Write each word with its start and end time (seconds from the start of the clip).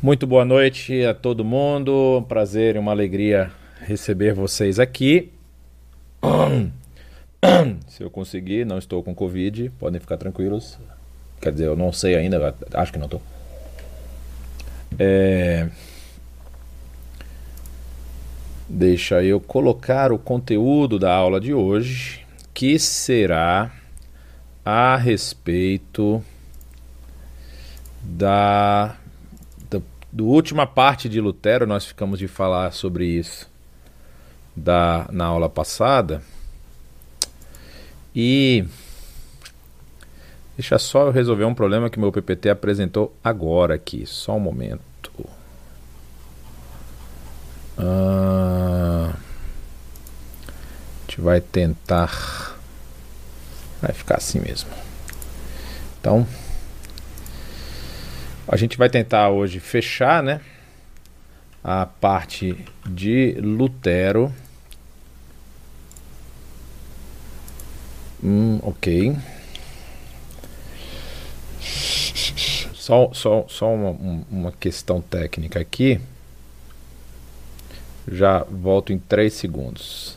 Muito 0.00 0.28
boa 0.28 0.44
noite 0.44 1.04
a 1.04 1.12
todo 1.12 1.44
mundo. 1.44 2.18
Um 2.18 2.22
prazer 2.22 2.76
e 2.76 2.78
uma 2.78 2.92
alegria 2.92 3.50
receber 3.80 4.32
vocês 4.32 4.78
aqui. 4.78 5.32
Se 7.88 8.04
eu 8.04 8.08
conseguir, 8.08 8.64
não 8.64 8.78
estou 8.78 9.02
com 9.02 9.12
Covid, 9.12 9.72
podem 9.76 10.00
ficar 10.00 10.16
tranquilos. 10.16 10.78
Quer 11.40 11.50
dizer, 11.50 11.66
eu 11.66 11.74
não 11.74 11.92
sei 11.92 12.14
ainda, 12.14 12.54
acho 12.74 12.92
que 12.92 12.98
não 12.98 13.06
estou. 13.06 13.20
É... 15.00 15.68
Deixa 18.68 19.20
eu 19.24 19.40
colocar 19.40 20.12
o 20.12 20.18
conteúdo 20.18 20.96
da 20.96 21.12
aula 21.12 21.40
de 21.40 21.52
hoje, 21.52 22.24
que 22.54 22.78
será 22.78 23.72
a 24.64 24.96
respeito 24.96 26.22
da, 28.00 28.86
da 28.86 29.07
do 30.10 30.26
última 30.26 30.66
parte 30.66 31.08
de 31.08 31.20
Lutero. 31.20 31.66
Nós 31.66 31.84
ficamos 31.84 32.18
de 32.18 32.28
falar 32.28 32.72
sobre 32.72 33.06
isso 33.06 33.48
da, 34.56 35.06
na 35.10 35.26
aula 35.26 35.48
passada. 35.48 36.22
E 38.14 38.64
deixa 40.56 40.78
só 40.78 41.06
eu 41.06 41.12
resolver 41.12 41.44
um 41.44 41.54
problema 41.54 41.90
que 41.90 42.00
meu 42.00 42.10
PPT 42.10 42.50
apresentou 42.50 43.14
agora 43.22 43.74
aqui. 43.74 44.04
Só 44.06 44.36
um 44.36 44.40
momento. 44.40 44.88
Ah, 47.76 49.14
a 49.14 51.00
gente 51.02 51.20
vai 51.20 51.40
tentar. 51.40 52.56
Vai 53.80 53.92
ficar 53.92 54.16
assim 54.16 54.40
mesmo. 54.40 54.68
Então, 56.00 56.26
a 58.48 58.56
gente 58.56 58.78
vai 58.78 58.88
tentar 58.88 59.28
hoje 59.28 59.60
fechar, 59.60 60.22
né? 60.22 60.40
A 61.62 61.84
parte 61.84 62.56
de 62.88 63.32
Lutero. 63.42 64.32
Hum, 68.24 68.58
ok. 68.62 69.14
Só, 72.72 73.10
só, 73.12 73.44
só 73.48 73.74
uma, 73.74 74.24
uma 74.30 74.52
questão 74.52 75.02
técnica 75.02 75.60
aqui. 75.60 76.00
Já 78.10 78.44
volto 78.44 78.94
em 78.94 78.98
3 78.98 79.30
segundos. 79.30 80.16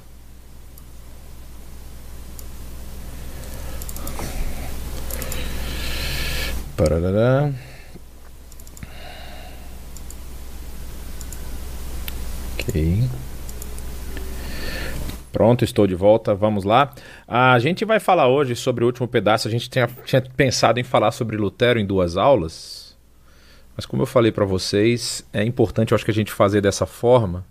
Parará. 6.77 7.51
Ok. 12.61 13.03
Pronto, 15.31 15.63
estou 15.63 15.87
de 15.87 15.95
volta. 15.95 16.35
Vamos 16.35 16.63
lá. 16.63 16.93
A 17.27 17.57
gente 17.59 17.85
vai 17.85 17.99
falar 17.99 18.27
hoje 18.27 18.55
sobre 18.55 18.83
o 18.83 18.87
último 18.87 19.07
pedaço. 19.07 19.47
A 19.47 19.51
gente 19.51 19.69
tinha, 19.69 19.89
tinha 20.05 20.21
pensado 20.21 20.79
em 20.79 20.83
falar 20.83 21.11
sobre 21.11 21.37
Lutero 21.37 21.79
em 21.79 21.85
duas 21.85 22.17
aulas. 22.17 22.97
Mas 23.75 23.85
como 23.85 24.01
eu 24.03 24.07
falei 24.07 24.31
para 24.31 24.45
vocês, 24.45 25.25
é 25.33 25.43
importante 25.43 25.91
eu 25.91 25.95
acho 25.95 26.05
que 26.05 26.11
a 26.11 26.13
gente 26.13 26.31
fazer 26.31 26.61
dessa 26.61 26.85
forma 26.85 27.45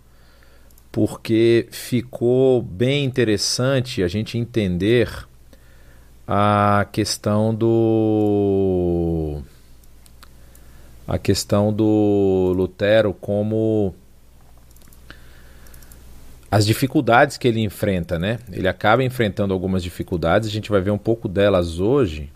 porque 0.93 1.69
ficou 1.71 2.61
bem 2.63 3.05
interessante 3.05 4.03
a 4.03 4.09
gente 4.09 4.37
entender 4.37 5.09
a 6.27 6.87
questão 6.91 7.55
do 7.55 9.41
a 11.07 11.19
questão 11.19 11.73
do 11.73 12.53
Lutero 12.57 13.13
como 13.15 13.95
as 16.51 16.67
dificuldades 16.67 17.37
que 17.37 17.47
ele 17.47 17.61
enfrenta, 17.61 18.19
né? 18.19 18.39
Ele 18.51 18.67
acaba 18.67 19.05
enfrentando 19.05 19.55
algumas 19.55 19.83
dificuldades, 19.83 20.49
a 20.49 20.53
gente 20.53 20.71
vai 20.71 20.81
ver 20.81 20.91
um 20.91 20.99
pouco 20.99 21.29
delas 21.29 21.79
hoje. 21.79 22.31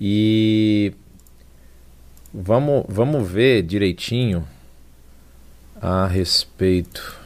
E 0.00 0.94
vamos, 2.32 2.84
vamos 2.88 3.28
ver 3.28 3.62
direitinho 3.62 4.46
a 5.80 6.06
respeito. 6.06 7.18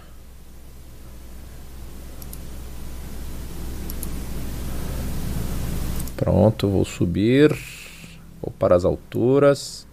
Pronto, 6.16 6.68
vou 6.68 6.84
subir. 6.84 7.56
Vou 8.40 8.52
para 8.58 8.74
as 8.74 8.84
alturas. 8.84 9.86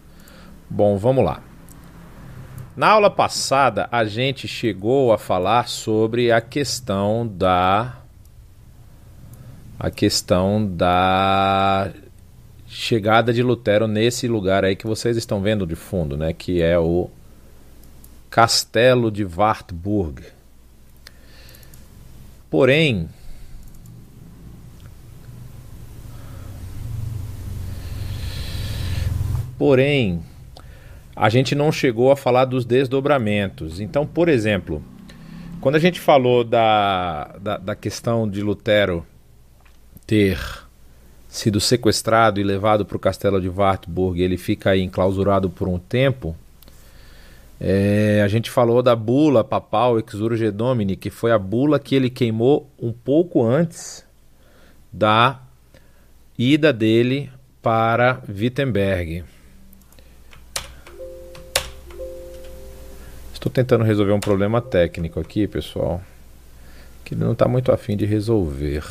Bom, 0.69 0.97
vamos 0.97 1.23
lá. 1.23 1.50
Na 2.75 2.87
aula 2.91 3.09
passada, 3.09 3.89
a 3.91 4.05
gente 4.05 4.47
chegou 4.47 5.11
a 5.11 5.17
falar 5.17 5.67
sobre 5.67 6.31
a 6.31 6.39
questão 6.39 7.27
da 7.27 7.97
a 9.77 9.91
questão 9.91 10.65
da 10.65 11.91
chegada 12.67 13.33
de 13.33 13.43
Lutero 13.43 13.87
nesse 13.87 14.25
lugar 14.25 14.63
aí 14.63 14.75
que 14.75 14.87
vocês 14.87 15.17
estão 15.17 15.41
vendo 15.41 15.67
de 15.67 15.75
fundo, 15.75 16.15
né, 16.15 16.31
que 16.31 16.61
é 16.61 16.79
o 16.79 17.09
Castelo 18.29 19.11
de 19.11 19.25
Wartburg. 19.25 20.23
Porém, 22.49 23.09
porém, 29.57 30.23
a 31.15 31.29
gente 31.29 31.55
não 31.55 31.71
chegou 31.71 32.11
a 32.11 32.15
falar 32.15 32.45
dos 32.45 32.65
desdobramentos. 32.65 33.79
Então, 33.79 34.05
por 34.05 34.29
exemplo, 34.29 34.83
quando 35.59 35.75
a 35.75 35.79
gente 35.79 35.99
falou 35.99 36.43
da, 36.43 37.35
da, 37.39 37.57
da 37.57 37.75
questão 37.75 38.29
de 38.29 38.41
Lutero 38.41 39.05
ter 40.07 40.39
sido 41.27 41.59
sequestrado 41.59 42.39
e 42.39 42.43
levado 42.43 42.85
para 42.85 42.97
o 42.97 42.99
castelo 42.99 43.39
de 43.39 43.47
Wartburg, 43.47 44.21
ele 44.21 44.37
fica 44.37 44.71
aí 44.71 44.81
enclausurado 44.81 45.49
por 45.49 45.67
um 45.67 45.79
tempo. 45.79 46.35
É, 47.59 48.21
a 48.25 48.27
gente 48.27 48.49
falou 48.49 48.81
da 48.81 48.95
bula 48.95 49.43
papal 49.43 49.99
Exurge 49.99 50.49
Domini, 50.49 50.95
que 50.95 51.09
foi 51.11 51.31
a 51.31 51.37
bula 51.37 51.79
que 51.79 51.93
ele 51.93 52.09
queimou 52.09 52.67
um 52.81 52.91
pouco 52.91 53.45
antes 53.45 54.03
da 54.91 55.39
ida 56.37 56.73
dele 56.73 57.29
para 57.61 58.21
Wittenberg. 58.27 59.23
Estou 63.41 63.51
tentando 63.51 63.83
resolver 63.83 64.11
um 64.11 64.19
problema 64.19 64.61
técnico 64.61 65.19
aqui, 65.19 65.47
pessoal, 65.47 65.99
que 67.03 67.15
ele 67.15 67.23
não 67.23 67.31
está 67.31 67.47
muito 67.47 67.71
afim 67.71 67.97
de 67.97 68.05
resolver. 68.05 68.83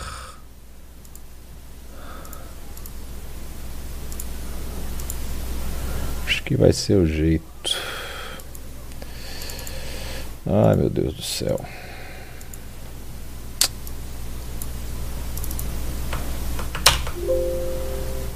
Acho 6.27 6.43
que 6.43 6.56
vai 6.56 6.72
ser 6.72 6.94
o 6.94 7.06
jeito. 7.06 7.77
Ai 10.44 10.75
meu 10.75 10.91
Deus 10.91 11.15
do 11.15 11.22
céu. 11.22 11.65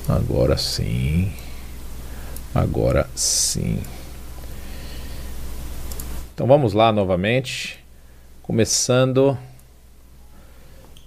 Agora 0.09 0.57
sim. 0.57 1.33
Agora 2.55 3.11
sim. 3.17 3.83
Então 6.35 6.49
vamos 6.49 6.73
lá 6.73 6.91
novamente. 6.91 7.79
Começando. 8.43 9.39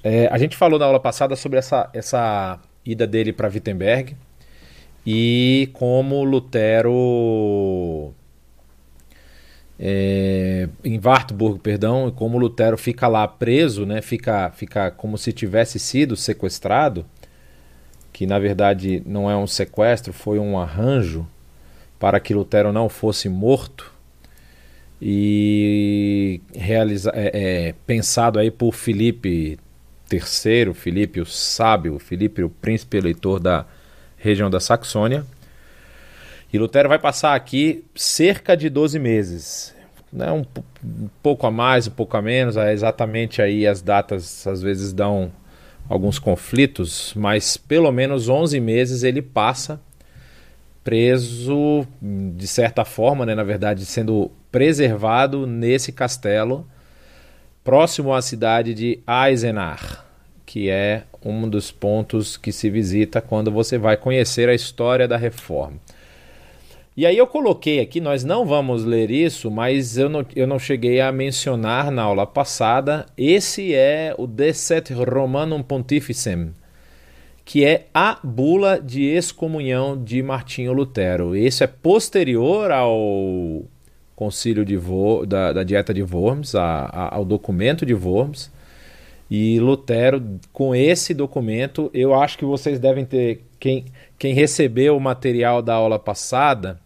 É, 0.01 0.27
a 0.27 0.37
gente 0.37 0.55
falou 0.55 0.79
na 0.79 0.85
aula 0.85 1.01
passada 1.01 1.35
sobre 1.35 1.59
essa, 1.59 1.89
essa 1.93 2.57
ida 2.85 3.05
dele 3.05 3.33
para 3.33 3.49
Wittenberg 3.49 4.15
e 5.05 5.69
como 5.73 6.23
Lutero 6.23 8.13
é, 9.77 10.69
em 10.81 10.97
Wartburg, 10.97 11.59
perdão, 11.59 12.09
como 12.09 12.37
Lutero 12.37 12.77
fica 12.77 13.09
lá 13.09 13.27
preso, 13.27 13.85
né, 13.85 14.01
fica, 14.01 14.49
fica 14.51 14.89
como 14.91 15.17
se 15.17 15.33
tivesse 15.33 15.77
sido 15.77 16.15
sequestrado, 16.15 17.05
que 18.13 18.25
na 18.25 18.39
verdade 18.39 19.03
não 19.05 19.29
é 19.29 19.35
um 19.35 19.45
sequestro, 19.45 20.13
foi 20.13 20.39
um 20.39 20.57
arranjo 20.57 21.27
para 21.99 22.17
que 22.17 22.33
Lutero 22.33 22.71
não 22.71 22.87
fosse 22.87 23.27
morto 23.27 23.96
e 25.01 26.41
realiza, 26.55 27.11
é, 27.13 27.31
é, 27.67 27.75
pensado 27.85 28.39
aí 28.39 28.49
por 28.49 28.73
Filipe 28.73 29.59
III, 30.11 30.73
Filipe 30.73 31.21
o 31.21 31.25
sábio, 31.25 31.99
Filipe 31.99 32.43
o 32.43 32.49
príncipe 32.49 32.97
eleitor 32.97 33.39
da 33.39 33.65
região 34.17 34.49
da 34.49 34.59
Saxônia. 34.59 35.25
E 36.51 36.57
Lutero 36.57 36.89
vai 36.89 36.97
passar 36.97 37.35
aqui 37.35 37.83
cerca 37.93 38.55
de 38.55 38.69
12 38.69 38.97
meses. 38.97 39.75
Né? 40.11 40.31
Um, 40.31 40.45
um, 40.83 41.09
pouco 41.21 41.45
a 41.45 41.51
mais, 41.51 41.87
um 41.87 41.91
pouco 41.91 42.15
a 42.15 42.21
menos, 42.21 42.57
é 42.57 42.71
exatamente 42.73 43.41
aí 43.41 43.67
as 43.67 43.81
datas 43.81 44.47
às 44.47 44.61
vezes 44.61 44.93
dão 44.93 45.31
alguns 45.89 46.17
conflitos, 46.17 47.13
mas 47.15 47.57
pelo 47.57 47.91
menos 47.91 48.27
11 48.27 48.59
meses 48.59 49.03
ele 49.03 49.21
passa 49.21 49.79
preso, 50.83 51.85
de 52.01 52.47
certa 52.47 52.85
forma, 52.85 53.25
né, 53.25 53.35
na 53.35 53.43
verdade, 53.43 53.85
sendo 53.85 54.31
preservado 54.51 55.45
nesse 55.45 55.91
castelo, 55.91 56.67
próximo 57.63 58.13
à 58.13 58.21
cidade 58.21 58.73
de 58.73 58.99
Eisenach, 59.07 59.99
que 60.45 60.69
é 60.69 61.03
um 61.23 61.49
dos 61.49 61.71
pontos 61.71 62.37
que 62.37 62.51
se 62.51 62.69
visita 62.69 63.21
quando 63.21 63.51
você 63.51 63.77
vai 63.77 63.97
conhecer 63.97 64.47
a 64.47 64.53
história 64.53 65.07
da 65.07 65.17
reforma. 65.17 65.77
E 66.95 67.05
aí 67.05 67.15
eu 67.15 67.27
coloquei 67.27 67.79
aqui, 67.79 68.01
nós 68.01 68.23
não 68.23 68.43
vamos 68.43 68.83
ler 68.83 69.11
isso, 69.11 69.51
mas 69.51 69.99
eu 69.99 70.09
não, 70.09 70.25
eu 70.35 70.47
não 70.47 70.57
cheguei 70.57 70.99
a 70.99 71.11
mencionar 71.11 71.91
na 71.91 72.01
aula 72.01 72.25
passada. 72.25 73.05
Esse 73.15 73.75
é 73.75 74.15
o 74.17 74.25
Deset 74.25 74.91
Romanum 74.93 75.61
Pontificem, 75.61 76.53
que 77.45 77.63
é 77.63 77.85
a 77.93 78.17
bula 78.23 78.81
de 78.81 79.03
excomunhão 79.03 80.01
de 80.01 80.23
Martinho 80.23 80.73
Lutero. 80.73 81.35
Esse 81.35 81.63
é 81.63 81.67
posterior 81.67 82.71
ao 82.71 83.65
concílio 84.17 84.65
de 84.65 84.75
Vo, 84.75 85.27
da, 85.27 85.53
da 85.53 85.63
Dieta 85.63 85.93
de 85.93 86.01
Worms, 86.01 86.55
a, 86.55 86.85
a, 86.85 87.15
ao 87.15 87.23
documento 87.23 87.85
de 87.85 87.93
Worms. 87.93 88.51
E 89.29 89.59
Lutero, 89.59 90.39
com 90.51 90.73
esse 90.73 91.13
documento, 91.13 91.91
eu 91.93 92.15
acho 92.15 92.37
que 92.37 92.43
vocês 92.43 92.79
devem 92.79 93.05
ter. 93.05 93.43
Quem, 93.59 93.85
quem 94.17 94.33
recebeu 94.33 94.97
o 94.97 94.99
material 94.99 95.61
da 95.61 95.75
aula 95.75 95.99
passada 95.99 96.79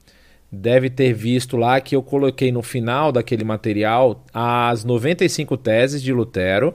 deve 0.51 0.89
ter 0.89 1.13
visto 1.13 1.55
lá 1.55 1.79
que 1.79 1.95
eu 1.95 2.03
coloquei 2.03 2.51
no 2.51 2.61
final 2.61 3.11
daquele 3.11 3.45
material 3.45 4.25
as 4.33 4.83
95 4.83 5.55
teses 5.55 6.03
de 6.03 6.11
Lutero 6.11 6.73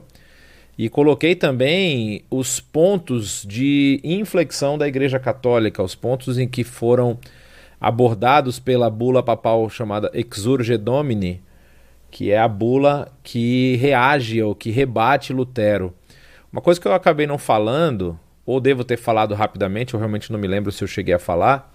e 0.79 0.89
coloquei 0.89 1.35
também 1.35 2.23
os 2.31 2.61
pontos 2.61 3.45
de 3.47 4.01
inflexão 4.03 4.79
da 4.79 4.89
Igreja 4.89 5.19
Católica, 5.19 5.83
os 5.83 5.95
pontos 5.95 6.39
em 6.39 6.49
que 6.49 6.65
foram 6.65 7.19
abordados 7.81 8.59
pela 8.59 8.91
bula 8.91 9.23
papal 9.23 9.69
chamada 9.69 10.11
Exurge 10.15 10.77
Domini, 10.77 11.43
que 12.11 12.31
é 12.31 12.39
a 12.39 12.49
bula 12.49 13.13
que 13.23 13.77
reage 13.77 14.43
ou 14.43 14.55
que 14.55 14.71
rebate 14.71 15.33
Lutero. 15.33 15.95
Uma 16.53 16.63
coisa 16.63 16.81
que 16.81 16.89
eu 16.89 16.95
acabei 16.95 17.27
não 17.27 17.39
falando, 17.39 18.19
ou 18.45 18.61
devo 18.61 18.85
ter 18.85 18.97
falado 18.97 19.35
rapidamente, 19.35 19.95
eu 19.95 20.01
realmente 20.01 20.33
não 20.33 20.39
me 20.39 20.47
lembro 20.47 20.73
se 20.73 20.83
eu 20.83 20.89
cheguei 20.89 21.15
a 21.15 21.19
falar, 21.19 21.75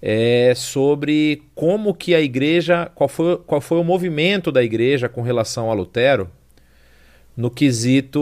é 0.00 0.52
sobre 0.56 1.42
como 1.54 1.94
que 1.94 2.14
a 2.14 2.20
igreja, 2.20 2.90
qual 2.94 3.08
foi, 3.08 3.38
qual 3.38 3.60
foi 3.60 3.78
o 3.78 3.84
movimento 3.84 4.50
da 4.50 4.62
igreja 4.62 5.08
com 5.08 5.22
relação 5.22 5.70
a 5.70 5.74
Lutero 5.74 6.28
no 7.36 7.50
quesito. 7.50 8.20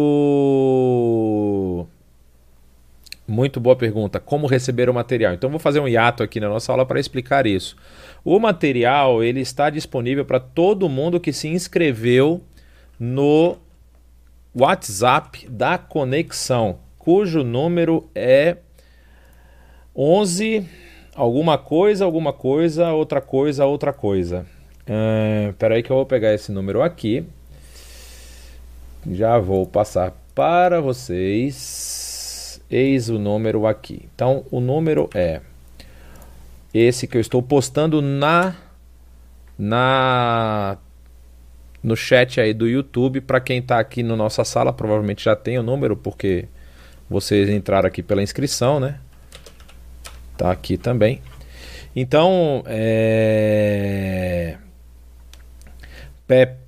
Muito 3.30 3.60
boa 3.60 3.76
pergunta. 3.76 4.18
Como 4.18 4.48
receber 4.48 4.90
o 4.90 4.94
material? 4.94 5.32
Então 5.32 5.48
vou 5.48 5.60
fazer 5.60 5.78
um 5.78 5.86
hiato 5.86 6.20
aqui 6.20 6.40
na 6.40 6.48
nossa 6.48 6.72
aula 6.72 6.84
para 6.84 6.98
explicar 6.98 7.46
isso. 7.46 7.76
O 8.24 8.40
material 8.40 9.22
ele 9.22 9.38
está 9.38 9.70
disponível 9.70 10.24
para 10.24 10.40
todo 10.40 10.88
mundo 10.88 11.20
que 11.20 11.32
se 11.32 11.46
inscreveu 11.46 12.42
no 12.98 13.56
WhatsApp 14.52 15.48
da 15.48 15.78
conexão, 15.78 16.80
cujo 16.98 17.44
número 17.44 18.10
é 18.16 18.56
11 19.94 20.66
alguma 21.14 21.56
coisa, 21.56 22.04
alguma 22.04 22.32
coisa, 22.32 22.92
outra 22.92 23.20
coisa, 23.20 23.64
outra 23.64 23.92
coisa. 23.92 24.44
Uh, 24.88 25.72
aí 25.72 25.84
que 25.84 25.92
eu 25.92 25.96
vou 25.96 26.06
pegar 26.06 26.34
esse 26.34 26.50
número 26.50 26.82
aqui. 26.82 27.24
Já 29.08 29.38
vou 29.38 29.64
passar 29.66 30.16
para 30.34 30.80
vocês. 30.80 31.99
Eis 32.70 33.08
o 33.08 33.18
número 33.18 33.66
aqui. 33.66 34.08
Então, 34.14 34.44
o 34.50 34.60
número 34.60 35.10
é 35.14 35.40
esse 36.72 37.06
que 37.06 37.16
eu 37.16 37.20
estou 37.20 37.42
postando 37.42 38.00
na 38.00 38.54
na 39.58 40.78
no 41.82 41.96
chat 41.96 42.40
aí 42.40 42.54
do 42.54 42.68
YouTube 42.68 43.20
para 43.22 43.40
quem 43.40 43.58
está 43.58 43.78
aqui 43.78 44.02
na 44.02 44.14
nossa 44.14 44.44
sala, 44.44 44.72
provavelmente 44.72 45.24
já 45.24 45.34
tem 45.34 45.58
o 45.58 45.62
número 45.62 45.96
porque 45.96 46.46
vocês 47.08 47.48
entraram 47.48 47.88
aqui 47.88 48.02
pela 48.02 48.22
inscrição, 48.22 48.78
né? 48.78 49.00
Tá 50.36 50.52
aqui 50.52 50.76
também. 50.76 51.20
Então, 51.94 52.62
é... 52.66 54.56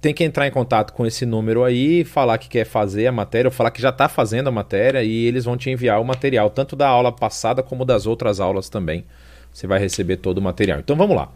tem 0.00 0.12
que 0.12 0.24
entrar 0.24 0.46
em 0.46 0.50
contato 0.50 0.92
com 0.92 1.06
esse 1.06 1.24
número 1.24 1.62
aí, 1.62 2.04
falar 2.04 2.38
que 2.38 2.48
quer 2.48 2.64
fazer 2.64 3.06
a 3.06 3.12
matéria, 3.12 3.48
ou 3.48 3.52
falar 3.52 3.70
que 3.70 3.80
já 3.80 3.90
está 3.90 4.08
fazendo 4.08 4.48
a 4.48 4.52
matéria 4.52 5.02
e 5.02 5.26
eles 5.26 5.44
vão 5.44 5.56
te 5.56 5.70
enviar 5.70 6.00
o 6.00 6.04
material, 6.04 6.50
tanto 6.50 6.74
da 6.74 6.88
aula 6.88 7.12
passada 7.12 7.62
como 7.62 7.84
das 7.84 8.06
outras 8.06 8.40
aulas 8.40 8.68
também. 8.68 9.04
Você 9.52 9.66
vai 9.66 9.78
receber 9.78 10.16
todo 10.16 10.38
o 10.38 10.42
material. 10.42 10.80
Então 10.80 10.96
vamos 10.96 11.14
lá. 11.14 11.32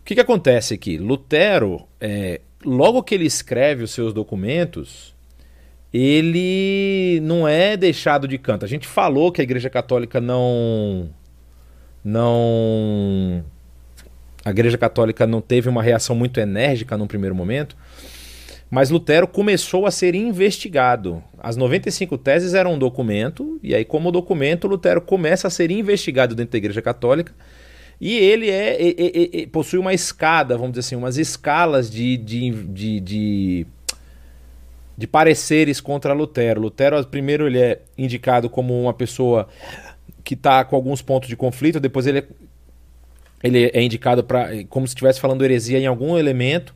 O 0.00 0.04
que, 0.04 0.14
que 0.14 0.20
acontece 0.20 0.74
aqui? 0.74 0.98
Lutero, 0.98 1.86
é, 2.00 2.40
logo 2.64 3.02
que 3.02 3.14
ele 3.14 3.26
escreve 3.26 3.82
os 3.82 3.90
seus 3.90 4.12
documentos, 4.12 5.14
ele 5.92 7.20
não 7.22 7.48
é 7.48 7.76
deixado 7.76 8.28
de 8.28 8.38
canto. 8.38 8.64
A 8.64 8.68
gente 8.68 8.86
falou 8.86 9.32
que 9.32 9.40
a 9.40 9.44
Igreja 9.44 9.70
Católica 9.70 10.20
não 10.20 11.10
não 12.04 13.44
a 14.48 14.50
Igreja 14.50 14.78
Católica 14.78 15.26
não 15.26 15.40
teve 15.40 15.68
uma 15.68 15.82
reação 15.82 16.16
muito 16.16 16.40
enérgica 16.40 16.96
num 16.96 17.06
primeiro 17.06 17.34
momento, 17.34 17.76
mas 18.70 18.90
Lutero 18.90 19.28
começou 19.28 19.86
a 19.86 19.90
ser 19.90 20.14
investigado. 20.14 21.22
As 21.38 21.56
95 21.56 22.16
teses 22.18 22.54
eram 22.54 22.74
um 22.74 22.78
documento, 22.78 23.58
e 23.62 23.74
aí, 23.74 23.84
como 23.84 24.10
documento, 24.10 24.66
Lutero 24.66 25.00
começa 25.00 25.48
a 25.48 25.50
ser 25.50 25.70
investigado 25.70 26.34
dentro 26.34 26.52
da 26.52 26.58
Igreja 26.58 26.82
Católica. 26.82 27.32
E 28.00 28.16
ele 28.16 28.48
é, 28.48 28.80
é, 28.80 29.42
é, 29.42 29.46
possui 29.46 29.78
uma 29.78 29.92
escada, 29.92 30.56
vamos 30.56 30.72
dizer 30.72 30.80
assim, 30.80 30.96
umas 30.96 31.16
escalas 31.16 31.90
de, 31.90 32.16
de, 32.16 32.50
de, 32.50 33.00
de, 33.00 33.66
de 34.96 35.06
pareceres 35.06 35.80
contra 35.80 36.12
Lutero. 36.12 36.60
Lutero, 36.60 37.04
primeiro, 37.06 37.46
ele 37.46 37.58
é 37.58 37.80
indicado 37.96 38.48
como 38.48 38.80
uma 38.80 38.94
pessoa 38.94 39.48
que 40.22 40.34
está 40.34 40.64
com 40.64 40.76
alguns 40.76 41.02
pontos 41.02 41.28
de 41.28 41.36
conflito, 41.36 41.80
depois 41.80 42.06
ele 42.06 42.18
é, 42.18 42.26
ele 43.42 43.70
é 43.72 43.82
indicado 43.82 44.24
para 44.24 44.64
como 44.64 44.86
se 44.86 44.92
estivesse 44.92 45.20
falando 45.20 45.44
heresia 45.44 45.78
em 45.78 45.86
algum 45.86 46.18
elemento, 46.18 46.74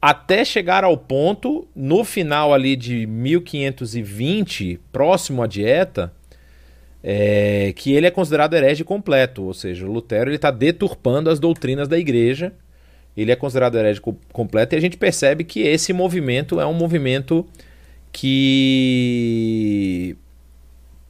até 0.00 0.44
chegar 0.44 0.84
ao 0.84 0.96
ponto, 0.96 1.66
no 1.74 2.04
final 2.04 2.52
ali 2.52 2.76
de 2.76 3.06
1520, 3.06 4.80
próximo 4.92 5.42
à 5.42 5.46
dieta, 5.46 6.12
é, 7.02 7.72
que 7.76 7.92
ele 7.92 8.06
é 8.06 8.10
considerado 8.10 8.54
herege 8.54 8.84
completo, 8.84 9.44
ou 9.44 9.54
seja, 9.54 9.86
Lutero 9.86 10.32
está 10.32 10.50
deturpando 10.50 11.30
as 11.30 11.38
doutrinas 11.38 11.88
da 11.88 11.98
igreja, 11.98 12.52
ele 13.16 13.30
é 13.30 13.36
considerado 13.36 13.78
herege 13.78 14.00
completo 14.32 14.74
e 14.74 14.78
a 14.78 14.80
gente 14.80 14.96
percebe 14.96 15.44
que 15.44 15.60
esse 15.60 15.92
movimento 15.92 16.60
é 16.60 16.66
um 16.66 16.74
movimento 16.74 17.46
que 18.10 20.16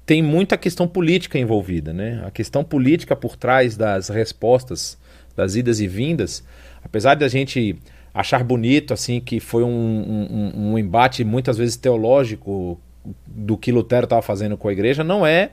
tem 0.07 0.23
muita 0.23 0.57
questão 0.57 0.87
política 0.87 1.39
envolvida, 1.39 1.93
né? 1.93 2.23
A 2.27 2.31
questão 2.31 2.63
política 2.63 3.17
por 3.17 3.37
trás 3.37 3.77
das 3.77 4.09
respostas, 4.09 4.99
das 5.35 5.55
idas 5.55 5.81
e 5.81 5.87
vindas, 5.87 6.45
apesar 6.85 7.15
de 7.15 7.25
a 7.25 7.29
gente 7.29 7.77
achar 8.13 8.45
bonito 8.45 8.95
assim 8.95 9.21
que 9.21 9.41
foi 9.41 9.65
um, 9.65 9.69
um, 9.69 10.73
um 10.73 10.79
embate 10.79 11.25
muitas 11.25 11.59
vezes 11.59 11.77
teológico 11.77 12.81
do 13.27 13.57
que 13.57 13.73
Lutero 13.73 14.05
estava 14.05 14.23
fazendo 14.23 14.57
com 14.57 14.69
a 14.69 14.73
igreja, 14.73 15.03
não 15.03 15.27
é 15.27 15.51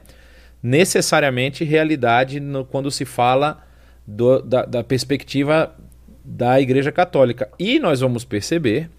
necessariamente 0.62 1.64
realidade 1.64 2.40
no, 2.40 2.64
quando 2.64 2.92
se 2.92 3.04
fala 3.04 3.64
do, 4.06 4.42
da, 4.42 4.66
da 4.66 4.84
perspectiva 4.84 5.76
da 6.24 6.62
Igreja 6.62 6.92
Católica. 6.92 7.50
E 7.58 7.80
nós 7.80 8.00
vamos 8.00 8.24
perceber, 8.24 8.90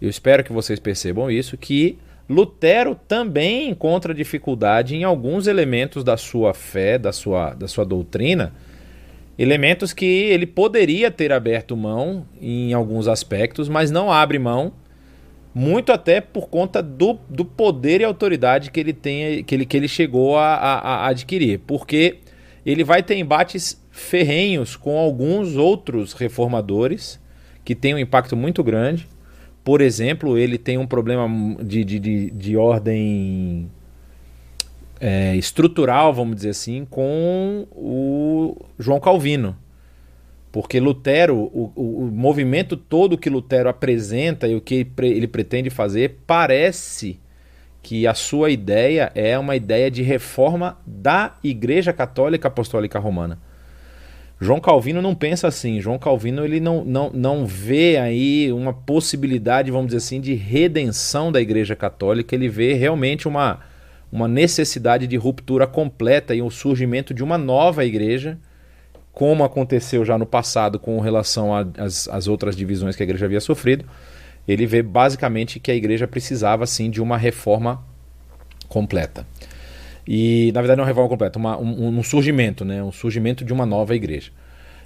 eu 0.00 0.08
espero 0.08 0.44
que 0.44 0.52
vocês 0.52 0.78
percebam 0.78 1.30
isso, 1.30 1.56
que 1.56 1.98
Lutero 2.28 2.94
também 2.94 3.70
encontra 3.70 4.12
dificuldade 4.12 4.94
em 4.94 5.02
alguns 5.02 5.46
elementos 5.46 6.04
da 6.04 6.16
sua 6.16 6.52
fé, 6.52 6.98
da 6.98 7.10
sua, 7.10 7.54
da 7.54 7.66
sua 7.66 7.86
doutrina, 7.86 8.52
elementos 9.38 9.94
que 9.94 10.04
ele 10.04 10.46
poderia 10.46 11.10
ter 11.10 11.32
aberto 11.32 11.74
mão 11.74 12.26
em 12.40 12.74
alguns 12.74 13.08
aspectos, 13.08 13.68
mas 13.68 13.90
não 13.90 14.12
abre 14.12 14.38
mão, 14.38 14.72
muito 15.54 15.90
até 15.90 16.20
por 16.20 16.48
conta 16.48 16.82
do, 16.82 17.18
do 17.30 17.44
poder 17.44 18.02
e 18.02 18.04
autoridade 18.04 18.70
que 18.70 18.78
ele 18.78 18.92
tem, 18.92 19.42
que 19.42 19.54
ele, 19.54 19.64
que 19.64 19.76
ele 19.76 19.88
chegou 19.88 20.36
a, 20.36 20.54
a, 20.54 20.78
a 20.78 21.06
adquirir, 21.08 21.60
porque 21.66 22.18
ele 22.66 22.84
vai 22.84 23.02
ter 23.02 23.16
embates 23.16 23.82
ferrenhos 23.90 24.76
com 24.76 24.98
alguns 24.98 25.56
outros 25.56 26.12
reformadores 26.12 27.18
que 27.64 27.74
têm 27.74 27.94
um 27.94 27.98
impacto 27.98 28.36
muito 28.36 28.62
grande 28.62 29.08
por 29.68 29.82
exemplo, 29.82 30.38
ele 30.38 30.56
tem 30.56 30.78
um 30.78 30.86
problema 30.86 31.28
de, 31.62 31.84
de, 31.84 31.98
de, 31.98 32.30
de 32.30 32.56
ordem 32.56 33.70
é, 34.98 35.36
estrutural, 35.36 36.10
vamos 36.14 36.36
dizer 36.36 36.48
assim, 36.48 36.86
com 36.88 37.66
o 37.76 38.56
João 38.78 38.98
Calvino. 38.98 39.54
Porque 40.50 40.80
Lutero, 40.80 41.36
o, 41.36 41.70
o, 41.76 42.04
o 42.04 42.10
movimento 42.10 42.78
todo 42.78 43.18
que 43.18 43.28
Lutero 43.28 43.68
apresenta 43.68 44.48
e 44.48 44.54
o 44.54 44.60
que 44.62 44.90
ele 45.02 45.28
pretende 45.28 45.68
fazer, 45.68 46.16
parece 46.26 47.20
que 47.82 48.06
a 48.06 48.14
sua 48.14 48.48
ideia 48.48 49.12
é 49.14 49.38
uma 49.38 49.54
ideia 49.54 49.90
de 49.90 50.02
reforma 50.02 50.78
da 50.86 51.36
Igreja 51.44 51.92
Católica 51.92 52.48
Apostólica 52.48 52.98
Romana. 52.98 53.38
João 54.40 54.60
Calvino 54.60 55.02
não 55.02 55.14
pensa 55.14 55.48
assim. 55.48 55.80
João 55.80 55.98
Calvino 55.98 56.44
ele 56.44 56.60
não, 56.60 56.84
não, 56.84 57.10
não 57.10 57.46
vê 57.46 57.96
aí 57.96 58.52
uma 58.52 58.72
possibilidade, 58.72 59.70
vamos 59.70 59.88
dizer 59.88 59.98
assim, 59.98 60.20
de 60.20 60.34
redenção 60.34 61.32
da 61.32 61.40
Igreja 61.40 61.74
Católica. 61.74 62.34
Ele 62.34 62.48
vê 62.48 62.74
realmente 62.74 63.26
uma, 63.26 63.60
uma 64.12 64.28
necessidade 64.28 65.06
de 65.06 65.16
ruptura 65.16 65.66
completa 65.66 66.34
e 66.34 66.42
o 66.42 66.50
surgimento 66.50 67.12
de 67.12 67.24
uma 67.24 67.36
nova 67.36 67.84
igreja, 67.84 68.38
como 69.12 69.42
aconteceu 69.42 70.04
já 70.04 70.16
no 70.16 70.26
passado 70.26 70.78
com 70.78 71.00
relação 71.00 71.50
às 71.52 72.28
outras 72.28 72.54
divisões 72.54 72.94
que 72.94 73.02
a 73.02 73.06
igreja 73.06 73.26
havia 73.26 73.40
sofrido. 73.40 73.84
Ele 74.46 74.64
vê 74.66 74.82
basicamente 74.82 75.58
que 75.58 75.70
a 75.70 75.74
igreja 75.74 76.06
precisava 76.06 76.64
sim 76.64 76.88
de 76.88 77.02
uma 77.02 77.18
reforma 77.18 77.82
completa. 78.68 79.26
E, 80.10 80.50
na 80.54 80.62
verdade, 80.62 80.78
não 80.78 80.84
é 80.84 80.86
uma 80.86 80.88
reforma 80.88 81.10
completa, 81.10 81.38
uma, 81.38 81.58
um, 81.58 81.98
um, 81.98 82.02
surgimento, 82.02 82.64
né? 82.64 82.82
um 82.82 82.90
surgimento 82.90 83.44
de 83.44 83.52
uma 83.52 83.66
nova 83.66 83.94
igreja. 83.94 84.30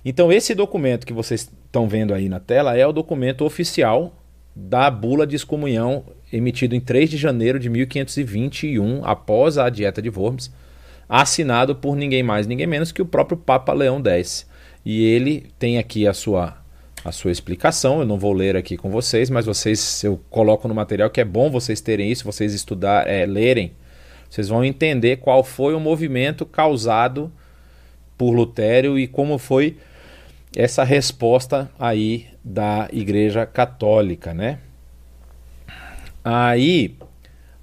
Então, 0.05 0.33
esse 0.33 0.52
documento 0.52 1.07
que 1.07 1.12
vocês 1.12 1.49
estão 1.64 1.87
vendo 1.87 2.12
aí 2.12 2.29
na 2.29 2.41
tela 2.41 2.76
é 2.76 2.85
o 2.85 2.93
documento 2.93 3.45
oficial 3.45 4.12
da 4.52 4.91
bula 4.91 5.25
de 5.25 5.37
excomunhão 5.37 6.05
emitido 6.33 6.75
em 6.75 6.81
3 6.81 7.09
de 7.09 7.17
janeiro 7.17 7.61
de 7.61 7.71
1521, 7.71 9.05
após 9.05 9.59
a 9.59 9.71
Dieta 9.71 10.02
de 10.02 10.11
Worms, 10.11 10.50
assinado 11.09 11.76
por 11.76 11.95
ninguém 11.95 12.25
mais, 12.25 12.49
ninguém 12.49 12.67
menos 12.67 12.91
que 12.91 13.00
o 13.00 13.07
próprio 13.07 13.38
Papa 13.38 13.73
Leão 13.73 14.02
X. 14.05 14.45
E 14.85 15.05
ele 15.05 15.47
tem 15.57 15.79
aqui 15.79 16.05
a 16.05 16.12
sua 16.12 16.61
a 17.05 17.12
sua 17.12 17.31
explicação. 17.31 18.00
Eu 18.00 18.07
não 18.07 18.19
vou 18.19 18.33
ler 18.33 18.57
aqui 18.57 18.76
com 18.76 18.91
vocês, 18.91 19.31
mas 19.31 19.47
vocês 19.47 20.02
eu 20.02 20.21
coloco 20.29 20.67
no 20.67 20.75
material 20.75 21.11
que 21.11 21.21
é 21.21 21.25
bom 21.25 21.49
vocês 21.49 21.81
terem 21.81 22.11
isso, 22.11 22.25
vocês 22.25 22.52
estudar, 22.52 23.07
é, 23.07 23.25
lerem 23.25 23.73
vocês 24.32 24.48
vão 24.48 24.64
entender 24.64 25.18
qual 25.18 25.44
foi 25.44 25.74
o 25.74 25.78
movimento 25.78 26.46
causado 26.46 27.30
por 28.16 28.30
Lutério 28.30 28.98
e 28.98 29.06
como 29.06 29.36
foi 29.36 29.76
essa 30.56 30.82
resposta 30.84 31.70
aí 31.78 32.28
da 32.42 32.88
Igreja 32.90 33.44
Católica, 33.44 34.32
né? 34.32 34.58
Aí 36.24 36.96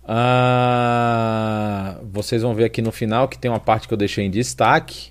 ah, 0.07 1.97
vocês 2.03 2.43
vão 2.43 2.53
ver 2.53 2.65
aqui 2.65 2.83
no 2.83 2.91
final 2.91 3.27
que 3.27 3.39
tem 3.39 3.49
uma 3.49 3.59
parte 3.59 3.88
que 3.88 3.93
eu 3.95 3.97
deixei 3.97 4.25
em 4.25 4.29
destaque. 4.29 5.09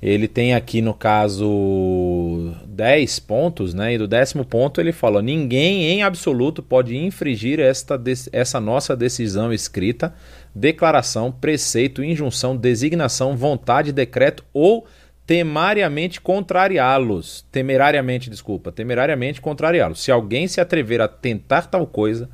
Ele 0.00 0.26
tem 0.26 0.54
aqui 0.54 0.80
no 0.80 0.94
caso 0.94 2.56
10 2.66 3.20
pontos, 3.20 3.74
né? 3.74 3.92
E 3.92 3.98
do 3.98 4.08
décimo 4.08 4.42
ponto 4.42 4.80
ele 4.80 4.90
fala: 4.90 5.20
ninguém 5.20 5.84
em 5.90 6.02
absoluto 6.02 6.62
pode 6.62 6.96
infringir 6.96 7.60
esta, 7.60 8.00
essa 8.32 8.58
nossa 8.58 8.96
decisão 8.96 9.52
escrita 9.52 10.14
declaração, 10.54 11.32
preceito, 11.32 12.04
injunção, 12.04 12.56
designação, 12.56 13.36
vontade, 13.36 13.92
decreto 13.92 14.44
ou 14.52 14.86
temariamente 15.26 16.20
contrariá-los. 16.20 17.46
Temerariamente, 17.50 18.28
desculpa, 18.28 18.72
temerariamente 18.72 19.40
contrariá-los. 19.40 20.02
Se 20.02 20.10
alguém 20.10 20.46
se 20.46 20.60
atrever 20.60 21.00
a 21.00 21.08
tentar 21.08 21.62
tal 21.62 21.86
coisa, 21.86 22.28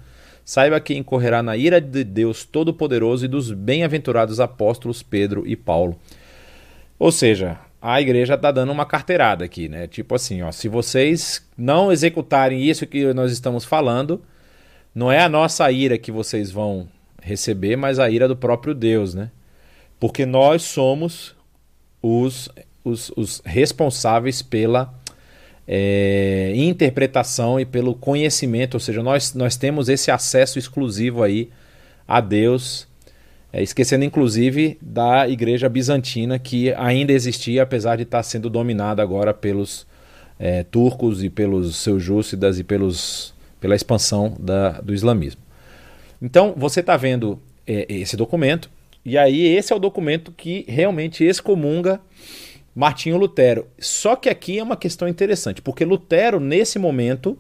saiba 0.44 0.80
que 0.80 0.96
incorrerá 0.96 1.42
na 1.42 1.56
ira 1.56 1.80
de 1.80 2.02
Deus 2.02 2.44
Todo-Poderoso 2.44 3.24
e 3.24 3.28
dos 3.28 3.52
bem-aventurados 3.52 4.40
apóstolos 4.40 5.02
Pedro 5.02 5.46
e 5.46 5.54
Paulo. 5.54 5.98
Ou 6.98 7.12
seja, 7.12 7.58
a 7.80 8.00
igreja 8.00 8.34
está 8.34 8.50
dando 8.50 8.72
uma 8.72 8.84
carteirada 8.84 9.44
aqui, 9.44 9.68
né? 9.68 9.86
Tipo 9.86 10.16
assim, 10.16 10.42
ó, 10.42 10.50
se 10.50 10.68
vocês 10.68 11.46
não 11.56 11.92
executarem 11.92 12.62
isso 12.62 12.86
que 12.86 13.12
nós 13.12 13.30
estamos 13.30 13.64
falando, 13.64 14.20
não 14.94 15.12
é 15.12 15.20
a 15.20 15.28
nossa 15.28 15.70
ira 15.70 15.96
que 15.96 16.10
vocês 16.10 16.50
vão 16.50 16.88
receber, 17.22 17.76
mas 17.76 17.98
a 17.98 18.10
ira 18.10 18.28
do 18.28 18.36
próprio 18.36 18.74
Deus, 18.74 19.14
né? 19.14 19.30
Porque 20.00 20.24
nós 20.24 20.62
somos 20.62 21.34
os, 22.02 22.48
os, 22.84 23.10
os 23.16 23.42
responsáveis 23.44 24.42
pela 24.42 24.94
é, 25.66 26.52
interpretação 26.56 27.60
e 27.60 27.66
pelo 27.66 27.94
conhecimento, 27.94 28.74
ou 28.74 28.80
seja, 28.80 29.02
nós, 29.02 29.34
nós 29.34 29.56
temos 29.56 29.88
esse 29.88 30.10
acesso 30.10 30.58
exclusivo 30.58 31.22
aí 31.22 31.50
a 32.06 32.20
Deus, 32.20 32.88
é, 33.52 33.62
esquecendo 33.62 34.04
inclusive 34.04 34.78
da 34.80 35.28
igreja 35.28 35.68
bizantina 35.68 36.38
que 36.38 36.72
ainda 36.74 37.12
existia, 37.12 37.62
apesar 37.62 37.96
de 37.96 38.04
estar 38.04 38.22
sendo 38.22 38.48
dominada 38.48 39.02
agora 39.02 39.34
pelos 39.34 39.86
é, 40.38 40.62
turcos 40.62 41.22
e 41.22 41.28
pelos 41.28 41.76
seljúcidas 41.76 42.58
e 42.58 42.64
pelos, 42.64 43.34
pela 43.60 43.74
expansão 43.74 44.34
da, 44.38 44.80
do 44.80 44.94
islamismo. 44.94 45.47
Então, 46.20 46.54
você 46.56 46.80
está 46.80 46.96
vendo 46.96 47.40
é, 47.66 47.86
esse 47.88 48.16
documento, 48.16 48.70
e 49.04 49.16
aí 49.16 49.46
esse 49.46 49.72
é 49.72 49.76
o 49.76 49.78
documento 49.78 50.32
que 50.32 50.64
realmente 50.68 51.24
excomunga 51.24 52.00
Martinho 52.74 53.16
Lutero. 53.16 53.66
Só 53.78 54.16
que 54.16 54.28
aqui 54.28 54.58
é 54.58 54.62
uma 54.62 54.76
questão 54.76 55.08
interessante, 55.08 55.62
porque 55.62 55.84
Lutero, 55.84 56.38
nesse 56.40 56.78
momento, 56.78 57.38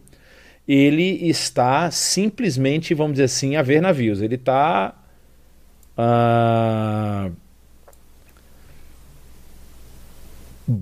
ele 0.66 1.28
está 1.28 1.90
simplesmente, 1.90 2.92
vamos 2.92 3.12
dizer 3.12 3.24
assim, 3.24 3.56
a 3.56 3.62
ver 3.62 3.80
navios. 3.80 4.20
Ele 4.20 4.34
está. 4.34 4.94
Uh... 5.96 7.32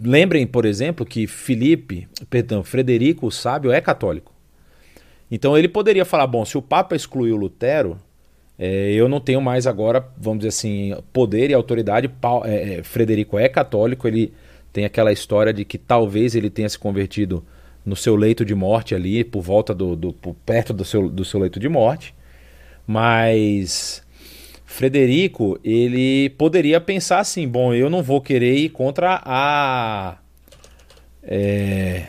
Lembrem, 0.02 0.44
por 0.44 0.64
exemplo, 0.64 1.06
que 1.06 1.28
Felipe, 1.28 2.08
perdão, 2.28 2.64
Frederico 2.64 3.28
o 3.28 3.30
Sábio 3.30 3.70
é 3.70 3.80
católico. 3.80 4.32
Então 5.30 5.56
ele 5.56 5.68
poderia 5.68 6.04
falar: 6.04 6.26
bom, 6.26 6.44
se 6.44 6.56
o 6.56 6.62
Papa 6.62 6.94
excluiu 6.94 7.36
Lutero, 7.36 7.98
é, 8.58 8.92
eu 8.92 9.08
não 9.08 9.20
tenho 9.20 9.40
mais 9.40 9.66
agora, 9.66 10.06
vamos 10.16 10.38
dizer 10.38 10.48
assim, 10.48 10.96
poder 11.12 11.50
e 11.50 11.54
autoridade. 11.54 12.10
É, 12.44 12.74
é, 12.74 12.82
Frederico 12.82 13.38
é 13.38 13.48
católico, 13.48 14.08
ele 14.08 14.32
tem 14.72 14.84
aquela 14.84 15.12
história 15.12 15.52
de 15.52 15.64
que 15.64 15.78
talvez 15.78 16.34
ele 16.34 16.50
tenha 16.50 16.68
se 16.68 16.78
convertido 16.78 17.44
no 17.84 17.94
seu 17.94 18.16
leito 18.16 18.44
de 18.44 18.54
morte 18.54 18.94
ali, 18.94 19.22
por 19.22 19.42
volta 19.42 19.74
do, 19.74 19.94
do 19.94 20.12
por 20.12 20.34
perto 20.44 20.72
do 20.72 20.84
seu, 20.84 21.08
do 21.08 21.24
seu 21.24 21.38
leito 21.40 21.60
de 21.60 21.68
morte. 21.68 22.14
Mas 22.86 24.02
Frederico, 24.64 25.58
ele 25.62 26.30
poderia 26.30 26.80
pensar 26.80 27.20
assim: 27.20 27.46
bom, 27.46 27.74
eu 27.74 27.90
não 27.90 28.02
vou 28.02 28.20
querer 28.20 28.54
ir 28.56 28.70
contra 28.70 29.20
a. 29.24 30.18
É, 31.22 32.04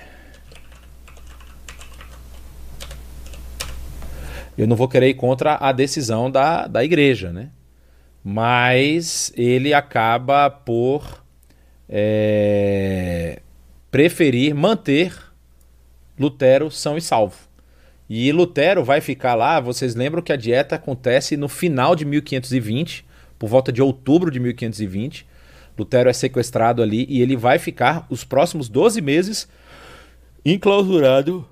eu 4.57 4.67
não 4.67 4.75
vou 4.75 4.87
querer 4.87 5.09
ir 5.09 5.13
contra 5.13 5.55
a 5.55 5.71
decisão 5.71 6.31
da, 6.31 6.67
da 6.67 6.83
igreja, 6.83 7.31
né? 7.31 7.49
Mas 8.23 9.31
ele 9.35 9.73
acaba 9.73 10.49
por 10.49 11.23
é, 11.87 13.41
preferir 13.91 14.53
manter 14.53 15.13
Lutero 16.19 16.71
são 16.71 16.97
e 16.97 17.01
salvo. 17.01 17.35
E 18.09 18.31
Lutero 18.31 18.83
vai 18.83 19.01
ficar 19.01 19.35
lá, 19.35 19.59
vocês 19.59 19.93
lembram 19.93 20.21
que 20.21 20.33
a 20.33 20.37
dieta 20.37 20.75
acontece 20.75 21.37
no 21.37 21.47
final 21.47 21.95
de 21.95 22.05
1520, 22.05 23.05
por 23.37 23.47
volta 23.47 23.71
de 23.71 23.81
outubro 23.81 24.31
de 24.31 24.39
1520. 24.39 25.27
Lutero 25.77 26.09
é 26.09 26.13
sequestrado 26.13 26.81
ali 26.81 27.05
e 27.07 27.21
ele 27.21 27.35
vai 27.35 27.59
ficar 27.59 28.07
os 28.09 28.23
próximos 28.23 28.67
12 28.67 28.99
meses 29.01 29.47
enclausurado 30.43 31.47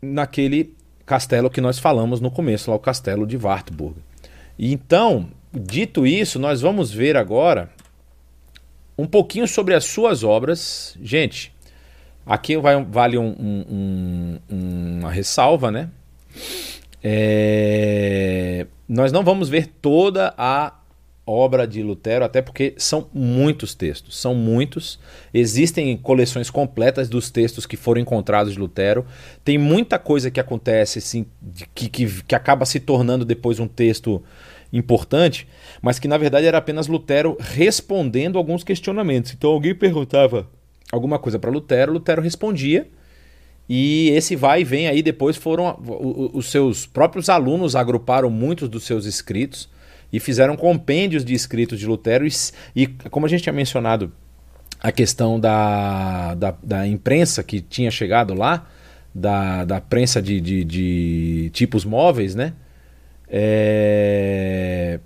naquele 0.00 0.75
castelo 1.06 1.48
que 1.48 1.60
nós 1.60 1.78
falamos 1.78 2.20
no 2.20 2.30
começo, 2.30 2.70
lá 2.70 2.76
o 2.76 2.80
castelo 2.80 3.26
de 3.26 3.36
Wartburg. 3.36 3.96
E 4.58 4.72
então, 4.72 5.28
dito 5.52 6.06
isso, 6.06 6.38
nós 6.38 6.60
vamos 6.60 6.90
ver 6.90 7.16
agora 7.16 7.70
um 8.98 9.06
pouquinho 9.06 9.46
sobre 9.46 9.74
as 9.74 9.84
suas 9.84 10.24
obras. 10.24 10.96
Gente, 11.00 11.54
aqui 12.26 12.56
vai, 12.56 12.82
vale 12.84 13.16
um, 13.16 13.28
um, 13.38 14.38
um, 14.50 14.98
uma 15.00 15.10
ressalva, 15.10 15.70
né? 15.70 15.88
É... 17.02 18.66
Nós 18.88 19.12
não 19.12 19.22
vamos 19.22 19.48
ver 19.48 19.66
toda 19.80 20.34
a 20.36 20.72
obra 21.26 21.66
de 21.66 21.82
Lutero, 21.82 22.24
até 22.24 22.40
porque 22.40 22.74
são 22.76 23.08
muitos 23.12 23.74
textos, 23.74 24.16
são 24.16 24.32
muitos. 24.32 24.98
Existem 25.34 25.96
coleções 25.96 26.48
completas 26.48 27.08
dos 27.08 27.30
textos 27.30 27.66
que 27.66 27.76
foram 27.76 28.00
encontrados 28.00 28.52
de 28.52 28.58
Lutero. 28.58 29.04
Tem 29.44 29.58
muita 29.58 29.98
coisa 29.98 30.30
que 30.30 30.38
acontece 30.38 31.00
assim, 31.00 31.26
que, 31.74 31.88
que, 31.88 32.22
que 32.22 32.34
acaba 32.34 32.64
se 32.64 32.78
tornando 32.78 33.24
depois 33.24 33.58
um 33.58 33.66
texto 33.66 34.22
importante, 34.72 35.48
mas 35.82 35.98
que 35.98 36.06
na 36.06 36.16
verdade 36.16 36.46
era 36.46 36.58
apenas 36.58 36.86
Lutero 36.86 37.36
respondendo 37.40 38.38
alguns 38.38 38.62
questionamentos. 38.62 39.32
Então 39.32 39.50
alguém 39.50 39.74
perguntava 39.74 40.48
alguma 40.92 41.18
coisa 41.18 41.40
para 41.40 41.50
Lutero, 41.50 41.92
Lutero 41.92 42.22
respondia. 42.22 42.88
E 43.68 44.10
esse 44.10 44.36
vai 44.36 44.60
e 44.60 44.64
vem 44.64 44.86
aí 44.86 45.02
depois 45.02 45.36
foram 45.36 45.76
os 46.32 46.52
seus 46.52 46.86
próprios 46.86 47.28
alunos 47.28 47.74
agruparam 47.74 48.30
muitos 48.30 48.68
dos 48.68 48.84
seus 48.84 49.06
escritos 49.06 49.68
e 50.16 50.20
fizeram 50.20 50.56
compêndios 50.56 51.22
de 51.22 51.34
escritos 51.34 51.78
de 51.78 51.86
Lutero. 51.86 52.26
E, 52.26 52.30
e 52.74 52.86
como 52.86 53.26
a 53.26 53.28
gente 53.28 53.42
tinha 53.42 53.52
mencionado 53.52 54.10
a 54.80 54.90
questão 54.90 55.38
da, 55.38 56.34
da, 56.34 56.54
da, 56.62 56.86
imprensa 56.86 57.42
que 57.42 57.60
tinha 57.60 57.90
chegado 57.90 58.32
lá, 58.32 58.66
da, 59.14 59.66
da 59.66 59.78
prensa 59.78 60.22
de, 60.22 60.40
de, 60.40 60.64
de 60.64 61.50
tipos 61.52 61.84
móveis, 61.84 62.34
né? 62.34 62.54
É, 63.28 65.00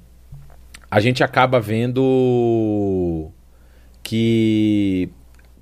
a 0.89 1.01
gente 1.01 1.25
acaba 1.25 1.59
vendo 1.59 3.33
que 4.05 5.11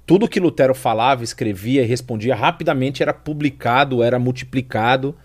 tudo 0.04 0.28
que 0.28 0.40
Lutero 0.40 0.74
falava, 0.74 1.24
escrevia 1.24 1.82
e 1.82 1.86
respondia 1.86 2.34
rapidamente 2.34 3.02
era 3.02 3.14
publicado, 3.14 4.02
era 4.02 4.18
multiplicado. 4.18 5.16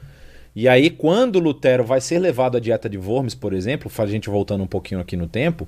E 0.55 0.67
aí, 0.67 0.89
quando 0.89 1.39
Lutero 1.39 1.83
vai 1.83 1.99
ser 1.99 2.19
levado 2.19 2.57
à 2.57 2.59
dieta 2.59 2.87
de 2.87 2.97
Worms, 2.97 3.35
por 3.35 3.53
exemplo, 3.53 3.91
a 3.97 4.05
gente 4.05 4.29
voltando 4.29 4.63
um 4.63 4.67
pouquinho 4.67 5.01
aqui 5.01 5.17
no 5.17 5.27
tempo, 5.27 5.67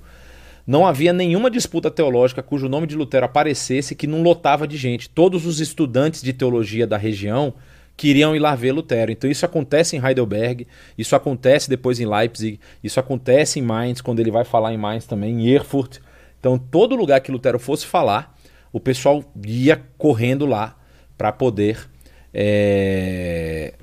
não 0.65 0.85
havia 0.85 1.13
nenhuma 1.13 1.49
disputa 1.49 1.91
teológica 1.91 2.41
cujo 2.41 2.67
nome 2.67 2.87
de 2.87 2.95
Lutero 2.95 3.25
aparecesse 3.25 3.95
que 3.95 4.07
não 4.07 4.23
lotava 4.23 4.67
de 4.67 4.77
gente. 4.77 5.09
Todos 5.09 5.45
os 5.45 5.59
estudantes 5.59 6.21
de 6.21 6.33
teologia 6.33 6.87
da 6.87 6.97
região 6.97 7.53
queriam 7.95 8.35
ir 8.35 8.39
lá 8.39 8.55
ver 8.55 8.71
Lutero. 8.71 9.11
Então 9.11 9.29
isso 9.29 9.45
acontece 9.45 9.95
em 9.95 10.03
Heidelberg, 10.03 10.67
isso 10.97 11.15
acontece 11.15 11.69
depois 11.69 11.99
em 11.99 12.05
Leipzig, 12.05 12.59
isso 12.83 12.99
acontece 12.99 13.59
em 13.59 13.61
Mainz, 13.61 14.01
quando 14.01 14.19
ele 14.19 14.31
vai 14.31 14.43
falar 14.43 14.73
em 14.73 14.77
Mainz 14.77 15.05
também, 15.05 15.33
em 15.33 15.47
Erfurt. 15.49 15.99
Então 16.39 16.57
todo 16.57 16.95
lugar 16.95 17.21
que 17.21 17.31
Lutero 17.31 17.59
fosse 17.59 17.85
falar, 17.85 18.35
o 18.71 18.79
pessoal 18.79 19.23
ia 19.45 19.81
correndo 19.97 20.45
lá 20.45 20.75
para 21.17 21.31
poder 21.31 21.87
é, 22.33 23.73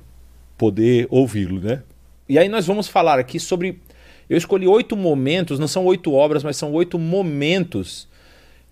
poder 0.63 1.07
ouvi-lo, 1.09 1.59
né? 1.59 1.83
E 2.29 2.39
aí 2.39 2.47
nós 2.47 2.65
vamos 2.65 2.87
falar 2.87 3.19
aqui 3.19 3.37
sobre 3.37 3.81
eu 4.29 4.37
escolhi 4.37 4.65
oito 4.65 4.95
momentos, 4.95 5.59
não 5.59 5.67
são 5.67 5.83
oito 5.83 6.13
obras, 6.13 6.41
mas 6.41 6.55
são 6.55 6.71
oito 6.71 6.97
momentos 6.97 8.07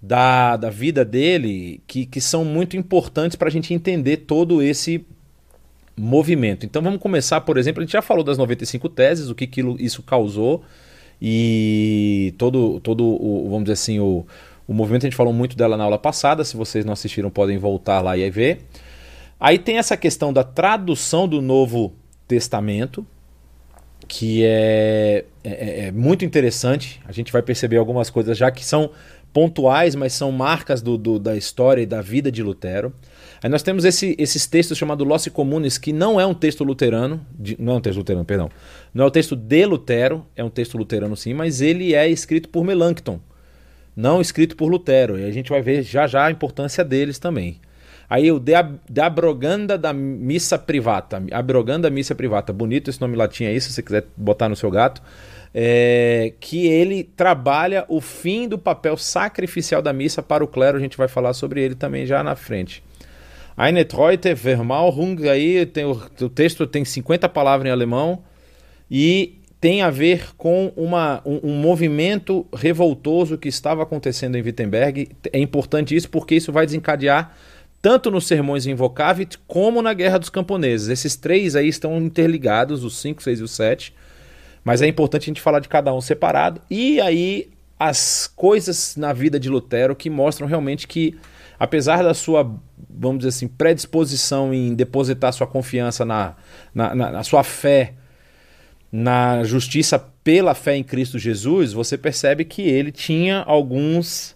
da, 0.01 0.55
da 0.55 0.69
vida 0.69 1.03
dele 1.03 1.81
que, 1.86 2.05
que 2.05 2.21
são 2.21 2.45
muito 2.45 2.77
importantes 2.77 3.36
para 3.36 3.50
a 3.50 3.51
gente 3.51 3.74
entender 3.74 4.17
todo 4.17 4.63
esse 4.63 5.05
movimento. 5.98 6.65
Então 6.65 6.81
vamos 6.81 7.01
começar, 7.01 7.41
por 7.41 7.57
exemplo, 7.57 7.81
a 7.81 7.86
gente 7.86 7.91
já 7.91 8.01
falou 8.01 8.24
das 8.24 8.38
95 8.38 8.88
teses, 8.88 9.29
o 9.29 9.36
que, 9.36 9.45
que 9.45 9.62
isso 9.79 10.01
causou 10.01 10.63
e 11.21 12.33
todo, 12.38 12.79
todo 12.79 13.03
o, 13.03 13.50
vamos 13.50 13.65
dizer 13.65 13.74
assim, 13.74 14.00
o, 14.00 14.25
o 14.65 14.74
movimento, 14.74 15.05
a 15.05 15.10
gente 15.10 15.17
falou 15.17 15.33
muito 15.33 15.57
dela 15.57 15.75
na 15.75 15.83
aula 15.83 16.00
passada, 16.00 16.45
se 16.45 16.55
vocês 16.55 16.86
não 16.86 16.93
assistiram 16.93 17.29
podem 17.29 17.57
voltar 17.57 18.00
lá 18.00 18.17
e 18.17 18.29
ver. 18.29 18.62
Aí 19.41 19.57
tem 19.57 19.79
essa 19.79 19.98
questão 19.98 20.31
da 20.31 20.43
tradução 20.43 21.27
do 21.27 21.41
Novo 21.41 21.95
Testamento, 22.27 23.03
que 24.07 24.43
é, 24.45 25.25
é, 25.43 25.88
é, 25.88 25.91
muito 25.91 26.24
interessante. 26.24 27.01
A 27.07 27.12
gente 27.12 27.31
vai 27.31 27.41
perceber 27.41 27.77
algumas 27.77 28.12
coisas 28.12 28.38
já 28.38 28.51
que 28.51 28.63
são 28.63 28.91
pontuais, 29.33 29.95
mas 29.95 30.13
são 30.13 30.31
marcas 30.31 30.79
do, 30.79 30.95
do, 30.95 31.17
da 31.17 31.36
história 31.36 31.81
e 31.81 31.88
da 31.88 32.03
vida 32.03 32.31
de 32.31 32.43
Lutero. 32.43 32.93
Aí 33.41 33.50
nós 33.50 33.63
temos 33.63 33.83
esse, 33.83 34.15
esses 34.19 34.45
textos 34.45 34.77
chamados 34.77 35.07
Loci 35.07 35.31
Comunes, 35.31 35.79
que 35.79 35.91
não 35.91 36.21
é 36.21 36.25
um 36.25 36.36
texto 36.36 36.63
luterano, 36.63 37.25
de, 37.31 37.60
não 37.60 37.74
é 37.74 37.75
um 37.77 37.81
texto 37.81 37.98
luterano, 37.98 38.24
perdão, 38.24 38.51
não 38.93 39.05
é 39.05 39.07
um 39.07 39.12
texto 39.12 39.36
de 39.36 39.65
Lutero, 39.65 40.24
é 40.36 40.43
um 40.43 40.51
texto 40.51 40.77
luterano 40.77 41.17
sim, 41.17 41.33
mas 41.33 41.62
ele 41.62 41.95
é 41.95 42.07
escrito 42.07 42.48
por 42.50 42.63
Melanchthon, 42.63 43.19
não 43.95 44.21
escrito 44.21 44.55
por 44.55 44.69
Lutero, 44.69 45.17
e 45.17 45.25
a 45.25 45.31
gente 45.31 45.50
vai 45.50 45.63
ver 45.63 45.81
já 45.81 46.05
já 46.05 46.25
a 46.25 46.31
importância 46.31 46.83
deles 46.83 47.17
também. 47.17 47.60
Aí 48.12 48.30
o 48.30 48.39
De, 48.39 48.51
de 48.89 49.00
Abroganda 49.00 49.77
da 49.77 49.94
Missa 49.94 50.60
Privata, 50.60 51.24
Abroganda 51.32 51.89
Missa 51.89 52.13
Privata, 52.13 52.51
bonito 52.51 52.89
esse 52.89 53.00
nome 53.00 53.15
latim 53.15 53.46
aí, 53.46 53.62
se 53.62 53.72
você 53.72 53.82
quiser 53.82 54.03
botar 54.18 54.50
no 54.50 54.56
seu 54.56 54.70
gato 54.70 55.01
é, 55.53 56.34
que 56.39 56.68
ele 56.68 57.03
trabalha 57.03 57.86
o 57.88 58.00
fim 58.00 58.48
do 58.48 58.58
papel 58.58 58.96
sacrificial 58.98 59.82
da 59.82 59.91
missa 59.91 60.22
para 60.22 60.44
o 60.44 60.48
clero. 60.48 60.77
A 60.77 60.82
gente 60.82 60.98
vai 60.98 61.08
falar 61.08 61.34
sobre 61.34 61.62
ele 61.62 61.75
também 61.75 62.06
já 62.06 62.24
na 62.24 62.36
frente. 62.36 62.84
Eine 63.58 63.84
Treute, 63.84 64.34
Vermalhung, 64.34 65.27
aí 65.30 65.65
tem 65.65 65.86
o, 65.86 65.91
o 65.91 66.30
texto 66.30 66.65
tem 66.65 66.86
50 66.86 67.27
palavras 67.30 67.68
em 67.68 67.72
alemão 67.72 68.24
e 68.89 69.38
tem 69.60 69.82
a 69.84 69.89
ver 69.89 70.36
com 70.36 70.72
uma, 70.75 71.22
um, 71.25 71.51
um, 71.51 71.53
movimento 71.53 72.48
revoltoso 72.53 73.38
que 73.38 73.48
estava 73.48 73.84
acontecendo 73.84 74.36
em 74.36 74.41
Wittenberg. 74.41 75.10
É 75.32 75.39
importante 75.39 75.96
isso 75.96 76.10
porque 76.10 76.36
isso 76.36 76.51
vai 76.51 76.65
desencadear 76.65 77.36
tanto 77.81 78.11
nos 78.11 78.27
sermões 78.27 78.67
em 78.67 78.75
Vocavit 78.75 79.39
como 79.48 79.81
na 79.81 79.94
Guerra 79.94 80.20
dos 80.20 80.29
Camponeses. 80.29 80.87
Esses 80.87 81.15
três 81.15 81.55
aí 81.55 81.67
estão 81.67 81.98
interligados, 81.98 82.83
os 82.83 82.98
5, 82.98 83.24
6 83.24 83.39
e 83.39 83.44
o 83.44 83.48
7. 83.48 83.94
Mas 84.63 84.81
é 84.81 84.87
importante 84.87 85.24
a 85.24 85.25
gente 85.25 85.41
falar 85.41 85.59
de 85.59 85.67
cada 85.67 85.94
um 85.94 86.00
separado. 86.00 86.61
E 86.70 87.01
aí, 87.01 87.50
as 87.79 88.31
coisas 88.35 88.96
na 88.96 89.11
vida 89.11 89.39
de 89.39 89.50
Lutero 89.50 89.96
que 89.96 90.09
mostram 90.09 90.48
realmente 90.48 90.87
que, 90.87 91.17
apesar 91.57 92.03
da 92.03 92.13
sua, 92.13 92.44
vamos 92.87 93.20
dizer 93.20 93.29
assim, 93.29 93.48
predisposição 93.48 94.53
em 94.53 94.75
depositar 94.75 95.33
sua 95.33 95.48
confiança 95.48 96.05
na, 96.05 96.35
na, 96.75 96.94
na, 96.94 97.11
na 97.11 97.24
sua 97.24 97.44
fé, 97.44 97.96
na 98.91 99.44
justiça 99.44 99.98
pela 100.24 100.53
fé 100.53 100.75
em 100.75 100.83
Cristo 100.83 101.17
Jesus, 101.17 101.74
você 101.74 101.98
percebe 101.98 102.46
que 102.46 102.61
ele 102.61 102.91
tinha 102.91 103.39
alguns 103.39 104.35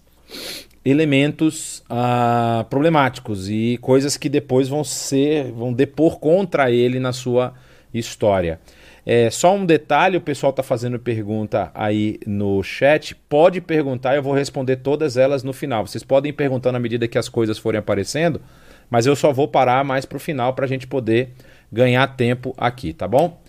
elementos 0.86 1.82
ah, 1.90 2.64
problemáticos 2.70 3.50
e 3.50 3.76
coisas 3.82 4.16
que 4.16 4.28
depois 4.28 4.68
vão 4.68 4.84
ser, 4.84 5.50
vão 5.50 5.72
depor 5.72 6.20
contra 6.20 6.70
ele 6.70 7.00
na 7.00 7.12
sua 7.12 7.54
história. 7.92 8.60
É, 9.04 9.28
só 9.28 9.52
um 9.54 9.66
detalhe, 9.66 10.16
o 10.16 10.20
pessoal 10.20 10.50
está 10.50 10.62
fazendo 10.62 10.96
pergunta 10.96 11.72
aí 11.74 12.20
no 12.24 12.62
chat. 12.62 13.16
Pode 13.28 13.60
perguntar, 13.60 14.14
eu 14.14 14.22
vou 14.22 14.32
responder 14.32 14.76
todas 14.76 15.16
elas 15.16 15.42
no 15.42 15.52
final. 15.52 15.84
Vocês 15.84 16.04
podem 16.04 16.30
ir 16.30 16.34
perguntando 16.34 16.76
à 16.76 16.80
medida 16.80 17.08
que 17.08 17.18
as 17.18 17.28
coisas 17.28 17.58
forem 17.58 17.80
aparecendo, 17.80 18.40
mas 18.88 19.06
eu 19.06 19.16
só 19.16 19.32
vou 19.32 19.48
parar 19.48 19.84
mais 19.84 20.04
para 20.04 20.16
o 20.16 20.20
final 20.20 20.54
para 20.54 20.66
a 20.66 20.68
gente 20.68 20.86
poder 20.86 21.30
ganhar 21.72 22.06
tempo 22.16 22.54
aqui, 22.56 22.92
tá 22.92 23.08
bom? 23.08 23.40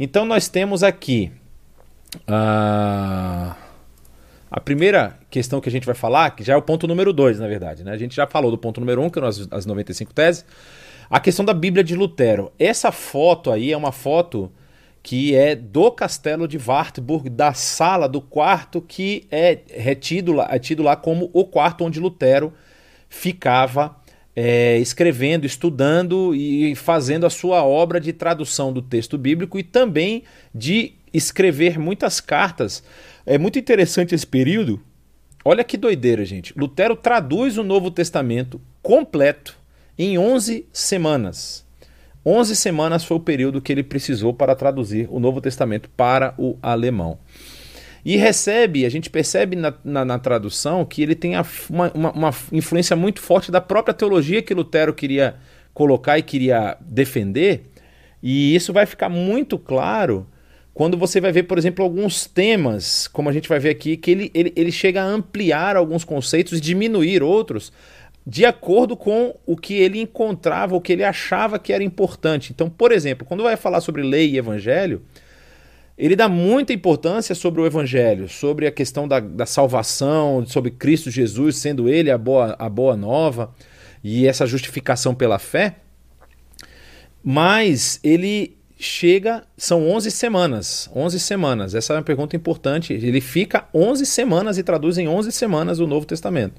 Então 0.00 0.24
nós 0.24 0.48
temos 0.48 0.82
aqui 0.82 1.30
uh, 2.26 3.67
a 4.50 4.60
primeira 4.60 5.18
questão 5.30 5.60
que 5.60 5.68
a 5.68 5.72
gente 5.72 5.86
vai 5.86 5.94
falar, 5.94 6.30
que 6.30 6.42
já 6.42 6.54
é 6.54 6.56
o 6.56 6.62
ponto 6.62 6.86
número 6.86 7.12
2, 7.12 7.38
na 7.38 7.46
verdade. 7.46 7.84
Né? 7.84 7.92
A 7.92 7.96
gente 7.96 8.14
já 8.14 8.26
falou 8.26 8.50
do 8.50 8.58
ponto 8.58 8.80
número 8.80 9.00
1, 9.02 9.04
um, 9.04 9.10
que 9.10 9.18
são 9.18 9.28
as, 9.28 9.48
as 9.50 9.66
95 9.66 10.14
teses. 10.14 10.44
A 11.10 11.20
questão 11.20 11.44
da 11.44 11.54
Bíblia 11.54 11.84
de 11.84 11.94
Lutero. 11.94 12.52
Essa 12.58 12.92
foto 12.92 13.50
aí 13.50 13.72
é 13.72 13.76
uma 13.76 13.92
foto 13.92 14.52
que 15.02 15.34
é 15.34 15.54
do 15.54 15.90
castelo 15.90 16.46
de 16.46 16.58
Wartburg, 16.58 17.30
da 17.30 17.54
sala, 17.54 18.08
do 18.08 18.20
quarto 18.20 18.80
que 18.80 19.26
é 19.30 19.58
retido 19.70 20.40
é 20.40 20.58
tido 20.58 20.82
lá 20.82 20.96
como 20.96 21.30
o 21.32 21.44
quarto 21.44 21.84
onde 21.84 22.00
Lutero 22.00 22.52
ficava 23.08 23.96
é, 24.36 24.78
escrevendo, 24.78 25.46
estudando 25.46 26.34
e 26.34 26.74
fazendo 26.74 27.24
a 27.24 27.30
sua 27.30 27.64
obra 27.64 28.00
de 28.00 28.12
tradução 28.12 28.72
do 28.72 28.82
texto 28.82 29.16
bíblico 29.16 29.58
e 29.58 29.62
também 29.62 30.24
de 30.54 30.97
escrever 31.12 31.78
muitas 31.78 32.20
cartas. 32.20 32.82
É 33.24 33.38
muito 33.38 33.58
interessante 33.58 34.14
esse 34.14 34.26
período. 34.26 34.80
Olha 35.44 35.64
que 35.64 35.76
doideira, 35.76 36.24
gente. 36.24 36.52
Lutero 36.56 36.96
traduz 36.96 37.56
o 37.58 37.62
Novo 37.62 37.90
Testamento 37.90 38.60
completo 38.82 39.56
em 39.98 40.18
11 40.18 40.66
semanas. 40.72 41.66
11 42.24 42.56
semanas 42.56 43.04
foi 43.04 43.16
o 43.16 43.20
período 43.20 43.60
que 43.60 43.72
ele 43.72 43.82
precisou 43.82 44.34
para 44.34 44.54
traduzir 44.54 45.08
o 45.10 45.18
Novo 45.18 45.40
Testamento 45.40 45.88
para 45.96 46.34
o 46.36 46.58
alemão. 46.62 47.18
E 48.04 48.16
recebe, 48.16 48.86
a 48.86 48.88
gente 48.88 49.10
percebe 49.10 49.56
na, 49.56 49.74
na, 49.84 50.04
na 50.04 50.18
tradução 50.18 50.84
que 50.84 51.02
ele 51.02 51.14
tem 51.14 51.34
uma, 51.34 51.92
uma, 51.94 52.12
uma 52.12 52.34
influência 52.52 52.94
muito 52.94 53.20
forte 53.20 53.50
da 53.50 53.60
própria 53.60 53.94
teologia 53.94 54.42
que 54.42 54.54
Lutero 54.54 54.94
queria 54.94 55.36
colocar 55.74 56.18
e 56.18 56.22
queria 56.22 56.76
defender. 56.80 57.70
E 58.22 58.54
isso 58.54 58.72
vai 58.72 58.86
ficar 58.86 59.08
muito 59.08 59.58
claro 59.58 60.26
quando 60.78 60.96
você 60.96 61.20
vai 61.20 61.32
ver, 61.32 61.42
por 61.42 61.58
exemplo, 61.58 61.84
alguns 61.84 62.24
temas, 62.24 63.08
como 63.08 63.28
a 63.28 63.32
gente 63.32 63.48
vai 63.48 63.58
ver 63.58 63.70
aqui, 63.70 63.96
que 63.96 64.12
ele, 64.12 64.30
ele, 64.32 64.52
ele 64.54 64.70
chega 64.70 65.02
a 65.02 65.04
ampliar 65.04 65.74
alguns 65.74 66.04
conceitos 66.04 66.56
e 66.56 66.60
diminuir 66.60 67.20
outros, 67.20 67.72
de 68.24 68.44
acordo 68.44 68.96
com 68.96 69.36
o 69.44 69.56
que 69.56 69.74
ele 69.74 70.00
encontrava, 70.00 70.76
o 70.76 70.80
que 70.80 70.92
ele 70.92 71.02
achava 71.02 71.58
que 71.58 71.72
era 71.72 71.82
importante. 71.82 72.52
Então, 72.52 72.70
por 72.70 72.92
exemplo, 72.92 73.26
quando 73.26 73.42
vai 73.42 73.56
falar 73.56 73.80
sobre 73.80 74.04
lei 74.04 74.30
e 74.30 74.38
evangelho, 74.38 75.02
ele 75.98 76.14
dá 76.14 76.28
muita 76.28 76.72
importância 76.72 77.34
sobre 77.34 77.60
o 77.60 77.66
evangelho, 77.66 78.28
sobre 78.28 78.64
a 78.64 78.70
questão 78.70 79.08
da, 79.08 79.18
da 79.18 79.46
salvação, 79.46 80.46
sobre 80.46 80.70
Cristo 80.70 81.10
Jesus 81.10 81.56
sendo 81.56 81.88
ele 81.88 82.08
a 82.08 82.16
boa, 82.16 82.54
a 82.56 82.68
boa 82.68 82.96
nova 82.96 83.52
e 84.04 84.28
essa 84.28 84.46
justificação 84.46 85.12
pela 85.12 85.40
fé. 85.40 85.74
Mas 87.20 87.98
ele 88.04 88.57
chega, 88.78 89.42
são 89.56 89.90
11 89.90 90.10
semanas, 90.12 90.88
11 90.94 91.18
semanas. 91.18 91.74
Essa 91.74 91.94
é 91.94 91.96
uma 91.96 92.02
pergunta 92.02 92.36
importante. 92.36 92.92
Ele 92.92 93.20
fica 93.20 93.66
11 93.74 94.06
semanas 94.06 94.56
e 94.56 94.62
traduz 94.62 94.96
em 94.98 95.08
11 95.08 95.32
semanas 95.32 95.80
o 95.80 95.86
Novo 95.86 96.06
Testamento. 96.06 96.54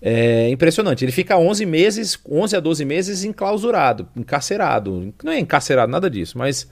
É 0.00 0.48
impressionante. 0.48 1.04
Ele 1.04 1.12
fica 1.12 1.36
11 1.36 1.66
meses, 1.66 2.18
11 2.28 2.56
a 2.56 2.60
12 2.60 2.84
meses 2.84 3.24
enclausurado, 3.24 4.08
encarcerado. 4.16 5.12
Não 5.22 5.32
é 5.32 5.38
encarcerado, 5.38 5.92
nada 5.92 6.08
disso, 6.08 6.38
mas 6.38 6.66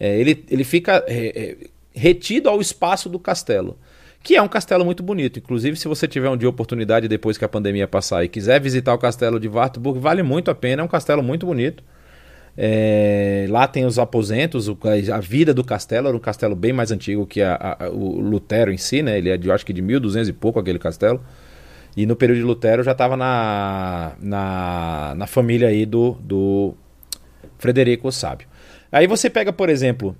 é, 0.00 0.18
ele, 0.18 0.44
ele 0.48 0.64
fica 0.64 1.04
é, 1.06 1.26
é, 1.28 1.56
retido 1.92 2.48
ao 2.48 2.60
espaço 2.60 3.08
do 3.10 3.18
castelo. 3.18 3.78
Que 4.22 4.36
é 4.36 4.42
um 4.42 4.48
castelo 4.48 4.84
muito 4.84 5.02
bonito. 5.02 5.38
Inclusive, 5.38 5.76
se 5.76 5.86
você 5.86 6.08
tiver 6.08 6.28
um 6.30 6.36
dia 6.36 6.48
oportunidade 6.48 7.08
depois 7.08 7.36
que 7.36 7.44
a 7.44 7.48
pandemia 7.48 7.86
passar 7.86 8.24
e 8.24 8.28
quiser 8.28 8.60
visitar 8.60 8.94
o 8.94 8.98
castelo 8.98 9.38
de 9.38 9.48
Wartburg, 9.48 10.00
vale 10.00 10.22
muito 10.22 10.50
a 10.50 10.54
pena. 10.54 10.82
É 10.82 10.84
um 10.84 10.88
castelo 10.88 11.22
muito 11.22 11.46
bonito. 11.46 11.84
É, 12.60 13.46
lá 13.48 13.68
tem 13.68 13.86
os 13.86 14.00
aposentos, 14.00 14.68
a 15.12 15.20
vida 15.20 15.54
do 15.54 15.62
castelo 15.62 16.08
era 16.08 16.16
um 16.16 16.20
castelo 16.20 16.56
bem 16.56 16.72
mais 16.72 16.90
antigo 16.90 17.24
que 17.24 17.40
a, 17.40 17.76
a, 17.78 17.88
o 17.88 18.20
Lutero 18.20 18.72
em 18.72 18.76
si, 18.76 19.00
né? 19.00 19.16
Ele 19.16 19.30
é 19.30 19.36
de, 19.36 19.48
acho 19.48 19.64
que 19.64 19.72
de 19.72 19.80
1200 19.80 20.28
e 20.28 20.32
pouco 20.32 20.58
aquele 20.58 20.80
castelo. 20.80 21.22
E 21.96 22.04
no 22.04 22.16
período 22.16 22.38
de 22.38 22.42
Lutero 22.42 22.82
já 22.82 22.90
estava 22.90 23.16
na, 23.16 24.14
na, 24.20 25.14
na 25.16 25.26
família 25.28 25.68
aí 25.68 25.86
do, 25.86 26.16
do 26.20 26.74
Frederico 27.58 28.08
o 28.08 28.12
Sábio. 28.12 28.48
Aí 28.90 29.06
você 29.06 29.30
pega, 29.30 29.52
por 29.52 29.68
exemplo, 29.68 30.16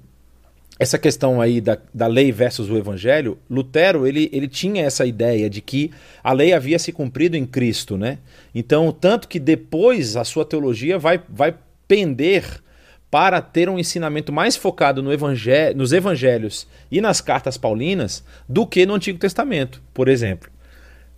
essa 0.78 0.96
questão 0.96 1.40
aí 1.40 1.60
da, 1.60 1.76
da 1.92 2.06
lei 2.06 2.30
versus 2.30 2.70
o 2.70 2.76
evangelho, 2.76 3.36
Lutero 3.50 4.06
ele, 4.06 4.30
ele 4.32 4.46
tinha 4.46 4.84
essa 4.84 5.04
ideia 5.04 5.50
de 5.50 5.60
que 5.60 5.90
a 6.22 6.32
lei 6.32 6.52
havia 6.52 6.78
se 6.78 6.92
cumprido 6.92 7.36
em 7.36 7.44
Cristo, 7.44 7.96
né? 7.96 8.18
Então, 8.54 8.92
tanto 8.92 9.26
que 9.26 9.40
depois 9.40 10.16
a 10.16 10.22
sua 10.22 10.44
teologia 10.44 11.00
vai, 11.00 11.20
vai 11.28 11.52
pender 11.88 12.62
para 13.10 13.40
ter 13.40 13.68
um 13.68 13.78
ensinamento 13.78 14.32
mais 14.32 14.54
focado 14.54 15.02
no 15.02 15.12
evangel 15.12 15.74
nos 15.74 15.92
evangelhos 15.92 16.68
e 16.90 17.00
nas 17.00 17.20
cartas 17.20 17.56
paulinas 17.56 18.22
do 18.48 18.66
que 18.66 18.84
no 18.84 18.94
Antigo 18.94 19.18
Testamento, 19.18 19.82
por 19.94 20.08
exemplo. 20.08 20.50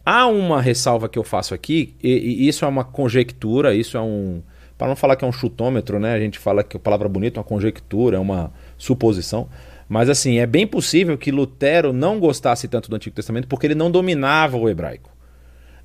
Há 0.06 0.26
uma 0.26 0.62
ressalva 0.62 1.08
que 1.08 1.18
eu 1.18 1.24
faço 1.24 1.52
aqui, 1.52 1.94
e, 2.02 2.08
e 2.08 2.48
isso 2.48 2.64
é 2.64 2.68
uma 2.68 2.84
conjectura, 2.84 3.74
isso 3.74 3.96
é 3.96 4.00
um. 4.00 4.42
Para 4.78 4.88
não 4.88 4.96
falar 4.96 5.14
que 5.14 5.24
é 5.24 5.28
um 5.28 5.32
chutômetro, 5.32 6.00
né? 6.00 6.14
A 6.14 6.18
gente 6.18 6.38
fala 6.38 6.64
que 6.64 6.76
a 6.76 6.80
palavra 6.80 7.06
bonita 7.06 7.38
é 7.38 7.40
uma 7.40 7.44
conjectura, 7.44 8.16
é 8.16 8.20
uma 8.20 8.50
suposição. 8.78 9.46
Mas 9.86 10.08
assim, 10.08 10.38
é 10.38 10.46
bem 10.46 10.66
possível 10.66 11.18
que 11.18 11.30
Lutero 11.30 11.92
não 11.92 12.18
gostasse 12.18 12.66
tanto 12.66 12.88
do 12.88 12.96
Antigo 12.96 13.14
Testamento 13.14 13.46
porque 13.46 13.66
ele 13.66 13.74
não 13.74 13.90
dominava 13.90 14.56
o 14.56 14.70
hebraico. 14.70 15.10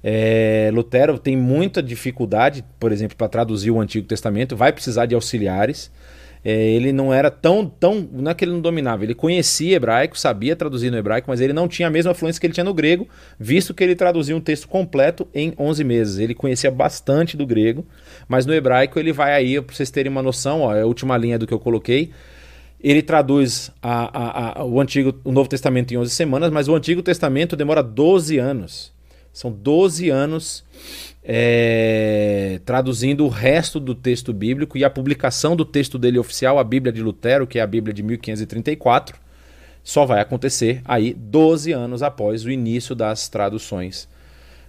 É, 0.08 0.70
Lutero 0.72 1.18
tem 1.18 1.36
muita 1.36 1.82
dificuldade, 1.82 2.64
por 2.80 2.92
exemplo, 2.92 3.18
para 3.18 3.28
traduzir 3.28 3.72
o 3.72 3.82
Antigo 3.82 4.06
Testamento, 4.06 4.56
vai 4.56 4.72
precisar 4.72 5.08
de 5.08 5.16
auxiliares. 5.16 5.92
É, 6.44 6.54
ele 6.54 6.94
não 6.94 7.12
era 7.12 7.32
tão, 7.32 7.66
tão. 7.66 8.08
Não 8.14 8.30
é 8.30 8.36
que 8.36 8.46
ele 8.46 8.52
não 8.52 8.62
dominava, 8.62 9.04
ele 9.04 9.16
conhecia 9.16 9.76
hebraico, 9.76 10.16
sabia 10.16 10.56
traduzir 10.56 10.92
no 10.92 10.98
hebraico, 10.98 11.28
mas 11.28 11.42
ele 11.42 11.54
não 11.54 11.68
tinha 11.68 11.88
a 11.88 11.92
mesma 11.92 12.14
fluência 12.14 12.40
que 12.40 12.46
ele 12.46 12.54
tinha 12.54 12.64
no 12.64 12.72
grego, 12.72 13.10
visto 13.40 13.74
que 13.74 13.84
ele 13.84 13.96
traduzia 13.96 14.38
um 14.38 14.40
texto 14.40 14.68
completo 14.68 15.28
em 15.34 15.56
11 15.58 15.84
meses. 15.84 16.20
Ele 16.20 16.36
conhecia 16.36 16.70
bastante 16.70 17.36
do 17.36 17.48
grego, 17.48 17.84
mas 18.28 18.46
no 18.46 18.54
hebraico 18.54 19.00
ele 19.00 19.12
vai 19.12 19.34
aí, 19.34 19.60
para 19.60 19.76
vocês 19.76 19.90
terem 19.90 20.12
uma 20.12 20.22
noção, 20.22 20.62
ó, 20.62 20.76
é 20.76 20.82
a 20.84 20.86
última 20.86 21.18
linha 21.18 21.40
do 21.40 21.48
que 21.48 21.54
eu 21.54 21.60
coloquei. 21.60 22.12
Ele 22.80 23.02
traduz 23.02 23.72
a, 23.82 24.60
a, 24.60 24.62
a, 24.62 24.66
o 24.66 24.80
Antigo, 24.80 25.20
o 25.24 25.32
Novo 25.32 25.50
Testamento 25.50 25.96
em 25.96 25.98
11 25.98 26.12
semanas, 26.12 26.52
mas 26.52 26.68
o 26.68 26.76
Antigo 26.76 27.02
Testamento 27.02 27.56
demora 27.56 27.82
12 27.82 28.38
anos. 28.38 28.94
São 29.36 29.52
12 29.52 30.10
anos 30.10 30.64
é, 31.22 32.62
traduzindo 32.64 33.26
o 33.26 33.28
resto 33.28 33.82
do 33.82 33.94
texto 33.94 34.32
bíblico 34.32 34.78
e 34.78 34.86
a 34.86 34.90
publicação 34.90 35.58
do 35.58 35.66
texto 35.66 36.00
dele 36.00 36.18
oficial, 36.18 36.58
a 36.58 36.64
Bíblia 36.64 36.94
de 36.94 37.02
Lutero, 37.04 37.46
que 37.46 37.60
é 37.60 37.62
a 37.62 37.68
Bíblia 37.68 37.94
de 37.94 38.02
1534, 38.02 39.18
só 39.84 40.06
vai 40.06 40.22
acontecer 40.22 40.82
aí 40.86 41.14
12 41.14 41.74
anos 41.74 42.02
após 42.02 42.46
o 42.46 42.50
início 42.50 42.96
das 42.96 43.28
traduções 43.28 44.08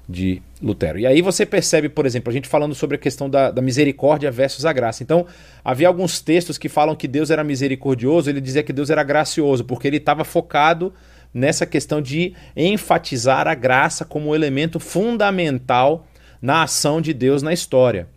de 0.09 0.43
Lutero. 0.61 0.99
E 0.99 1.07
aí 1.07 1.23
você 1.23 1.47
percebe, 1.47 1.89
por 1.89 2.05
exemplo, 2.05 2.31
a 2.31 2.33
gente 2.33 2.49
falando 2.49 2.75
sobre 2.75 2.97
a 2.97 2.99
questão 2.99 3.31
da, 3.31 3.53
da, 3.53 3.63
misericórdia 3.63 4.33
versus 4.33 4.67
a 4.67 4.73
graça. 4.73 5.01
Então, 5.01 5.27
havia 5.65 5.87
alguns 5.87 6.21
textos 6.21 6.59
que 6.59 6.69
falam 6.69 6.97
que 6.97 7.07
Deus 7.07 7.31
era 7.31 7.45
misericordioso, 7.45 8.29
ele 8.29 8.41
dizia 8.41 8.65
que 8.65 8.73
Deus 8.73 8.91
era 8.91 9.05
gracioso, 9.05 9.65
porque 9.65 9.87
ele 9.87 9.99
estava 9.99 10.25
focado 10.25 10.93
nessa 11.33 11.67
questão 11.67 12.01
de 12.01 12.35
enfatizar 12.57 13.47
a 13.47 13.55
graça 13.55 14.05
como 14.05 14.35
elemento 14.35 14.81
fundamental 14.81 16.07
na 16.41 16.63
ação 16.63 17.01
de 17.01 17.13
Deus 17.13 17.43
na 17.43 17.53
história. 17.53 18.09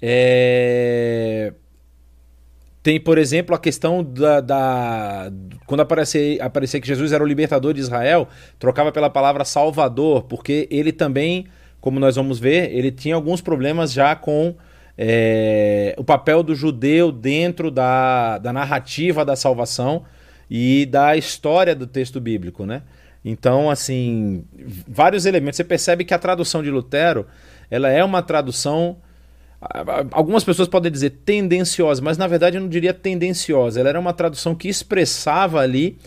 É... 0.00 1.52
Tem, 2.82 3.00
por 3.00 3.18
exemplo, 3.18 3.54
a 3.54 3.58
questão 3.58 4.04
da. 4.04 4.40
da... 4.40 5.32
quando 5.66 5.80
aparecer, 5.80 6.40
aparecer 6.40 6.80
que 6.80 6.86
Jesus 6.86 7.12
era 7.12 7.22
o 7.22 7.26
libertador 7.26 7.74
de 7.74 7.80
Israel, 7.80 8.28
trocava 8.58 8.92
pela 8.92 9.10
palavra 9.10 9.44
salvador, 9.44 10.22
porque 10.24 10.68
ele 10.70 10.92
também, 10.92 11.46
como 11.80 11.98
nós 11.98 12.14
vamos 12.14 12.38
ver, 12.38 12.70
ele 12.72 12.92
tinha 12.92 13.14
alguns 13.14 13.40
problemas 13.40 13.92
já 13.92 14.14
com 14.14 14.54
é... 14.96 15.94
o 15.98 16.04
papel 16.04 16.42
do 16.42 16.54
judeu 16.54 17.10
dentro 17.10 17.70
da, 17.70 18.38
da 18.38 18.52
narrativa 18.52 19.24
da 19.24 19.34
salvação 19.34 20.04
e 20.50 20.86
da 20.86 21.16
história 21.16 21.74
do 21.74 21.86
texto 21.86 22.20
bíblico, 22.20 22.64
né? 22.64 22.82
Então, 23.24 23.68
assim, 23.68 24.44
vários 24.86 25.26
elementos. 25.26 25.56
Você 25.56 25.64
percebe 25.64 26.04
que 26.04 26.14
a 26.14 26.18
tradução 26.18 26.62
de 26.62 26.70
Lutero, 26.70 27.26
ela 27.70 27.90
é 27.90 28.04
uma 28.04 28.22
tradução 28.22 28.98
algumas 30.12 30.44
pessoas 30.44 30.68
podem 30.68 30.92
dizer 30.92 31.10
tendenciosa, 31.24 32.02
mas 32.02 32.18
na 32.18 32.26
verdade 32.26 32.56
eu 32.56 32.60
não 32.60 32.68
diria 32.68 32.92
tendenciosa. 32.92 33.80
Ela 33.80 33.90
era 33.90 34.00
uma 34.00 34.12
tradução 34.12 34.54
que 34.54 34.68
expressava 34.68 35.60
ali 35.60 35.98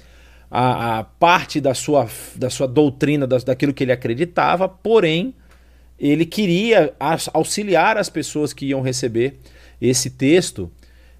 a, 0.49 0.99
a 0.99 1.03
parte 1.03 1.59
da 1.59 1.73
sua, 1.73 2.07
da 2.35 2.49
sua 2.49 2.67
doutrina, 2.67 3.27
da, 3.27 3.37
daquilo 3.37 3.73
que 3.73 3.83
ele 3.83 3.91
acreditava, 3.91 4.67
porém 4.67 5.33
ele 5.99 6.25
queria 6.25 6.93
auxiliar 7.33 7.97
as 7.97 8.09
pessoas 8.09 8.53
que 8.53 8.67
iam 8.67 8.81
receber 8.81 9.39
esse 9.81 10.09
texto 10.09 10.71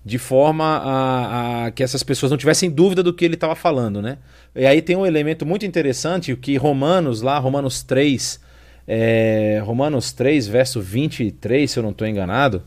de 0.04 0.18
forma 0.18 0.64
a, 0.64 1.66
a, 1.66 1.72
que 1.72 1.84
essas 1.84 2.04
pessoas 2.04 2.32
não 2.32 2.38
tivessem 2.38 2.70
dúvida 2.70 3.04
do 3.04 3.14
que 3.14 3.26
ele 3.26 3.34
estava 3.34 3.56
falando, 3.56 4.02
né? 4.02 4.18
E 4.56 4.66
aí 4.66 4.82
tem 4.82 4.96
um 4.96 5.06
elemento 5.06 5.46
muito 5.46 5.66
interessante, 5.66 6.36
que 6.36 6.56
Romanos, 6.58 7.22
lá, 7.22 7.38
Romanos 7.38 7.84
3, 7.84 8.40
é, 8.88 9.62
Romanos 9.64 10.12
3, 10.12 10.48
verso 10.48 10.82
23, 10.82 11.70
se 11.70 11.78
eu 11.78 11.84
não 11.84 11.92
estou 11.92 12.08
enganado, 12.08 12.64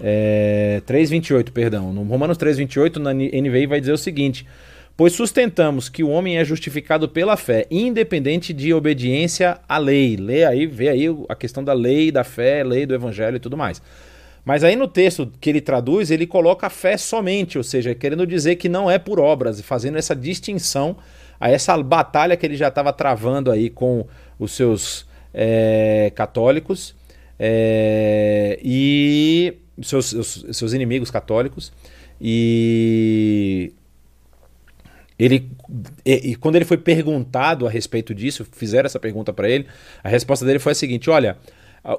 é, 0.00 0.82
3, 0.86 1.10
28, 1.10 1.52
perdão. 1.52 1.92
No 1.92 2.02
Romanos 2.04 2.36
3, 2.38 2.56
28, 2.58 2.98
na 2.98 3.12
NVI 3.12 3.66
vai 3.66 3.80
dizer 3.80 3.92
o 3.92 3.98
seguinte: 3.98 4.46
Pois 4.96 5.12
sustentamos 5.12 5.88
que 5.88 6.02
o 6.02 6.08
homem 6.08 6.38
é 6.38 6.44
justificado 6.44 7.08
pela 7.08 7.36
fé, 7.36 7.66
independente 7.70 8.52
de 8.52 8.74
obediência 8.74 9.58
à 9.68 9.78
lei. 9.78 10.16
Lê 10.16 10.44
aí, 10.44 10.66
vê 10.66 10.88
aí 10.88 11.06
a 11.28 11.34
questão 11.34 11.62
da 11.62 11.72
lei, 11.72 12.10
da 12.10 12.24
fé, 12.24 12.64
lei 12.64 12.84
do 12.84 12.94
evangelho 12.94 13.36
e 13.36 13.40
tudo 13.40 13.56
mais. 13.56 13.80
Mas 14.44 14.64
aí 14.64 14.74
no 14.76 14.88
texto 14.88 15.30
que 15.40 15.50
ele 15.50 15.60
traduz, 15.60 16.10
ele 16.10 16.26
coloca 16.26 16.66
a 16.66 16.70
fé 16.70 16.96
somente, 16.96 17.58
ou 17.58 17.64
seja, 17.64 17.94
querendo 17.94 18.26
dizer 18.26 18.56
que 18.56 18.68
não 18.68 18.90
é 18.90 18.98
por 18.98 19.20
obras, 19.20 19.60
fazendo 19.60 19.98
essa 19.98 20.14
distinção 20.16 20.96
a 21.38 21.50
essa 21.50 21.80
batalha 21.82 22.36
que 22.36 22.44
ele 22.44 22.56
já 22.56 22.68
estava 22.68 22.92
travando 22.92 23.50
aí 23.50 23.70
com 23.70 24.06
os 24.38 24.52
seus 24.52 25.06
é, 25.32 26.12
católicos 26.14 26.94
é, 27.38 28.58
e 28.62 29.54
seus, 29.82 30.06
seus, 30.06 30.46
seus 30.52 30.72
inimigos 30.72 31.10
católicos. 31.10 31.72
E 32.20 33.72
ele 35.18 35.50
e, 36.04 36.30
e, 36.32 36.36
quando 36.36 36.56
ele 36.56 36.64
foi 36.64 36.76
perguntado 36.76 37.66
a 37.66 37.70
respeito 37.70 38.14
disso, 38.14 38.46
fizeram 38.52 38.86
essa 38.86 38.98
pergunta 38.98 39.32
para 39.32 39.48
ele, 39.48 39.66
a 40.04 40.08
resposta 40.08 40.44
dele 40.44 40.58
foi 40.58 40.72
a 40.72 40.74
seguinte: 40.74 41.08
olha, 41.08 41.38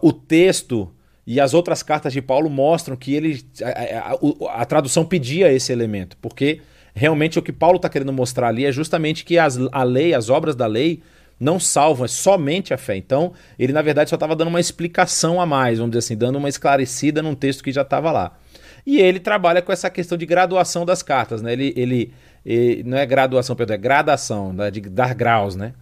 o 0.02 0.14
texto 0.14 0.92
e 1.26 1.40
as 1.40 1.54
outras 1.54 1.84
cartas 1.84 2.14
de 2.14 2.22
Paulo 2.22 2.50
mostram 2.50 2.96
que 2.96 3.14
ele 3.14 3.44
a, 3.64 4.14
a, 4.14 4.62
a 4.62 4.66
tradução 4.66 5.06
pedia 5.06 5.52
esse 5.52 5.72
elemento, 5.72 6.18
porque 6.22 6.62
realmente 6.94 7.38
o 7.38 7.42
que 7.42 7.52
Paulo 7.52 7.78
está 7.78 7.90
querendo 7.90 8.12
mostrar 8.12 8.48
ali 8.48 8.66
é 8.66 8.72
justamente 8.72 9.24
que 9.24 9.38
as, 9.38 9.58
a 9.72 9.84
lei, 9.84 10.14
as 10.14 10.30
obras 10.30 10.56
da 10.56 10.66
lei, 10.66 11.02
não 11.40 11.60
salvam, 11.60 12.06
é 12.06 12.08
somente 12.08 12.74
a 12.74 12.78
fé. 12.78 12.96
Então, 12.96 13.34
ele 13.58 13.74
na 13.74 13.82
verdade 13.82 14.10
só 14.10 14.16
estava 14.16 14.36
dando 14.36 14.50
uma 14.50 14.60
explicação 14.60 15.42
a 15.42 15.46
mais, 15.46 15.80
vamos 15.80 15.92
dizer 15.92 16.06
assim, 16.06 16.18
dando 16.18 16.38
uma 16.38 16.50
esclarecida 16.50 17.22
num 17.22 17.34
texto 17.34 17.64
que 17.64 17.72
já 17.72 17.82
estava 17.82 18.12
lá. 18.12 18.38
E 18.86 19.00
ele 19.00 19.20
trabalha 19.20 19.62
com 19.62 19.72
essa 19.72 19.90
questão 19.90 20.18
de 20.18 20.26
graduação 20.26 20.86
das 20.86 21.04
cartas, 21.04 21.42
né? 21.42 21.54
Ele, 21.54 21.74
ele, 21.76 22.14
ele 22.46 22.84
não 22.84 22.98
é 22.98 23.06
graduação, 23.06 23.56
perdão, 23.56 23.76
é 23.76 23.78
gradação, 23.78 24.54
né? 24.54 24.72
de 24.72 24.82
dar 24.82 25.14
graus, 25.14 25.56
né? 25.56 25.74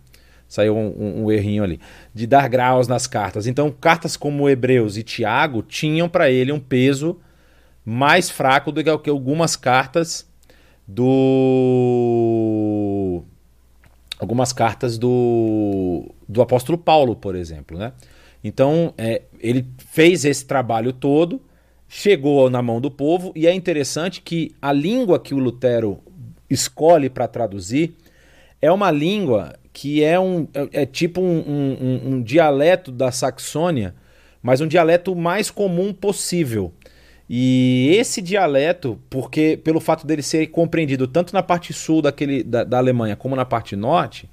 Saiu 0.49 0.75
um, 0.75 0.87
um, 0.97 1.23
um, 1.23 1.31
errinho 1.31 1.63
ali. 1.63 1.79
De 2.13 2.25
dar 2.25 2.49
graus 2.49 2.87
nas 2.87 3.05
cartas. 3.05 3.45
Então, 3.45 3.71
cartas 3.71 4.17
como 4.17 4.49
Hebreus 4.49 4.97
e 4.97 5.03
Tiago 5.03 5.61
tinham 5.61 6.09
para 6.09 6.31
ele 6.31 6.51
um 6.51 6.59
peso 6.59 7.19
mais 7.85 8.31
fraco 8.31 8.71
do 8.71 8.83
que 8.99 9.09
algumas 9.09 9.55
cartas 9.55 10.27
do. 10.87 12.03
Algumas 14.17 14.51
cartas 14.51 14.97
do, 14.97 16.11
do 16.27 16.41
apóstolo 16.41 16.79
Paulo, 16.79 17.15
por 17.15 17.35
exemplo. 17.35 17.77
Né? 17.77 17.93
Então, 18.43 18.93
é, 18.97 19.21
ele 19.39 19.65
fez 19.77 20.25
esse 20.25 20.43
trabalho 20.45 20.91
todo, 20.91 21.39
chegou 21.87 22.49
na 22.49 22.61
mão 22.61 22.81
do 22.81 22.91
povo, 22.91 23.31
e 23.35 23.47
é 23.47 23.53
interessante 23.53 24.21
que 24.21 24.53
a 24.61 24.73
língua 24.73 25.19
que 25.19 25.33
o 25.33 25.39
Lutero 25.39 25.99
escolhe 26.49 27.09
para 27.09 27.27
traduzir 27.27 27.95
é 28.61 28.69
uma 28.71 28.91
língua 28.91 29.53
que 29.79 30.03
é, 30.03 30.19
um, 30.19 30.45
é, 30.53 30.81
é 30.81 30.85
tipo 30.85 31.21
um, 31.21 31.39
um, 31.39 32.01
um, 32.07 32.21
dialeto 32.21 32.91
da 32.91 33.13
Saxônia, 33.13 33.95
mas 34.43 34.59
um 34.59 34.67
dialeto 34.67 35.15
mais 35.15 35.49
comum 35.49 35.93
possível. 35.93 36.73
E 37.29 37.95
esse 37.97 38.21
dialeto, 38.21 38.99
porque 39.09 39.57
pelo 39.63 39.79
fato 39.79 40.05
dele 40.05 40.21
ser 40.21 40.47
compreendido 40.47 41.07
tanto 41.07 41.31
na 41.33 41.41
parte 41.41 41.71
sul 41.71 42.01
daquele, 42.01 42.43
da, 42.43 42.65
da 42.65 42.77
Alemanha 42.77 43.15
como 43.15 43.37
na 43.37 43.45
parte 43.45 43.77
norte, 43.77 44.29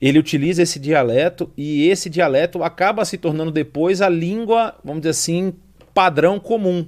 ele 0.00 0.18
utiliza 0.18 0.60
esse 0.60 0.80
dialeto 0.80 1.48
e 1.56 1.88
esse 1.88 2.10
dialeto 2.10 2.64
acaba 2.64 3.04
se 3.04 3.16
tornando 3.16 3.52
depois 3.52 4.02
a 4.02 4.08
língua, 4.08 4.74
vamos 4.82 5.02
dizer 5.02 5.10
assim, 5.10 5.54
padrão 5.94 6.40
comum. 6.40 6.84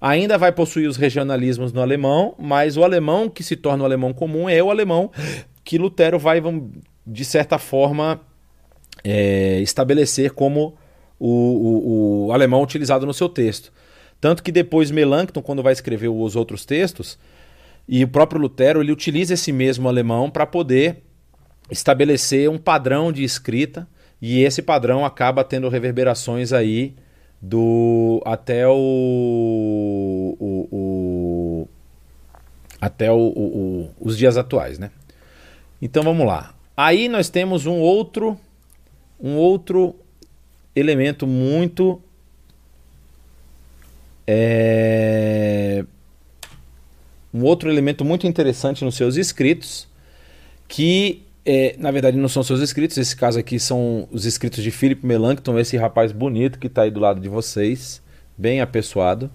Ainda 0.00 0.38
vai 0.38 0.52
possuir 0.52 0.88
os 0.88 0.96
regionalismos 0.96 1.72
no 1.72 1.82
alemão, 1.82 2.36
mas 2.38 2.76
o 2.76 2.84
alemão 2.84 3.28
que 3.28 3.42
se 3.42 3.56
torna 3.56 3.82
o 3.82 3.86
alemão 3.86 4.12
comum 4.12 4.48
é 4.48 4.62
o 4.62 4.70
alemão 4.70 5.10
que 5.64 5.78
Lutero 5.78 6.18
vai, 6.18 6.42
de 7.06 7.24
certa 7.24 7.58
forma, 7.58 8.20
é, 9.02 9.60
estabelecer 9.60 10.32
como 10.32 10.76
o, 11.18 11.28
o, 11.28 12.26
o, 12.26 12.32
alemão 12.32 12.62
utilizado 12.62 13.06
no 13.06 13.14
seu 13.14 13.28
texto. 13.28 13.72
Tanto 14.20 14.42
que 14.42 14.52
depois 14.52 14.90
Melanchthon, 14.90 15.42
quando 15.42 15.62
vai 15.62 15.72
escrever 15.72 16.08
os 16.08 16.36
outros 16.36 16.64
textos, 16.64 17.18
e 17.86 18.02
o 18.02 18.08
próprio 18.08 18.40
Lutero, 18.40 18.80
ele 18.80 18.92
utiliza 18.92 19.34
esse 19.34 19.52
mesmo 19.52 19.88
alemão 19.88 20.30
para 20.30 20.46
poder 20.46 21.02
estabelecer 21.70 22.48
um 22.48 22.58
padrão 22.58 23.12
de 23.12 23.22
escrita, 23.22 23.86
e 24.20 24.42
esse 24.42 24.62
padrão 24.62 25.04
acaba 25.04 25.44
tendo 25.44 25.68
reverberações 25.68 26.52
aí 26.52 26.94
do 27.40 28.22
até 28.24 28.66
o, 28.66 30.36
o, 30.40 30.68
o 30.72 31.68
até 32.80 33.12
o, 33.12 33.90
os 34.00 34.16
dias 34.16 34.38
atuais, 34.38 34.78
né? 34.78 34.90
Então 35.84 36.02
vamos 36.02 36.26
lá. 36.26 36.54
Aí 36.74 37.10
nós 37.10 37.28
temos 37.28 37.66
um 37.66 37.78
outro 37.78 38.40
um 39.20 39.36
outro 39.36 39.94
elemento 40.74 41.26
muito 41.26 42.00
é, 44.26 45.84
um 47.34 47.42
outro 47.42 47.70
elemento 47.70 48.02
muito 48.02 48.26
interessante 48.26 48.82
nos 48.82 48.94
seus 48.94 49.16
escritos, 49.16 49.86
que 50.66 51.22
é, 51.44 51.76
na 51.78 51.90
verdade 51.90 52.16
não 52.16 52.30
são 52.30 52.42
seus 52.42 52.60
escritos, 52.60 52.96
esse 52.96 53.14
caso 53.14 53.38
aqui 53.38 53.60
são 53.60 54.08
os 54.10 54.24
escritos 54.24 54.64
de 54.64 54.70
Philip 54.70 55.04
Melanchthon, 55.04 55.58
esse 55.58 55.76
rapaz 55.76 56.12
bonito 56.12 56.58
que 56.58 56.66
está 56.66 56.84
aí 56.84 56.90
do 56.90 56.98
lado 56.98 57.20
de 57.20 57.28
vocês, 57.28 58.00
bem 58.38 58.62
apessoado, 58.62 59.30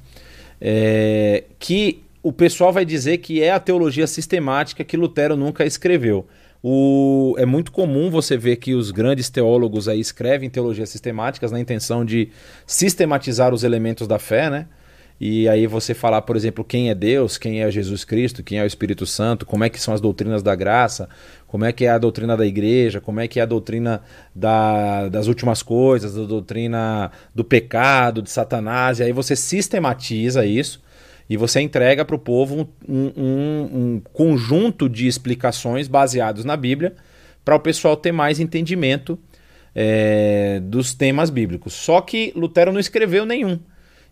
é, 0.59 1.43
que 1.59 2.01
o 2.23 2.33
pessoal 2.33 2.73
vai 2.73 2.85
dizer 2.85 3.19
que 3.19 3.43
é 3.43 3.51
a 3.51 3.59
teologia 3.59 4.07
sistemática 4.07 4.83
que 4.83 4.97
Lutero 4.97 5.37
nunca 5.37 5.63
escreveu. 5.63 6.27
O, 6.61 7.35
é 7.37 7.45
muito 7.45 7.71
comum 7.71 8.09
você 8.09 8.35
ver 8.35 8.57
que 8.57 8.73
os 8.73 8.91
grandes 8.91 9.29
teólogos 9.29 9.87
aí 9.87 9.99
escrevem 9.99 10.49
teologias 10.49 10.89
sistemáticas 10.89 11.51
na 11.51 11.59
intenção 11.59 12.03
de 12.03 12.29
sistematizar 12.67 13.53
os 13.53 13.63
elementos 13.63 14.07
da 14.07 14.19
fé, 14.19 14.49
né? 14.49 14.67
E 15.21 15.49
aí 15.49 15.67
você 15.67 15.93
falar, 15.93 16.21
por 16.21 16.37
exemplo, 16.37 16.63
quem 16.63 16.89
é 16.89 16.95
Deus, 16.95 17.37
quem 17.37 17.61
é 17.61 17.69
Jesus 17.69 18.05
Cristo, 18.05 18.41
quem 18.41 18.57
é 18.57 18.63
o 18.63 18.65
Espírito 18.65 19.05
Santo, 19.05 19.45
como 19.45 19.65
é 19.65 19.69
que 19.69 19.79
são 19.79 19.93
as 19.93 19.99
doutrinas 19.99 20.41
da 20.41 20.55
graça, 20.55 21.09
como 21.45 21.65
é 21.65 21.73
que 21.73 21.83
é 21.83 21.89
a 21.89 21.97
doutrina 21.97 22.37
da 22.37 22.45
igreja, 22.45 23.01
como 23.01 23.19
é 23.19 23.27
que 23.27 23.37
é 23.37 23.43
a 23.43 23.45
doutrina 23.45 24.01
da, 24.33 25.09
das 25.09 25.27
últimas 25.27 25.61
coisas, 25.61 26.17
a 26.17 26.23
doutrina 26.23 27.11
do 27.35 27.43
pecado, 27.43 28.21
de 28.21 28.29
Satanás, 28.29 28.99
e 28.99 29.03
aí 29.03 29.11
você 29.11 29.35
sistematiza 29.35 30.45
isso 30.45 30.81
e 31.29 31.37
você 31.37 31.61
entrega 31.61 32.03
para 32.03 32.15
o 32.15 32.19
povo 32.19 32.67
um, 32.87 33.11
um, 33.15 33.69
um, 33.71 34.01
conjunto 34.11 34.89
de 34.89 35.05
explicações 35.07 35.87
baseados 35.87 36.43
na 36.43 36.57
Bíblia 36.57 36.95
para 37.45 37.55
o 37.55 37.59
pessoal 37.59 37.95
ter 37.95 38.11
mais 38.11 38.39
entendimento 38.39 39.17
é, 39.75 40.59
dos 40.63 40.93
temas 40.93 41.29
bíblicos. 41.29 41.73
Só 41.73 42.01
que 42.01 42.33
Lutero 42.35 42.71
não 42.71 42.79
escreveu 42.79 43.25
nenhum. 43.25 43.59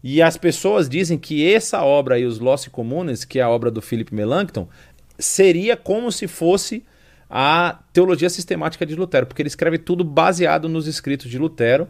E 0.04 0.22
as 0.22 0.38
pessoas 0.38 0.88
dizem 0.88 1.18
que 1.18 1.52
essa 1.52 1.84
obra 1.84 2.16
aí, 2.16 2.26
os 2.26 2.40
Loci 2.40 2.70
Comunes, 2.70 3.26
que 3.26 3.40
é 3.40 3.42
a 3.42 3.50
obra 3.50 3.72
do 3.72 3.82
Philip 3.82 4.14
Melanchthon, 4.14 4.70
seria 5.18 5.76
como 5.76 6.12
se 6.12 6.28
fosse 6.28 6.86
a 7.28 7.80
teologia 7.92 8.30
sistemática 8.30 8.86
de 8.86 8.96
Lutero, 8.96 9.26
porque 9.26 9.42
ele 9.42 9.48
escreve 9.48 9.80
tudo 9.80 10.04
baseado 10.04 10.70
nos 10.70 10.88
escritos 10.88 11.30
de 11.30 11.40
Lutero 11.40 11.88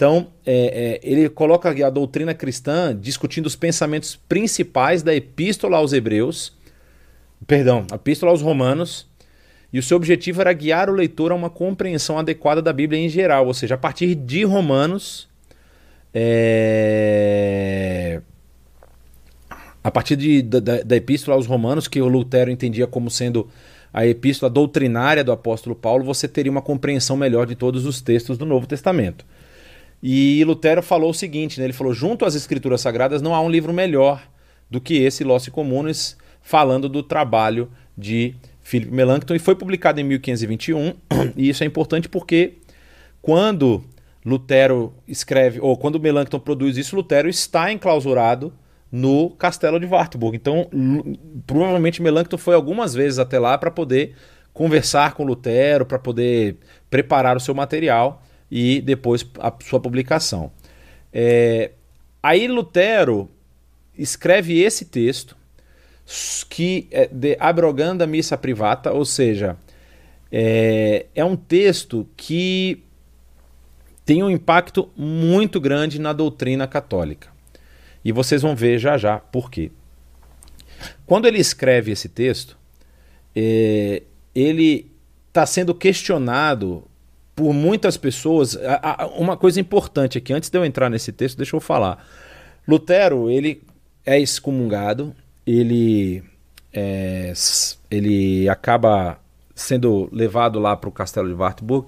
então, 0.00 0.28
é, 0.46 0.98
é, 0.98 1.00
ele 1.02 1.28
coloca 1.28 1.68
a 1.68 1.90
doutrina 1.90 2.32
cristã 2.32 2.98
discutindo 2.98 3.44
os 3.44 3.54
pensamentos 3.54 4.16
principais 4.16 5.02
da 5.02 5.14
Epístola 5.14 5.76
aos 5.76 5.92
Hebreus, 5.92 6.54
perdão, 7.46 7.86
a 7.92 7.96
Epístola 7.96 8.32
aos 8.32 8.40
Romanos, 8.40 9.06
e 9.70 9.78
o 9.78 9.82
seu 9.82 9.98
objetivo 9.98 10.40
era 10.40 10.54
guiar 10.54 10.88
o 10.88 10.94
leitor 10.94 11.32
a 11.32 11.34
uma 11.34 11.50
compreensão 11.50 12.18
adequada 12.18 12.62
da 12.62 12.72
Bíblia 12.72 12.98
em 12.98 13.10
geral, 13.10 13.46
ou 13.46 13.52
seja, 13.52 13.74
a 13.74 13.76
partir 13.76 14.14
de 14.14 14.42
Romanos, 14.42 15.28
é... 16.14 18.22
a 19.84 19.90
partir 19.90 20.16
de, 20.16 20.40
da, 20.40 20.82
da 20.82 20.96
Epístola 20.96 21.36
aos 21.36 21.46
Romanos, 21.46 21.86
que 21.86 22.00
o 22.00 22.08
Lutero 22.08 22.50
entendia 22.50 22.86
como 22.86 23.10
sendo 23.10 23.50
a 23.92 24.06
epístola 24.06 24.48
doutrinária 24.48 25.22
do 25.22 25.30
apóstolo 25.30 25.76
Paulo, 25.76 26.04
você 26.04 26.26
teria 26.26 26.50
uma 26.50 26.62
compreensão 26.62 27.18
melhor 27.18 27.46
de 27.46 27.54
todos 27.54 27.84
os 27.84 28.00
textos 28.00 28.38
do 28.38 28.46
Novo 28.46 28.66
Testamento. 28.66 29.26
E 30.02 30.42
Lutero 30.44 30.82
falou 30.82 31.10
o 31.10 31.14
seguinte, 31.14 31.58
né? 31.58 31.66
ele 31.66 31.72
falou, 31.72 31.92
junto 31.92 32.24
às 32.24 32.34
escrituras 32.34 32.80
sagradas 32.80 33.20
não 33.20 33.34
há 33.34 33.40
um 33.40 33.50
livro 33.50 33.72
melhor 33.72 34.22
do 34.70 34.80
que 34.80 34.94
esse 34.94 35.24
Loci 35.24 35.50
Comunes, 35.50 36.16
falando 36.40 36.88
do 36.88 37.02
trabalho 37.02 37.70
de 37.96 38.34
Philip 38.62 38.92
Melanchthon, 38.92 39.34
e 39.34 39.38
foi 39.38 39.54
publicado 39.54 40.00
em 40.00 40.04
1521, 40.04 40.94
e 41.36 41.48
isso 41.48 41.62
é 41.62 41.66
importante 41.66 42.08
porque 42.08 42.54
quando 43.20 43.84
Lutero 44.24 44.94
escreve, 45.06 45.60
ou 45.60 45.76
quando 45.76 46.00
Melanchthon 46.00 46.38
produz 46.38 46.76
isso, 46.76 46.96
Lutero 46.96 47.28
está 47.28 47.70
enclausurado 47.72 48.52
no 48.90 49.30
castelo 49.30 49.78
de 49.78 49.86
Wartburg. 49.86 50.36
Então, 50.36 50.68
provavelmente 51.46 52.02
Melanchthon 52.02 52.38
foi 52.38 52.54
algumas 52.54 52.94
vezes 52.94 53.18
até 53.18 53.38
lá 53.38 53.56
para 53.58 53.70
poder 53.70 54.14
conversar 54.52 55.14
com 55.14 55.24
Lutero, 55.24 55.84
para 55.84 55.98
poder 55.98 56.56
preparar 56.88 57.36
o 57.36 57.40
seu 57.40 57.54
material 57.54 58.22
e 58.50 58.80
depois 58.80 59.24
a 59.38 59.52
sua 59.62 59.80
publicação. 59.80 60.50
É, 61.12 61.72
aí 62.22 62.48
Lutero 62.48 63.30
escreve 63.96 64.60
esse 64.60 64.84
texto 64.84 65.36
que 66.48 66.88
é 66.90 67.06
de 67.06 67.36
abroganda 67.38 68.06
missa 68.06 68.36
privata, 68.36 68.92
ou 68.92 69.04
seja, 69.04 69.56
é, 70.32 71.06
é 71.14 71.24
um 71.24 71.36
texto 71.36 72.08
que 72.16 72.82
tem 74.04 74.22
um 74.22 74.30
impacto 74.30 74.90
muito 74.96 75.60
grande 75.60 76.00
na 76.00 76.12
doutrina 76.12 76.66
católica. 76.66 77.28
E 78.04 78.10
vocês 78.10 78.42
vão 78.42 78.56
ver 78.56 78.78
já 78.78 78.96
já 78.96 79.18
por 79.18 79.50
quê. 79.50 79.70
Quando 81.06 81.26
ele 81.26 81.38
escreve 81.38 81.92
esse 81.92 82.08
texto, 82.08 82.58
é, 83.36 84.02
ele 84.34 84.90
está 85.28 85.46
sendo 85.46 85.74
questionado 85.74 86.84
por 87.34 87.52
muitas 87.52 87.96
pessoas. 87.96 88.56
Uma 89.16 89.36
coisa 89.36 89.60
importante 89.60 90.18
aqui, 90.18 90.32
antes 90.32 90.50
de 90.50 90.58
eu 90.58 90.64
entrar 90.64 90.90
nesse 90.90 91.12
texto, 91.12 91.36
deixa 91.36 91.56
eu 91.56 91.60
falar. 91.60 92.06
Lutero, 92.66 93.30
ele 93.30 93.62
é 94.04 94.18
excomungado, 94.18 95.14
ele, 95.46 96.22
é, 96.72 97.32
ele 97.90 98.48
acaba 98.48 99.18
sendo 99.54 100.08
levado 100.12 100.58
lá 100.58 100.76
para 100.76 100.88
o 100.88 100.92
castelo 100.92 101.28
de 101.28 101.34
Wartburg 101.34 101.86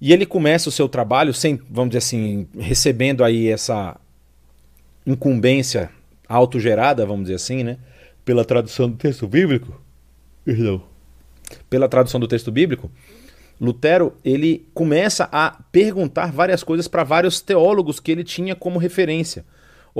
e 0.00 0.12
ele 0.12 0.24
começa 0.24 0.68
o 0.68 0.72
seu 0.72 0.88
trabalho 0.88 1.34
sem, 1.34 1.60
vamos 1.68 1.90
dizer 1.90 1.98
assim, 1.98 2.46
recebendo 2.56 3.24
aí 3.24 3.48
essa 3.48 3.98
incumbência 5.06 5.90
autogerada, 6.28 7.04
vamos 7.04 7.24
dizer 7.24 7.34
assim, 7.34 7.64
né, 7.64 7.78
pela 8.24 8.44
tradução 8.44 8.88
do 8.88 8.96
texto 8.96 9.26
bíblico. 9.26 9.80
Perdão. 10.44 10.82
Pela 11.68 11.88
tradução 11.88 12.20
do 12.20 12.28
texto 12.28 12.52
bíblico, 12.52 12.90
Lutero 13.60 14.14
ele 14.24 14.68
começa 14.72 15.28
a 15.32 15.58
perguntar 15.72 16.32
várias 16.32 16.62
coisas 16.62 16.86
para 16.86 17.04
vários 17.04 17.40
teólogos 17.40 17.98
que 18.00 18.12
ele 18.12 18.24
tinha 18.24 18.54
como 18.54 18.78
referência 18.78 19.44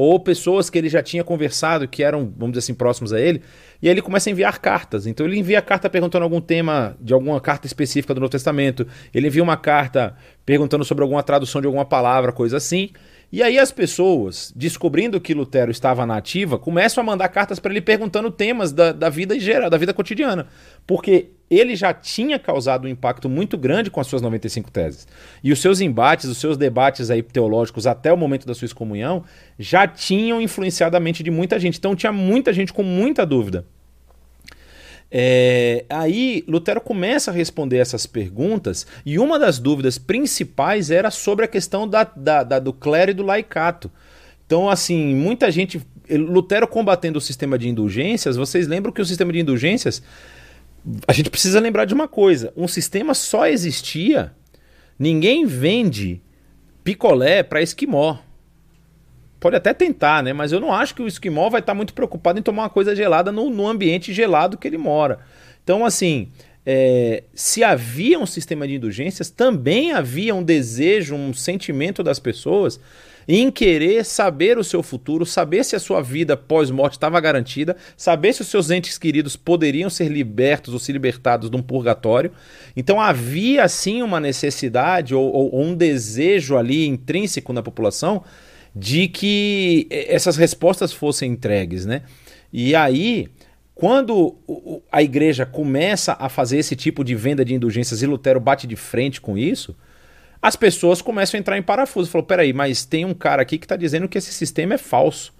ou 0.00 0.20
pessoas 0.20 0.70
que 0.70 0.78
ele 0.78 0.88
já 0.88 1.02
tinha 1.02 1.24
conversado 1.24 1.88
que 1.88 2.04
eram, 2.04 2.32
vamos 2.36 2.52
dizer 2.52 2.60
assim, 2.60 2.74
próximos 2.74 3.12
a 3.12 3.20
ele, 3.20 3.42
e 3.82 3.88
aí 3.88 3.94
ele 3.94 4.00
começa 4.00 4.28
a 4.28 4.32
enviar 4.32 4.60
cartas. 4.60 5.08
Então 5.08 5.26
ele 5.26 5.36
envia 5.36 5.60
carta 5.60 5.90
perguntando 5.90 6.22
algum 6.22 6.40
tema 6.40 6.96
de 7.00 7.12
alguma 7.12 7.40
carta 7.40 7.66
específica 7.66 8.14
do 8.14 8.20
Novo 8.20 8.30
Testamento, 8.30 8.86
ele 9.12 9.26
envia 9.26 9.42
uma 9.42 9.56
carta 9.56 10.14
perguntando 10.46 10.84
sobre 10.84 11.02
alguma 11.02 11.20
tradução 11.24 11.60
de 11.60 11.66
alguma 11.66 11.84
palavra, 11.84 12.30
coisa 12.30 12.58
assim. 12.58 12.90
E 13.30 13.42
aí 13.42 13.58
as 13.58 13.70
pessoas, 13.70 14.50
descobrindo 14.56 15.20
que 15.20 15.34
Lutero 15.34 15.70
estava 15.70 16.06
na 16.06 16.16
ativa, 16.16 16.58
começam 16.58 17.02
a 17.02 17.06
mandar 17.06 17.28
cartas 17.28 17.58
para 17.58 17.70
ele 17.70 17.82
perguntando 17.82 18.30
temas 18.30 18.72
da, 18.72 18.90
da 18.90 19.10
vida 19.10 19.38
geral, 19.38 19.68
da 19.68 19.76
vida 19.76 19.92
cotidiana. 19.92 20.46
Porque 20.86 21.28
ele 21.50 21.76
já 21.76 21.92
tinha 21.92 22.38
causado 22.38 22.86
um 22.86 22.88
impacto 22.88 23.28
muito 23.28 23.58
grande 23.58 23.90
com 23.90 24.00
as 24.00 24.06
suas 24.06 24.22
95 24.22 24.70
teses. 24.70 25.06
E 25.44 25.52
os 25.52 25.60
seus 25.60 25.80
embates, 25.80 26.24
os 26.24 26.38
seus 26.38 26.56
debates 26.56 27.10
aí 27.10 27.22
teológicos 27.22 27.86
até 27.86 28.10
o 28.10 28.16
momento 28.16 28.46
da 28.46 28.54
sua 28.54 28.66
excomunhão 28.66 29.22
já 29.58 29.86
tinham 29.86 30.40
influenciado 30.40 30.96
a 30.96 31.00
mente 31.00 31.22
de 31.22 31.30
muita 31.30 31.58
gente. 31.58 31.78
Então 31.78 31.94
tinha 31.94 32.12
muita 32.12 32.50
gente 32.50 32.72
com 32.72 32.82
muita 32.82 33.26
dúvida. 33.26 33.66
É, 35.10 35.86
aí 35.88 36.44
Lutero 36.46 36.80
começa 36.80 37.30
a 37.30 37.34
responder 37.34 37.78
essas 37.78 38.06
perguntas, 38.06 38.86
e 39.06 39.18
uma 39.18 39.38
das 39.38 39.58
dúvidas 39.58 39.96
principais 39.96 40.90
era 40.90 41.10
sobre 41.10 41.44
a 41.44 41.48
questão 41.48 41.88
da, 41.88 42.04
da, 42.04 42.42
da, 42.42 42.58
do 42.58 42.72
clero 42.72 43.10
e 43.10 43.14
do 43.14 43.22
laicato. 43.22 43.90
Então, 44.46 44.68
assim, 44.68 45.14
muita 45.14 45.50
gente. 45.50 45.80
Lutero 46.10 46.66
combatendo 46.66 47.18
o 47.18 47.20
sistema 47.20 47.58
de 47.58 47.68
indulgências, 47.68 48.34
vocês 48.36 48.66
lembram 48.66 48.90
que 48.90 49.02
o 49.02 49.04
sistema 49.04 49.30
de 49.32 49.40
indulgências. 49.40 50.02
A 51.06 51.12
gente 51.12 51.28
precisa 51.28 51.60
lembrar 51.60 51.84
de 51.84 51.92
uma 51.92 52.08
coisa: 52.08 52.52
um 52.56 52.66
sistema 52.66 53.12
só 53.12 53.46
existia. 53.46 54.32
Ninguém 54.98 55.44
vende 55.44 56.22
picolé 56.82 57.42
para 57.42 57.60
esquimó. 57.60 58.18
Pode 59.40 59.56
até 59.56 59.72
tentar, 59.72 60.22
né? 60.22 60.32
Mas 60.32 60.52
eu 60.52 60.60
não 60.60 60.72
acho 60.72 60.94
que 60.94 61.02
o 61.02 61.06
esquimó 61.06 61.48
vai 61.48 61.60
estar 61.60 61.74
muito 61.74 61.94
preocupado 61.94 62.38
em 62.38 62.42
tomar 62.42 62.62
uma 62.62 62.70
coisa 62.70 62.94
gelada 62.94 63.30
no, 63.30 63.50
no 63.50 63.68
ambiente 63.68 64.12
gelado 64.12 64.58
que 64.58 64.66
ele 64.66 64.78
mora. 64.78 65.20
Então, 65.62 65.84
assim, 65.84 66.30
é, 66.66 67.22
se 67.34 67.62
havia 67.62 68.18
um 68.18 68.26
sistema 68.26 68.66
de 68.66 68.74
indulgências, 68.74 69.30
também 69.30 69.92
havia 69.92 70.34
um 70.34 70.42
desejo, 70.42 71.14
um 71.14 71.32
sentimento 71.32 72.02
das 72.02 72.18
pessoas 72.18 72.80
em 73.28 73.50
querer 73.50 74.06
saber 74.06 74.56
o 74.56 74.64
seu 74.64 74.82
futuro, 74.82 75.26
saber 75.26 75.62
se 75.62 75.76
a 75.76 75.80
sua 75.80 76.02
vida 76.02 76.34
pós-morte 76.34 76.94
estava 76.94 77.20
garantida, 77.20 77.76
saber 77.94 78.32
se 78.32 78.40
os 78.40 78.48
seus 78.48 78.70
entes 78.70 78.96
queridos 78.96 79.36
poderiam 79.36 79.90
ser 79.90 80.08
libertos 80.08 80.72
ou 80.72 80.80
se 80.80 80.90
libertados 80.90 81.50
de 81.50 81.56
um 81.56 81.62
purgatório. 81.62 82.32
Então 82.74 82.98
havia 82.98 83.68
sim 83.68 84.02
uma 84.02 84.18
necessidade 84.18 85.14
ou, 85.14 85.30
ou 85.30 85.62
um 85.62 85.74
desejo 85.74 86.56
ali 86.56 86.86
intrínseco 86.86 87.52
na 87.52 87.62
população 87.62 88.24
de 88.74 89.08
que 89.08 89.86
essas 89.90 90.36
respostas 90.36 90.92
fossem 90.92 91.32
entregues, 91.32 91.86
né? 91.86 92.02
E 92.52 92.74
aí 92.74 93.28
quando 93.78 94.36
a 94.90 95.02
igreja 95.04 95.46
começa 95.46 96.16
a 96.18 96.28
fazer 96.28 96.58
esse 96.58 96.74
tipo 96.74 97.04
de 97.04 97.14
venda 97.14 97.44
de 97.44 97.54
indulgências 97.54 98.02
e 98.02 98.06
Lutero 98.06 98.40
bate 98.40 98.66
de 98.66 98.74
frente 98.74 99.20
com 99.20 99.38
isso, 99.38 99.76
as 100.42 100.56
pessoas 100.56 101.00
começam 101.00 101.38
a 101.38 101.40
entrar 101.40 101.56
em 101.56 101.62
parafuso. 101.62 102.10
Falou, 102.10 102.26
peraí, 102.26 102.52
mas 102.52 102.84
tem 102.84 103.04
um 103.04 103.14
cara 103.14 103.40
aqui 103.40 103.56
que 103.56 103.66
está 103.66 103.76
dizendo 103.76 104.08
que 104.08 104.18
esse 104.18 104.32
sistema 104.32 104.74
é 104.74 104.78
falso. 104.78 105.32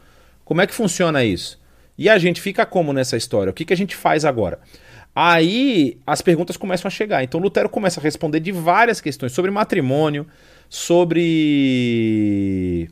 Como 0.45 0.61
é 0.61 0.69
que 0.69 0.75
funciona 0.75 1.25
isso? 1.25 1.61
E 1.99 2.09
a 2.09 2.17
gente 2.17 2.41
fica 2.41 2.64
como 2.64 2.93
nessa 2.93 3.17
história? 3.17 3.51
O 3.51 3.53
que, 3.53 3.64
que 3.64 3.73
a 3.73 3.77
gente 3.77 3.97
faz 3.97 4.25
agora? 4.25 4.61
Aí 5.12 5.99
as 6.07 6.23
perguntas 6.23 6.57
começam 6.57 6.87
a 6.87 6.93
chegar. 6.93 7.25
Então 7.25 7.41
Lutero 7.41 7.69
começa 7.69 7.99
a 7.99 8.03
responder 8.03 8.38
de 8.38 8.53
várias 8.53 9.01
questões 9.01 9.33
sobre 9.33 9.51
matrimônio, 9.51 10.25
sobre 10.69 12.88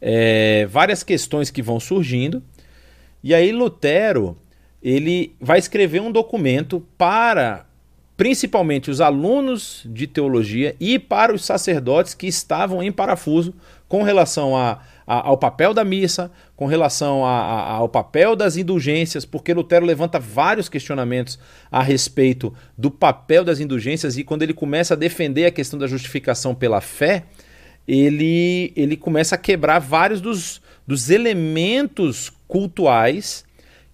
é, 0.00 0.66
várias 0.66 1.02
questões 1.02 1.50
que 1.50 1.62
vão 1.62 1.80
surgindo. 1.80 2.42
E 3.22 3.34
aí 3.34 3.52
Lutero, 3.52 4.36
ele 4.82 5.34
vai 5.40 5.58
escrever 5.58 6.00
um 6.00 6.12
documento 6.12 6.84
para 6.96 7.66
principalmente 8.16 8.90
os 8.90 9.00
alunos 9.00 9.82
de 9.86 10.08
teologia 10.08 10.74
e 10.80 10.98
para 10.98 11.32
os 11.32 11.44
sacerdotes 11.44 12.14
que 12.14 12.26
estavam 12.26 12.82
em 12.82 12.90
parafuso 12.90 13.54
com 13.86 14.02
relação 14.02 14.56
a, 14.56 14.80
a, 15.06 15.28
ao 15.28 15.38
papel 15.38 15.72
da 15.72 15.84
missa, 15.84 16.28
com 16.56 16.66
relação 16.66 17.24
a, 17.24 17.70
ao 17.70 17.88
papel 17.88 18.34
das 18.34 18.56
indulgências, 18.56 19.24
porque 19.24 19.54
Lutero 19.54 19.86
levanta 19.86 20.18
vários 20.18 20.68
questionamentos 20.68 21.38
a 21.70 21.80
respeito 21.80 22.52
do 22.76 22.90
papel 22.90 23.44
das 23.44 23.60
indulgências 23.60 24.18
e 24.18 24.24
quando 24.24 24.42
ele 24.42 24.52
começa 24.52 24.94
a 24.94 24.96
defender 24.96 25.46
a 25.46 25.52
questão 25.52 25.78
da 25.78 25.86
justificação 25.86 26.56
pela 26.56 26.80
fé, 26.80 27.22
ele, 27.88 28.70
ele 28.76 28.98
começa 28.98 29.34
a 29.34 29.38
quebrar 29.38 29.78
vários 29.78 30.20
dos, 30.20 30.60
dos 30.86 31.08
elementos 31.08 32.30
cultuais 32.46 33.46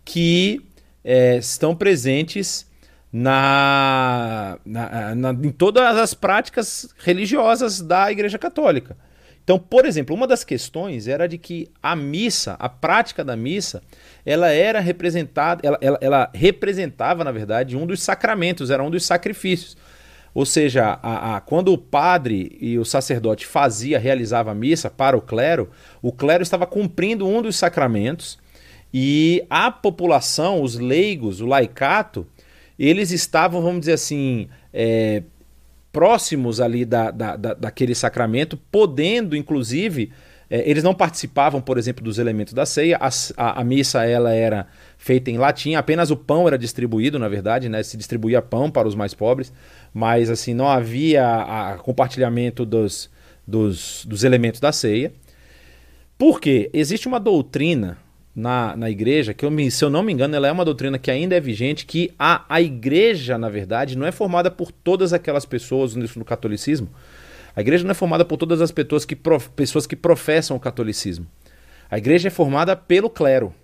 que 0.05 0.61
é, 1.05 1.37
estão 1.37 1.77
presentes 1.77 2.67
na, 3.13 4.59
na, 4.67 5.15
na, 5.15 5.31
em 5.31 5.53
todas 5.53 5.97
as 5.97 6.13
práticas 6.13 6.93
religiosas 6.99 7.81
da 7.81 8.11
Igreja 8.11 8.37
Católica. 8.37 8.97
Então, 9.45 9.59
por 9.59 9.85
exemplo, 9.85 10.17
uma 10.17 10.27
das 10.27 10.43
questões 10.43 11.07
era 11.07 11.29
de 11.29 11.39
que 11.39 11.71
a 11.81 11.95
missa, 11.95 12.57
a 12.59 12.69
prática 12.69 13.23
da 13.23 13.37
missa, 13.37 13.83
ela 14.25 14.49
era 14.49 14.81
representada, 14.81 15.61
ela, 15.63 15.79
ela, 15.81 15.99
ela 16.01 16.31
representava, 16.35 17.23
na 17.23 17.31
verdade, 17.31 17.77
um 17.77 17.87
dos 17.87 18.03
sacramentos, 18.03 18.71
era 18.71 18.83
um 18.83 18.91
dos 18.91 19.05
sacrifícios. 19.05 19.77
Ou 20.35 20.45
seja, 20.45 20.99
a, 21.01 21.37
a, 21.37 21.41
quando 21.41 21.73
o 21.73 21.79
padre 21.79 22.57
e 22.61 22.77
o 22.77 22.85
sacerdote 22.85 23.47
fazia, 23.47 23.99
realizava 23.99 24.51
a 24.51 24.55
missa 24.55 24.91
para 24.91 25.17
o 25.17 25.23
clero, 25.23 25.71
o 26.03 26.11
clero 26.11 26.43
estava 26.43 26.67
cumprindo 26.67 27.27
um 27.27 27.41
dos 27.41 27.57
sacramentos 27.57 28.37
e 28.93 29.45
a 29.49 29.71
população, 29.71 30.61
os 30.61 30.77
leigos, 30.77 31.41
o 31.41 31.47
laicato, 31.47 32.27
eles 32.77 33.13
estavam, 33.13 33.63
vamos 33.63 33.81
dizer 33.81 33.93
assim, 33.93 34.49
é, 34.73 35.23
próximos 35.93 36.61
ali 36.61 36.85
da, 36.85 37.13
da, 37.13 37.37
da, 37.37 37.55
daquele 37.55 37.95
sacramento, 37.95 38.57
podendo, 38.71 39.37
inclusive, 39.37 40.11
é, 40.51 40.69
eles 40.69 40.83
não 40.83 40.95
participavam, 40.95 41.61
por 41.61 41.79
exemplo, 41.79 42.05
dos 42.05 42.19
elementos 42.19 42.53
da 42.53 42.67
ceia. 42.67 42.99
A, 43.01 43.09
a, 43.37 43.61
a, 43.61 43.65
missa 43.65 44.05
ela 44.05 44.33
era 44.33 44.67
feita 45.05 45.31
em 45.31 45.37
latim, 45.37 45.75
apenas 45.75 46.11
o 46.11 46.17
pão 46.17 46.49
era 46.49 46.57
distribuído, 46.57 47.19
na 47.19 47.29
verdade, 47.29 47.69
né? 47.69 47.83
Se 47.83 47.95
distribuía 47.95 48.41
pão 48.41 48.71
para 48.71 48.89
os 48.89 48.95
mais 48.95 49.13
pobres, 49.13 49.53
mas 49.93 50.31
assim 50.31 50.55
não 50.55 50.67
havia 50.67 51.27
a, 51.27 51.77
compartilhamento 51.77 52.65
dos, 52.65 53.11
dos, 53.47 54.07
dos 54.07 54.25
elementos 54.25 54.61
da 54.61 54.73
ceia. 54.73 55.13
Por 56.17 56.41
quê? 56.41 56.71
Existe 56.73 57.07
uma 57.07 57.21
doutrina 57.21 57.99
na, 58.35 58.75
na 58.79 58.89
igreja, 58.89 59.35
que 59.35 59.45
eu 59.45 59.51
me, 59.51 59.71
se 59.71 59.85
eu 59.85 59.91
não 59.91 60.03
me 60.03 60.11
engano, 60.11 60.37
ela 60.37 60.49
é 60.49 60.53
uma 60.53 60.65
doutrina 60.65 60.99
que 60.99 61.11
ainda 61.11 61.37
é 61.37 61.41
vigente, 61.41 61.85
que 61.85 62.11
a, 62.19 62.43
a 62.49 62.63
igreja, 62.63 63.37
na 63.37 63.51
verdade, 63.51 63.99
não 63.99 64.07
é 64.07 64.11
formada 64.11 64.51
por 64.51 64.73
todas 64.73 65.13
aquelas 65.13 65.45
pessoas 65.45 65.95
no, 65.95 66.07
no 66.17 66.25
catolicismo. 66.25 66.89
A 67.55 67.61
igreja 67.61 67.85
não 67.85 67.91
é 67.91 67.95
formada 67.95 68.25
por 68.25 68.39
todas 68.39 68.63
as 68.63 68.71
pessoas 68.71 69.05
que, 69.05 69.15
prof, 69.15 69.51
pessoas 69.51 69.87
que 69.87 69.97
professam 69.97 70.57
o 70.57 70.61
catolicismo. 70.61 71.27
A 71.91 71.99
igreja 71.99 72.29
é 72.29 72.31
formada 72.31 72.75
pelo 72.75 73.11
clero. 73.11 73.55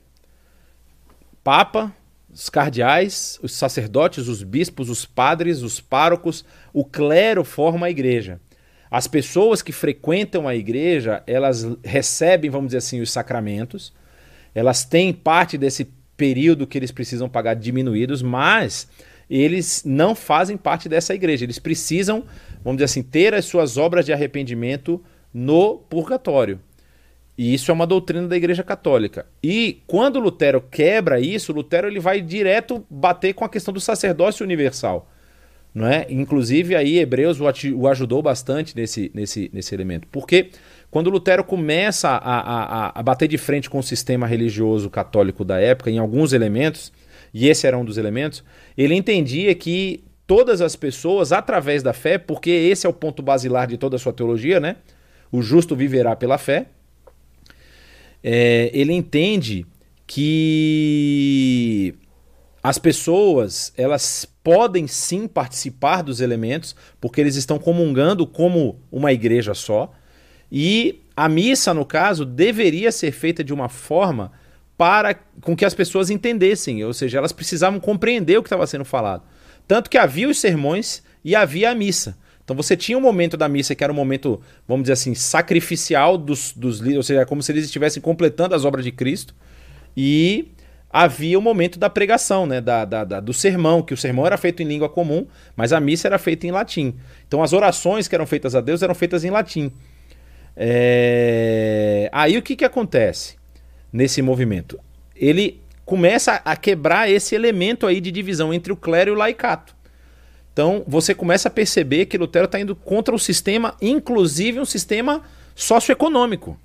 Papa, 1.42 1.94
os 2.33 2.48
cardeais, 2.48 3.38
os 3.42 3.53
sacerdotes, 3.53 4.29
os 4.29 4.42
bispos, 4.42 4.88
os 4.88 5.05
padres, 5.05 5.62
os 5.62 5.81
párocos, 5.81 6.44
o 6.72 6.85
clero 6.85 7.44
forma 7.44 7.87
a 7.87 7.90
igreja. 7.90 8.40
As 8.90 9.07
pessoas 9.07 9.62
que 9.62 9.72
frequentam 9.72 10.48
a 10.48 10.55
igreja, 10.55 11.22
elas 11.26 11.66
recebem, 11.85 12.50
vamos 12.50 12.68
dizer 12.68 12.79
assim, 12.79 13.00
os 13.00 13.11
sacramentos 13.11 13.92
elas 14.55 14.85
têm 14.85 15.12
parte 15.12 15.57
desse 15.57 15.88
período 16.16 16.66
que 16.66 16.76
eles 16.76 16.90
precisam 16.90 17.29
pagar 17.29 17.55
diminuídos, 17.55 18.22
mas 18.22 18.88
eles 19.29 19.83
não 19.85 20.14
fazem 20.14 20.57
parte 20.57 20.88
dessa 20.88 21.14
igreja. 21.14 21.44
Eles 21.44 21.59
precisam, 21.59 22.24
vamos 22.62 22.79
dizer 22.79 22.87
assim, 22.87 23.03
ter 23.03 23.33
as 23.33 23.44
suas 23.44 23.76
obras 23.76 24.05
de 24.05 24.12
arrependimento 24.12 25.03
no 25.33 25.79
purgatório. 25.79 26.61
E 27.40 27.55
isso 27.55 27.70
é 27.70 27.74
uma 27.74 27.87
doutrina 27.87 28.29
da 28.29 28.37
Igreja 28.37 28.62
Católica. 28.62 29.24
E 29.42 29.81
quando 29.87 30.20
Lutero 30.20 30.61
quebra 30.61 31.18
isso, 31.18 31.55
Lutero 31.55 31.88
ele 31.88 31.98
vai 31.98 32.20
direto 32.20 32.85
bater 32.90 33.33
com 33.33 33.46
a 33.46 33.48
questão 33.48 33.72
do 33.72 33.81
sacerdócio 33.81 34.44
universal. 34.44 35.11
Não 35.74 35.87
é? 35.87 36.07
Inclusive 36.11 36.76
aí 36.76 36.98
Hebreus 36.98 37.38
o 37.40 37.88
ajudou 37.88 38.20
bastante 38.20 38.76
nesse, 38.76 39.11
nesse, 39.14 39.50
nesse 39.55 39.74
elemento. 39.74 40.07
Porque 40.12 40.50
quando 40.90 41.09
Lutero 41.09 41.42
começa 41.42 42.11
a, 42.11 42.18
a, 42.18 43.00
a 43.00 43.03
bater 43.03 43.26
de 43.26 43.38
frente 43.38 43.70
com 43.70 43.79
o 43.79 43.83
sistema 43.83 44.26
religioso 44.26 44.90
católico 44.90 45.42
da 45.42 45.59
época, 45.59 45.90
em 45.90 45.96
alguns 45.98 46.35
elementos, 46.35 46.92
e 47.33 47.48
esse 47.48 47.66
era 47.66 47.79
um 47.79 47.87
dos 47.87 47.96
elementos, 47.96 48.44
ele 48.76 48.94
entendia 48.94 49.55
que 49.55 50.05
todas 50.26 50.61
as 50.61 50.76
pessoas, 50.76 51.33
através 51.33 51.83
da 51.83 51.94
fé, 51.94 52.18
porque 52.18 52.50
esse 52.50 52.87
é 52.87 52.90
o 52.90 52.92
ponto 52.92 53.22
basilar 53.22 53.66
de 53.66 53.79
toda 53.79 53.96
a 53.96 53.98
sua 53.98 54.12
teologia, 54.12 54.61
né? 54.61 54.76
O 55.33 55.40
justo 55.40 55.74
viverá 55.74 56.14
pela 56.14 56.37
fé. 56.37 56.66
É, 58.22 58.70
ele 58.72 58.92
entende 58.92 59.66
que 60.06 61.94
as 62.62 62.78
pessoas 62.78 63.72
elas 63.76 64.26
podem 64.42 64.87
sim 64.87 65.26
participar 65.26 66.02
dos 66.02 66.20
elementos 66.20 66.74
porque 67.00 67.20
eles 67.20 67.37
estão 67.37 67.59
comungando 67.59 68.26
como 68.26 68.80
uma 68.90 69.12
igreja 69.12 69.54
só 69.54 69.92
e 70.50 71.02
a 71.16 71.28
missa, 71.28 71.72
no 71.72 71.85
caso, 71.85 72.24
deveria 72.24 72.90
ser 72.90 73.12
feita 73.12 73.44
de 73.44 73.52
uma 73.52 73.68
forma 73.68 74.33
para 74.76 75.14
com 75.42 75.54
que 75.54 75.64
as 75.64 75.74
pessoas 75.74 76.09
entendessem, 76.09 76.83
ou 76.83 76.94
seja, 76.94 77.18
elas 77.18 77.33
precisavam 77.33 77.78
compreender 77.78 78.38
o 78.38 78.42
que 78.42 78.46
estava 78.46 78.66
sendo 78.66 78.85
falado. 78.85 79.22
Tanto 79.68 79.90
que 79.90 79.98
havia 79.98 80.28
os 80.28 80.38
sermões 80.38 81.02
e 81.22 81.37
havia 81.37 81.70
a 81.70 81.74
missa. 81.74 82.16
Então 82.51 82.57
você 82.57 82.77
tinha 82.77 82.99
um 82.99 83.01
momento 83.01 83.37
da 83.37 83.49
missa 83.49 83.77
que 83.77 83.85
era 83.85 83.93
um 83.93 83.97
momento, 83.97 84.41
vamos 84.67 84.83
dizer 84.83 84.95
assim, 84.95 85.15
sacrificial 85.15 86.19
dos, 86.19 86.53
dos 86.53 86.81
líderes, 86.81 86.97
ou 86.97 87.03
seja, 87.05 87.25
como 87.25 87.41
se 87.41 87.53
eles 87.53 87.65
estivessem 87.65 88.03
completando 88.03 88.57
as 88.57 88.65
obras 88.65 88.85
de 88.85 88.91
Cristo. 88.91 89.37
E 89.97 90.49
havia 90.90 91.38
o 91.38 91.42
momento 91.42 91.79
da 91.79 91.88
pregação, 91.88 92.46
né, 92.46 92.61
da, 92.61 92.85
da, 92.85 93.05
da, 93.05 93.21
do 93.21 93.33
sermão, 93.33 93.83
que 93.83 93.94
o 93.94 93.96
sermão 93.96 94.27
era 94.27 94.37
feito 94.37 94.65
em 94.65 94.67
língua 94.67 94.88
comum, 94.88 95.29
mas 95.55 95.73
a 95.73 95.79
missa 95.79 96.09
era 96.09 96.19
feita 96.19 96.44
em 96.44 96.51
latim. 96.51 96.96
Então 97.29 97.40
as 97.40 97.53
orações 97.53 98.09
que 98.09 98.17
eram 98.17 98.27
feitas 98.27 98.57
a 98.57 98.61
Deus 98.61 98.83
eram 98.83 98.96
feitas 98.96 99.23
em 99.23 99.31
latim. 99.31 99.71
É... 100.57 102.11
Aí 102.11 102.37
o 102.37 102.42
que, 102.42 102.57
que 102.57 102.65
acontece 102.65 103.37
nesse 103.92 104.21
movimento? 104.23 104.77
Ele 105.15 105.61
começa 105.85 106.42
a 106.44 106.57
quebrar 106.57 107.09
esse 107.09 107.33
elemento 107.33 107.87
aí 107.87 108.01
de 108.01 108.11
divisão 108.11 108.53
entre 108.53 108.73
o 108.73 108.77
clero 108.77 109.13
e 109.13 109.15
o 109.15 109.17
laicato. 109.17 109.79
Então 110.53 110.83
você 110.87 111.15
começa 111.15 111.48
a 111.48 111.51
perceber 111.51 112.07
que 112.07 112.19
Lutero 112.19 112.46
está 112.46 112.59
indo 112.61 112.75
contra 112.75 113.15
o 113.15 113.19
sistema, 113.19 113.75
inclusive 113.81 114.61
um 114.61 114.65
sistema 114.65 115.23
socioeconômico. 115.55 116.59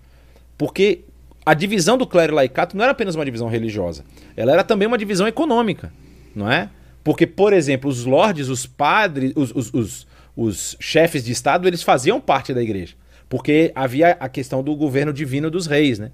Porque 0.58 1.02
a 1.46 1.54
divisão 1.54 1.98
do 1.98 2.08
clero 2.08 2.34
e 2.34 2.36
laicato 2.36 2.76
não 2.76 2.84
era 2.84 2.92
apenas 2.92 3.16
uma 3.16 3.26
divisão 3.26 3.48
religiosa, 3.48 4.04
ela 4.36 4.52
era 4.52 4.64
também 4.64 4.88
uma 4.88 4.98
divisão 4.98 5.28
econômica, 5.28 5.94
não 6.34 6.52
é? 6.52 6.70
Porque, 7.04 7.28
por 7.28 7.54
exemplo, 7.54 7.90
os 7.90 8.04
lordes, 8.04 8.50
os 8.50 8.66
padres, 8.66 9.32
os, 9.36 9.52
os, 9.52 9.74
os, 9.74 10.08
os 10.36 10.78
chefes 10.80 11.24
de 11.24 11.32
Estado, 11.32 11.68
eles 11.68 11.84
faziam 11.84 12.20
parte 12.20 12.54
da 12.54 12.64
igreja 12.64 12.96
porque 13.30 13.72
havia 13.76 14.12
a 14.20 14.30
questão 14.30 14.64
do 14.64 14.76
governo 14.76 15.12
divino 15.12 15.50
dos 15.50 15.68
reis, 15.68 16.00
né? 16.00 16.12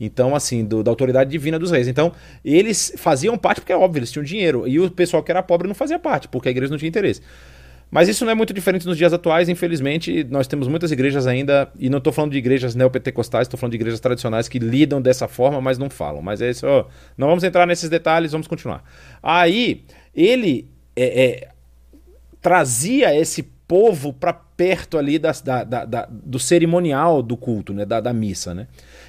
Então, 0.00 0.34
assim, 0.34 0.64
do, 0.64 0.82
da 0.82 0.90
autoridade 0.90 1.30
divina 1.30 1.58
dos 1.58 1.70
reis. 1.70 1.88
Então, 1.88 2.12
eles 2.44 2.92
faziam 2.96 3.36
parte 3.38 3.60
porque 3.60 3.72
é 3.72 3.76
óbvio, 3.76 4.00
eles 4.00 4.12
tinham 4.12 4.24
dinheiro. 4.24 4.66
E 4.68 4.78
o 4.78 4.90
pessoal 4.90 5.22
que 5.22 5.30
era 5.30 5.42
pobre 5.42 5.66
não 5.66 5.74
fazia 5.74 5.98
parte, 5.98 6.28
porque 6.28 6.48
a 6.48 6.50
igreja 6.50 6.70
não 6.70 6.78
tinha 6.78 6.88
interesse. 6.88 7.22
Mas 7.90 8.08
isso 8.08 8.24
não 8.24 8.32
é 8.32 8.34
muito 8.34 8.52
diferente 8.52 8.84
nos 8.84 8.98
dias 8.98 9.12
atuais, 9.12 9.48
infelizmente. 9.48 10.24
Nós 10.24 10.46
temos 10.46 10.66
muitas 10.66 10.90
igrejas 10.90 11.26
ainda, 11.26 11.70
e 11.78 11.88
não 11.88 11.98
estou 11.98 12.12
falando 12.12 12.32
de 12.32 12.38
igrejas 12.38 12.74
neopentecostais, 12.74 13.46
estou 13.46 13.58
falando 13.58 13.72
de 13.72 13.76
igrejas 13.76 14.00
tradicionais 14.00 14.48
que 14.48 14.58
lidam 14.58 15.00
dessa 15.00 15.28
forma, 15.28 15.60
mas 15.60 15.78
não 15.78 15.88
falam. 15.88 16.20
Mas 16.20 16.42
é 16.42 16.50
isso, 16.50 16.66
ó, 16.66 16.86
não 17.16 17.28
vamos 17.28 17.44
entrar 17.44 17.66
nesses 17.66 17.88
detalhes, 17.88 18.32
vamos 18.32 18.48
continuar. 18.48 18.82
Aí, 19.22 19.84
ele 20.14 20.68
é, 20.96 21.24
é, 21.24 21.48
trazia 22.40 23.14
esse 23.14 23.42
povo 23.68 24.12
para 24.12 24.32
perto 24.32 24.96
ali 24.98 25.18
da, 25.18 25.32
da, 25.64 25.84
da, 25.84 26.08
do 26.10 26.38
cerimonial 26.38 27.22
do 27.22 27.36
culto, 27.36 27.72
né, 27.72 27.84
da, 27.84 28.12
missa. 28.12 28.54
Né? 28.54 28.66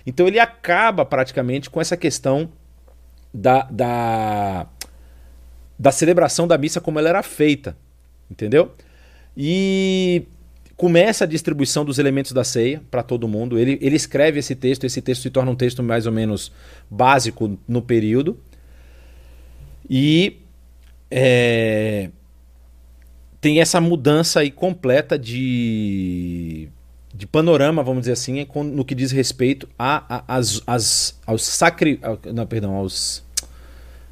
Então 0.08 0.26
ele 0.26 0.40
acaba 0.40 1.04
praticamente 1.06 1.70
com 1.70 1.82
essa 1.82 1.98
questão 1.98 2.50
da, 3.34 3.64
da, 3.64 4.66
da 5.78 5.92
celebração 5.92 6.48
da 6.48 6.58
missa 6.58 6.80
como 6.80 6.98
ela 6.98 7.10
era 7.10 7.22
feita, 7.22 7.76
entendeu? 8.32 8.74
E 9.36 10.24
começa 10.78 11.26
a 11.26 11.28
distribuição 11.28 11.84
dos 11.84 12.00
elementos 12.00 12.32
da 12.32 12.46
ceia 12.46 12.82
para 12.90 13.04
todo 13.04 13.28
mundo. 13.28 13.60
Ele, 13.60 13.78
ele 13.82 13.98
escreve 13.98 14.40
esse 14.40 14.56
texto, 14.56 14.86
esse 14.86 15.02
texto 15.02 15.24
se 15.24 15.30
torna 15.30 15.52
um 15.52 15.56
texto 15.56 15.84
mais 15.84 16.06
ou 16.06 16.14
menos 16.14 16.54
básico 16.90 17.60
no 17.68 17.82
período. 17.82 18.40
E 19.90 20.40
é, 21.12 22.12
tem 23.42 23.60
essa 23.60 23.82
mudança 23.82 24.40
aí 24.40 24.52
completa 24.52 25.20
de, 25.20 26.70
de 27.18 27.26
panorama, 27.26 27.82
vamos 27.82 28.02
dizer 28.02 28.12
assim, 28.12 28.46
no 28.64 28.86
que 28.86 28.94
diz 28.94 29.12
respeito 29.12 29.68
a, 29.78 30.18
a, 30.18 30.38
as, 30.38 30.62
as, 30.68 31.20
aos, 31.26 31.44
sacri, 31.44 32.00
não, 32.32 32.46
perdão, 32.46 32.76
aos, 32.76 33.26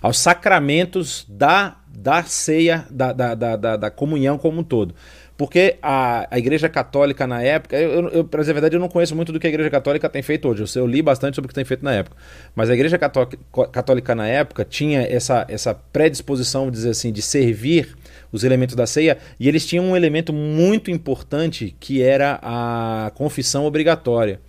aos 0.02 0.18
sacramentos 0.18 1.24
da, 1.30 1.78
da 1.88 2.24
ceia, 2.24 2.88
da, 2.90 3.14
da, 3.14 3.36
da, 3.36 3.78
da 3.78 3.92
comunhão 3.92 4.40
como 4.40 4.62
um 4.62 4.64
todo. 4.64 4.96
Porque 5.38 5.78
a, 5.84 6.28
a 6.32 6.40
Igreja 6.40 6.68
Católica 6.68 7.28
na 7.28 7.44
época, 7.44 7.78
eu, 7.78 8.08
eu, 8.10 8.24
dizer 8.24 8.52
a 8.52 8.54
verdade, 8.54 8.76
eu 8.76 8.80
não 8.80 8.90
conheço 8.90 9.16
muito 9.16 9.32
do 9.32 9.40
que 9.40 9.46
a 9.46 9.50
Igreja 9.50 9.70
Católica 9.70 10.10
tem 10.10 10.24
feito 10.24 10.48
hoje. 10.48 10.64
Eu, 10.64 10.82
eu 10.82 10.88
li 10.88 11.02
bastante 11.02 11.36
sobre 11.36 11.46
o 11.46 11.50
que 11.50 11.54
tem 11.56 11.66
feito 11.66 11.84
na 11.84 11.94
época. 11.94 12.18
Mas 12.56 12.72
a 12.72 12.74
Igreja 12.74 12.98
Católica, 12.98 13.38
Católica 13.72 14.16
na 14.16 14.28
época 14.28 14.66
tinha 14.66 15.02
essa, 15.02 15.46
essa 15.48 15.76
predisposição, 15.76 16.72
dizer 16.72 16.92
assim, 16.92 17.12
de 17.12 17.22
servir 17.22 17.96
os 18.36 18.44
elementos 18.44 18.76
da 18.76 18.86
ceia, 18.86 19.18
e 19.40 19.48
eles 19.48 19.66
tinham 19.66 19.86
um 19.86 19.96
elemento 19.96 20.32
muito 20.32 20.92
importante 20.92 21.76
que 21.80 22.02
era 22.02 22.40
a 22.42 23.12
confissão 23.16 23.66
obrigatória. 23.66 24.40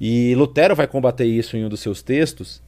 E 0.00 0.34
Lutero 0.36 0.76
vai 0.76 0.86
combater 0.86 1.24
isso 1.24 1.56
em 1.56 1.64
um 1.64 1.68
dos 1.68 1.80
seus 1.80 2.02
textos, 2.02 2.62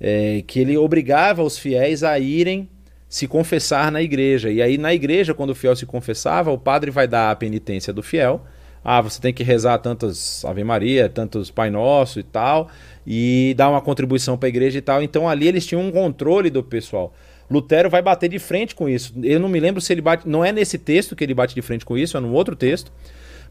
é, 0.00 0.42
que 0.46 0.60
ele 0.60 0.76
obrigava 0.76 1.42
os 1.42 1.58
fiéis 1.58 2.02
a 2.02 2.18
irem 2.18 2.68
se 3.08 3.28
confessar 3.28 3.92
na 3.92 4.02
igreja. 4.02 4.50
E 4.50 4.60
aí, 4.60 4.76
na 4.76 4.92
igreja, 4.92 5.32
quando 5.32 5.50
o 5.50 5.54
fiel 5.54 5.76
se 5.76 5.86
confessava, 5.86 6.50
o 6.50 6.58
padre 6.58 6.90
vai 6.90 7.06
dar 7.06 7.30
a 7.30 7.36
penitência 7.36 7.92
do 7.92 8.02
fiel. 8.02 8.44
Ah, 8.84 9.00
você 9.00 9.18
tem 9.18 9.32
que 9.32 9.42
rezar 9.42 9.78
tantas 9.78 10.44
Ave 10.44 10.62
Maria, 10.62 11.08
tantos 11.08 11.50
Pai 11.50 11.70
Nosso 11.70 12.20
e 12.20 12.22
tal, 12.22 12.68
e 13.06 13.54
dar 13.56 13.70
uma 13.70 13.80
contribuição 13.80 14.36
para 14.36 14.46
a 14.46 14.50
igreja 14.50 14.78
e 14.78 14.82
tal. 14.82 15.02
Então 15.02 15.26
ali 15.26 15.48
eles 15.48 15.64
tinham 15.64 15.80
um 15.80 15.90
controle 15.90 16.50
do 16.50 16.62
pessoal. 16.62 17.14
Lutero 17.50 17.90
vai 17.90 18.00
bater 18.00 18.28
de 18.28 18.38
frente 18.38 18.74
com 18.74 18.88
isso. 18.88 19.12
Eu 19.22 19.38
não 19.38 19.48
me 19.48 19.60
lembro 19.60 19.80
se 19.80 19.92
ele 19.92 20.00
bate. 20.00 20.28
Não 20.28 20.44
é 20.44 20.52
nesse 20.52 20.78
texto 20.78 21.14
que 21.14 21.22
ele 21.22 21.34
bate 21.34 21.54
de 21.54 21.62
frente 21.62 21.84
com 21.84 21.96
isso, 21.96 22.16
é 22.16 22.20
num 22.20 22.32
outro 22.32 22.56
texto. 22.56 22.92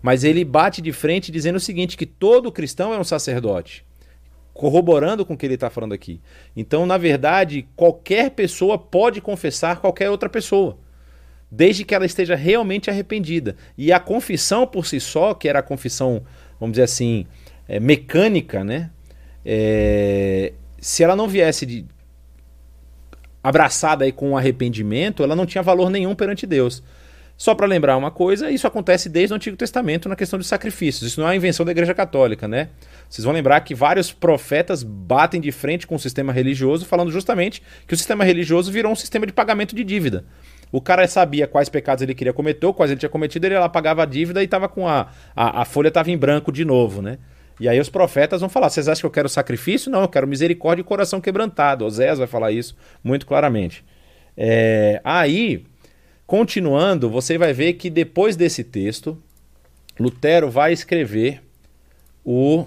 Mas 0.01 0.23
ele 0.23 0.43
bate 0.43 0.81
de 0.81 0.91
frente 0.91 1.31
dizendo 1.31 1.55
o 1.55 1.61
seguinte: 1.61 1.95
que 1.97 2.05
todo 2.05 2.51
cristão 2.51 2.93
é 2.93 2.99
um 2.99 3.03
sacerdote. 3.03 3.85
Corroborando 4.53 5.25
com 5.25 5.33
o 5.33 5.37
que 5.37 5.45
ele 5.45 5.55
está 5.55 5.69
falando 5.69 5.93
aqui. 5.93 6.19
Então, 6.55 6.85
na 6.85 6.97
verdade, 6.97 7.67
qualquer 7.75 8.31
pessoa 8.31 8.77
pode 8.77 9.19
confessar 9.21 9.79
qualquer 9.79 10.09
outra 10.09 10.29
pessoa. 10.29 10.77
Desde 11.49 11.83
que 11.83 11.93
ela 11.95 12.05
esteja 12.05 12.35
realmente 12.35 12.89
arrependida. 12.89 13.55
E 13.77 13.91
a 13.91 13.99
confissão 13.99 14.67
por 14.67 14.85
si 14.85 14.99
só, 14.99 15.33
que 15.33 15.47
era 15.47 15.59
a 15.59 15.63
confissão, 15.63 16.23
vamos 16.59 16.73
dizer 16.73 16.83
assim, 16.83 17.25
é, 17.67 17.79
mecânica, 17.79 18.63
né? 18.63 18.91
É, 19.45 20.53
se 20.79 21.03
ela 21.03 21.15
não 21.15 21.27
viesse 21.27 21.65
de, 21.65 21.85
abraçada 23.43 24.05
aí 24.05 24.11
com 24.11 24.31
um 24.31 24.37
arrependimento, 24.37 25.21
ela 25.21 25.35
não 25.35 25.45
tinha 25.45 25.61
valor 25.61 25.89
nenhum 25.89 26.15
perante 26.15 26.47
Deus. 26.47 26.81
Só 27.35 27.55
para 27.55 27.65
lembrar 27.65 27.97
uma 27.97 28.11
coisa, 28.11 28.49
isso 28.51 28.67
acontece 28.67 29.09
desde 29.09 29.33
o 29.33 29.35
Antigo 29.35 29.57
Testamento 29.57 30.07
na 30.07 30.15
questão 30.15 30.39
de 30.39 30.45
sacrifícios. 30.45 31.11
Isso 31.11 31.19
não 31.19 31.27
é 31.27 31.31
uma 31.31 31.35
invenção 31.35 31.65
da 31.65 31.71
Igreja 31.71 31.93
Católica, 31.93 32.47
né? 32.47 32.69
Vocês 33.09 33.25
vão 33.25 33.33
lembrar 33.33 33.59
que 33.61 33.73
vários 33.73 34.13
profetas 34.13 34.83
batem 34.83 35.41
de 35.41 35.51
frente 35.51 35.87
com 35.87 35.95
o 35.95 35.99
sistema 35.99 36.31
religioso, 36.31 36.85
falando 36.85 37.11
justamente 37.11 37.61
que 37.87 37.93
o 37.93 37.97
sistema 37.97 38.23
religioso 38.23 38.71
virou 38.71 38.91
um 38.91 38.95
sistema 38.95 39.25
de 39.25 39.33
pagamento 39.33 39.75
de 39.75 39.83
dívida. 39.83 40.25
O 40.71 40.79
cara 40.79 41.07
sabia 41.07 41.45
quais 41.47 41.69
pecados 41.69 42.01
ele 42.01 42.15
queria 42.15 42.33
cometer, 42.33 42.71
quais 42.73 42.91
ele 42.91 42.99
tinha 42.99 43.09
cometido, 43.09 43.45
ele 43.45 43.57
lá 43.57 43.67
pagava 43.67 44.03
a 44.03 44.05
dívida 44.05 44.41
e 44.41 44.47
tava 44.47 44.69
com 44.69 44.87
a, 44.87 45.07
a, 45.35 45.61
a 45.61 45.65
folha 45.65 45.89
estava 45.89 46.11
em 46.11 46.17
branco 46.17 46.51
de 46.51 46.63
novo, 46.63 47.01
né? 47.01 47.17
E 47.59 47.69
aí 47.69 47.79
os 47.79 47.89
profetas 47.89 48.41
vão 48.41 48.49
falar: 48.49 48.69
vocês 48.69 48.87
acham 48.87 49.01
que 49.01 49.05
eu 49.05 49.11
quero 49.11 49.29
sacrifício? 49.29 49.91
Não, 49.91 50.01
eu 50.01 50.07
quero 50.07 50.27
misericórdia 50.27 50.81
e 50.81 50.85
coração 50.85 51.21
quebrantado. 51.21 51.85
Osés 51.85 52.17
vai 52.17 52.27
falar 52.27 52.51
isso 52.51 52.75
muito 53.03 53.25
claramente. 53.25 53.83
É, 54.35 54.99
aí, 55.03 55.65
continuando, 56.25 57.09
você 57.09 57.37
vai 57.37 57.53
ver 57.53 57.73
que 57.73 57.89
depois 57.89 58.35
desse 58.35 58.63
texto, 58.63 59.17
Lutero 59.99 60.49
vai 60.49 60.73
escrever 60.73 61.41
o. 62.25 62.65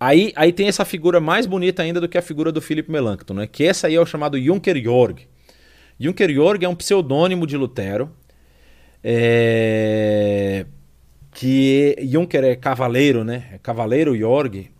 Aí, 0.00 0.32
aí 0.34 0.52
tem 0.52 0.66
essa 0.66 0.84
figura 0.84 1.20
mais 1.20 1.46
bonita 1.46 1.80
ainda 1.80 2.00
do 2.00 2.08
que 2.08 2.18
a 2.18 2.22
figura 2.22 2.50
do 2.50 2.60
Philip 2.60 2.90
Melanchthon, 2.90 3.34
né? 3.34 3.46
que 3.46 3.62
essa 3.62 3.86
aí 3.86 3.94
é 3.94 4.00
o 4.00 4.06
chamado 4.06 4.40
Junker 4.40 4.82
Jorg. 4.82 5.28
Junker 5.98 6.34
Jorg 6.34 6.64
é 6.64 6.68
um 6.68 6.74
pseudônimo 6.74 7.46
de 7.46 7.56
Lutero. 7.56 8.10
É 9.04 10.66
que 11.32 11.96
Juncker 12.00 12.44
é 12.44 12.56
cavaleiro, 12.56 13.24
né? 13.24 13.44
É 13.52 13.58
cavaleiro 13.58 14.16
Jorg. 14.16 14.70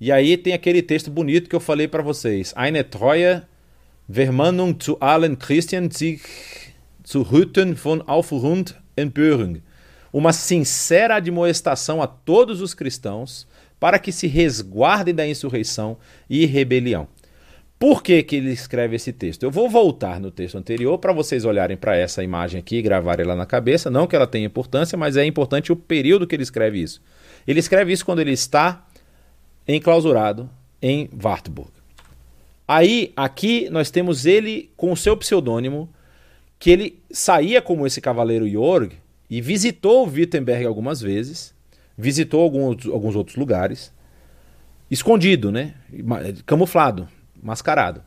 E 0.00 0.10
aí 0.10 0.36
tem 0.36 0.54
aquele 0.54 0.82
texto 0.82 1.10
bonito 1.10 1.48
que 1.48 1.54
eu 1.54 1.60
falei 1.60 1.86
para 1.86 2.02
vocês. 2.02 2.54
Eine 2.56 2.82
treue 2.82 3.42
Vermannung 4.08 4.80
zu 4.80 4.96
allen 4.98 5.36
Christen 5.36 5.90
sich 5.90 6.20
zu 7.04 7.30
hüten 7.30 7.76
von 7.76 8.02
Aufruhr 8.06 8.64
Empörung. 8.96 9.62
Uma 10.12 10.32
sincera 10.32 11.16
admoestação 11.16 12.02
a 12.02 12.06
todos 12.06 12.60
os 12.60 12.74
cristãos 12.74 13.46
para 13.78 13.98
que 13.98 14.10
se 14.10 14.26
resguardem 14.26 15.14
da 15.14 15.26
insurreição 15.26 15.96
e 16.28 16.44
rebelião. 16.44 17.06
Por 17.80 18.02
que, 18.02 18.22
que 18.22 18.36
ele 18.36 18.50
escreve 18.50 18.96
esse 18.96 19.10
texto? 19.10 19.42
Eu 19.42 19.50
vou 19.50 19.66
voltar 19.66 20.20
no 20.20 20.30
texto 20.30 20.58
anterior 20.58 20.98
para 20.98 21.14
vocês 21.14 21.46
olharem 21.46 21.78
para 21.78 21.96
essa 21.96 22.22
imagem 22.22 22.60
aqui 22.60 22.76
e 22.76 22.82
gravarem 22.82 23.24
ela 23.24 23.34
na 23.34 23.46
cabeça. 23.46 23.90
Não 23.90 24.06
que 24.06 24.14
ela 24.14 24.26
tenha 24.26 24.44
importância, 24.44 24.98
mas 24.98 25.16
é 25.16 25.24
importante 25.24 25.72
o 25.72 25.76
período 25.76 26.26
que 26.26 26.36
ele 26.36 26.42
escreve 26.42 26.78
isso. 26.78 27.00
Ele 27.48 27.58
escreve 27.58 27.90
isso 27.90 28.04
quando 28.04 28.18
ele 28.18 28.32
está 28.32 28.86
enclausurado 29.66 30.50
em 30.82 31.08
Wartburg. 31.24 31.70
Aí, 32.68 33.14
aqui, 33.16 33.70
nós 33.70 33.90
temos 33.90 34.26
ele 34.26 34.70
com 34.76 34.92
o 34.92 34.96
seu 34.96 35.16
pseudônimo, 35.16 35.88
que 36.58 36.70
ele 36.70 36.98
saía 37.10 37.62
como 37.62 37.86
esse 37.86 37.98
cavaleiro 38.02 38.46
Jorg 38.46 38.92
e 39.30 39.40
visitou 39.40 40.06
Wittenberg 40.06 40.66
algumas 40.66 41.00
vezes, 41.00 41.54
visitou 41.96 42.42
alguns, 42.42 42.84
alguns 42.84 43.16
outros 43.16 43.36
lugares, 43.36 43.90
escondido, 44.90 45.50
né? 45.50 45.72
Camuflado 46.44 47.08
mascarado. 47.42 48.02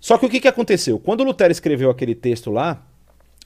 Só 0.00 0.18
que 0.18 0.26
o 0.26 0.28
que, 0.28 0.40
que 0.40 0.48
aconteceu? 0.48 0.98
Quando 0.98 1.24
Lutero 1.24 1.52
escreveu 1.52 1.90
aquele 1.90 2.14
texto 2.14 2.50
lá, 2.50 2.82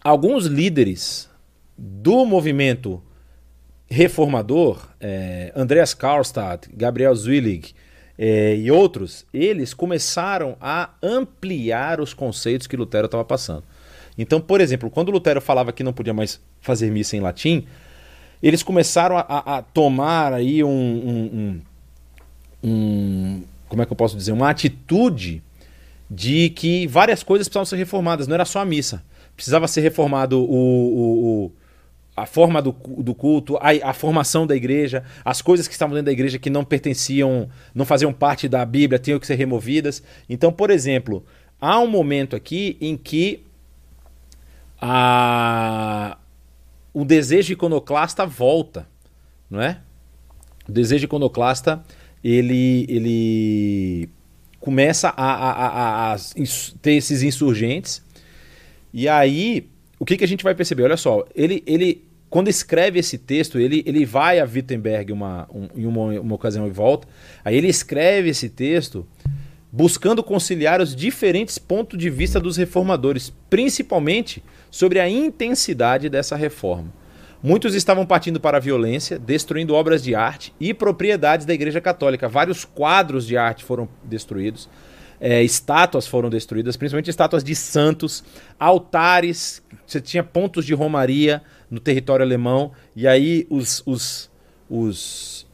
alguns 0.02 0.46
líderes 0.46 1.28
do 1.76 2.24
movimento 2.24 3.02
reformador, 3.88 4.88
é, 5.00 5.52
Andreas 5.56 5.94
Karlstadt, 5.94 6.68
Gabriel 6.72 7.14
Zwillig 7.14 7.74
é, 8.18 8.54
e 8.56 8.70
outros, 8.70 9.26
eles 9.32 9.74
começaram 9.74 10.56
a 10.60 10.90
ampliar 11.02 12.00
os 12.00 12.14
conceitos 12.14 12.66
que 12.66 12.76
Lutero 12.76 13.06
estava 13.06 13.24
passando. 13.24 13.64
Então, 14.16 14.40
por 14.40 14.60
exemplo, 14.60 14.90
quando 14.90 15.10
Lutero 15.10 15.40
falava 15.40 15.72
que 15.72 15.82
não 15.82 15.92
podia 15.92 16.12
mais 16.12 16.40
fazer 16.60 16.90
missa 16.90 17.16
em 17.16 17.20
latim, 17.20 17.66
eles 18.42 18.62
começaram 18.62 19.16
a, 19.16 19.58
a 19.58 19.62
tomar 19.62 20.32
aí 20.32 20.62
um, 20.62 20.68
um, 20.68 21.62
um, 22.62 22.70
um 22.70 23.42
como 23.70 23.80
é 23.80 23.86
que 23.86 23.92
eu 23.92 23.96
posso 23.96 24.16
dizer, 24.16 24.32
uma 24.32 24.50
atitude 24.50 25.42
de 26.10 26.50
que 26.50 26.88
várias 26.88 27.22
coisas 27.22 27.46
precisavam 27.46 27.64
ser 27.64 27.76
reformadas, 27.76 28.26
não 28.26 28.34
era 28.34 28.44
só 28.44 28.58
a 28.58 28.64
missa. 28.64 29.02
Precisava 29.36 29.68
ser 29.68 29.80
reformado 29.80 30.40
o, 30.40 30.44
o, 30.44 31.44
o 31.46 31.52
a 32.16 32.26
forma 32.26 32.60
do, 32.60 32.72
do 32.72 33.14
culto, 33.14 33.56
a, 33.58 33.90
a, 33.90 33.92
formação 33.94 34.44
da 34.44 34.56
igreja, 34.56 35.04
as 35.24 35.40
coisas 35.40 35.68
que 35.68 35.72
estavam 35.72 35.94
dentro 35.94 36.06
da 36.06 36.12
igreja 36.12 36.38
que 36.38 36.50
não 36.50 36.64
pertenciam, 36.64 37.48
não 37.72 37.86
faziam 37.86 38.12
parte 38.12 38.48
da 38.48 38.66
Bíblia, 38.66 38.98
tinham 38.98 39.20
que 39.20 39.26
ser 39.26 39.36
removidas. 39.36 40.02
Então, 40.28 40.52
por 40.52 40.68
exemplo, 40.68 41.24
há 41.60 41.78
um 41.78 41.86
momento 41.86 42.34
aqui 42.34 42.76
em 42.80 42.96
que 42.96 43.44
a, 44.82 46.18
o 46.92 47.04
desejo 47.04 47.52
iconoclasta 47.52 48.26
volta, 48.26 48.86
não 49.48 49.62
é? 49.62 49.78
o 50.68 50.72
desejo 50.72 51.04
iconoclasta 51.04 51.82
ele, 52.22 52.86
ele 52.88 54.08
começa 54.58 55.08
a, 55.08 55.32
a, 55.32 55.50
a, 55.50 56.14
a, 56.14 56.16
ter 56.82 56.92
esses 56.92 57.22
insurgentes. 57.22 58.02
E 58.92 59.08
aí, 59.08 59.68
o 59.98 60.04
que, 60.04 60.16
que 60.16 60.24
a 60.24 60.28
gente 60.28 60.44
vai 60.44 60.54
perceber? 60.54 60.84
Olha 60.84 60.96
só, 60.96 61.26
ele, 61.34 61.62
ele 61.66 62.04
quando 62.30 62.48
escreve 62.48 63.00
esse 63.00 63.18
texto, 63.18 63.58
ele, 63.58 63.82
ele 63.84 64.04
vai 64.04 64.38
a 64.38 64.44
Wittenberg 64.44 65.12
uma, 65.12 65.48
um, 65.52 65.68
em 65.74 65.84
uma, 65.84 66.20
uma 66.20 66.34
ocasião 66.36 66.66
e 66.66 66.70
volta. 66.70 67.08
Aí 67.44 67.56
ele 67.56 67.68
escreve 67.68 68.28
esse 68.28 68.48
texto 68.48 69.06
buscando 69.72 70.22
conciliar 70.22 70.80
os 70.80 70.94
diferentes 70.94 71.58
pontos 71.58 71.98
de 71.98 72.08
vista 72.08 72.40
dos 72.40 72.56
reformadores, 72.56 73.32
principalmente 73.48 74.42
sobre 74.70 75.00
a 75.00 75.08
intensidade 75.08 76.08
dessa 76.08 76.36
reforma. 76.36 76.92
Muitos 77.42 77.74
estavam 77.74 78.04
partindo 78.04 78.38
para 78.38 78.58
a 78.58 78.60
violência, 78.60 79.18
destruindo 79.18 79.74
obras 79.74 80.02
de 80.02 80.14
arte 80.14 80.52
e 80.60 80.74
propriedades 80.74 81.46
da 81.46 81.54
Igreja 81.54 81.80
Católica. 81.80 82.28
Vários 82.28 82.66
quadros 82.66 83.26
de 83.26 83.34
arte 83.36 83.64
foram 83.64 83.88
destruídos, 84.04 84.68
é, 85.18 85.42
estátuas 85.42 86.06
foram 86.06 86.28
destruídas, 86.28 86.76
principalmente 86.76 87.08
estátuas 87.08 87.42
de 87.42 87.54
santos, 87.54 88.22
altares, 88.58 89.62
você 89.86 90.00
tinha 90.02 90.22
pontos 90.22 90.66
de 90.66 90.74
romaria 90.74 91.42
no 91.70 91.80
território 91.80 92.24
alemão, 92.24 92.72
e 92.94 93.08
aí 93.08 93.46
os, 93.48 93.82
os, 93.86 94.30
os 94.68 95.46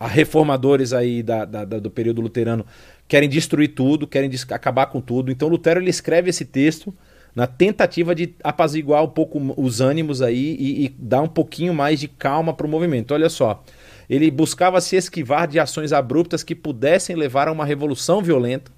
reformadores 0.00 0.92
aí 0.92 1.24
da, 1.24 1.44
da, 1.44 1.64
da, 1.64 1.78
do 1.80 1.90
período 1.90 2.20
luterano 2.20 2.64
querem 3.08 3.28
destruir 3.28 3.68
tudo, 3.68 4.06
querem 4.06 4.30
acabar 4.50 4.86
com 4.86 5.00
tudo. 5.00 5.30
Então 5.32 5.48
Lutero 5.48 5.80
ele 5.80 5.90
escreve 5.90 6.30
esse 6.30 6.44
texto 6.44 6.94
na 7.36 7.46
tentativa 7.46 8.14
de 8.14 8.34
apaziguar 8.42 9.04
um 9.04 9.08
pouco 9.08 9.38
os 9.58 9.82
ânimos 9.82 10.22
aí 10.22 10.56
e, 10.58 10.86
e 10.86 10.88
dar 10.88 11.20
um 11.20 11.28
pouquinho 11.28 11.74
mais 11.74 12.00
de 12.00 12.08
calma 12.08 12.54
para 12.54 12.66
o 12.66 12.70
movimento. 12.70 13.12
Olha 13.12 13.28
só, 13.28 13.62
ele 14.08 14.30
buscava 14.30 14.80
se 14.80 14.96
esquivar 14.96 15.46
de 15.46 15.60
ações 15.60 15.92
abruptas 15.92 16.42
que 16.42 16.54
pudessem 16.54 17.14
levar 17.14 17.46
a 17.46 17.52
uma 17.52 17.66
revolução 17.66 18.22
violenta. 18.22 18.72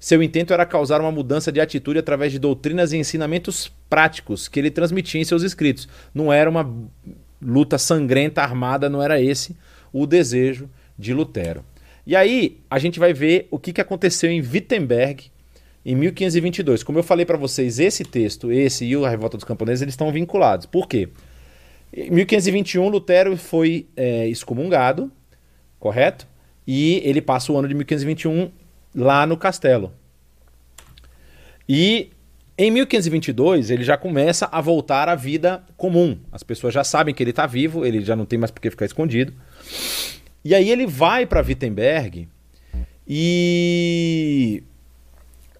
Seu 0.00 0.22
intento 0.22 0.54
era 0.54 0.64
causar 0.64 0.98
uma 1.02 1.12
mudança 1.12 1.52
de 1.52 1.60
atitude 1.60 1.98
através 1.98 2.32
de 2.32 2.38
doutrinas 2.38 2.92
e 2.92 2.96
ensinamentos 2.96 3.70
práticos 3.88 4.48
que 4.48 4.58
ele 4.58 4.70
transmitia 4.70 5.20
em 5.20 5.24
seus 5.24 5.42
escritos. 5.42 5.86
Não 6.14 6.32
era 6.32 6.48
uma 6.48 6.66
luta 7.40 7.76
sangrenta 7.76 8.40
armada, 8.42 8.88
não 8.88 9.02
era 9.02 9.20
esse 9.20 9.54
o 9.92 10.06
desejo 10.06 10.70
de 10.98 11.12
Lutero. 11.12 11.62
E 12.06 12.16
aí 12.16 12.60
a 12.70 12.78
gente 12.78 12.98
vai 12.98 13.12
ver 13.12 13.46
o 13.50 13.58
que 13.58 13.78
aconteceu 13.78 14.30
em 14.30 14.40
Wittenberg 14.40 15.30
em 15.84 15.94
1522. 15.94 16.82
Como 16.82 16.98
eu 16.98 17.02
falei 17.02 17.26
para 17.26 17.36
vocês, 17.36 17.78
esse 17.78 18.04
texto, 18.04 18.50
esse 18.50 18.84
e 18.84 18.94
a 18.94 19.08
Revolta 19.08 19.36
dos 19.36 19.44
Camponeses, 19.44 19.82
eles 19.82 19.92
estão 19.92 20.10
vinculados. 20.10 20.66
Por 20.66 20.88
quê? 20.88 21.08
Em 21.92 22.10
1521, 22.10 22.88
Lutero 22.88 23.36
foi 23.36 23.86
é, 23.96 24.26
excomungado, 24.28 25.12
correto? 25.78 26.26
E 26.66 27.02
ele 27.04 27.20
passa 27.20 27.52
o 27.52 27.56
ano 27.56 27.68
de 27.68 27.74
1521 27.74 28.50
lá 28.94 29.26
no 29.26 29.36
castelo. 29.36 29.92
E 31.68 32.10
em 32.56 32.70
1522, 32.70 33.70
ele 33.70 33.82
já 33.82 33.96
começa 33.96 34.48
a 34.50 34.60
voltar 34.60 35.08
à 35.08 35.14
vida 35.14 35.64
comum. 35.76 36.18
As 36.30 36.42
pessoas 36.42 36.72
já 36.72 36.84
sabem 36.84 37.14
que 37.14 37.22
ele 37.22 37.30
está 37.30 37.46
vivo, 37.46 37.84
ele 37.84 38.00
já 38.00 38.14
não 38.14 38.24
tem 38.24 38.38
mais 38.38 38.50
por 38.50 38.60
que 38.60 38.70
ficar 38.70 38.86
escondido. 38.86 39.32
E 40.44 40.54
aí 40.54 40.70
ele 40.70 40.86
vai 40.86 41.26
para 41.26 41.42
Wittenberg 41.42 42.28
e 43.06 44.62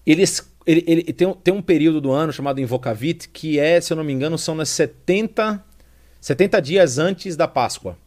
eles, 0.05 0.47
ele, 0.65 0.83
ele 0.85 1.03
tem, 1.03 1.33
tem, 1.33 1.53
um 1.53 1.61
período 1.61 1.99
do 1.99 2.11
ano 2.11 2.31
chamado 2.31 2.61
Invocavit, 2.61 3.29
que 3.29 3.59
é, 3.59 3.81
se 3.81 3.91
eu 3.91 3.97
não 3.97 4.03
me 4.03 4.13
engano, 4.13 4.37
são 4.37 4.55
nas 4.55 4.69
70, 4.69 5.63
70 6.21 6.61
dias 6.61 6.97
antes 6.97 7.35
da 7.35 7.47
Páscoa. 7.47 7.97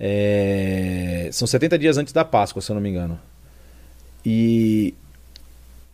É, 0.00 1.28
são 1.32 1.46
70 1.46 1.78
dias 1.78 1.98
antes 1.98 2.12
da 2.12 2.24
Páscoa, 2.24 2.62
se 2.62 2.70
eu 2.70 2.74
não 2.74 2.80
me 2.80 2.88
engano. 2.88 3.20
E 4.24 4.94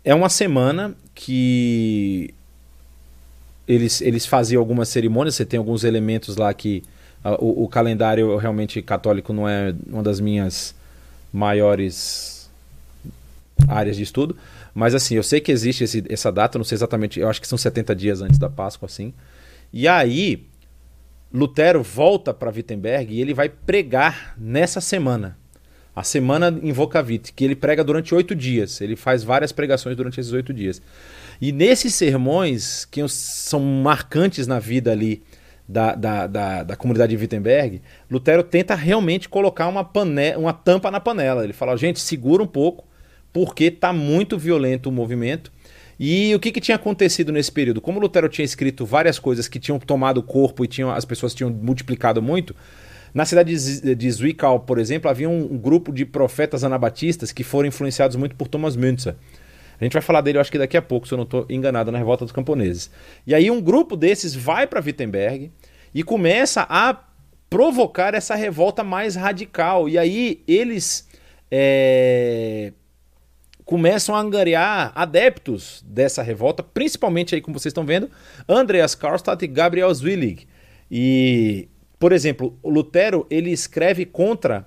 é 0.05 0.15
uma 0.15 0.29
semana 0.29 0.95
que 1.15 2.35
eles, 3.67 4.01
eles 4.01 4.27
faziam 4.27 4.61
algumas 4.61 4.89
cerimônias, 4.89 5.35
você 5.35 5.45
tem 5.45 5.59
alguns 5.59 5.85
elementos 5.85 6.37
lá 6.37 6.53
que 6.53 6.83
o, 7.39 7.65
o 7.65 7.69
calendário 7.69 8.37
realmente 8.37 8.83
católico 8.83 9.33
não 9.33 9.49
é 9.49 9.75
uma 9.89 10.03
das 10.03 10.21
minhas 10.21 10.75
maiores 11.33 12.51
áreas 13.67 13.97
de 13.97 14.03
estudo, 14.03 14.37
mas 14.75 14.95
assim, 14.95 15.15
eu 15.15 15.23
sei 15.23 15.41
que 15.41 15.53
existe 15.53 15.85
esse, 15.85 16.05
essa 16.09 16.33
data, 16.33 16.59
não 16.59 16.65
sei 16.65 16.77
exatamente, 16.77 17.21
eu 17.21 17.29
acho 17.29 17.41
que 17.41 17.47
são 17.47 17.57
70 17.57 17.95
dias 17.95 18.21
antes 18.21 18.39
da 18.39 18.51
Páscoa, 18.51 18.87
assim. 18.87 19.15
E 19.73 19.87
aí, 19.87 20.47
Lutero 21.33 21.83
volta 21.83 22.35
para 22.35 22.51
Wittenberg 22.51 23.13
e 23.13 23.21
ele 23.21 23.35
vai 23.35 23.49
pregar 23.49 24.35
nessa 24.39 24.81
semana. 24.81 25.37
A 25.95 26.03
semana 26.03 26.49
em 26.63 26.73
Vocavit, 26.73 27.33
que 27.33 27.45
ele 27.45 27.55
prega 27.55 27.85
durante 27.85 28.15
oito 28.15 28.35
dias. 28.35 28.81
Ele 28.81 28.97
faz 28.97 29.23
várias 29.23 29.53
pregações 29.53 29.97
durante 29.97 30.19
esses 30.19 30.33
oito 30.33 30.53
dias. 30.53 30.83
E 31.41 31.53
nesses 31.53 31.95
sermões, 31.95 32.85
que 32.85 33.07
são 33.09 33.61
marcantes 33.61 34.47
na 34.47 34.59
vida 34.59 34.91
ali 34.91 35.23
da, 35.69 35.95
da, 35.95 36.27
da, 36.27 36.63
da, 36.63 36.77
comunidade 36.77 37.17
de 37.17 37.23
Wittenberg, 37.23 37.81
Lutero 38.11 38.43
tenta 38.43 38.75
realmente 38.75 39.29
colocar 39.29 39.67
uma, 39.69 39.89
uma 40.37 40.53
tampa 40.53 40.91
na 40.91 41.01
panela. 41.01 41.45
Ele 41.45 41.53
fala, 41.53 41.77
gente, 41.77 42.01
segura 42.01 42.43
um 42.43 42.47
pouco, 42.47 42.85
porque 43.35 43.65
está 43.65 43.93
muito 43.93 44.39
violento 44.39 44.89
o 44.89 44.93
movimento. 44.93 45.53
E 45.99 46.33
o 46.35 46.41
que, 46.41 46.53
que, 46.53 46.61
tinha 46.61 46.77
acontecido 46.77 47.33
nesse 47.33 47.51
período? 47.51 47.81
Como 47.81 47.99
Lutero 47.99 48.29
tinha 48.29 48.45
escrito 48.45 48.87
várias 48.87 49.19
coisas 49.19 49.49
que 49.49 49.59
tinham 49.59 49.79
tomado 49.79 50.23
corpo 50.23 50.65
e 50.65 50.69
tinham, 50.69 50.91
as 50.91 51.05
pessoas 51.05 51.35
tinham 51.35 51.51
multiplicado 51.51 52.23
muito, 52.23 52.55
na 53.13 53.25
cidade 53.25 53.53
de 53.95 54.11
Zwickau, 54.11 54.61
por 54.61 54.79
exemplo, 54.79 55.11
havia 55.11 55.29
um, 55.29 55.59
grupo 55.59 55.93
de 55.93 56.05
profetas 56.05 56.63
anabatistas 56.63 57.33
que 57.33 57.43
foram 57.43 57.69
influenciados 57.69 58.17
muito 58.17 58.37
por 58.37 58.47
Thomas 58.47 58.77
Müntzer. 58.77 59.17
A 59.81 59.85
gente 59.85 59.93
vai 59.93 60.03
falar 60.03 60.21
dele, 60.21 60.39
eu 60.39 60.41
acho 60.41 60.51
que 60.51 60.59
daqui 60.59 60.77
a 60.77 60.83
pouco, 60.83 61.07
se 61.07 61.15
eu 61.15 61.17
não 61.17 61.25
estou 61.25 61.45
enganado, 61.49 61.91
na 61.91 61.99
Revolta 61.99 62.25
dos 62.25 62.33
Camponeses. 62.33 62.91
E 63.27 63.35
aí 63.35 63.51
um 63.51 63.61
grupo 63.61 63.97
desses 63.97 64.35
vai 64.35 64.67
para 64.67 64.81
Wittenberg 64.81 65.51
e 65.93 66.03
começa 66.05 66.67
a 66.69 66.97
provocar 67.51 68.15
essa 68.15 68.37
revolta 68.37 68.85
mais 68.85 69.17
radical. 69.17 69.89
E 69.89 69.99
aí 69.99 70.41
eles... 70.47 71.09
É 71.51 72.73
começam 73.65 74.15
a 74.15 74.21
angariar 74.21 74.93
adeptos 74.95 75.85
dessa 75.87 76.23
revolta, 76.23 76.63
principalmente 76.63 77.35
aí, 77.35 77.41
como 77.41 77.59
vocês 77.59 77.71
estão 77.71 77.85
vendo, 77.85 78.11
Andreas 78.49 78.95
Karlstadt 78.95 79.45
e 79.45 79.49
Gabriel 79.49 79.93
Zwillig. 79.93 80.47
E, 80.91 81.69
por 81.99 82.13
exemplo, 82.13 82.59
Lutero 82.63 83.27
ele 83.31 83.51
escreve 83.51 84.05
contra 84.05 84.67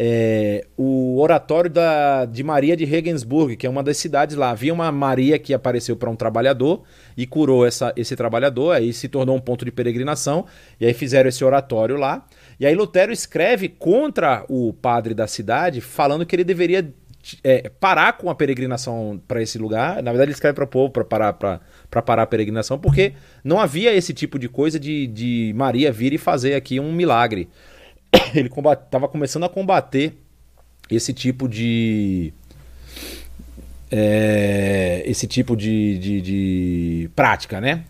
é, 0.00 0.64
o 0.76 1.20
oratório 1.20 1.68
da, 1.68 2.24
de 2.24 2.44
Maria 2.44 2.76
de 2.76 2.84
Regensburg, 2.84 3.56
que 3.56 3.66
é 3.66 3.70
uma 3.70 3.82
das 3.82 3.98
cidades 3.98 4.36
lá. 4.36 4.50
Havia 4.50 4.72
uma 4.72 4.92
Maria 4.92 5.40
que 5.40 5.52
apareceu 5.52 5.96
para 5.96 6.08
um 6.08 6.14
trabalhador 6.14 6.84
e 7.16 7.26
curou 7.26 7.66
essa, 7.66 7.92
esse 7.96 8.14
trabalhador, 8.14 8.70
aí 8.70 8.92
se 8.92 9.08
tornou 9.08 9.36
um 9.36 9.40
ponto 9.40 9.64
de 9.64 9.72
peregrinação, 9.72 10.46
e 10.80 10.86
aí 10.86 10.94
fizeram 10.94 11.28
esse 11.28 11.44
oratório 11.44 11.96
lá. 11.96 12.24
E 12.60 12.64
aí 12.64 12.76
Lutero 12.76 13.12
escreve 13.12 13.68
contra 13.68 14.44
o 14.48 14.72
padre 14.72 15.14
da 15.14 15.26
cidade, 15.26 15.80
falando 15.80 16.24
que 16.24 16.36
ele 16.36 16.44
deveria 16.44 16.94
é, 17.42 17.68
parar 17.68 18.14
com 18.14 18.30
a 18.30 18.34
peregrinação 18.34 19.20
para 19.26 19.42
esse 19.42 19.58
lugar. 19.58 20.02
Na 20.02 20.10
verdade, 20.10 20.30
ele 20.30 20.32
escreve 20.32 20.54
para 20.54 20.64
o 20.64 20.68
povo 20.68 20.90
para 20.90 21.04
parar, 21.04 21.32
para 21.32 22.02
parar 22.02 22.22
a 22.22 22.26
peregrinação, 22.26 22.78
porque 22.78 23.12
não 23.44 23.60
havia 23.60 23.94
esse 23.94 24.14
tipo 24.14 24.38
de 24.38 24.48
coisa 24.48 24.78
de, 24.78 25.06
de 25.06 25.52
Maria 25.56 25.92
vir 25.92 26.12
e 26.12 26.18
fazer 26.18 26.54
aqui 26.54 26.80
um 26.80 26.92
milagre. 26.92 27.48
Ele 28.34 28.48
estava 28.48 29.08
começando 29.08 29.44
a 29.44 29.48
combater 29.48 30.14
esse 30.90 31.12
tipo 31.12 31.48
de. 31.48 32.32
É, 33.90 35.02
esse 35.06 35.26
tipo 35.26 35.56
de, 35.56 35.98
de, 35.98 36.20
de, 36.20 37.10
prática, 37.16 37.60
né? 37.60 37.84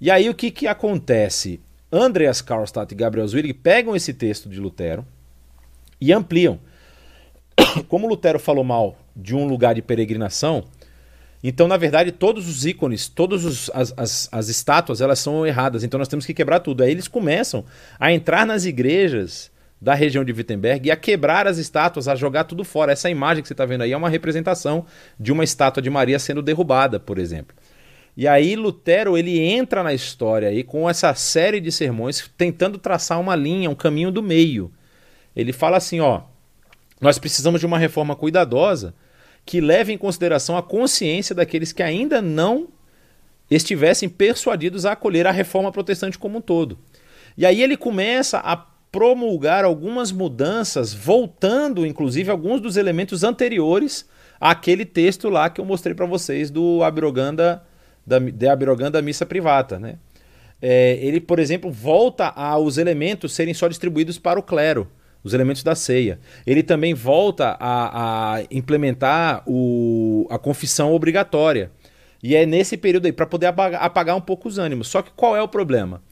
E 0.00 0.10
aí 0.10 0.28
o 0.28 0.34
que, 0.34 0.50
que 0.50 0.66
acontece? 0.66 1.60
Andreas 1.90 2.42
Karlstadt 2.42 2.92
e 2.92 2.96
Gabriel 2.96 3.26
Zwillig 3.26 3.54
pegam 3.54 3.96
esse 3.96 4.12
texto 4.12 4.48
de 4.48 4.60
Lutero 4.60 5.06
e 5.98 6.12
ampliam. 6.12 6.60
como 7.88 8.08
Lutero 8.08 8.38
falou 8.38 8.64
mal 8.64 8.96
de 9.14 9.34
um 9.34 9.46
lugar 9.46 9.74
de 9.74 9.82
peregrinação, 9.82 10.64
então, 11.42 11.68
na 11.68 11.76
verdade, 11.76 12.10
todos 12.10 12.48
os 12.48 12.66
ícones, 12.66 13.08
todas 13.08 13.70
as, 13.72 13.92
as, 13.96 14.28
as, 14.32 14.48
estátuas, 14.48 15.00
elas 15.00 15.20
são 15.20 15.46
erradas. 15.46 15.84
Então, 15.84 15.98
nós 15.98 16.08
temos 16.08 16.26
que 16.26 16.34
quebrar 16.34 16.60
tudo. 16.60 16.82
Aí 16.82 16.90
eles 16.90 17.06
começam 17.06 17.64
a 17.98 18.12
entrar 18.12 18.44
nas 18.44 18.64
igrejas 18.64 19.50
da 19.80 19.94
região 19.94 20.24
de 20.24 20.32
Wittenberg 20.32 20.88
e 20.88 20.90
a 20.90 20.96
quebrar 20.96 21.46
as 21.46 21.56
estátuas, 21.58 22.08
a 22.08 22.16
jogar 22.16 22.44
tudo 22.44 22.64
fora. 22.64 22.92
Essa 22.92 23.08
imagem 23.08 23.42
que 23.42 23.48
você 23.48 23.54
está 23.54 23.64
vendo 23.64 23.82
aí 23.82 23.92
é 23.92 23.96
uma 23.96 24.08
representação 24.08 24.84
de 25.18 25.30
uma 25.30 25.44
estátua 25.44 25.80
de 25.80 25.88
Maria 25.88 26.18
sendo 26.18 26.42
derrubada, 26.42 26.98
por 26.98 27.18
exemplo. 27.18 27.54
E 28.16 28.26
aí 28.26 28.56
Lutero 28.56 29.16
ele 29.16 29.38
entra 29.38 29.84
na 29.84 29.94
história 29.94 30.48
aí 30.48 30.64
com 30.64 30.90
essa 30.90 31.14
série 31.14 31.60
de 31.60 31.70
sermões 31.70 32.28
tentando 32.36 32.76
traçar 32.76 33.20
uma 33.20 33.36
linha, 33.36 33.70
um 33.70 33.76
caminho 33.76 34.10
do 34.10 34.20
meio. 34.20 34.72
Ele 35.36 35.52
fala 35.52 35.76
assim, 35.76 36.00
ó, 36.00 36.22
nós 37.00 37.18
precisamos 37.18 37.60
de 37.60 37.66
uma 37.66 37.78
reforma 37.78 38.16
cuidadosa 38.16 38.94
que 39.44 39.60
leve 39.60 39.92
em 39.92 39.98
consideração 39.98 40.56
a 40.56 40.62
consciência 40.62 41.34
daqueles 41.34 41.72
que 41.72 41.82
ainda 41.82 42.20
não 42.20 42.68
estivessem 43.50 44.08
persuadidos 44.08 44.84
a 44.84 44.92
acolher 44.92 45.26
a 45.26 45.32
reforma 45.32 45.72
protestante 45.72 46.18
como 46.18 46.38
um 46.38 46.40
todo. 46.40 46.78
E 47.36 47.46
aí 47.46 47.62
ele 47.62 47.76
começa 47.76 48.38
a 48.38 48.56
promulgar 48.90 49.64
algumas 49.64 50.12
mudanças, 50.12 50.92
voltando 50.92 51.86
inclusive 51.86 52.30
alguns 52.30 52.60
dos 52.60 52.76
elementos 52.76 53.22
anteriores 53.22 54.06
àquele 54.40 54.84
texto 54.84 55.28
lá 55.28 55.48
que 55.48 55.60
eu 55.60 55.64
mostrei 55.64 55.94
para 55.94 56.06
vocês 56.06 56.50
do 56.50 56.82
Abiroganda 56.82 57.62
da, 58.06 58.18
de 58.18 58.48
Abiroganda 58.48 59.02
Missa 59.02 59.26
Privata, 59.26 59.78
né? 59.78 59.96
É, 60.60 60.98
ele, 61.00 61.20
por 61.20 61.38
exemplo, 61.38 61.70
volta 61.70 62.26
aos 62.26 62.78
elementos 62.78 63.32
serem 63.32 63.54
só 63.54 63.68
distribuídos 63.68 64.18
para 64.18 64.40
o 64.40 64.42
clero, 64.42 64.88
os 65.22 65.34
elementos 65.34 65.62
da 65.62 65.74
ceia. 65.74 66.18
Ele 66.46 66.62
também 66.62 66.94
volta 66.94 67.56
a, 67.58 68.36
a 68.36 68.42
implementar 68.50 69.42
o, 69.46 70.26
a 70.30 70.38
confissão 70.38 70.92
obrigatória. 70.92 71.70
E 72.22 72.34
é 72.34 72.44
nesse 72.44 72.76
período 72.76 73.06
aí, 73.06 73.12
para 73.12 73.26
poder 73.26 73.46
apagar, 73.46 73.82
apagar 73.82 74.16
um 74.16 74.20
pouco 74.20 74.48
os 74.48 74.58
ânimos. 74.58 74.88
Só 74.88 75.02
que 75.02 75.10
qual 75.14 75.36
é 75.36 75.42
o 75.42 75.48
problema? 75.48 76.02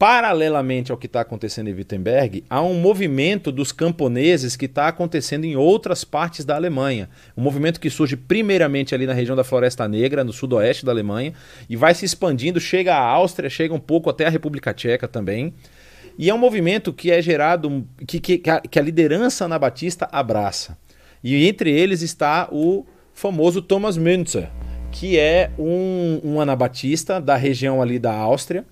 Paralelamente 0.00 0.90
ao 0.90 0.96
que 0.96 1.04
está 1.04 1.20
acontecendo 1.20 1.68
em 1.68 1.74
Wittenberg, 1.74 2.42
há 2.48 2.62
um 2.62 2.72
movimento 2.72 3.52
dos 3.52 3.70
camponeses 3.70 4.56
que 4.56 4.64
está 4.64 4.88
acontecendo 4.88 5.44
em 5.44 5.56
outras 5.56 6.04
partes 6.04 6.42
da 6.42 6.56
Alemanha. 6.56 7.10
Um 7.36 7.42
movimento 7.42 7.78
que 7.78 7.90
surge 7.90 8.16
primeiramente 8.16 8.94
ali 8.94 9.06
na 9.06 9.12
região 9.12 9.36
da 9.36 9.44
Floresta 9.44 9.86
Negra, 9.86 10.24
no 10.24 10.32
sudoeste 10.32 10.86
da 10.86 10.92
Alemanha, 10.92 11.34
e 11.68 11.76
vai 11.76 11.94
se 11.94 12.06
expandindo, 12.06 12.58
chega 12.58 12.94
à 12.94 12.98
Áustria, 12.98 13.50
chega 13.50 13.74
um 13.74 13.78
pouco 13.78 14.08
até 14.08 14.24
a 14.24 14.30
República 14.30 14.72
Tcheca 14.72 15.06
também. 15.06 15.52
E 16.18 16.28
é 16.28 16.34
um 16.34 16.38
movimento 16.38 16.92
que 16.92 17.10
é 17.10 17.20
gerado, 17.20 17.86
que, 18.06 18.20
que, 18.20 18.38
que 18.38 18.78
a 18.78 18.82
liderança 18.82 19.44
anabatista 19.44 20.08
abraça. 20.10 20.76
E 21.22 21.46
entre 21.46 21.70
eles 21.70 22.02
está 22.02 22.48
o 22.50 22.84
famoso 23.12 23.60
Thomas 23.60 23.96
Münzer, 23.96 24.48
que 24.90 25.18
é 25.18 25.50
um, 25.58 26.20
um 26.24 26.40
anabatista 26.40 27.20
da 27.20 27.36
região 27.36 27.80
ali 27.80 27.98
da 27.98 28.12
Áustria 28.12 28.64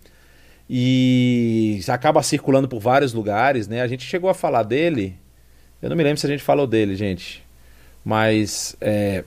e 0.69 1.81
acaba 1.89 2.23
circulando 2.23 2.69
por 2.69 2.81
vários 2.81 3.13
lugares, 3.13 3.67
né? 3.67 3.81
A 3.81 3.87
gente 3.87 4.05
chegou 4.05 4.29
a 4.29 4.35
falar 4.35 4.63
dele, 4.63 5.17
eu 5.81 5.89
não 5.89 5.97
me 5.97 6.03
lembro 6.03 6.19
se 6.19 6.27
a 6.27 6.31
gente 6.31 6.43
falou 6.43 6.67
dele, 6.67 6.95
gente, 6.95 7.43
mas 8.05 8.77
é, 8.81 9.25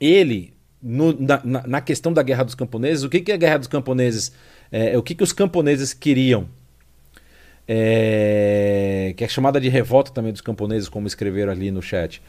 ele, 0.00 0.52
no, 0.82 1.18
na, 1.18 1.42
na, 1.44 1.80
questão 1.80 2.12
da 2.12 2.22
Guerra 2.22 2.44
dos 2.44 2.54
Camponeses, 2.54 3.04
o 3.04 3.08
que, 3.08 3.20
que 3.20 3.32
a 3.32 3.36
Guerra 3.36 3.58
dos 3.58 3.68
Camponeses? 3.68 4.32
É, 4.72 4.96
o 4.96 5.02
que, 5.02 5.14
que 5.14 5.22
os 5.22 5.32
camponeses 5.32 5.92
queriam? 5.92 6.48
É, 7.72 9.14
que 9.16 9.22
é 9.22 9.28
chamada 9.28 9.60
de 9.60 9.68
revolta 9.68 10.10
também 10.10 10.32
dos 10.32 10.40
camponeses, 10.40 10.88
como 10.88 11.06
escreveram 11.06 11.52
ali 11.52 11.70
no 11.70 11.80
chat. 11.80 12.20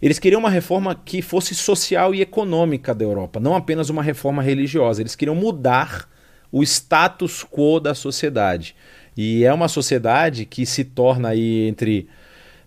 Eles 0.00 0.20
queriam 0.20 0.38
uma 0.38 0.48
reforma 0.48 0.94
que 0.94 1.20
fosse 1.20 1.52
social 1.52 2.14
e 2.14 2.20
econômica 2.20 2.94
da 2.94 3.04
Europa, 3.04 3.40
não 3.40 3.56
apenas 3.56 3.90
uma 3.90 4.04
reforma 4.04 4.40
religiosa. 4.40 5.02
Eles 5.02 5.16
queriam 5.16 5.34
mudar 5.34 6.08
o 6.52 6.62
status 6.62 7.44
quo 7.44 7.80
da 7.80 7.92
sociedade. 7.92 8.76
E 9.16 9.44
é 9.44 9.52
uma 9.52 9.66
sociedade 9.66 10.44
que 10.44 10.64
se 10.64 10.84
torna 10.84 11.30
aí 11.30 11.66
entre 11.66 12.08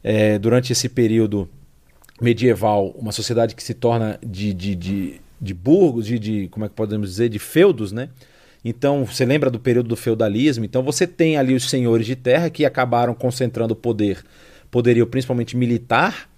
é, 0.03 0.38
durante 0.38 0.74
esse 0.74 0.89
período 0.89 1.47
medieval, 2.20 2.89
uma 2.89 3.14
sociedade 3.14 3.55
que 3.55 3.64
se 3.64 3.74
torna 3.74 4.20
de, 4.22 4.53
de, 4.53 4.76
de, 4.76 5.22
de 5.39 5.53
burgos, 5.53 6.05
de, 6.07 6.20
de 6.20 6.47
como 6.49 6.66
é 6.66 6.68
que 6.68 6.76
podemos 6.76 7.09
dizer, 7.09 7.30
de 7.30 7.39
feudos, 7.39 7.93
né? 7.93 8.09
Então, 8.64 9.03
você 9.05 9.26
lembra 9.26 9.49
do 9.49 9.59
período 9.59 9.89
do 9.89 9.95
feudalismo? 9.95 10.64
Então, 10.64 10.84
você 10.84 11.07
tem 11.07 11.38
ali 11.38 11.55
os 11.55 11.70
senhores 11.70 12.05
de 12.05 12.16
terra 12.16 12.49
que 12.49 12.64
acabaram 12.64 13.14
concentrando 13.14 13.76
poder, 13.76 14.24
poderio 14.70 15.07
principalmente 15.07 15.57
militar, 15.57 16.30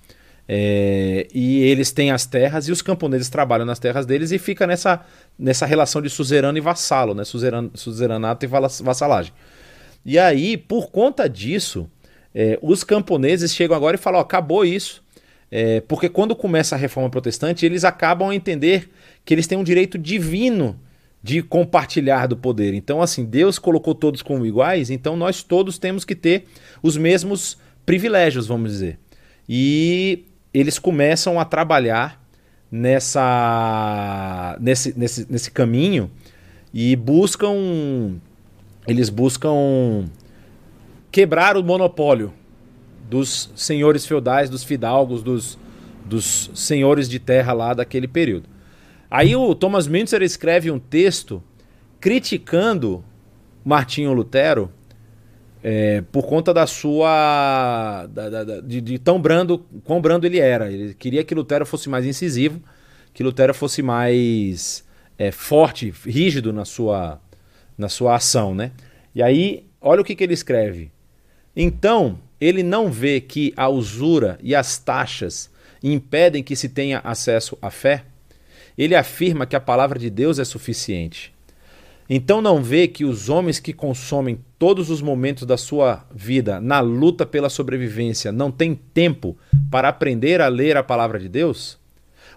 é, 0.48 1.28
e 1.34 1.64
eles 1.64 1.92
têm 1.92 2.12
as 2.12 2.26
terras 2.26 2.68
e 2.68 2.72
os 2.72 2.82
camponeses 2.82 3.30
trabalham 3.30 3.66
nas 3.66 3.80
terras 3.80 4.06
deles 4.06 4.32
e 4.32 4.38
fica 4.38 4.68
nessa, 4.68 5.06
nessa 5.40 5.66
relação 5.66 6.02
de 6.02 6.10
suzerano 6.10 6.58
e 6.58 6.62
vassalo, 6.62 7.14
né? 7.14 7.24
Suzeran, 7.24 7.70
suzeranato 7.74 8.46
e 8.46 8.48
vassalagem. 8.48 9.32
E 10.06 10.20
aí, 10.20 10.58
por 10.58 10.92
conta 10.92 11.30
disso, 11.30 11.90
é, 12.36 12.60
os 12.62 12.84
camponeses 12.84 13.56
chegam 13.56 13.76
agora 13.76 13.96
e 13.96 14.00
falam: 14.00 14.20
ó, 14.20 14.22
acabou 14.22 14.66
isso. 14.66 15.02
É, 15.50 15.82
porque 15.82 16.10
quando 16.10 16.36
começa 16.36 16.76
a 16.76 16.78
reforma 16.78 17.10
protestante, 17.10 17.66
eles 17.66 17.84
acabam 17.84 18.30
a 18.30 18.36
entender 18.36 18.90
que 19.24 19.34
eles 19.34 19.48
têm 19.48 19.58
um 19.58 19.64
direito 19.64 19.98
divino 19.98 20.80
de 21.24 21.42
compartilhar 21.42 22.28
do 22.28 22.36
poder. 22.36 22.74
Então, 22.74 23.02
assim, 23.02 23.24
Deus 23.24 23.58
colocou 23.58 23.96
todos 23.96 24.22
como 24.22 24.46
iguais, 24.46 24.90
então 24.90 25.16
nós 25.16 25.42
todos 25.42 25.80
temos 25.80 26.04
que 26.04 26.14
ter 26.14 26.46
os 26.82 26.98
mesmos 26.98 27.58
privilégios, 27.86 28.46
vamos 28.46 28.70
dizer. 28.70 29.00
E 29.48 30.26
eles 30.54 30.78
começam 30.78 31.40
a 31.40 31.46
trabalhar 31.46 32.22
nessa 32.70 34.58
nesse, 34.60 34.98
nesse, 34.98 35.32
nesse 35.32 35.52
caminho 35.52 36.12
e 36.74 36.96
buscam 36.96 38.20
eles 38.88 39.10
buscam 39.10 40.06
quebrar 41.12 41.56
o 41.56 41.64
monopólio 41.64 42.34
dos 43.10 43.52
senhores 43.56 44.06
feudais, 44.06 44.50
dos 44.50 44.64
fidalgos, 44.64 45.22
dos, 45.22 45.58
dos 46.04 46.50
senhores 46.56 47.08
de 47.08 47.20
terra 47.20 47.54
lá 47.54 47.74
daquele 47.74 48.08
período. 48.08 48.50
Aí 49.14 49.36
o 49.36 49.54
Thomas 49.54 49.88
Müntzer 49.88 50.24
escreve 50.24 50.72
um 50.72 50.80
texto 50.80 51.44
criticando 52.00 53.06
Martinho 53.64 54.12
Lutero 54.12 54.72
é, 55.62 56.02
por 56.12 56.26
conta 56.26 56.52
da 56.52 56.66
sua. 56.66 58.08
Da, 58.12 58.44
da, 58.44 58.60
de, 58.60 58.82
de, 58.82 58.98
tão 58.98 59.22
brando, 59.22 59.60
quão 59.84 60.02
brando 60.02 60.26
ele 60.26 60.40
era. 60.40 60.72
Ele 60.72 60.96
queria 60.96 61.24
que 61.24 61.36
Lutero 61.36 61.64
fosse 61.64 61.88
mais 61.90 62.08
incisivo, 62.08 62.60
que 63.14 63.22
Lutero 63.22 63.54
fosse 63.54 63.84
mais 63.84 64.84
é, 65.16 65.32
forte, 65.32 65.94
rígido 66.08 66.52
na 66.52 66.66
sua, 66.66 67.22
na 67.78 67.90
sua 67.90 68.16
ação. 68.16 68.56
Né? 68.56 68.72
E 69.14 69.22
aí, 69.22 69.68
olha 69.80 70.02
o 70.02 70.04
que, 70.04 70.16
que 70.16 70.24
ele 70.24 70.34
escreve. 70.34 70.92
Então, 71.56 72.18
ele 72.42 72.64
não 72.64 72.92
vê 72.92 73.22
que 73.22 73.54
a 73.56 73.70
usura 73.70 74.40
e 74.42 74.56
as 74.56 74.80
taxas 74.80 75.52
impedem 75.84 76.42
que 76.42 76.56
se 76.56 76.68
tenha 76.68 77.00
acesso 77.04 77.56
à 77.62 77.70
fé? 77.70 78.06
Ele 78.78 78.96
afirma 78.96 79.46
que 79.46 79.56
a 79.56 79.62
palavra 79.62 80.00
de 80.00 80.10
Deus 80.10 80.40
é 80.40 80.46
suficiente. 80.46 81.34
Então 82.10 82.42
não 82.42 82.62
vê 82.62 82.88
que 82.88 83.06
os 83.06 83.30
homens 83.30 83.60
que 83.60 83.72
consomem 83.72 84.40
todos 84.60 84.90
os 84.90 85.02
momentos 85.02 85.46
da 85.46 85.58
sua 85.58 86.06
vida 86.14 86.60
na 86.60 86.80
luta 86.80 87.26
pela 87.26 87.50
sobrevivência 87.50 88.32
não 88.32 88.52
têm 88.52 88.76
tempo 88.76 89.38
para 89.72 89.88
aprender 89.88 90.42
a 90.42 90.48
ler 90.48 90.76
a 90.76 90.84
palavra 90.84 91.20
de 91.20 91.30
Deus? 91.30 91.78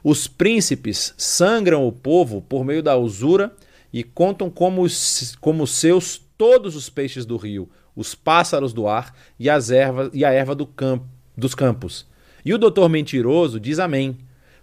Os 0.05 0.29
príncipes 0.29 1.13
sangram 1.17 1.87
o 1.87 1.91
povo 1.91 2.41
por 2.41 2.65
meio 2.65 2.83
da 2.83 2.97
usura 2.97 3.53
e 3.93 4.05
contam 4.05 4.49
como, 4.49 4.83
os, 4.83 5.37
como 5.41 5.67
seus 5.67 6.21
todos 6.39 6.77
os 6.77 6.89
peixes 6.89 7.27
do 7.27 7.37
rio, 7.37 7.69
os 7.95 8.15
pássaros 8.15 8.73
do 8.73 8.87
ar 8.87 9.17
e, 9.39 9.51
as 9.51 9.71
ervas, 9.71 10.11
e 10.13 10.25
a 10.25 10.31
erva 10.31 10.55
do 10.55 10.67
campo, 10.67 11.07
dos 11.37 11.55
campos. 11.55 12.07
E 12.45 12.55
o 12.55 12.59
doutor 12.59 12.89
mentiroso 12.89 13.59
diz 13.59 13.79
amém. 13.79 14.17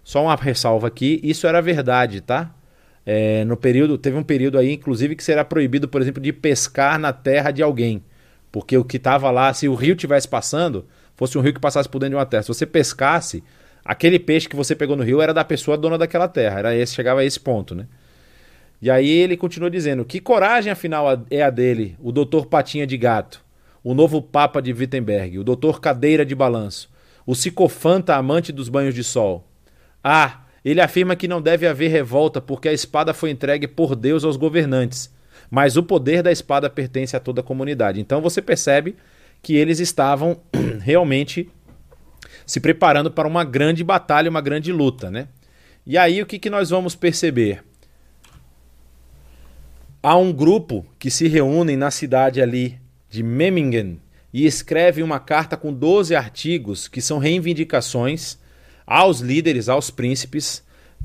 Só 0.04 0.22
uma 0.22 0.36
ressalva 0.36 0.86
aqui, 0.86 1.18
isso 1.24 1.46
era 1.46 1.62
verdade, 1.62 2.20
tá? 2.20 2.54
É, 3.06 3.44
no 3.44 3.56
período, 3.56 3.98
teve 3.98 4.16
um 4.16 4.22
período 4.22 4.58
aí, 4.58 4.72
inclusive, 4.72 5.16
que 5.16 5.24
será 5.24 5.44
proibido, 5.44 5.88
por 5.88 6.00
exemplo, 6.00 6.22
de 6.22 6.32
pescar 6.32 6.98
na 6.98 7.12
terra 7.12 7.50
de 7.50 7.62
alguém. 7.62 8.04
Porque 8.52 8.76
o 8.76 8.84
que 8.84 8.98
estava 8.98 9.30
lá, 9.30 9.52
se 9.52 9.66
o 9.66 9.74
rio 9.74 9.96
tivesse 9.96 10.28
passando, 10.28 10.86
fosse 11.16 11.36
um 11.36 11.40
rio 11.40 11.54
que 11.54 11.60
passasse 11.60 11.88
por 11.88 11.98
dentro 11.98 12.10
de 12.10 12.16
uma 12.16 12.26
terra, 12.26 12.42
se 12.42 12.48
você 12.48 12.66
pescasse, 12.66 13.42
aquele 13.84 14.18
peixe 14.18 14.48
que 14.48 14.54
você 14.54 14.74
pegou 14.76 14.94
no 14.96 15.02
rio 15.02 15.20
era 15.20 15.34
da 15.34 15.44
pessoa 15.44 15.76
dona 15.76 15.98
daquela 15.98 16.28
terra. 16.28 16.58
Era 16.58 16.76
esse, 16.76 16.94
chegava 16.94 17.20
a 17.20 17.24
esse 17.24 17.40
ponto, 17.40 17.74
né? 17.74 17.86
E 18.80 18.90
aí 18.90 19.08
ele 19.08 19.36
continua 19.36 19.70
dizendo: 19.70 20.04
que 20.04 20.20
coragem 20.20 20.70
afinal 20.70 21.06
é 21.30 21.42
a 21.42 21.50
dele, 21.50 21.96
o 22.00 22.12
doutor 22.12 22.46
Patinha 22.46 22.86
de 22.86 22.96
Gato, 22.96 23.42
o 23.82 23.94
novo 23.94 24.20
Papa 24.20 24.60
de 24.60 24.72
Wittenberg, 24.72 25.38
o 25.38 25.44
doutor 25.44 25.80
Cadeira 25.80 26.24
de 26.24 26.34
Balanço, 26.34 26.90
o 27.24 27.32
psicofanta 27.32 28.14
amante 28.14 28.52
dos 28.52 28.68
banhos 28.68 28.94
de 28.94 29.02
sol. 29.02 29.46
Ah, 30.06 30.44
ele 30.62 30.82
afirma 30.82 31.16
que 31.16 31.26
não 31.26 31.40
deve 31.40 31.66
haver 31.66 31.90
revolta 31.90 32.38
porque 32.38 32.68
a 32.68 32.72
espada 32.74 33.14
foi 33.14 33.30
entregue 33.30 33.66
por 33.66 33.96
Deus 33.96 34.22
aos 34.22 34.36
governantes, 34.36 35.10
mas 35.50 35.78
o 35.78 35.82
poder 35.82 36.22
da 36.22 36.30
espada 36.30 36.68
pertence 36.68 37.16
a 37.16 37.20
toda 37.20 37.40
a 37.40 37.44
comunidade. 37.44 38.00
Então 38.00 38.20
você 38.20 38.42
percebe 38.42 38.96
que 39.42 39.56
eles 39.56 39.80
estavam 39.80 40.40
realmente 40.80 41.50
se 42.44 42.60
preparando 42.60 43.10
para 43.10 43.26
uma 43.26 43.44
grande 43.44 43.82
batalha, 43.82 44.28
uma 44.28 44.42
grande 44.42 44.70
luta, 44.70 45.10
né? 45.10 45.28
E 45.86 45.96
aí 45.96 46.20
o 46.20 46.26
que, 46.26 46.38
que 46.38 46.50
nós 46.50 46.68
vamos 46.68 46.94
perceber? 46.94 47.64
Há 50.02 50.16
um 50.16 50.32
grupo 50.32 50.84
que 50.98 51.10
se 51.10 51.28
reúne 51.28 51.76
na 51.76 51.90
cidade 51.90 52.42
ali 52.42 52.78
de 53.08 53.22
Memmingen 53.22 54.00
e 54.32 54.44
escreve 54.44 55.02
uma 55.02 55.18
carta 55.18 55.56
com 55.56 55.72
12 55.72 56.14
artigos 56.14 56.88
que 56.88 57.00
são 57.00 57.18
reivindicações 57.18 58.38
aos 58.86 59.20
líderes, 59.20 59.68
aos 59.68 59.90
príncipes, 59.90 60.62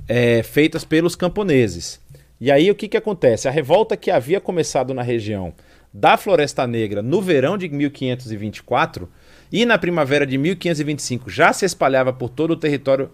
é, 0.07 0.43
feitas 0.43 0.83
pelos 0.83 1.15
camponeses. 1.15 1.99
E 2.39 2.51
aí 2.51 2.71
o 2.71 2.75
que, 2.75 2.87
que 2.87 2.97
acontece? 2.97 3.47
A 3.47 3.51
revolta 3.51 3.97
que 3.97 4.09
havia 4.09 4.39
começado 4.39 4.93
na 4.93 5.01
região 5.01 5.53
da 5.93 6.17
Floresta 6.17 6.65
Negra 6.67 7.01
no 7.01 7.21
verão 7.21 7.57
de 7.57 7.67
1524 7.67 9.09
e 9.51 9.65
na 9.65 9.77
primavera 9.77 10.25
de 10.25 10.37
1525 10.37 11.29
já 11.29 11.51
se 11.51 11.65
espalhava 11.65 12.13
por 12.13 12.29
todo 12.29 12.51
o 12.51 12.55
território. 12.55 13.09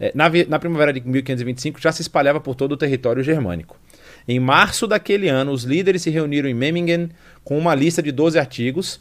É, 0.00 0.12
na, 0.14 0.30
na 0.48 0.58
primavera 0.60 0.92
de 0.92 1.00
1525 1.00 1.80
já 1.80 1.90
se 1.90 2.02
espalhava 2.02 2.40
por 2.40 2.54
todo 2.54 2.72
o 2.72 2.76
território 2.76 3.22
germânico. 3.22 3.76
Em 4.28 4.38
março 4.38 4.86
daquele 4.86 5.28
ano, 5.28 5.50
os 5.50 5.64
líderes 5.64 6.02
se 6.02 6.10
reuniram 6.10 6.48
em 6.48 6.54
Memmingen 6.54 7.08
com 7.42 7.58
uma 7.58 7.74
lista 7.74 8.02
de 8.02 8.12
12 8.12 8.38
artigos 8.38 9.00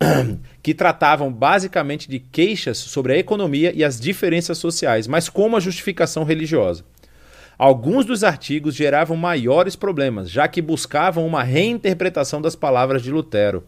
que 0.62 0.74
tratavam 0.74 1.32
basicamente 1.32 2.08
de 2.08 2.18
queixas 2.18 2.78
sobre 2.78 3.12
a 3.12 3.18
economia 3.18 3.72
e 3.74 3.84
as 3.84 4.00
diferenças 4.00 4.58
sociais, 4.58 5.06
mas 5.06 5.28
com 5.28 5.46
uma 5.46 5.60
justificação 5.60 6.24
religiosa. 6.24 6.84
Alguns 7.58 8.04
dos 8.06 8.22
artigos 8.22 8.76
geravam 8.76 9.16
maiores 9.16 9.74
problemas, 9.74 10.30
já 10.30 10.46
que 10.46 10.62
buscavam 10.62 11.26
uma 11.26 11.42
reinterpretação 11.42 12.40
das 12.40 12.54
palavras 12.54 13.02
de 13.02 13.10
Lutero. 13.10 13.64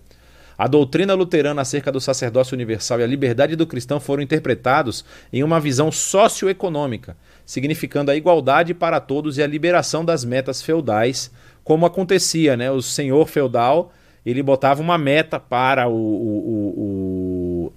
A 0.57 0.69
doutrina 0.69 1.15
luterana 1.15 1.63
acerca 1.63 1.91
do 1.91 2.01
sacerdócio 2.01 2.55
universal 2.55 3.01
e 3.01 3.03
a 3.03 3.07
liberdade 3.07 3.57
do 3.57 3.67
cristão 3.67 3.99
foram 3.99 4.23
interpretados 4.23 5.05
em 5.33 5.43
uma 5.43 5.59
visão 5.59 5.91
socioeconômica, 5.91 7.17
significando 7.47 8.11
a 8.11 8.15
igualdade 8.15 8.75
para 8.75 9.01
todos 9.01 9.39
e 9.39 9.43
a 9.43 9.47
liberação 9.47 10.05
das 10.05 10.25
metas 10.25 10.61
feudais, 10.63 11.31
como 11.65 11.87
acontecia, 11.87 12.57
né? 12.57 12.71
O 12.71 12.83
senhor 12.83 13.27
feudal 13.27 13.91
ele 14.31 14.43
botava 14.43 14.81
uma 14.81 14.97
meta 14.97 15.39
para 15.39 15.89
o, 15.89 15.95
o, 15.95 16.75
o 16.77 17.73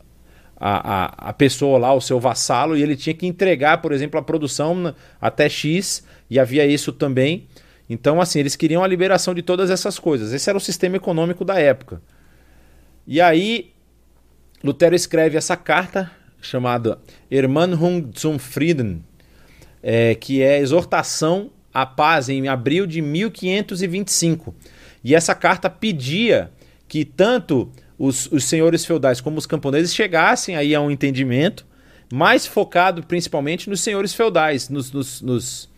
a, 0.58 1.28
a, 1.28 1.30
a, 1.30 1.34
pessoa 1.34 1.78
lá, 1.78 1.94
o 1.94 2.00
seu 2.00 2.20
vassalo, 2.20 2.78
e 2.78 2.82
ele 2.82 2.96
tinha 2.96 3.14
que 3.14 3.28
entregar, 3.28 3.82
por 3.82 3.92
exemplo, 3.92 4.20
a 4.20 4.24
produção 4.24 4.96
até 5.20 5.50
X, 5.50 6.06
e 6.30 6.40
havia 6.40 6.66
isso 6.66 6.92
também. 6.94 7.48
Então, 7.90 8.22
assim, 8.22 8.40
eles 8.40 8.56
queriam 8.56 8.84
a 8.84 8.88
liberação 8.88 9.34
de 9.34 9.42
todas 9.42 9.70
essas 9.70 10.00
coisas. 10.00 10.32
Esse 10.34 10.50
era 10.50 10.58
o 10.58 10.62
sistema 10.62 10.96
econômico 10.96 11.44
da 11.44 11.60
época. 11.60 12.02
E 13.06 13.20
aí, 13.20 13.74
Lutero 14.64 14.96
escreve 14.96 15.38
essa 15.38 15.58
carta 15.58 16.10
chamada 16.42 17.00
Ermanhung 17.30 18.10
zum 18.18 18.40
Frieden, 18.40 19.04
é, 19.82 20.16
que 20.16 20.42
é 20.42 20.60
exortação 20.60 21.52
à 21.74 21.86
paz 21.86 22.30
em 22.30 22.48
abril 22.48 22.86
de 22.86 23.02
1525. 23.02 24.56
E 25.04 25.14
essa 25.14 25.36
carta 25.36 25.70
pedia 25.70 26.52
que 26.88 27.04
tanto 27.04 27.72
os, 27.98 28.32
os 28.32 28.44
senhores 28.46 28.86
feudais 28.86 29.20
como 29.20 29.38
os 29.38 29.46
camponeses 29.46 29.94
chegassem 29.94 30.56
aí 30.56 30.74
a 30.74 30.82
um 30.82 30.90
entendimento, 30.90 31.66
mais 32.12 32.46
focado 32.46 33.04
principalmente 33.04 33.70
nos 33.70 33.82
senhores 33.82 34.14
feudais, 34.14 34.70
nos, 34.70 34.92
nos, 34.92 35.22
nos, 35.22 35.70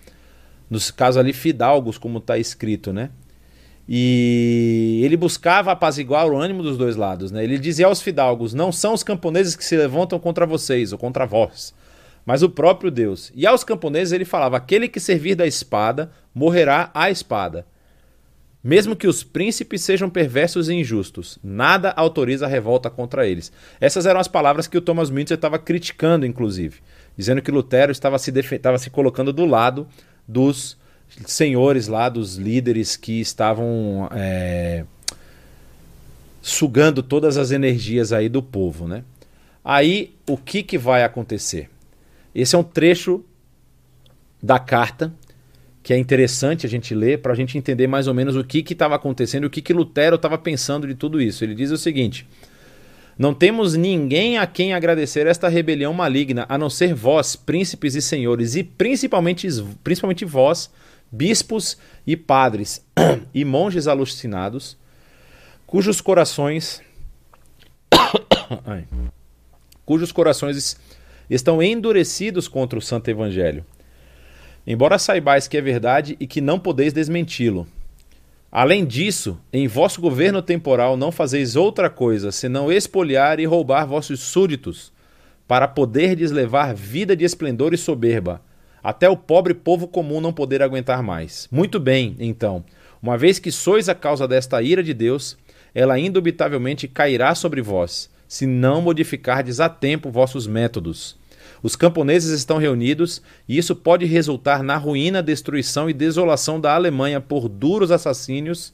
nos 0.69 0.91
casos 0.91 1.17
ali 1.17 1.33
fidalgos, 1.33 1.97
como 1.97 2.17
está 2.17 2.37
escrito, 2.37 2.91
né? 2.91 3.09
E 3.87 5.01
ele 5.03 5.15
buscava 5.15 5.71
apaziguar 5.71 6.27
o 6.27 6.35
ânimo 6.35 6.63
dos 6.63 6.75
dois 6.77 6.95
lados. 6.95 7.31
Né? 7.31 7.43
Ele 7.43 7.59
dizia 7.59 7.85
aos 7.85 8.01
fidalgos: 8.01 8.53
Não 8.53 8.71
são 8.71 8.93
os 8.93 9.03
camponeses 9.03 9.55
que 9.55 9.63
se 9.63 9.77
levantam 9.77 10.19
contra 10.19 10.45
vocês 10.45 10.91
ou 10.91 10.97
contra 10.97 11.25
vós, 11.25 11.73
mas 12.25 12.41
o 12.41 12.49
próprio 12.49 12.89
Deus. 12.89 13.31
E 13.35 13.45
aos 13.45 13.63
camponeses 13.63 14.11
ele 14.11 14.25
falava: 14.25 14.57
Aquele 14.57 14.89
que 14.89 14.99
servir 14.99 15.35
da 15.35 15.45
espada 15.45 16.11
morrerá 16.33 16.89
à 16.93 17.11
espada. 17.11 17.65
Mesmo 18.67 18.95
que 18.95 19.05
os 19.05 19.23
príncipes 19.23 19.83
sejam 19.83 20.09
perversos 20.09 20.69
e 20.69 20.73
injustos, 20.73 21.37
nada 21.43 21.93
autoriza 21.95 22.47
a 22.47 22.49
revolta 22.49 22.89
contra 22.89 23.27
eles. 23.27 23.51
Essas 23.79 24.07
eram 24.07 24.19
as 24.19 24.27
palavras 24.27 24.65
que 24.65 24.75
o 24.75 24.81
Thomas 24.81 25.11
Müntzer 25.11 25.35
estava 25.35 25.59
criticando, 25.59 26.25
inclusive, 26.25 26.79
dizendo 27.15 27.43
que 27.43 27.51
Lutero 27.51 27.91
estava 27.91 28.17
se, 28.17 28.31
estava 28.31 28.79
se 28.79 28.89
colocando 28.89 29.31
do 29.31 29.45
lado 29.45 29.87
dos 30.27 30.79
senhores 31.27 31.87
lá, 31.87 32.09
dos 32.09 32.37
líderes 32.37 32.97
que 32.97 33.21
estavam 33.21 34.09
é, 34.11 34.83
sugando 36.41 37.03
todas 37.03 37.37
as 37.37 37.51
energias 37.51 38.11
aí 38.11 38.27
do 38.27 38.41
povo, 38.41 38.87
né? 38.87 39.03
Aí 39.63 40.15
o 40.27 40.37
que, 40.37 40.63
que 40.63 40.79
vai 40.79 41.03
acontecer? 41.03 41.69
Esse 42.33 42.55
é 42.55 42.57
um 42.57 42.63
trecho 42.63 43.23
da 44.41 44.57
carta 44.57 45.13
que 45.85 45.93
é 45.93 45.97
interessante 45.99 46.65
a 46.65 46.69
gente 46.69 46.95
ler 46.95 47.21
para 47.21 47.31
a 47.31 47.35
gente 47.35 47.59
entender 47.59 47.85
mais 47.85 48.07
ou 48.07 48.13
menos 48.15 48.35
o 48.35 48.43
que 48.43 48.65
estava 48.73 48.95
acontecendo, 48.95 49.43
o 49.43 49.49
que, 49.51 49.61
que 49.61 49.71
Lutero 49.71 50.15
estava 50.15 50.35
pensando 50.35 50.87
de 50.87 50.95
tudo 50.95 51.21
isso. 51.21 51.43
Ele 51.43 51.53
diz 51.53 51.69
o 51.69 51.77
seguinte: 51.77 52.27
Não 53.15 53.35
temos 53.35 53.75
ninguém 53.75 54.39
a 54.39 54.47
quem 54.47 54.73
agradecer 54.73 55.27
esta 55.27 55.47
rebelião 55.47 55.93
maligna, 55.93 56.43
a 56.49 56.57
não 56.57 56.71
ser 56.71 56.95
vós, 56.95 57.35
príncipes 57.35 57.93
e 57.93 58.01
senhores, 58.01 58.55
e 58.55 58.63
principalmente, 58.63 59.47
principalmente 59.83 60.25
vós, 60.25 60.71
bispos 61.11 61.77
e 62.07 62.17
padres 62.17 62.83
e 63.31 63.45
monges 63.45 63.85
alucinados, 63.85 64.75
cujos 65.67 66.01
corações 66.01 66.81
cujos 69.85 70.11
corações 70.11 70.79
estão 71.29 71.61
endurecidos 71.61 72.47
contra 72.47 72.79
o 72.79 72.81
santo 72.81 73.07
evangelho. 73.11 73.63
Embora 74.65 74.97
saibais 74.97 75.47
que 75.47 75.57
é 75.57 75.61
verdade 75.61 76.15
e 76.19 76.25
que 76.25 76.41
não 76.41 76.59
podeis 76.59 76.91
desmenti-lo. 76.91 77.67
Além 78.51 78.85
disso, 78.85 79.37
em 79.51 79.67
vosso 79.67 79.99
governo 79.99 80.41
temporal 80.41 80.95
não 80.95 81.11
fazeis 81.11 81.55
outra 81.55 81.89
coisa 81.89 82.31
senão 82.31 82.71
espoliar 82.71 83.39
e 83.39 83.45
roubar 83.45 83.85
vossos 83.85 84.21
súditos, 84.21 84.93
para 85.47 85.67
poderdes 85.67 86.31
levar 86.31 86.73
vida 86.73 87.15
de 87.15 87.25
esplendor 87.25 87.73
e 87.73 87.77
soberba, 87.77 88.41
até 88.81 89.09
o 89.09 89.17
pobre 89.17 89.53
povo 89.53 89.87
comum 89.87 90.21
não 90.21 90.31
poder 90.31 90.61
aguentar 90.61 91.03
mais. 91.03 91.47
Muito 91.51 91.79
bem, 91.79 92.15
então, 92.19 92.63
uma 93.01 93.17
vez 93.17 93.39
que 93.39 93.51
sois 93.51 93.89
a 93.89 93.93
causa 93.93 94.27
desta 94.27 94.61
ira 94.61 94.81
de 94.81 94.93
Deus, 94.93 95.37
ela 95.73 95.99
indubitavelmente 95.99 96.87
cairá 96.87 97.35
sobre 97.35 97.61
vós, 97.61 98.09
se 98.27 98.45
não 98.45 98.81
modificardes 98.81 99.59
a 99.59 99.67
tempo 99.67 100.09
vossos 100.09 100.47
métodos. 100.47 101.17
Os 101.61 101.75
camponeses 101.75 102.31
estão 102.31 102.57
reunidos 102.57 103.21
e 103.47 103.57
isso 103.57 103.75
pode 103.75 104.05
resultar 104.05 104.63
na 104.63 104.77
ruína, 104.77 105.23
destruição 105.23 105.89
e 105.89 105.93
desolação 105.93 106.59
da 106.59 106.75
Alemanha 106.75 107.19
por 107.19 107.49
duros 107.49 107.91
assassínios 107.91 108.73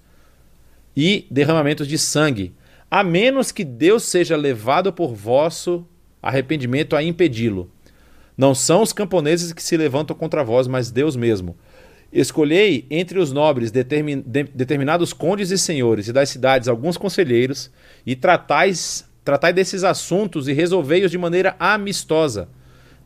e 0.95 1.25
derramamentos 1.31 1.87
de 1.87 1.97
sangue, 1.97 2.53
a 2.89 3.03
menos 3.03 3.51
que 3.51 3.63
Deus 3.63 4.03
seja 4.03 4.35
levado 4.35 4.91
por 4.91 5.13
vosso 5.13 5.85
arrependimento 6.21 6.95
a 6.95 7.03
impedi-lo. 7.03 7.69
Não 8.37 8.53
são 8.53 8.81
os 8.81 8.93
camponeses 8.93 9.53
que 9.53 9.63
se 9.63 9.77
levantam 9.77 10.15
contra 10.15 10.43
vós, 10.43 10.67
mas 10.67 10.91
Deus 10.91 11.15
mesmo. 11.15 11.55
Escolhei 12.11 12.85
entre 12.89 13.19
os 13.19 13.31
nobres 13.31 13.71
determin, 13.71 14.21
de, 14.25 14.43
determinados 14.43 15.13
condes 15.13 15.49
e 15.49 15.57
senhores 15.57 16.07
e 16.07 16.13
das 16.13 16.29
cidades 16.29 16.67
alguns 16.67 16.97
conselheiros, 16.97 17.71
e 18.05 18.15
tratais, 18.15 19.05
tratai 19.23 19.53
desses 19.53 19.83
assuntos 19.83 20.47
e 20.47 20.53
resolvei-os 20.53 21.11
de 21.11 21.17
maneira 21.17 21.55
amistosa. 21.57 22.49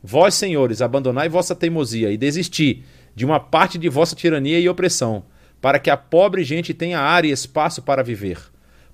Vós, 0.08 0.34
senhores, 0.34 0.80
abandonai 0.80 1.28
vossa 1.28 1.52
teimosia 1.52 2.12
e 2.12 2.16
desisti 2.16 2.84
de 3.12 3.24
uma 3.24 3.40
parte 3.40 3.76
de 3.76 3.88
vossa 3.88 4.14
tirania 4.14 4.60
e 4.60 4.68
opressão, 4.68 5.24
para 5.60 5.80
que 5.80 5.90
a 5.90 5.96
pobre 5.96 6.44
gente 6.44 6.72
tenha 6.72 7.00
área 7.00 7.28
e 7.28 7.32
espaço 7.32 7.82
para 7.82 8.04
viver. 8.04 8.38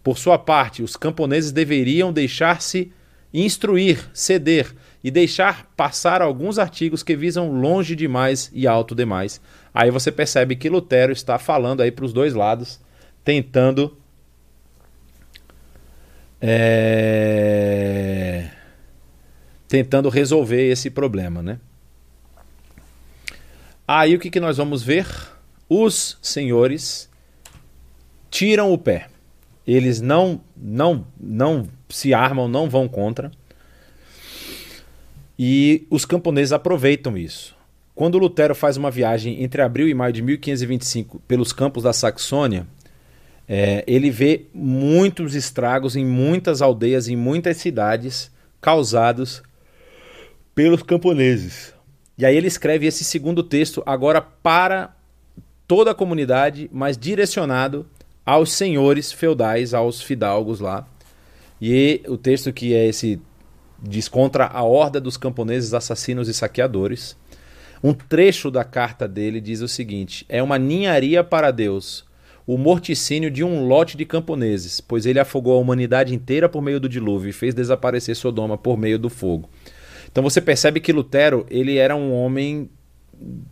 Por 0.03 0.17
sua 0.17 0.39
parte, 0.39 0.83
os 0.83 0.97
camponeses 0.97 1.53
deveriam 1.53 2.11
deixar-se 2.11 2.91
instruir, 3.31 4.09
ceder, 4.15 4.75
e 5.05 5.11
deixar 5.11 5.71
passar 5.77 6.23
alguns 6.23 6.59
artigos 6.59 7.03
que 7.03 7.15
visam 7.15 7.53
longe 7.53 7.95
demais 7.95 8.51
e 8.55 8.67
alto 8.67 8.95
demais. 8.95 9.39
Aí 9.75 9.91
você 9.91 10.11
percebe 10.11 10.57
que 10.57 10.71
Lutero 10.71 11.13
está 11.13 11.39
falando 11.39 11.83
aí 11.83 11.91
para 11.91 12.07
os 12.07 12.13
dois 12.15 12.33
lados, 12.33 12.81
tentando 13.23 13.99
é... 16.41 17.83
tentando 19.73 20.11
resolver 20.11 20.71
esse 20.71 20.91
problema, 20.91 21.43
né? 21.43 21.59
Aí 23.89 24.15
o 24.15 24.19
que, 24.19 24.29
que 24.29 24.39
nós 24.39 24.59
vamos 24.59 24.83
ver? 24.83 25.07
Os 25.67 26.19
senhores 26.21 27.09
tiram 28.31 28.71
o 28.71 28.77
pé. 28.77 29.07
Eles 29.67 29.99
não 29.99 30.43
não 30.55 31.07
não 31.19 31.67
se 31.89 32.13
armam, 32.13 32.49
não 32.49 32.69
vão 32.69 32.87
contra 32.87 33.31
e 35.39 35.87
os 35.89 36.05
camponeses 36.05 36.53
aproveitam 36.53 37.17
isso. 37.17 37.57
Quando 37.95 38.19
Lutero 38.19 38.55
faz 38.55 38.77
uma 38.77 38.91
viagem 38.91 39.43
entre 39.43 39.63
abril 39.63 39.89
e 39.89 39.95
maio 39.95 40.13
de 40.13 40.21
1525 40.21 41.19
pelos 41.27 41.51
campos 41.51 41.85
da 41.85 41.95
Saxônia, 41.95 42.67
é, 43.49 43.83
ele 43.87 44.11
vê 44.11 44.49
muitos 44.53 45.35
estragos 45.35 45.97
em 45.97 46.05
muitas 46.05 46.61
aldeias, 46.61 47.09
em 47.09 47.17
muitas 47.17 47.57
cidades, 47.57 48.31
causados 48.61 49.43
pelos 50.55 50.83
camponeses. 50.83 51.73
E 52.17 52.27
aí 52.27 52.37
ele 52.37 52.47
escreve 52.47 52.87
esse 52.87 53.05
segundo 53.05 53.43
texto 53.43 53.83
agora 53.87 54.21
para 54.21 54.95
toda 55.67 55.93
a 55.93 55.95
comunidade, 55.95 56.69
mas 56.73 56.99
direcionado 56.99 57.87
aos 58.25 58.53
senhores 58.53 59.11
feudais, 59.11 59.75
aos 59.75 60.03
fidalgos 60.03 60.61
lá. 60.61 60.87
E 61.61 62.03
o 62.07 62.17
texto 62.17 62.53
que 62.53 62.75
é 62.75 62.87
esse 62.87 63.21
diz 63.83 64.09
contra 64.09 64.47
a 64.47 64.63
horda 64.63 65.01
dos 65.01 65.17
camponeses 65.17 65.75
assassinos 65.75 66.29
e 66.29 66.35
saqueadores. 66.35 67.17
Um 67.83 67.93
trecho 67.93 68.51
da 68.51 68.63
carta 68.63 69.09
dele 69.09 69.41
diz 69.41 69.61
o 69.61 69.69
seguinte: 69.69 70.25
é 70.29 70.43
uma 70.43 70.59
ninharia 70.59 71.25
para 71.25 71.51
Deus 71.51 72.05
o 72.47 72.59
morticínio 72.59 73.31
de 73.31 73.45
um 73.45 73.67
lote 73.67 73.97
de 73.97 74.05
camponeses, 74.05 74.81
pois 74.81 75.07
ele 75.07 75.21
afogou 75.21 75.57
a 75.57 75.61
humanidade 75.61 76.15
inteira 76.15 76.49
por 76.49 76.61
meio 76.61 76.81
do 76.81 76.89
dilúvio 76.89 77.31
e 77.31 77.33
fez 77.33 77.55
desaparecer 77.55 78.17
Sodoma 78.17 78.59
por 78.59 78.77
meio 78.77 78.99
do 78.99 79.09
fogo. 79.09 79.49
Então 80.13 80.23
você 80.23 80.41
percebe 80.41 80.79
que 80.79 80.93
Lutero 80.93 81.47
ele 81.51 81.79
era 81.79 81.97
um 81.97 82.13
homem, 82.13 82.71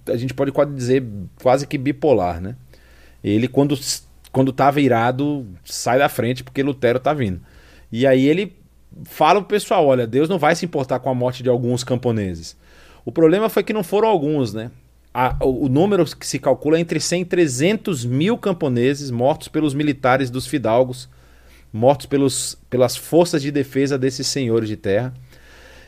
a 0.07 0.17
gente 0.17 0.35
pode 0.35 0.53
quase 0.53 0.73
dizer 0.73 1.03
quase 1.43 1.67
que 1.67 1.79
bipolar, 1.79 2.41
né? 2.41 2.55
Ele 3.25 3.49
quando 3.49 3.77
quando 4.31 4.51
estava 4.51 4.81
irado 4.81 5.47
sai 5.65 5.99
da 5.99 6.09
frente 6.09 6.45
porque 6.45 6.63
Lutero 6.63 6.99
está 6.99 7.13
vindo. 7.13 7.41
E 7.91 8.07
aí 8.07 8.27
ele 8.29 8.57
fala 9.05 9.41
pro 9.41 9.49
pessoal: 9.49 9.87
olha, 9.87 10.07
Deus 10.07 10.29
não 10.29 10.39
vai 10.39 10.55
se 10.55 10.65
importar 10.65 11.01
com 11.01 11.11
a 11.11 11.15
morte 11.15 11.43
de 11.43 11.49
alguns 11.49 11.83
camponeses. 11.83 12.57
O 13.05 13.11
problema 13.11 13.49
foi 13.49 13.63
que 13.63 13.73
não 13.73 13.83
foram 13.83 14.09
alguns, 14.09 14.53
né? 14.53 14.71
A, 15.13 15.37
o, 15.41 15.65
o, 15.65 15.69
número 15.69 16.05
que 16.17 16.27
se 16.27 16.39
calcula 16.39 16.77
é 16.77 16.81
entre 16.81 17.01
100 17.01 17.23
e 17.23 17.25
300 17.25 18.05
mil 18.05 18.39
camponeses 18.39 19.11
mortos 19.11 19.49
pelos 19.49 19.75
militares 19.75 20.31
dos 20.31 20.47
fidalgos, 20.47 21.09
mortos 21.73 22.07
pelos, 22.07 22.57
pelas 22.69 22.97
forças 22.97 23.43
de 23.43 23.51
defesa 23.51 23.99
desses 23.99 24.29
senhores 24.29 24.69
de 24.69 24.77
terra. 24.77 25.13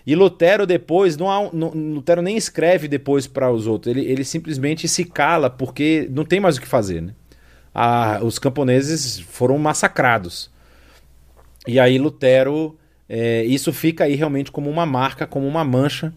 E 0.07 0.14
Lutero 0.14 0.66
depois, 0.66 1.16
não, 1.16 1.30
há, 1.30 1.50
não 1.53 1.68
Lutero 1.68 2.22
nem 2.22 2.36
escreve 2.36 2.88
depois 2.88 3.26
para 3.26 3.50
os 3.50 3.66
outros, 3.66 3.94
ele, 3.94 4.07
ele 4.07 4.24
simplesmente 4.24 4.88
se 4.88 5.05
cala 5.05 5.48
porque 5.48 6.09
não 6.11 6.24
tem 6.24 6.40
mais 6.40 6.57
o 6.57 6.61
que 6.61 6.66
fazer. 6.66 7.00
Né? 7.00 7.14
Os 8.22 8.38
camponeses 8.38 9.20
foram 9.20 9.57
massacrados. 9.59 10.50
E 11.66 11.78
aí 11.78 11.98
Lutero, 11.98 12.76
é, 13.09 13.44
isso 13.44 13.72
fica 13.72 14.05
aí 14.05 14.14
realmente 14.14 14.50
como 14.50 14.68
uma 14.68 14.84
marca, 14.84 15.26
como 15.26 15.46
uma 15.46 15.64
mancha 15.64 16.12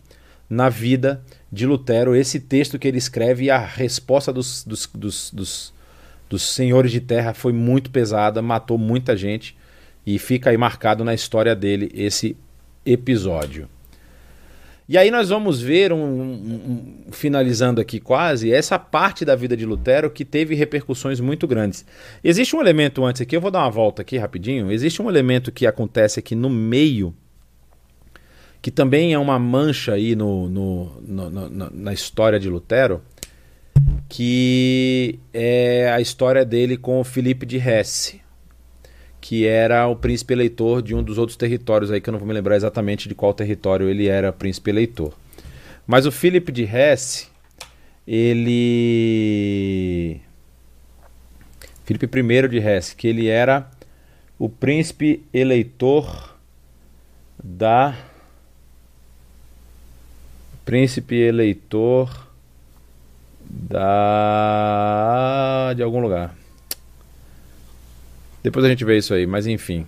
na 0.49 0.69
vida 0.69 1.23
de 1.51 1.65
Lutero, 1.65 2.15
esse 2.15 2.39
texto 2.39 2.77
que 2.77 2.87
ele 2.87 2.97
escreve 2.97 3.45
e 3.45 3.49
a 3.49 3.57
resposta 3.57 4.33
dos, 4.33 4.63
dos, 4.63 4.89
dos, 4.93 5.31
dos, 5.31 5.73
dos 6.29 6.41
senhores 6.41 6.91
de 6.91 6.99
terra 6.99 7.33
foi 7.33 7.53
muito 7.53 7.89
pesada, 7.89 8.41
matou 8.41 8.77
muita 8.77 9.15
gente 9.15 9.55
e 10.05 10.19
fica 10.19 10.49
aí 10.49 10.57
marcado 10.57 11.03
na 11.03 11.13
história 11.13 11.55
dele 11.55 11.91
esse 11.93 12.37
episódio. 12.85 13.67
E 14.87 14.97
aí 14.97 15.09
nós 15.09 15.29
vamos 15.29 15.61
ver, 15.61 15.91
um, 15.91 15.97
um, 15.97 17.03
um, 17.07 17.11
finalizando 17.11 17.81
aqui 17.81 17.99
quase, 17.99 18.53
essa 18.53 18.77
parte 18.77 19.25
da 19.25 19.35
vida 19.35 19.57
de 19.57 19.65
Lutero 19.65 20.11
que 20.11 20.23
teve 20.23 20.53
repercussões 20.53 21.19
muito 21.19 21.47
grandes. 21.47 21.83
Existe 22.23 22.55
um 22.55 22.61
elemento 22.61 23.03
antes 23.03 23.21
aqui, 23.21 23.35
eu 23.35 23.41
vou 23.41 23.49
dar 23.49 23.59
uma 23.61 23.71
volta 23.71 24.03
aqui 24.03 24.17
rapidinho. 24.17 24.71
Existe 24.71 25.01
um 25.01 25.09
elemento 25.09 25.51
que 25.51 25.65
acontece 25.65 26.19
aqui 26.19 26.35
no 26.35 26.49
meio 26.49 27.15
que 28.65 28.71
também 28.71 29.13
é 29.13 29.19
uma 29.19 29.37
mancha 29.37 29.93
aí 29.93 30.15
no, 30.15 30.49
no, 30.49 30.99
no, 30.99 31.29
no, 31.29 31.69
na 31.69 31.93
história 31.93 32.39
de 32.39 32.49
Lutero, 32.49 32.99
que 34.09 35.19
é 35.31 35.91
a 35.91 36.01
história 36.01 36.43
dele 36.43 36.75
com 36.75 36.99
o 36.99 37.03
Filipe 37.03 37.45
de 37.45 37.57
Hesse, 37.57 38.21
que 39.27 39.47
era 39.47 39.87
o 39.87 39.95
príncipe 39.95 40.35
eleitor 40.35 40.83
de 40.83 40.93
um 40.93 41.01
dos 41.01 41.17
outros 41.17 41.35
territórios 41.35 41.89
aí, 41.89 41.99
que 41.99 42.07
eu 42.07 42.11
não 42.11 42.19
vou 42.19 42.27
me 42.27 42.33
lembrar 42.33 42.57
exatamente 42.57 43.09
de 43.09 43.15
qual 43.15 43.33
território 43.33 43.89
ele 43.89 44.05
era 44.05 44.31
príncipe 44.31 44.69
eleitor. 44.69 45.15
Mas 45.87 46.05
o 46.05 46.11
Filipe 46.11 46.51
de 46.51 46.61
Hesse, 46.61 47.25
ele... 48.07 50.21
Filipe 51.85 52.05
I 52.05 52.47
de 52.47 52.59
Hesse, 52.59 52.95
que 52.95 53.07
ele 53.07 53.27
era 53.27 53.67
o 54.37 54.47
príncipe 54.47 55.23
eleitor 55.33 56.37
da 57.43 57.97
príncipe 60.63 61.15
eleitor 61.15 62.27
da 63.49 64.93
de 65.75 65.81
algum 65.81 65.99
lugar. 65.99 66.44
Depois 68.45 68.63
a 68.63 68.69
gente 68.69 68.85
vê 68.85 68.99
isso 68.99 69.11
aí, 69.11 69.25
mas 69.25 69.47
enfim. 69.47 69.87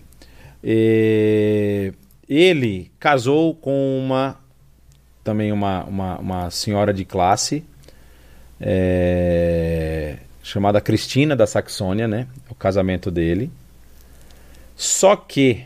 E... 0.63 1.93
Ele 2.27 2.91
casou 2.99 3.53
com 3.53 3.99
uma 3.99 4.39
também 5.23 5.51
uma, 5.51 5.83
uma, 5.83 6.17
uma 6.17 6.49
senhora 6.49 6.91
de 6.91 7.05
classe 7.05 7.63
é... 8.59 10.17
chamada 10.41 10.81
Cristina 10.81 11.35
da 11.35 11.45
Saxônia, 11.45 12.07
né? 12.07 12.25
O 12.49 12.55
casamento 12.55 13.11
dele. 13.11 13.51
Só 14.75 15.15
que 15.15 15.63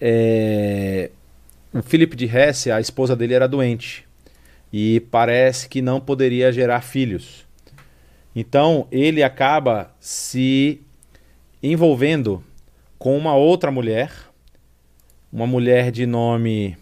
é, 0.00 1.10
o 1.72 1.80
Felipe 1.80 2.16
de 2.16 2.24
Hesse, 2.24 2.72
a 2.72 2.80
esposa 2.80 3.14
dele 3.14 3.34
era 3.34 3.46
doente 3.46 4.04
e 4.72 4.98
parece 5.12 5.68
que 5.68 5.80
não 5.80 6.00
poderia 6.00 6.50
gerar 6.52 6.80
filhos. 6.80 7.46
Então 8.34 8.88
ele 8.90 9.22
acaba 9.22 9.94
se 10.00 10.82
envolvendo 11.62 12.42
com 12.98 13.16
uma 13.16 13.34
outra 13.34 13.70
mulher, 13.70 14.12
uma 15.32 15.46
mulher 15.46 15.90
de 15.90 16.06
nome 16.06 16.76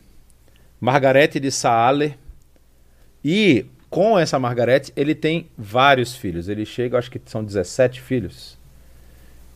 Margarete 0.81 1.41
de 1.41 1.51
Saale, 1.51 2.16
e 3.24 3.66
com 3.91 4.18
essa 4.18 4.39
Margarete 4.39 4.93
ele 4.97 5.14
tem 5.14 5.49
vários 5.57 6.14
filhos. 6.14 6.49
Ele 6.49 6.64
chega, 6.64 6.99
acho 6.99 7.11
que 7.11 7.20
são 7.27 7.45
17 7.45 8.01
filhos. 8.01 8.59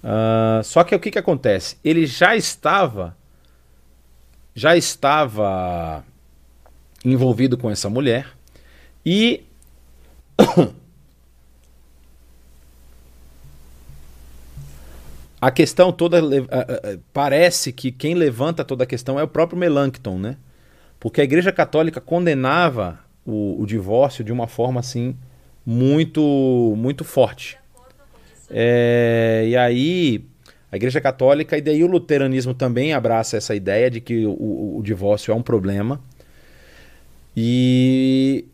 Uh, 0.03 0.63
só 0.65 0.83
que 0.83 0.95
o 0.95 0.99
que, 0.99 1.11
que 1.11 1.19
acontece? 1.19 1.77
Ele 1.85 2.07
já 2.07 2.35
estava 2.35 3.17
já 4.55 4.77
estava 4.77 6.05
envolvido 7.05 7.57
com 7.57 7.71
essa 7.71 7.89
mulher 7.89 8.27
e 9.05 9.45
a 15.41 15.51
questão 15.51 15.91
toda 15.91 16.21
parece 17.13 17.73
que 17.73 17.91
quem 17.91 18.15
levanta 18.15 18.65
toda 18.65 18.85
a 18.85 18.87
questão 18.87 19.19
é 19.19 19.23
o 19.23 19.29
próprio 19.29 19.59
Melanchthon, 19.59 20.19
né? 20.19 20.37
Porque 20.99 21.21
a 21.21 21.25
Igreja 21.25 21.51
Católica 21.51 22.01
condenava 22.01 23.01
o, 23.25 23.63
o 23.63 23.67
divórcio 23.67 24.23
de 24.23 24.33
uma 24.33 24.47
forma 24.47 24.81
assim 24.81 25.17
muito 25.65 26.75
muito 26.77 27.05
forte. 27.05 27.59
É, 28.51 29.45
e 29.47 29.57
aí 29.57 30.25
a 30.71 30.77
Igreja 30.77 31.01
Católica 31.01 31.57
e 31.57 31.63
daí 31.63 31.83
o 31.83 31.87
luteranismo 31.87 32.53
também 32.53 32.93
abraça 32.93 33.37
essa 33.37 33.55
ideia 33.55 33.91
de 33.91 34.01
que 34.01 34.27
o, 34.27 34.33
o, 34.33 34.79
o 34.79 34.83
divórcio 34.83 35.33
é 35.33 35.35
um 35.35 35.43
problema. 35.43 36.01
E 37.35 38.45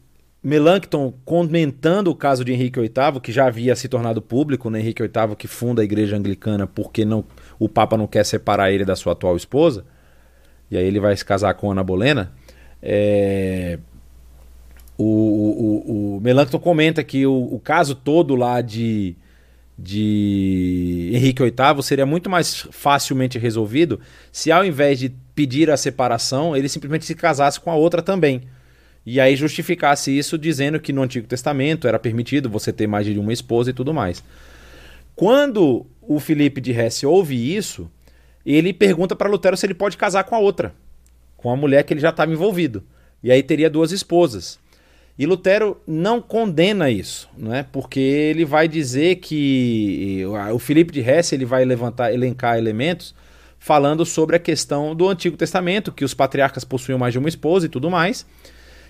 Melanchthon 0.42 1.12
comentando 1.24 2.08
o 2.08 2.14
caso 2.14 2.44
de 2.44 2.52
Henrique 2.52 2.80
VIII, 2.80 3.20
que 3.22 3.32
já 3.32 3.46
havia 3.46 3.74
se 3.74 3.88
tornado 3.88 4.22
público, 4.22 4.70
né? 4.70 4.80
Henrique 4.80 5.02
VIII 5.02 5.36
que 5.36 5.48
funda 5.48 5.82
a 5.82 5.84
Igreja 5.84 6.16
Anglicana 6.16 6.66
porque 6.66 7.04
não, 7.04 7.24
o 7.58 7.68
Papa 7.68 7.96
não 7.96 8.06
quer 8.06 8.24
separar 8.24 8.70
ele 8.70 8.84
da 8.84 8.94
sua 8.94 9.12
atual 9.12 9.36
esposa, 9.36 9.84
e 10.70 10.76
aí 10.76 10.84
ele 10.84 11.00
vai 11.00 11.16
se 11.16 11.24
casar 11.24 11.54
com 11.54 11.70
Ana 11.70 11.82
Bolena. 11.82 12.32
É... 12.82 13.78
O, 14.98 15.04
o, 15.04 16.16
o, 16.16 16.58
comenta 16.58 17.04
que 17.04 17.26
o, 17.26 17.54
o 17.54 17.60
caso 17.60 17.94
todo 17.94 18.34
lá 18.34 18.62
de 18.62 19.14
de 19.78 21.10
Henrique 21.12 21.42
VIII 21.42 21.82
seria 21.82 22.06
muito 22.06 22.30
mais 22.30 22.66
facilmente 22.70 23.38
resolvido 23.38 24.00
se, 24.32 24.50
ao 24.50 24.64
invés 24.64 24.98
de 24.98 25.10
pedir 25.34 25.70
a 25.70 25.76
separação, 25.76 26.56
ele 26.56 26.68
simplesmente 26.68 27.04
se 27.04 27.14
casasse 27.14 27.60
com 27.60 27.70
a 27.70 27.74
outra 27.74 28.00
também. 28.00 28.42
E 29.06 29.20
aí 29.20 29.36
justificasse 29.36 30.10
isso 30.10 30.36
dizendo 30.36 30.80
que 30.80 30.92
no 30.92 31.00
Antigo 31.00 31.28
Testamento 31.28 31.86
era 31.86 31.96
permitido 31.96 32.50
você 32.50 32.72
ter 32.72 32.88
mais 32.88 33.06
de 33.06 33.16
uma 33.16 33.32
esposa 33.32 33.70
e 33.70 33.72
tudo 33.72 33.94
mais. 33.94 34.22
Quando 35.14 35.86
o 36.02 36.18
Felipe 36.18 36.60
de 36.60 36.72
Hesse 36.72 37.06
ouve 37.06 37.56
isso, 37.56 37.88
ele 38.44 38.72
pergunta 38.72 39.14
para 39.14 39.30
Lutero 39.30 39.56
se 39.56 39.64
ele 39.64 39.74
pode 39.74 39.96
casar 39.96 40.24
com 40.24 40.34
a 40.34 40.40
outra, 40.40 40.74
com 41.36 41.50
a 41.50 41.56
mulher 41.56 41.84
que 41.84 41.94
ele 41.94 42.00
já 42.00 42.10
estava 42.10 42.32
envolvido. 42.32 42.82
E 43.22 43.30
aí 43.30 43.44
teria 43.44 43.70
duas 43.70 43.92
esposas. 43.92 44.58
E 45.16 45.24
Lutero 45.24 45.80
não 45.86 46.20
condena 46.20 46.90
isso, 46.90 47.30
não 47.38 47.54
é? 47.54 47.62
porque 47.62 48.00
ele 48.00 48.44
vai 48.44 48.68
dizer 48.68 49.16
que 49.16 50.22
o 50.52 50.58
Filipe 50.58 50.92
de 50.92 51.00
Hesse 51.00 51.34
ele 51.34 51.46
vai 51.46 51.64
levantar, 51.64 52.12
elencar 52.12 52.58
elementos 52.58 53.14
falando 53.58 54.04
sobre 54.04 54.36
a 54.36 54.38
questão 54.38 54.94
do 54.94 55.08
Antigo 55.08 55.36
Testamento, 55.36 55.90
que 55.90 56.04
os 56.04 56.12
patriarcas 56.12 56.64
possuíam 56.64 56.98
mais 56.98 57.12
de 57.12 57.18
uma 57.18 57.28
esposa 57.28 57.66
e 57.66 57.68
tudo 57.68 57.90
mais. 57.90 58.26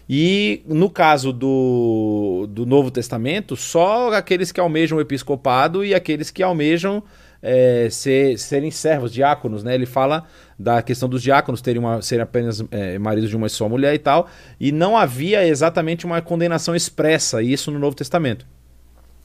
E 0.08 0.62
no 0.66 0.88
caso 0.88 1.32
do, 1.32 2.46
do 2.48 2.64
Novo 2.64 2.90
Testamento, 2.90 3.56
só 3.56 4.12
aqueles 4.12 4.52
que 4.52 4.60
almejam 4.60 4.98
o 4.98 5.00
episcopado 5.00 5.84
e 5.84 5.94
aqueles 5.94 6.30
que 6.30 6.42
almejam 6.42 7.02
é, 7.42 7.88
ser, 7.90 8.38
serem 8.38 8.70
servos, 8.70 9.12
diáconos, 9.12 9.64
né? 9.64 9.74
Ele 9.74 9.86
fala 9.86 10.24
da 10.58 10.80
questão 10.80 11.08
dos 11.08 11.22
diáconos 11.22 11.60
terem, 11.60 11.80
uma, 11.80 12.00
serem 12.02 12.22
apenas 12.22 12.64
é, 12.70 12.98
maridos 12.98 13.30
de 13.30 13.36
uma 13.36 13.48
só 13.48 13.68
mulher 13.68 13.94
e 13.94 13.98
tal, 13.98 14.28
e 14.60 14.72
não 14.72 14.96
havia 14.96 15.46
exatamente 15.46 16.06
uma 16.06 16.20
condenação 16.22 16.74
expressa, 16.74 17.42
isso 17.42 17.70
no 17.70 17.78
Novo 17.78 17.96
Testamento. 17.96 18.46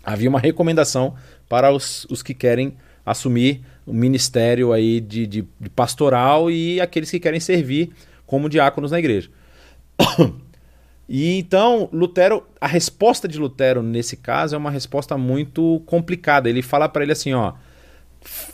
Havia 0.04 0.30
uma 0.30 0.40
recomendação 0.40 1.14
para 1.48 1.72
os, 1.72 2.06
os 2.10 2.24
que 2.24 2.34
querem 2.34 2.76
assumir 3.06 3.62
o 3.86 3.94
ministério 3.94 4.74
aí 4.74 5.00
de, 5.00 5.28
de, 5.28 5.48
de 5.60 5.70
pastoral 5.70 6.50
e 6.50 6.82
aqueles 6.82 7.10
que 7.10 7.20
querem 7.20 7.40
servir 7.40 7.92
como 8.26 8.50
diáconos 8.50 8.92
na 8.92 9.00
igreja. 9.00 9.30
E 11.14 11.38
então, 11.38 11.90
Lutero, 11.92 12.42
a 12.62 12.66
resposta 12.66 13.28
de 13.28 13.38
Lutero 13.38 13.84
nesse 13.84 14.16
caso 14.16 14.56
é 14.56 14.58
uma 14.58 14.72
resposta 14.72 15.18
muito 15.18 15.84
complicada. 15.86 16.50
Ele 16.50 16.62
fala 16.62 16.88
para 16.88 17.04
ele 17.04 17.12
assim, 17.12 17.34
ó, 17.34 17.52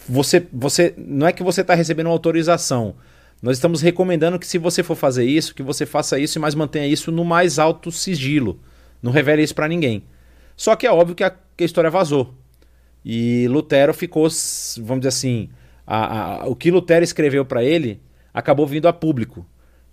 você, 0.09 0.47
você 0.51 0.95
não 0.97 1.27
é 1.27 1.31
que 1.31 1.43
você 1.43 1.61
está 1.61 1.75
recebendo 1.75 2.07
uma 2.07 2.13
autorização. 2.13 2.95
Nós 3.43 3.57
estamos 3.57 3.79
recomendando 3.79 4.39
que 4.39 4.47
se 4.47 4.57
você 4.57 4.81
for 4.81 4.95
fazer 4.95 5.23
isso, 5.23 5.53
que 5.53 5.61
você 5.61 5.85
faça 5.85 6.17
isso, 6.17 6.39
mas 6.39 6.55
mantenha 6.55 6.87
isso 6.87 7.11
no 7.11 7.23
mais 7.23 7.59
alto 7.59 7.91
sigilo. 7.91 8.59
Não 9.03 9.11
revele 9.11 9.43
isso 9.43 9.53
para 9.53 9.67
ninguém. 9.67 10.01
Só 10.55 10.75
que 10.75 10.87
é 10.87 10.91
óbvio 10.91 11.13
que 11.15 11.23
a, 11.23 11.29
que 11.29 11.63
a, 11.63 11.65
história 11.65 11.91
vazou. 11.91 12.33
E 13.05 13.47
Lutero 13.49 13.93
ficou, 13.93 14.27
vamos 14.77 15.01
dizer 15.01 15.09
assim, 15.09 15.49
a, 15.85 16.41
a, 16.41 16.47
o 16.47 16.55
que 16.55 16.71
Lutero 16.71 17.03
escreveu 17.03 17.45
para 17.45 17.63
ele 17.63 18.01
acabou 18.33 18.65
vindo 18.65 18.87
a 18.87 18.93
público. 18.93 19.45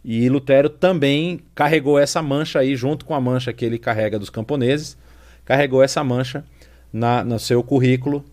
E 0.04 0.28
Lutero 0.28 0.68
também 0.68 1.40
carregou 1.54 1.98
essa 1.98 2.20
mancha 2.20 2.58
aí, 2.58 2.76
junto 2.76 3.06
com 3.06 3.14
a 3.14 3.20
mancha 3.20 3.52
que 3.52 3.64
ele 3.64 3.78
carrega 3.78 4.18
dos 4.18 4.28
camponeses, 4.28 4.98
carregou 5.44 5.82
essa 5.82 6.04
mancha 6.04 6.44
na, 6.92 7.24
no 7.24 7.38
seu 7.38 7.62
currículo 7.62 8.24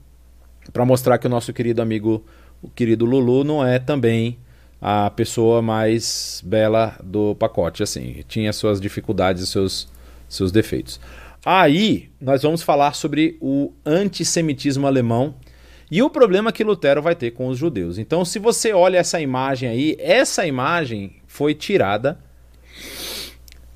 para 0.73 0.85
mostrar 0.85 1.17
que 1.17 1.27
o 1.27 1.29
nosso 1.29 1.53
querido 1.53 1.81
amigo, 1.81 2.25
o 2.61 2.69
querido 2.69 3.05
Lulu, 3.05 3.43
não 3.43 3.65
é 3.65 3.79
também 3.79 4.37
a 4.81 5.09
pessoa 5.11 5.61
mais 5.61 6.41
bela 6.45 6.97
do 7.03 7.35
pacote. 7.35 7.83
Assim, 7.83 8.23
tinha 8.27 8.51
suas 8.51 8.81
dificuldades 8.81 9.43
e 9.43 9.47
seus, 9.47 9.87
seus 10.27 10.51
defeitos. 10.51 10.99
Aí 11.45 12.09
nós 12.19 12.43
vamos 12.43 12.61
falar 12.61 12.93
sobre 12.93 13.37
o 13.39 13.71
antissemitismo 13.85 14.85
alemão 14.85 15.35
e 15.89 16.01
o 16.01 16.09
problema 16.09 16.51
que 16.51 16.63
Lutero 16.63 17.01
vai 17.01 17.15
ter 17.15 17.31
com 17.31 17.47
os 17.47 17.57
judeus. 17.57 17.97
Então, 17.97 18.23
se 18.23 18.39
você 18.39 18.73
olha 18.73 18.97
essa 18.97 19.19
imagem 19.19 19.69
aí, 19.69 19.95
essa 19.99 20.45
imagem 20.45 21.20
foi 21.31 21.55
tirada 21.55 22.19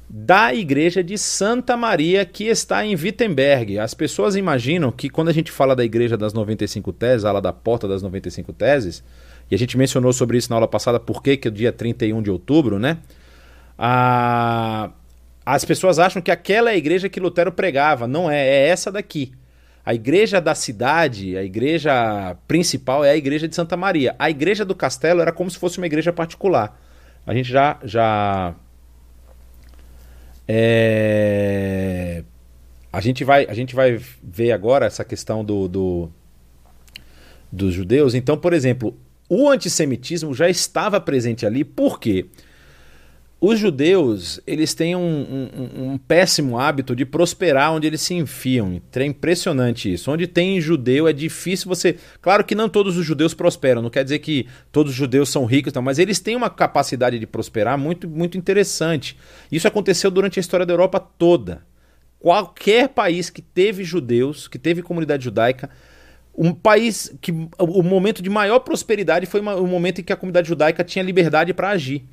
da 0.10 0.54
igreja 0.54 1.02
de 1.02 1.18
Santa 1.18 1.78
Maria 1.78 2.26
que 2.26 2.44
está 2.46 2.86
em 2.86 2.96
Wittenberg. 2.96 3.80
As 3.80 3.94
pessoas 3.94 4.36
imaginam 4.36 4.92
que 4.92 5.10
quando 5.10 5.30
a 5.30 5.34
gente 5.34 5.52
fala 5.52 5.74
da 5.74 5.84
igreja 5.84 6.18
das 6.18 6.34
95 6.34 6.92
teses, 6.92 7.24
a 7.24 7.30
ala 7.30 7.42
da 7.42 7.54
porta 7.54 7.88
das 7.88 8.02
95 8.02 8.52
teses, 8.52 9.02
e 9.50 9.56
a 9.56 9.58
gente 9.58 9.78
mencionou 9.78 10.12
sobre 10.12 10.38
isso 10.38 10.50
na 10.50 10.58
aula 10.58 10.68
passada, 10.68 11.00
por 11.00 11.24
que 11.24 11.40
é 11.44 11.48
o 11.48 11.52
dia 11.52 11.72
31 11.72 12.22
de 12.22 12.30
outubro, 12.30 12.78
né? 12.78 12.98
A... 13.78 14.92
As 15.46 15.64
pessoas 15.64 15.98
acham 15.98 16.22
que 16.22 16.32
aquela 16.32 16.72
é 16.72 16.74
a 16.74 16.78
igreja 16.78 17.08
que 17.08 17.20
Lutero 17.20 17.52
pregava. 17.52 18.08
Não 18.08 18.30
é, 18.30 18.46
é 18.46 18.68
essa 18.68 18.92
daqui. 18.92 19.32
A 19.86 19.94
igreja 19.94 20.42
da 20.42 20.56
cidade, 20.56 21.38
a 21.38 21.44
igreja 21.44 22.36
principal 22.48 23.06
é 23.06 23.12
a 23.12 23.16
igreja 23.16 23.48
de 23.48 23.56
Santa 23.56 23.78
Maria. 23.78 24.16
A 24.18 24.30
igreja 24.30 24.66
do 24.66 24.74
castelo 24.74 25.22
era 25.22 25.32
como 25.32 25.50
se 25.50 25.58
fosse 25.58 25.78
uma 25.78 25.86
igreja 25.86 26.12
particular. 26.12 26.85
A 27.26 27.34
gente 27.34 27.50
já 27.50 27.80
já 27.84 28.56
é... 30.48 32.24
a 32.94 33.02
gente 33.02 33.24
vai 33.24 33.46
a 33.48 33.54
gente 33.54 33.76
vai 33.76 34.00
ver 34.24 34.52
agora 34.52 34.86
essa 34.86 35.04
questão 35.04 35.44
do, 35.44 35.68
do 35.68 36.12
dos 37.52 37.74
judeus. 37.74 38.14
Então, 38.14 38.38
por 38.38 38.54
exemplo, 38.54 38.96
o 39.30 39.50
antissemitismo 39.50 40.34
já 40.34 40.50
estava 40.50 41.00
presente 41.00 41.46
ali. 41.46 41.64
Por 41.64 42.00
quê? 42.00 42.28
Os 43.48 43.60
judeus, 43.60 44.42
eles 44.48 44.74
têm 44.74 44.96
um, 44.96 45.00
um, 45.00 45.92
um, 45.92 45.98
péssimo 46.00 46.58
hábito 46.58 46.96
de 46.96 47.06
prosperar 47.06 47.74
onde 47.74 47.86
eles 47.86 48.02
se 48.02 48.16
enfiam. 48.16 48.82
É 48.96 49.06
impressionante 49.06 49.94
isso. 49.94 50.10
Onde 50.10 50.26
tem 50.26 50.60
judeu 50.60 51.08
é 51.08 51.14
difícil 51.14 51.70
você. 51.70 51.96
Claro 52.24 52.44
que 52.44 52.56
não 52.56 52.68
todos 52.68 52.98
os 52.98 53.06
judeus 53.06 53.36
prosperam, 53.36 53.84
não 53.84 53.92
quer 53.92 54.04
dizer 54.04 54.18
que 54.18 54.48
todos 54.72 54.94
os 54.94 54.98
judeus 54.98 55.30
são 55.30 55.46
ricos, 55.46 55.72
não, 55.74 55.84
mas 55.84 56.00
eles 56.00 56.20
têm 56.20 56.36
uma 56.36 56.50
capacidade 56.50 57.20
de 57.20 57.28
prosperar 57.28 57.78
muito, 57.78 58.10
muito 58.10 58.36
interessante. 58.36 59.16
Isso 59.52 59.68
aconteceu 59.68 60.10
durante 60.10 60.40
a 60.40 60.42
história 60.42 60.66
da 60.66 60.74
Europa 60.74 61.00
toda. 61.00 61.62
Qualquer 62.18 62.90
país 62.90 63.30
que 63.30 63.44
teve 63.44 63.84
judeus, 63.84 64.48
que 64.48 64.58
teve 64.58 64.82
comunidade 64.82 65.24
judaica, 65.24 65.70
um 66.36 66.52
país 66.52 67.16
que 67.22 67.32
o 67.60 67.84
momento 67.84 68.24
de 68.24 68.30
maior 68.32 68.62
prosperidade 68.62 69.28
foi 69.28 69.40
o 69.42 69.68
momento 69.68 70.02
em 70.02 70.04
que 70.04 70.12
a 70.12 70.16
comunidade 70.16 70.48
judaica 70.48 70.84
tinha 70.84 71.06
liberdade 71.06 71.54
para 71.54 71.70
agir. 71.70 72.08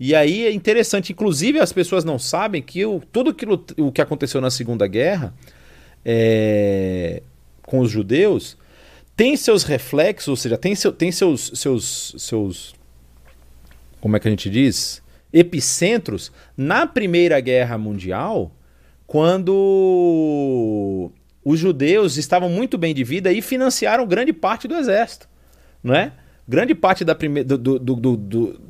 E 0.00 0.14
aí 0.14 0.46
é 0.46 0.52
interessante, 0.52 1.12
inclusive 1.12 1.58
as 1.58 1.72
pessoas 1.72 2.04
não 2.04 2.18
sabem 2.18 2.62
que 2.62 2.84
o, 2.86 3.02
tudo 3.12 3.30
aquilo, 3.30 3.64
o 3.78 3.90
que 3.90 4.00
aconteceu 4.00 4.40
na 4.40 4.50
Segunda 4.50 4.86
Guerra 4.86 5.34
é, 6.04 7.22
com 7.62 7.80
os 7.80 7.90
judeus 7.90 8.56
tem 9.16 9.36
seus 9.36 9.64
reflexos, 9.64 10.28
ou 10.28 10.36
seja, 10.36 10.56
tem, 10.56 10.76
seu, 10.76 10.92
tem 10.92 11.10
seus, 11.10 11.50
seus, 11.56 12.14
seus. 12.16 12.74
Como 14.00 14.16
é 14.16 14.20
que 14.20 14.28
a 14.28 14.30
gente 14.30 14.48
diz? 14.48 15.02
Epicentros 15.32 16.30
na 16.56 16.86
Primeira 16.86 17.40
Guerra 17.40 17.76
Mundial, 17.76 18.52
quando 19.08 21.10
os 21.44 21.58
judeus 21.58 22.16
estavam 22.16 22.48
muito 22.48 22.78
bem 22.78 22.94
de 22.94 23.02
vida 23.02 23.32
e 23.32 23.42
financiaram 23.42 24.06
grande 24.06 24.32
parte 24.32 24.68
do 24.68 24.76
exército. 24.76 25.28
Não 25.82 25.94
é? 25.94 26.12
Grande 26.46 26.74
parte 26.74 27.04
da 27.04 27.16
primeira, 27.16 27.48
do, 27.48 27.58
do, 27.58 27.96
do, 27.96 28.16
do 28.16 28.60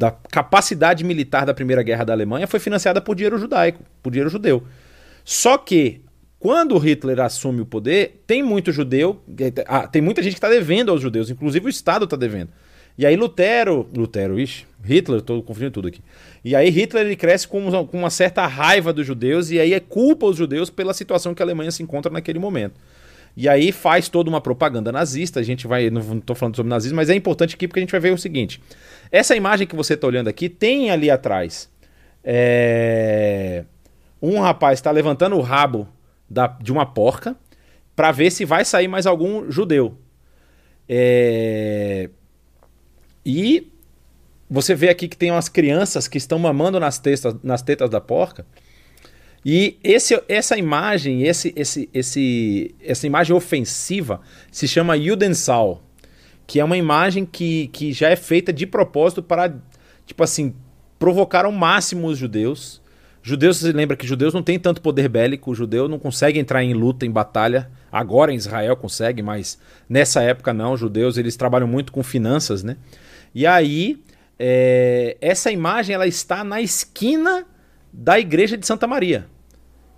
da 0.00 0.10
capacidade 0.10 1.04
militar 1.04 1.44
da 1.44 1.52
Primeira 1.52 1.82
Guerra 1.82 2.04
da 2.04 2.14
Alemanha 2.14 2.46
foi 2.46 2.58
financiada 2.58 3.02
por 3.02 3.14
dinheiro 3.14 3.36
judaico, 3.36 3.84
por 4.02 4.10
dinheiro 4.10 4.30
judeu. 4.30 4.64
Só 5.22 5.58
que 5.58 6.00
quando 6.38 6.78
Hitler 6.78 7.20
assume 7.20 7.60
o 7.60 7.66
poder, 7.66 8.22
tem 8.26 8.42
muito 8.42 8.72
judeu, 8.72 9.22
ah, 9.66 9.86
tem 9.86 10.00
muita 10.00 10.22
gente 10.22 10.32
que 10.32 10.38
está 10.38 10.48
devendo 10.48 10.90
aos 10.90 11.02
judeus, 11.02 11.28
inclusive 11.28 11.66
o 11.66 11.68
Estado 11.68 12.06
está 12.06 12.16
devendo. 12.16 12.48
E 12.96 13.04
aí 13.04 13.14
Lutero, 13.14 13.86
Lutero, 13.94 14.40
ixi, 14.40 14.64
Hitler, 14.82 15.20
estou 15.20 15.42
confundindo 15.42 15.72
tudo 15.72 15.88
aqui. 15.88 16.00
E 16.42 16.56
aí 16.56 16.70
Hitler 16.70 17.04
ele 17.04 17.14
cresce 17.14 17.46
com 17.46 17.58
uma, 17.58 17.84
com 17.84 17.98
uma 17.98 18.10
certa 18.10 18.46
raiva 18.46 18.94
dos 18.94 19.06
judeus 19.06 19.50
e 19.50 19.60
aí 19.60 19.74
é 19.74 19.80
culpa 19.80 20.24
os 20.24 20.36
judeus 20.36 20.70
pela 20.70 20.94
situação 20.94 21.34
que 21.34 21.42
a 21.42 21.44
Alemanha 21.44 21.70
se 21.70 21.82
encontra 21.82 22.10
naquele 22.10 22.38
momento. 22.38 22.80
E 23.36 23.48
aí 23.48 23.72
faz 23.72 24.08
toda 24.08 24.28
uma 24.28 24.40
propaganda 24.40 24.90
nazista. 24.92 25.40
A 25.40 25.42
gente 25.42 25.66
vai. 25.66 25.90
Não 25.90 26.18
estou 26.18 26.36
falando 26.36 26.56
sobre 26.56 26.70
nazismo, 26.70 26.96
mas 26.96 27.10
é 27.10 27.14
importante 27.14 27.54
aqui 27.54 27.66
porque 27.66 27.80
a 27.80 27.82
gente 27.82 27.92
vai 27.92 28.00
ver 28.00 28.12
o 28.12 28.18
seguinte: 28.18 28.60
essa 29.10 29.36
imagem 29.36 29.66
que 29.66 29.76
você 29.76 29.94
está 29.94 30.06
olhando 30.06 30.28
aqui 30.28 30.48
tem 30.48 30.90
ali 30.90 31.10
atrás. 31.10 31.70
É... 32.22 33.64
Um 34.20 34.40
rapaz 34.40 34.78
está 34.78 34.90
levantando 34.90 35.36
o 35.36 35.40
rabo 35.40 35.88
da, 36.28 36.46
de 36.46 36.70
uma 36.70 36.84
porca 36.84 37.34
para 37.96 38.12
ver 38.12 38.30
se 38.30 38.44
vai 38.44 38.64
sair 38.64 38.88
mais 38.88 39.06
algum 39.06 39.50
judeu. 39.50 39.96
É... 40.88 42.10
E 43.24 43.70
você 44.50 44.74
vê 44.74 44.88
aqui 44.88 45.06
que 45.06 45.16
tem 45.16 45.30
umas 45.30 45.48
crianças 45.48 46.08
que 46.08 46.18
estão 46.18 46.38
mamando 46.38 46.80
nas, 46.80 46.98
testas, 46.98 47.36
nas 47.42 47.62
tetas 47.62 47.88
da 47.88 48.00
porca. 48.00 48.44
E 49.44 49.78
esse, 49.82 50.20
essa 50.28 50.56
imagem, 50.56 51.22
esse, 51.22 51.52
esse, 51.56 51.88
esse, 51.94 52.74
essa 52.82 53.06
imagem 53.06 53.34
ofensiva 53.34 54.20
se 54.52 54.68
chama 54.68 54.98
Judensal, 54.98 55.82
que 56.46 56.60
é 56.60 56.64
uma 56.64 56.76
imagem 56.76 57.24
que, 57.24 57.68
que 57.68 57.92
já 57.92 58.10
é 58.10 58.16
feita 58.16 58.52
de 58.52 58.66
propósito 58.66 59.22
para, 59.22 59.54
tipo 60.04 60.22
assim, 60.22 60.54
provocar 60.98 61.46
ao 61.46 61.52
máximo 61.52 62.08
os 62.08 62.18
judeus. 62.18 62.82
Judeus, 63.22 63.58
você 63.58 63.72
lembra 63.72 63.96
que 63.96 64.06
judeus 64.06 64.34
não 64.34 64.42
têm 64.42 64.58
tanto 64.58 64.80
poder 64.82 65.08
bélico, 65.08 65.50
o 65.50 65.54
judeu 65.54 65.88
não 65.88 65.98
consegue 65.98 66.38
entrar 66.38 66.62
em 66.62 66.74
luta, 66.74 67.06
em 67.06 67.10
batalha. 67.10 67.70
Agora 67.90 68.32
em 68.32 68.36
Israel 68.36 68.76
consegue, 68.76 69.22
mas 69.22 69.58
nessa 69.88 70.22
época 70.22 70.52
não. 70.52 70.74
Os 70.74 70.80
judeus 70.80 71.16
eles 71.16 71.36
trabalham 71.36 71.66
muito 71.66 71.92
com 71.92 72.02
finanças, 72.02 72.62
né? 72.62 72.76
E 73.34 73.46
aí, 73.46 74.02
é, 74.38 75.16
essa 75.20 75.50
imagem 75.50 75.94
ela 75.94 76.06
está 76.06 76.42
na 76.42 76.60
esquina 76.60 77.46
da 77.92 78.18
igreja 78.18 78.56
de 78.56 78.66
Santa 78.66 78.86
Maria. 78.86 79.26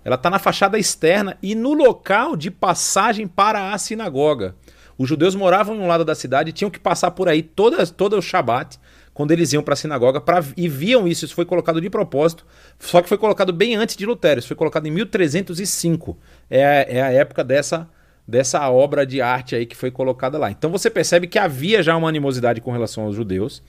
Ela 0.03 0.15
está 0.15 0.29
na 0.29 0.39
fachada 0.39 0.77
externa 0.77 1.37
e 1.41 1.55
no 1.55 1.73
local 1.73 2.35
de 2.35 2.51
passagem 2.51 3.27
para 3.27 3.73
a 3.73 3.77
sinagoga. 3.77 4.55
Os 4.97 5.09
judeus 5.09 5.33
moravam 5.33 5.75
em 5.75 5.79
um 5.79 5.87
lado 5.87 6.05
da 6.05 6.13
cidade 6.13 6.49
e 6.49 6.53
tinham 6.53 6.69
que 6.69 6.79
passar 6.79 7.11
por 7.11 7.27
aí 7.27 7.41
toda, 7.41 7.85
todo 7.87 8.17
o 8.17 8.21
Shabat, 8.21 8.79
quando 9.13 9.31
eles 9.31 9.53
iam 9.53 9.63
para 9.63 9.73
a 9.73 9.77
sinagoga, 9.77 10.19
pra, 10.19 10.43
e 10.57 10.67
viam 10.67 11.07
isso. 11.07 11.25
Isso 11.25 11.35
foi 11.35 11.45
colocado 11.45 11.79
de 11.79 11.89
propósito, 11.89 12.45
só 12.79 13.01
que 13.01 13.09
foi 13.09 13.17
colocado 13.17 13.53
bem 13.53 13.75
antes 13.75 13.95
de 13.95 14.05
Lutero. 14.05 14.39
Isso 14.39 14.47
foi 14.47 14.57
colocado 14.57 14.85
em 14.87 14.91
1305. 14.91 16.17
É, 16.49 16.97
é 16.97 17.01
a 17.01 17.11
época 17.11 17.43
dessa, 17.43 17.87
dessa 18.27 18.69
obra 18.69 19.05
de 19.05 19.21
arte 19.21 19.55
aí 19.55 19.65
que 19.65 19.75
foi 19.75 19.89
colocada 19.89 20.37
lá. 20.37 20.51
Então 20.51 20.69
você 20.69 20.89
percebe 20.89 21.27
que 21.27 21.39
havia 21.39 21.81
já 21.81 21.95
uma 21.95 22.09
animosidade 22.09 22.61
com 22.61 22.71
relação 22.71 23.05
aos 23.05 23.15
judeus. 23.15 23.63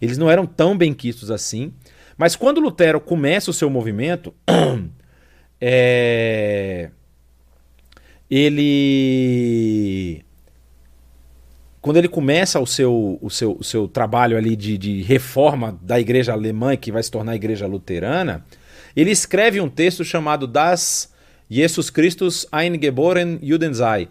Eles 0.00 0.18
não 0.18 0.30
eram 0.30 0.46
tão 0.46 0.76
bem 0.76 0.94
quistos 0.94 1.30
assim. 1.30 1.72
Mas 2.20 2.36
quando 2.36 2.60
Lutero 2.60 3.00
começa 3.00 3.50
o 3.50 3.54
seu 3.54 3.70
movimento, 3.70 4.34
é... 5.58 6.90
ele 8.30 10.22
quando 11.80 11.96
ele 11.96 12.08
começa 12.08 12.60
o 12.60 12.66
seu, 12.66 13.18
o 13.22 13.30
seu, 13.30 13.52
o 13.52 13.64
seu 13.64 13.88
trabalho 13.88 14.36
ali 14.36 14.54
de, 14.54 14.76
de 14.76 15.00
reforma 15.00 15.78
da 15.80 15.98
igreja 15.98 16.34
alemã, 16.34 16.76
que 16.76 16.92
vai 16.92 17.02
se 17.02 17.10
tornar 17.10 17.32
a 17.32 17.36
igreja 17.36 17.66
luterana, 17.66 18.44
ele 18.94 19.10
escreve 19.10 19.58
um 19.58 19.68
texto 19.70 20.04
chamado 20.04 20.46
Das 20.46 21.10
Jesus 21.48 21.88
Christus 21.88 22.46
eingeboren 22.52 23.38
Juden 23.42 23.72
sei, 23.72 24.08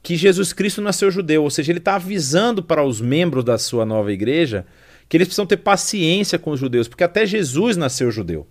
que 0.00 0.14
Jesus 0.14 0.52
Cristo 0.52 0.80
nasceu 0.80 1.10
judeu, 1.10 1.42
ou 1.42 1.50
seja, 1.50 1.72
ele 1.72 1.80
está 1.80 1.96
avisando 1.96 2.62
para 2.62 2.84
os 2.84 3.00
membros 3.00 3.42
da 3.42 3.58
sua 3.58 3.84
nova 3.84 4.12
igreja 4.12 4.64
que 5.08 5.16
eles 5.16 5.28
precisam 5.28 5.46
ter 5.46 5.56
paciência 5.58 6.38
com 6.38 6.50
os 6.50 6.60
judeus, 6.60 6.88
porque 6.88 7.04
até 7.04 7.24
Jesus 7.24 7.76
nasceu 7.76 8.10
judeu. 8.10 8.46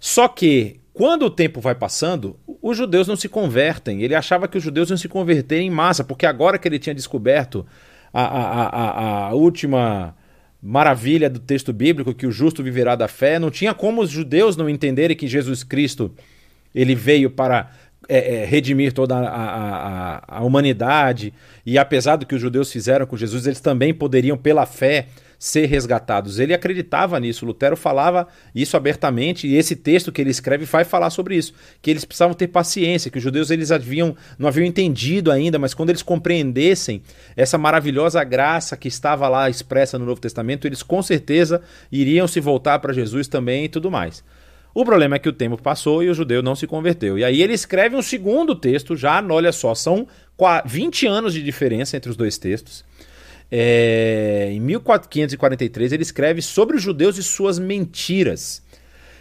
Só 0.00 0.26
que, 0.26 0.80
quando 0.92 1.26
o 1.26 1.30
tempo 1.30 1.60
vai 1.60 1.74
passando, 1.74 2.36
os 2.60 2.76
judeus 2.76 3.06
não 3.06 3.14
se 3.14 3.28
convertem. 3.28 4.02
Ele 4.02 4.14
achava 4.14 4.48
que 4.48 4.58
os 4.58 4.64
judeus 4.64 4.90
iam 4.90 4.96
se 4.96 5.08
converter 5.08 5.60
em 5.60 5.70
massa, 5.70 6.02
porque 6.02 6.26
agora 6.26 6.58
que 6.58 6.66
ele 6.66 6.78
tinha 6.78 6.94
descoberto 6.94 7.64
a, 8.12 8.22
a, 8.22 8.66
a, 8.66 9.26
a 9.28 9.34
última 9.34 10.16
maravilha 10.62 11.30
do 11.30 11.40
texto 11.40 11.72
bíblico, 11.72 12.14
que 12.14 12.26
o 12.26 12.32
justo 12.32 12.62
viverá 12.62 12.94
da 12.94 13.08
fé, 13.08 13.38
não 13.38 13.50
tinha 13.50 13.74
como 13.74 14.00
os 14.00 14.10
judeus 14.10 14.56
não 14.56 14.68
entenderem 14.68 15.16
que 15.16 15.26
Jesus 15.26 15.64
Cristo 15.64 16.14
ele 16.74 16.94
veio 16.94 17.30
para 17.30 17.70
é, 18.08 18.42
é, 18.42 18.44
redimir 18.44 18.92
toda 18.92 19.16
a, 19.16 19.26
a, 19.26 20.38
a, 20.38 20.44
humanidade, 20.44 21.32
e 21.64 21.78
apesar 21.78 22.16
do 22.16 22.26
que 22.26 22.34
os 22.34 22.40
judeus 22.40 22.70
fizeram 22.72 23.06
com 23.06 23.16
Jesus, 23.16 23.46
eles 23.46 23.60
também 23.60 23.92
poderiam, 23.92 24.36
pela 24.36 24.66
fé, 24.66 25.08
ser 25.42 25.66
resgatados. 25.66 26.38
Ele 26.38 26.54
acreditava 26.54 27.18
nisso. 27.18 27.44
Lutero 27.44 27.76
falava 27.76 28.28
isso 28.54 28.76
abertamente 28.76 29.48
e 29.48 29.56
esse 29.56 29.74
texto 29.74 30.12
que 30.12 30.20
ele 30.20 30.30
escreve 30.30 30.64
vai 30.66 30.84
falar 30.84 31.10
sobre 31.10 31.34
isso, 31.34 31.52
que 31.82 31.90
eles 31.90 32.04
precisavam 32.04 32.32
ter 32.32 32.46
paciência, 32.46 33.10
que 33.10 33.18
os 33.18 33.24
judeus 33.24 33.50
eles 33.50 33.72
haviam 33.72 34.14
não 34.38 34.46
haviam 34.46 34.64
entendido 34.64 35.32
ainda, 35.32 35.58
mas 35.58 35.74
quando 35.74 35.90
eles 35.90 36.00
compreendessem 36.00 37.02
essa 37.36 37.58
maravilhosa 37.58 38.22
graça 38.22 38.76
que 38.76 38.86
estava 38.86 39.28
lá 39.28 39.50
expressa 39.50 39.98
no 39.98 40.06
Novo 40.06 40.20
Testamento, 40.20 40.64
eles 40.64 40.80
com 40.80 41.02
certeza 41.02 41.60
iriam 41.90 42.28
se 42.28 42.38
voltar 42.38 42.78
para 42.78 42.92
Jesus 42.92 43.26
também 43.26 43.64
e 43.64 43.68
tudo 43.68 43.90
mais. 43.90 44.22
O 44.72 44.84
problema 44.84 45.16
é 45.16 45.18
que 45.18 45.28
o 45.28 45.32
tempo 45.32 45.60
passou 45.60 46.04
e 46.04 46.08
o 46.08 46.14
judeu 46.14 46.40
não 46.40 46.54
se 46.54 46.68
converteu. 46.68 47.18
E 47.18 47.24
aí 47.24 47.42
ele 47.42 47.52
escreve 47.52 47.96
um 47.96 48.00
segundo 48.00 48.54
texto, 48.54 48.96
já, 48.96 49.20
olha 49.28 49.50
só, 49.50 49.74
são 49.74 50.06
20 50.64 51.04
anos 51.06 51.34
de 51.34 51.42
diferença 51.42 51.96
entre 51.96 52.10
os 52.10 52.16
dois 52.16 52.38
textos. 52.38 52.84
É, 53.54 54.48
em 54.50 54.60
1543, 54.60 55.92
ele 55.92 56.02
escreve 56.02 56.40
sobre 56.40 56.74
os 56.74 56.82
judeus 56.82 57.18
e 57.18 57.22
suas 57.22 57.58
mentiras. 57.58 58.62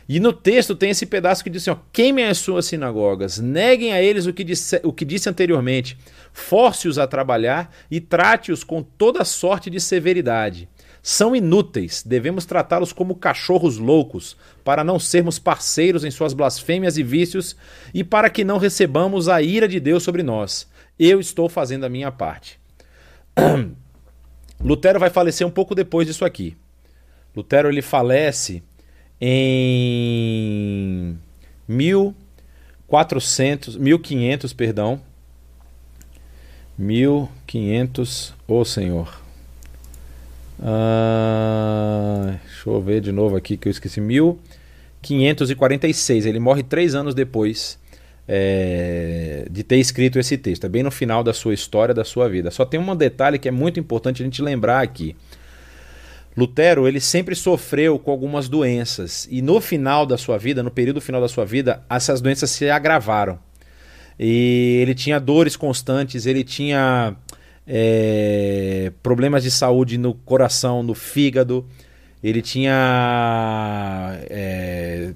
E 0.08 0.22
no 0.22 0.32
texto 0.32 0.74
tem 0.74 0.90
esse 0.90 1.06
pedaço 1.06 1.44
que 1.44 1.50
diz 1.50 1.64
assim: 1.64 1.72
ó, 1.72 1.84
queimem 1.92 2.24
as 2.24 2.38
suas 2.38 2.66
sinagogas, 2.66 3.40
neguem 3.40 3.92
a 3.92 4.02
eles 4.02 4.28
o 4.28 4.34
que 4.34 4.46
disse, 4.46 4.80
o 4.86 4.94
que 4.94 5.04
disse 5.04 5.28
anteriormente, 5.28 5.98
force-os 6.32 6.98
a 6.98 7.06
trabalhar 7.06 7.76
e 7.92 8.00
trate-os 8.00 8.64
com 8.64 8.82
toda 8.82 9.26
sorte 9.26 9.70
de 9.70 9.82
severidade. 9.82 10.70
São 11.04 11.36
inúteis, 11.36 12.02
devemos 12.02 12.46
tratá-los 12.46 12.94
como 12.94 13.16
cachorros 13.16 13.78
loucos, 13.78 14.38
para 14.64 14.82
não 14.82 14.98
sermos 14.98 15.40
parceiros 15.40 16.06
em 16.06 16.12
suas 16.12 16.34
blasfêmias 16.34 16.98
e 16.98 17.04
vícios 17.04 17.56
e 17.94 18.02
para 18.02 18.30
que 18.30 18.46
não 18.46 18.58
recebamos 18.58 19.28
a 19.28 19.42
ira 19.42 19.68
de 19.68 19.80
Deus 19.80 20.04
sobre 20.04 20.24
nós. 20.24 20.70
Eu 20.98 21.20
estou 21.20 21.50
fazendo 21.50 21.86
a 21.86 21.90
minha 21.90 22.12
parte. 22.12 22.58
Lutero 24.64 25.00
vai 25.00 25.10
falecer 25.10 25.46
um 25.46 25.52
pouco 25.52 25.74
depois 25.74 26.06
disso 26.08 26.24
aqui. 26.24 26.56
Lutero 27.36 27.68
ele 27.70 27.82
falece 27.82 28.62
em 29.20 31.18
1400, 31.68 33.76
1500, 33.78 34.54
perdão. 34.54 35.02
1500, 36.78 38.36
ô 38.48 38.60
oh 38.60 38.66
Senhor. 38.66 39.20
Ah, 40.62 42.38
deixa 42.46 42.70
eu 42.70 42.80
ver 42.82 43.02
de 43.02 43.12
novo 43.12 43.36
aqui 43.36 43.58
que 43.58 43.68
eu 43.68 43.72
esqueci. 43.72 44.00
1546. 44.00 46.28
Ele 46.28 46.40
morre 46.40 46.62
três 46.62 46.94
anos 46.94 47.16
depois 47.16 47.81
é, 48.28 49.46
de 49.50 49.64
ter 49.64 49.78
escrito 49.78 50.20
esse 50.20 50.38
texto. 50.38 50.66
É 50.66 50.70
bem 50.70 50.84
no 50.84 50.92
final 50.92 51.24
da 51.24 51.34
sua 51.34 51.54
história, 51.54 51.94
da 51.94 52.04
sua 52.04 52.30
vida. 52.30 52.52
Só 52.52 52.66
tem 52.66 52.80
um 52.80 52.96
detalhe 52.96 53.40
que 53.40 53.48
é 53.48 53.52
muito 53.52 53.80
importante 53.80 54.22
a 54.22 54.26
gente 54.26 54.42
lembrar 54.42 54.82
aqui. 54.82 55.16
Lutero 56.36 56.88
ele 56.88 57.02
sempre 57.02 57.36
sofreu 57.36 58.00
com 58.00 58.10
algumas 58.10 58.48
doenças 58.48 59.28
e 59.30 59.42
no 59.42 59.60
final 59.60 60.06
da 60.06 60.18
sua 60.18 60.38
vida, 60.38 60.64
no 60.64 60.72
período 60.72 61.02
final 61.02 61.20
da 61.20 61.28
sua 61.28 61.46
vida, 61.46 61.84
essas 61.90 62.22
doenças 62.22 62.50
se 62.52 62.70
agravaram. 62.70 63.38
E 64.18 64.80
ele 64.82 64.94
tinha 64.94 65.20
dores 65.20 65.56
constantes, 65.56 66.26
ele 66.26 66.44
tinha 66.44 67.16
é, 67.68 68.92
problemas 69.04 69.44
de 69.44 69.52
saúde 69.52 69.98
no 69.98 70.14
coração, 70.14 70.84
no 70.84 70.94
fígado, 70.94 71.66
ele 72.24 72.42
tinha 72.42 74.18
é, 74.30 75.14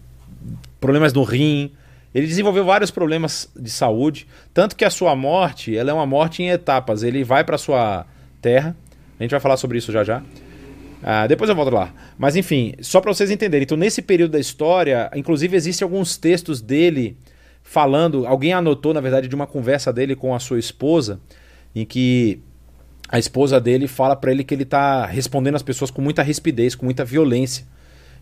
problemas 0.79 1.13
no 1.13 1.23
rim, 1.23 1.71
ele 2.16 2.28
desenvolveu 2.28 2.63
vários 2.63 2.89
problemas 2.89 3.51
de 3.53 3.70
saúde, 3.70 4.26
tanto 4.53 4.78
que 4.78 4.86
a 4.86 4.89
sua 4.89 5.13
morte, 5.18 5.76
ela 5.76 5.91
é 5.91 5.93
uma 5.93 6.05
morte 6.05 6.41
em 6.41 6.49
etapas. 6.49 7.03
Ele 7.03 7.26
vai 7.26 7.43
para 7.43 7.57
sua 7.57 8.05
terra. 8.41 8.74
A 9.20 9.24
gente 9.24 9.32
vai 9.32 9.39
falar 9.41 9.57
sobre 9.57 9.78
isso 9.78 9.91
já 9.91 10.01
já. 10.01 10.24
Ah, 11.03 11.28
depois 11.28 11.49
eu 11.49 11.55
volto 11.57 11.74
lá. 11.74 11.93
Mas 12.18 12.38
enfim, 12.38 12.74
só 12.80 13.01
para 13.01 13.13
vocês 13.13 13.30
entenderem. 13.30 13.63
Então, 13.63 13.78
nesse 13.78 14.01
período 14.01 14.32
da 14.32 14.39
história, 14.39 15.11
inclusive 15.13 15.57
existem 15.57 15.84
alguns 15.84 16.16
textos 16.16 16.61
dele 16.61 17.18
falando. 17.61 18.26
Alguém 18.26 18.53
anotou, 18.53 18.93
na 18.93 19.01
verdade, 19.01 19.28
de 19.28 19.36
uma 19.36 19.45
conversa 19.45 19.91
dele 19.91 20.16
com 20.16 20.34
a 20.34 20.39
sua 20.39 20.57
esposa, 20.57 21.20
em 21.76 21.84
que 21.84 22.39
a 23.09 23.20
esposa 23.20 23.59
dele 23.59 23.89
fala 23.89 24.16
para 24.16 24.32
ele 24.32 24.45
que 24.45 24.53
ele 24.53 24.63
está 24.63 25.05
respondendo 25.05 25.55
as 25.55 25.63
pessoas 25.63 25.91
com 25.91 26.01
muita 26.01 26.24
rispidez, 26.24 26.76
com 26.76 26.86
muita 26.86 27.03
violência. 27.03 27.66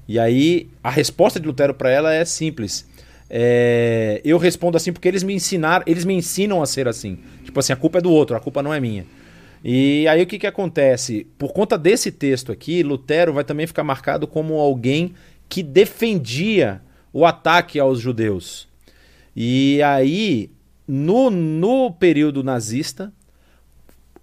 E 0.08 0.18
aí 0.18 0.68
a 0.84 0.90
resposta 0.90 1.40
de 1.40 1.46
Lutero 1.46 1.76
para 1.76 1.92
ela 1.92 2.12
é 2.12 2.26
simples. 2.26 2.92
É, 3.36 4.22
eu 4.24 4.38
respondo 4.38 4.78
assim 4.78 4.94
porque 4.94 5.08
eles 5.08 5.24
me 5.24 5.34
ensinaram, 5.34 5.84
eles 5.88 6.06
me 6.06 6.14
ensinam 6.14 6.62
a 6.62 6.68
ser 6.68 6.88
assim. 6.88 7.18
Tipo 7.44 7.60
assim, 7.60 7.74
a 7.74 7.76
culpa 7.76 7.98
é 7.98 8.02
do 8.02 8.12
outro, 8.12 8.36
a 8.36 8.40
culpa 8.40 8.62
não 8.62 8.72
é 8.72 8.80
minha. 8.80 9.08
E 9.64 10.08
aí 10.08 10.22
o 10.22 10.28
que, 10.28 10.38
que 10.38 10.46
acontece? 10.46 11.26
Por 11.36 11.52
conta 11.52 11.76
desse 11.76 12.12
texto 12.12 12.52
aqui, 12.52 12.84
Lutero 12.84 13.34
vai 13.34 13.44
também 13.44 13.66
ficar 13.66 13.84
marcado 13.84 14.28
como 14.28 14.60
alguém 14.60 15.16
que 15.50 15.64
defendia 15.64 16.80
o 17.12 17.26
ataque 17.26 17.80
aos 17.80 18.00
judeus. 18.00 18.68
E 19.36 19.82
aí, 19.82 20.52
no, 20.88 21.32
no 21.32 21.92
período 21.92 22.44
nazista, 22.44 23.12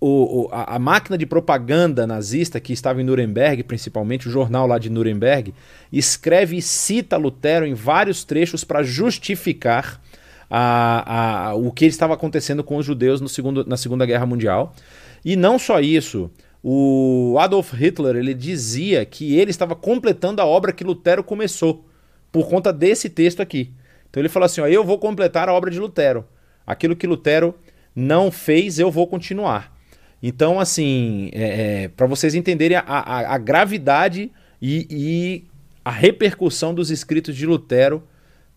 o, 0.01 0.45
o, 0.45 0.49
a, 0.51 0.77
a, 0.77 0.79
máquina 0.79 1.19
de 1.19 1.27
propaganda 1.27 2.07
nazista 2.07 2.59
que 2.59 2.73
estava 2.73 3.03
em 3.03 3.05
Nuremberg, 3.05 3.63
principalmente 3.65 4.29
o 4.29 4.31
jornal 4.31 4.67
lá 4.67 4.79
de 4.79 4.89
Nuremberg, 4.89 5.55
escreve 5.93 6.57
e 6.57 6.63
cita 6.63 7.19
Lutero 7.19 7.67
em 7.67 7.75
vários 7.75 8.25
trechos 8.25 8.65
para 8.65 8.83
justificar 8.83 10.01
a, 10.49 11.51
a, 11.51 11.55
o 11.55 11.71
que 11.71 11.85
estava 11.85 12.15
acontecendo 12.15 12.65
com 12.65 12.77
os 12.77 12.87
judeus 12.87 13.21
no 13.21 13.29
segundo, 13.29 13.65
na 13.67 13.77
Segunda 13.77 14.07
Guerra 14.07 14.25
Mundial. 14.25 14.75
E 15.23 15.37
não 15.37 15.59
só 15.59 15.81
isso, 15.81 16.31
o 16.63 17.37
Adolf 17.39 17.75
Hitler 17.75 18.17
ele 18.17 18.33
dizia 18.33 19.05
que 19.05 19.37
ele 19.37 19.51
estava 19.51 19.77
completando 19.77 20.41
a 20.41 20.47
obra 20.47 20.73
que 20.73 20.83
Lutero 20.83 21.23
começou 21.23 21.87
por 22.33 22.49
conta 22.49 22.73
desse 22.73 23.11
texto 23.11 23.43
aqui. 23.43 23.75
Então 24.09 24.21
ele 24.21 24.31
falou 24.31 24.47
assim: 24.47 24.63
ó, 24.63 24.67
eu 24.67 24.83
vou 24.83 24.99
completar 24.99 25.49
a 25.49 25.53
obra 25.53 25.71
de 25.71 25.79
Lutero. 25.79 26.25
Aquilo 26.67 26.97
que 26.97 27.07
Lutero 27.07 27.55
não 27.95 28.31
fez, 28.31 28.79
eu 28.79 28.91
vou 28.91 29.07
continuar. 29.07 29.79
Então, 30.23 30.61
assim, 30.61 31.31
é, 31.33 31.85
é, 31.85 31.89
para 31.89 32.07
vocês 32.07 32.35
entenderem 32.35 32.77
a, 32.77 32.85
a, 32.87 33.35
a 33.35 33.39
gravidade 33.39 34.31
e, 34.61 34.87
e, 34.91 35.45
a 35.85 35.91
repercussão 35.91 36.75
dos 36.75 36.91
escritos 36.91 37.35
de 37.35 37.47
Lutero 37.47 38.03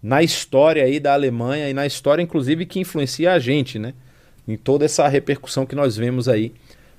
na 0.01 0.21
história 0.21 0.83
aí 0.83 0.99
da 0.99 1.13
Alemanha 1.13 1.69
e 1.69 1.73
na 1.73 1.85
história, 1.85 2.21
inclusive, 2.21 2.65
que 2.65 2.79
influencia 2.79 3.31
a 3.31 3.39
gente, 3.39 3.79
né? 3.79 3.93
Em 4.45 4.57
toda 4.57 4.83
essa 4.83 5.07
repercussão 5.07 5.65
que 5.65 5.73
nós 5.73 5.95
vemos 5.95 6.27
aí 6.27 6.51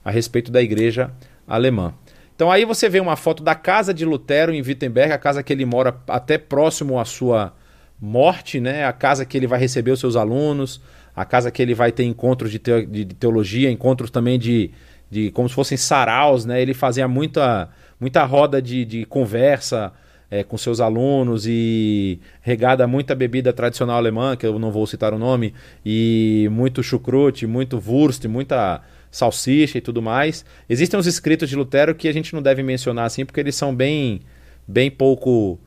a 0.02 0.10
respeito 0.10 0.50
da 0.50 0.62
igreja 0.62 1.10
alemã. 1.46 1.92
Então 2.34 2.50
aí 2.50 2.64
você 2.64 2.88
vê 2.88 3.00
uma 3.00 3.16
foto 3.16 3.42
da 3.42 3.54
casa 3.54 3.94
de 3.94 4.04
Lutero 4.04 4.52
em 4.52 4.60
Wittenberg, 4.60 5.12
a 5.12 5.18
casa 5.18 5.42
que 5.42 5.52
ele 5.52 5.64
mora 5.64 5.94
até 6.08 6.36
próximo 6.36 6.98
à 6.98 7.04
sua 7.04 7.52
morte, 8.00 8.58
né? 8.58 8.84
A 8.84 8.92
casa 8.92 9.24
que 9.24 9.36
ele 9.36 9.46
vai 9.46 9.58
receber 9.58 9.92
os 9.92 10.00
seus 10.00 10.16
alunos, 10.16 10.80
a 11.14 11.24
casa 11.24 11.50
que 11.50 11.62
ele 11.62 11.74
vai 11.74 11.92
ter 11.92 12.04
encontros 12.04 12.50
de, 12.50 12.58
de 12.58 13.04
teologia, 13.06 13.70
encontros 13.70 14.10
também 14.10 14.38
de, 14.38 14.70
de 15.10 15.30
como 15.30 15.48
se 15.48 15.54
fossem 15.54 15.76
saraus, 15.78 16.44
né? 16.44 16.60
Ele 16.60 16.74
fazia 16.74 17.06
muita, 17.06 17.68
muita 18.00 18.24
roda 18.24 18.60
de, 18.60 18.84
de 18.84 19.04
conversa 19.04 19.92
é, 20.30 20.42
com 20.42 20.58
seus 20.58 20.80
alunos 20.80 21.46
e 21.46 22.18
regada 22.40 22.86
muita 22.86 23.14
bebida 23.14 23.52
tradicional 23.52 23.96
alemã, 23.96 24.36
que 24.36 24.44
eu 24.44 24.58
não 24.58 24.72
vou 24.72 24.86
citar 24.86 25.14
o 25.14 25.18
nome, 25.18 25.54
e 25.86 26.48
muito 26.50 26.82
chucrute, 26.82 27.46
muito 27.46 27.80
wurst, 27.84 28.24
muita 28.24 28.82
salsicha 29.10 29.78
e 29.78 29.80
tudo 29.80 30.02
mais. 30.02 30.44
Existem 30.68 30.98
os 30.98 31.06
escritos 31.06 31.48
de 31.48 31.54
Lutero 31.54 31.94
que 31.94 32.08
a 32.08 32.12
gente 32.12 32.34
não 32.34 32.42
deve 32.42 32.64
mencionar 32.64 33.06
assim, 33.06 33.24
porque 33.24 33.38
eles 33.38 33.54
são 33.54 33.72
bem, 33.72 34.22
bem 34.66 34.90
pouco 34.90 35.60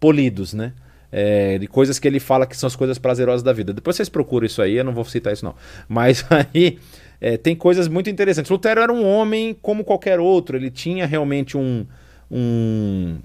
polidos, 0.00 0.52
né? 0.52 0.72
É, 1.12 1.58
de 1.58 1.66
coisas 1.66 1.98
que 1.98 2.08
ele 2.08 2.18
fala 2.18 2.46
que 2.46 2.56
são 2.56 2.66
as 2.66 2.74
coisas 2.74 2.98
prazerosas 2.98 3.42
da 3.42 3.52
vida. 3.52 3.74
Depois 3.74 3.94
vocês 3.94 4.08
procuram 4.08 4.46
isso 4.46 4.62
aí, 4.62 4.76
eu 4.76 4.84
não 4.84 4.94
vou 4.94 5.04
citar 5.04 5.32
isso 5.32 5.44
não. 5.44 5.54
Mas 5.86 6.24
aí 6.32 6.78
é, 7.20 7.36
tem 7.36 7.54
coisas 7.54 7.86
muito 7.86 8.08
interessantes. 8.08 8.50
Lutero 8.50 8.80
era 8.80 8.92
um 8.92 9.06
homem 9.06 9.54
como 9.60 9.84
qualquer 9.84 10.18
outro, 10.18 10.56
ele 10.56 10.70
tinha 10.70 11.04
realmente 11.06 11.56
um, 11.58 11.86
um, 12.30 13.18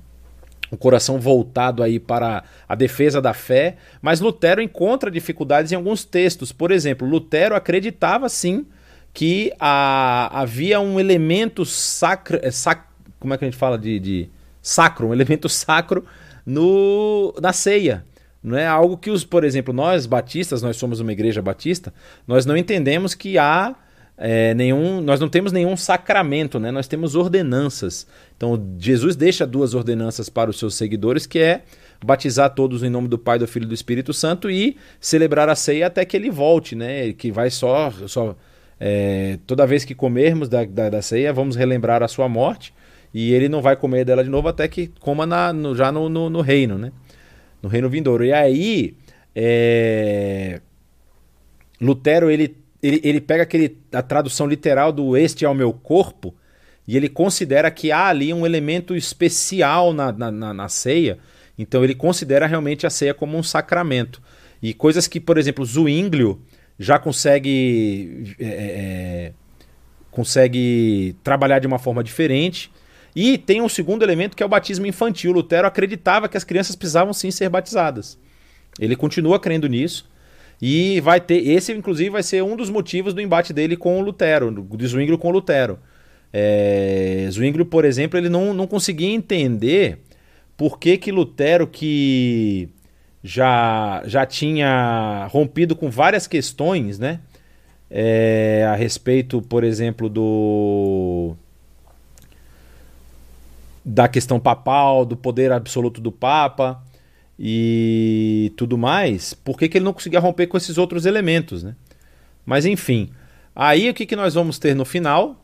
coração 0.78 1.18
voltado 1.18 1.82
aí 1.82 1.98
para 1.98 2.44
a 2.68 2.76
defesa 2.76 3.22
da 3.22 3.34
fé, 3.34 3.78
mas 4.02 4.20
Lutero 4.20 4.62
encontra 4.62 5.10
dificuldades 5.10 5.72
em 5.72 5.76
alguns 5.76 6.04
textos. 6.04 6.52
Por 6.52 6.72
exemplo, 6.72 7.08
Lutero 7.08 7.56
acreditava 7.56 8.28
sim 8.28 8.66
que 9.14 9.52
a, 9.60 10.42
havia 10.42 10.80
um 10.82 11.00
elemento 11.00 11.66
sacro, 11.66 12.38
é, 12.44 12.52
sac, 12.52 12.84
como 13.18 13.34
é 13.34 13.38
que 13.38 13.46
a 13.46 13.48
gente 13.48 13.58
fala 13.58 13.78
de, 13.78 13.98
de 13.98 14.30
sacro, 14.62 15.08
um 15.08 15.14
elemento 15.14 15.48
sacro 15.48 16.06
no, 16.48 17.36
na 17.42 17.52
ceia. 17.52 18.06
Não 18.42 18.58
é 18.58 18.66
algo 18.66 18.98
que 18.98 19.12
os, 19.12 19.26
por 19.26 19.44
exemplo, 19.44 19.74
nós 19.74 20.06
batistas, 20.06 20.62
nós 20.62 20.78
somos 20.78 21.02
uma 21.02 21.12
igreja 21.12 21.42
batista, 21.42 21.94
nós 22.26 22.46
não 22.46 22.56
entendemos 22.56 23.14
que 23.14 23.38
há 23.38 23.76
é, 24.18 24.54
nenhum, 24.54 25.02
nós 25.02 25.20
não 25.20 25.28
temos 25.28 25.52
nenhum 25.52 25.76
sacramento, 25.76 26.60
né? 26.60 26.72
Nós 26.72 26.88
temos 26.88 27.14
ordenanças. 27.14 28.08
Então 28.38 28.60
Jesus 28.80 29.16
deixa 29.18 29.46
duas 29.46 29.74
ordenanças 29.74 30.30
para 30.30 30.50
os 30.50 30.58
seus 30.58 30.76
seguidores, 30.76 31.28
que 31.28 31.40
é 31.40 31.64
batizar 32.04 32.54
todos 32.54 32.84
em 32.84 32.90
nome 32.90 33.10
do 33.10 33.18
Pai, 33.18 33.38
do 33.38 33.48
Filho 33.48 33.66
e 33.66 33.68
do 33.68 33.74
Espírito 33.74 34.14
Santo 34.14 34.50
e 34.50 34.78
celebrar 35.02 35.50
a 35.50 35.56
ceia 35.56 35.88
até 35.88 36.06
que 36.06 36.16
ele 36.16 36.32
volte, 36.32 36.76
né? 36.76 37.12
Que 37.12 37.32
vai 37.32 37.50
só. 37.50 37.92
só 38.08 38.36
é, 38.80 39.40
toda 39.46 39.66
vez 39.66 39.84
que 39.84 39.96
comermos 39.96 40.48
da, 40.48 40.64
da, 40.64 40.90
da, 40.90 41.02
ceia, 41.02 41.34
vamos 41.34 41.56
relembrar 41.56 42.02
a 42.02 42.08
sua 42.08 42.30
morte. 42.30 42.74
E 43.20 43.34
ele 43.34 43.50
não 43.50 43.64
vai 43.64 43.76
comer 43.76 44.06
dela 44.06 44.24
de 44.24 44.30
novo 44.30 44.48
até 44.48 44.68
que 44.68 44.92
coma 45.00 45.26
na, 45.26 45.52
no, 45.52 45.74
já 45.76 45.92
no, 45.92 46.08
no, 46.08 46.30
no, 46.30 46.40
reino, 46.40 46.78
né? 46.78 46.92
No 47.64 47.68
reino 47.68 47.90
vindouro. 47.90 48.24
E 48.24 48.32
aí. 48.32 48.96
É... 49.36 50.62
Lutero 51.82 52.30
ele, 52.30 52.56
ele, 52.82 53.02
ele 53.04 53.20
pega 53.20 53.42
aquele, 53.42 53.76
a 53.92 54.04
tradução 54.04 54.46
literal 54.46 54.92
do 54.92 55.18
Este 55.18 55.46
é 55.46 55.50
o 55.50 55.56
meu 55.56 55.74
corpo 55.74 56.36
e 56.88 56.96
ele 56.96 57.10
considera 57.10 57.72
que 57.72 57.92
há 57.92 58.06
ali 58.06 58.32
um 58.32 58.46
elemento 58.46 58.96
especial 58.96 59.94
na, 59.94 60.12
na, 60.12 60.32
na, 60.32 60.54
na 60.54 60.70
ceia. 60.70 61.18
Então 61.58 61.84
ele 61.84 61.96
considera 61.96 62.46
realmente 62.46 62.86
a 62.86 62.90
ceia 62.92 63.16
como 63.16 63.36
um 63.36 63.42
sacramento. 63.42 64.22
E 64.62 64.76
coisas 64.76 65.08
que, 65.08 65.20
por 65.20 65.40
exemplo, 65.40 65.66
Zwinglio 65.66 66.40
já 66.78 67.00
consegue, 67.00 68.36
é, 68.40 68.46
é, 68.46 68.50
é, 68.50 69.34
consegue 70.12 71.16
trabalhar 71.24 71.58
de 71.58 71.66
uma 71.66 71.80
forma 71.80 72.04
diferente. 72.04 72.72
E 73.20 73.36
tem 73.36 73.64
um 73.64 73.68
segundo 73.68 74.04
elemento 74.04 74.38
que 74.38 74.44
é 74.44 74.46
o 74.46 74.50
batismo 74.50 74.86
infantil. 74.86 75.32
Lutero 75.32 75.66
acreditava 75.66 76.30
que 76.30 76.38
as 76.38 76.44
crianças 76.44 76.76
precisavam 76.76 77.12
sim 77.14 77.32
ser 77.32 77.50
batizadas. 77.50 78.16
Ele 78.80 78.96
continua 78.96 79.40
crendo 79.40 79.68
nisso. 79.68 80.08
E 80.62 81.02
vai 81.02 81.20
ter. 81.20 81.38
Esse, 81.48 81.74
inclusive, 81.74 82.12
vai 82.12 82.22
ser 82.22 82.44
um 82.44 82.56
dos 82.56 82.70
motivos 82.70 83.16
do 83.16 83.20
embate 83.20 83.52
dele 83.52 83.76
com 83.76 84.00
o 84.00 84.04
Lutero, 84.04 84.52
do 84.52 84.88
Zwinglio 84.88 85.18
com 85.18 85.30
o 85.30 85.32
Lutero. 85.32 85.80
É, 86.32 87.28
Zwinglio, 87.32 87.66
por 87.66 87.86
exemplo, 87.86 88.20
ele 88.20 88.30
não, 88.30 88.54
não 88.54 88.68
conseguia 88.68 89.10
entender 89.10 89.98
por 90.56 90.78
que, 90.78 90.96
que 90.96 91.12
Lutero, 91.12 91.66
que 91.66 92.70
já, 93.24 94.04
já 94.06 94.28
tinha 94.28 95.28
rompido 95.32 95.76
com 95.76 95.90
várias 95.90 96.28
questões, 96.28 97.00
né? 97.00 97.20
É, 97.90 98.68
a 98.72 98.76
respeito, 98.76 99.42
por 99.42 99.64
exemplo, 99.64 100.08
do 100.08 101.36
da 103.90 104.10
questão 104.10 104.38
papal, 104.38 105.06
do 105.06 105.16
poder 105.16 105.50
absoluto 105.54 106.02
do 106.02 106.12
Papa 106.12 106.84
e 107.40 108.52
tudo 108.58 108.78
mais, 108.78 109.34
por 109.34 109.58
que, 109.58 109.70
que 109.70 109.78
ele 109.78 109.86
não 109.86 109.94
conseguia 109.94 110.20
romper 110.20 110.48
com 110.48 110.58
esses 110.58 110.78
outros 110.78 111.06
elementos, 111.06 111.64
né? 111.64 111.74
Mas 112.46 112.66
enfim, 112.66 113.12
aí 113.56 113.90
o 113.90 113.94
que, 113.94 114.06
que 114.06 114.16
nós 114.16 114.34
vamos 114.34 114.60
ter 114.60 114.76
no 114.76 114.84
final? 114.84 115.42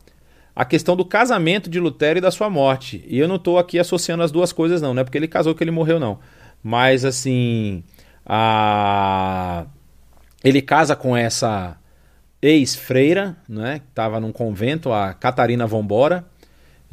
a 0.56 0.64
questão 0.64 0.94
do 0.94 1.04
casamento 1.04 1.68
de 1.68 1.80
Lutero 1.80 2.18
e 2.18 2.22
da 2.22 2.30
sua 2.30 2.48
morte. 2.48 3.04
E 3.08 3.18
eu 3.18 3.26
não 3.26 3.36
estou 3.36 3.58
aqui 3.58 3.76
associando 3.76 4.22
as 4.22 4.30
duas 4.30 4.52
coisas, 4.52 4.80
não, 4.80 4.94
não 4.94 5.00
é 5.00 5.04
porque 5.04 5.18
ele 5.18 5.26
casou 5.26 5.52
que 5.52 5.64
ele 5.64 5.72
morreu, 5.72 5.98
não. 5.98 6.20
Mas 6.62 7.04
assim. 7.04 7.82
A... 8.24 9.66
Ele 10.44 10.62
casa 10.62 10.94
com 10.94 11.16
essa 11.16 11.76
ex-freira, 12.40 13.36
né? 13.48 13.80
Que 13.80 13.88
estava 13.88 14.20
num 14.20 14.30
convento, 14.30 14.92
a 14.92 15.12
Catarina 15.12 15.66
Vambora. 15.66 16.24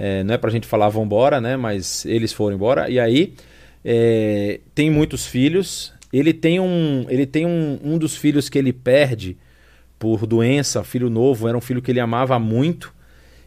É, 0.03 0.23
não 0.23 0.33
é 0.33 0.37
pra 0.37 0.49
gente 0.49 0.65
falar 0.65 0.89
vambora, 0.89 1.39
né? 1.39 1.55
Mas 1.55 2.07
eles 2.07 2.33
foram 2.33 2.55
embora. 2.55 2.89
E 2.89 2.99
aí 2.99 3.35
é, 3.85 4.59
tem 4.73 4.89
muitos 4.89 5.27
filhos. 5.27 5.93
Ele 6.11 6.33
tem 6.33 6.59
um. 6.59 7.05
Ele 7.07 7.27
tem 7.27 7.45
um, 7.45 7.79
um 7.83 7.99
dos 7.99 8.17
filhos 8.17 8.49
que 8.49 8.57
ele 8.57 8.73
perde 8.73 9.37
por 9.99 10.25
doença, 10.25 10.83
filho 10.83 11.07
novo, 11.07 11.47
era 11.47 11.55
um 11.55 11.61
filho 11.61 11.83
que 11.83 11.91
ele 11.91 11.99
amava 11.99 12.39
muito. 12.39 12.91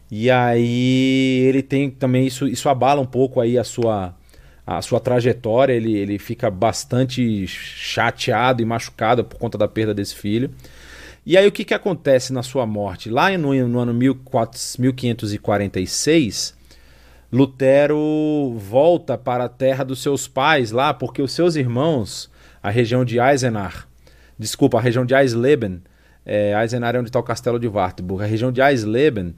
E 0.09 0.31
aí 0.31 1.43
ele 1.45 1.61
tem 1.61 1.89
também 1.89 2.25
isso, 2.25 2.47
isso 2.47 2.69
abala 2.69 3.01
um 3.01 3.05
pouco 3.05 3.41
aí 3.41 3.57
a 3.57 3.63
sua 3.65 4.15
a 4.65 4.81
sua 4.81 4.99
trajetória, 4.99 5.73
ele, 5.73 5.95
ele 5.95 6.17
fica 6.17 6.49
bastante 6.49 7.45
chateado 7.47 8.61
e 8.61 8.65
machucado 8.65 9.25
por 9.25 9.37
conta 9.37 9.57
da 9.57 9.67
perda 9.67 9.93
desse 9.93 10.15
filho. 10.15 10.49
E 11.25 11.37
aí 11.37 11.47
o 11.47 11.51
que, 11.51 11.65
que 11.65 11.73
acontece 11.73 12.31
na 12.31 12.43
sua 12.43 12.67
morte? 12.67 13.09
Lá 13.09 13.35
no, 13.35 13.51
no 13.67 13.79
ano 13.79 13.93
1546, 13.93 16.53
Lutero 17.31 18.55
volta 18.59 19.17
para 19.17 19.45
a 19.45 19.49
terra 19.49 19.83
dos 19.83 20.03
seus 20.03 20.27
pais 20.27 20.69
lá, 20.71 20.93
porque 20.93 21.23
os 21.23 21.31
seus 21.31 21.55
irmãos, 21.55 22.29
a 22.61 22.69
região 22.69 23.03
de 23.03 23.17
Eisenach, 23.19 23.85
desculpa, 24.37 24.77
a 24.77 24.81
região 24.81 25.03
de 25.03 25.15
Eisleben, 25.15 25.81
é, 26.23 26.53
Eisenach 26.61 26.95
é 26.95 26.99
onde 26.99 27.09
está 27.09 27.17
o 27.19 27.23
castelo 27.23 27.59
de 27.59 27.67
Wartburg, 27.67 28.23
a 28.23 28.27
região 28.27 28.51
de 28.51 28.61
Eisleben, 28.61 29.33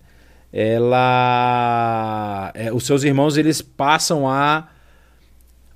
ela 0.51 2.51
é, 2.53 2.71
os 2.71 2.85
seus 2.85 3.03
irmãos 3.03 3.37
eles 3.37 3.61
passam 3.61 4.27
a, 4.27 4.67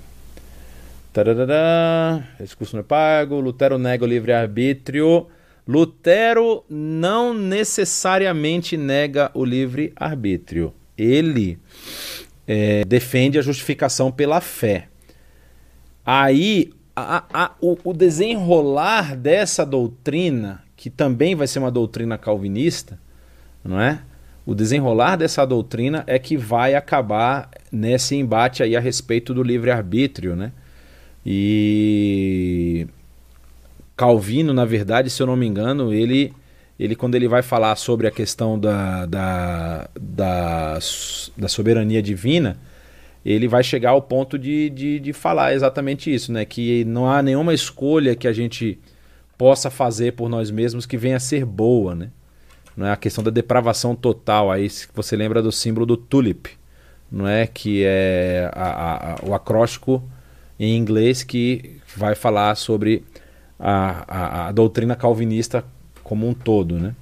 Tarará, 1.14 2.24
esse 2.40 2.56
curso 2.56 2.76
não 2.76 2.82
é 2.82 2.84
pago. 2.84 3.40
Lutero 3.40 3.78
nega 3.78 4.04
o 4.04 4.08
livre-arbítrio. 4.08 5.28
Lutero 5.68 6.64
não 6.70 7.34
necessariamente 7.34 8.78
nega 8.78 9.30
o 9.34 9.44
livre-arbítrio. 9.44 10.74
Ele 10.98 11.60
é, 12.48 12.84
defende 12.86 13.38
a 13.38 13.42
justificação 13.42 14.12
pela 14.12 14.40
fé. 14.40 14.88
Aí, 16.06 16.72
a, 16.96 17.24
a, 17.34 17.52
o, 17.62 17.78
o 17.84 17.94
desenrolar 17.94 19.16
dessa 19.16 19.66
doutrina, 19.66 20.64
que 20.76 20.90
também 20.90 21.36
vai 21.36 21.48
ser 21.48 21.60
uma 21.60 21.72
doutrina 21.72 22.18
calvinista, 22.18 23.00
não 23.64 23.80
é? 23.80 24.02
o 24.46 24.56
desenrolar 24.56 25.16
dessa 25.16 25.46
doutrina 25.46 26.04
é 26.08 26.18
que 26.18 26.36
vai 26.36 26.74
acabar 26.74 27.50
nesse 27.72 28.16
embate 28.16 28.64
aí 28.64 28.76
a 28.76 28.80
respeito 28.80 29.34
do 29.34 29.44
livre-arbítrio, 29.44 30.36
né? 30.36 30.52
E 31.26 32.88
Calvino, 33.96 34.54
na 34.54 34.66
verdade, 34.66 35.10
se 35.10 35.22
eu 35.22 35.28
não 35.28 35.36
me 35.36 35.46
engano, 35.46 35.94
ele 35.94 36.34
ele 36.80 36.96
quando 36.96 37.14
ele 37.14 37.28
vai 37.28 37.44
falar 37.44 37.76
sobre 37.76 38.08
a 38.08 38.12
questão 38.12 38.60
da, 38.60 39.06
da, 39.06 39.88
da, 40.00 40.80
da 41.38 41.48
soberania 41.48 42.02
divina, 42.02 42.58
ele 43.24 43.48
vai 43.48 43.64
chegar 43.64 43.92
ao 43.92 44.02
ponto 44.02 44.38
de, 44.40 44.68
de, 44.72 45.00
de, 45.00 45.14
falar 45.14 45.54
exatamente 45.54 46.12
isso, 46.12 46.32
né? 46.32 46.44
Que 46.44 46.84
não 46.86 47.08
há 47.08 47.22
nenhuma 47.22 47.54
escolha 47.54 48.16
que 48.16 48.28
a 48.28 48.34
gente 48.34 48.80
possa 49.38 49.70
fazer 49.70 50.14
por 50.14 50.28
nós 50.28 50.50
mesmos 50.50 50.88
que 50.88 50.98
venha 50.98 51.18
a 51.18 51.20
ser 51.20 51.46
boa, 51.46 51.94
né? 51.94 52.10
Não 52.76 52.88
é 52.88 52.92
a 52.92 52.98
questão 52.98 53.24
da 53.24 53.30
depravação 53.30 53.96
total. 53.96 54.50
Aí 54.50 54.68
você 54.96 55.16
lembra 55.16 55.40
do 55.40 55.52
símbolo 55.52 55.86
do 55.86 55.96
tulip, 55.96 56.50
não 57.12 57.28
é? 57.28 57.46
Que 57.46 57.84
é 57.86 58.50
a, 58.54 59.14
a, 59.14 59.16
o 59.24 59.36
acróstico 59.36 60.02
em 60.62 60.78
inglês 60.78 61.24
que 61.24 61.82
vai 61.98 62.14
falar 62.14 62.54
sobre 62.54 63.04
a, 63.60 64.50
a, 64.50 64.52
doutrina 64.52 64.96
calvinista 64.96 65.66
como 66.04 66.30
um 66.30 66.36
todo, 66.36 66.78
né? 66.78 66.96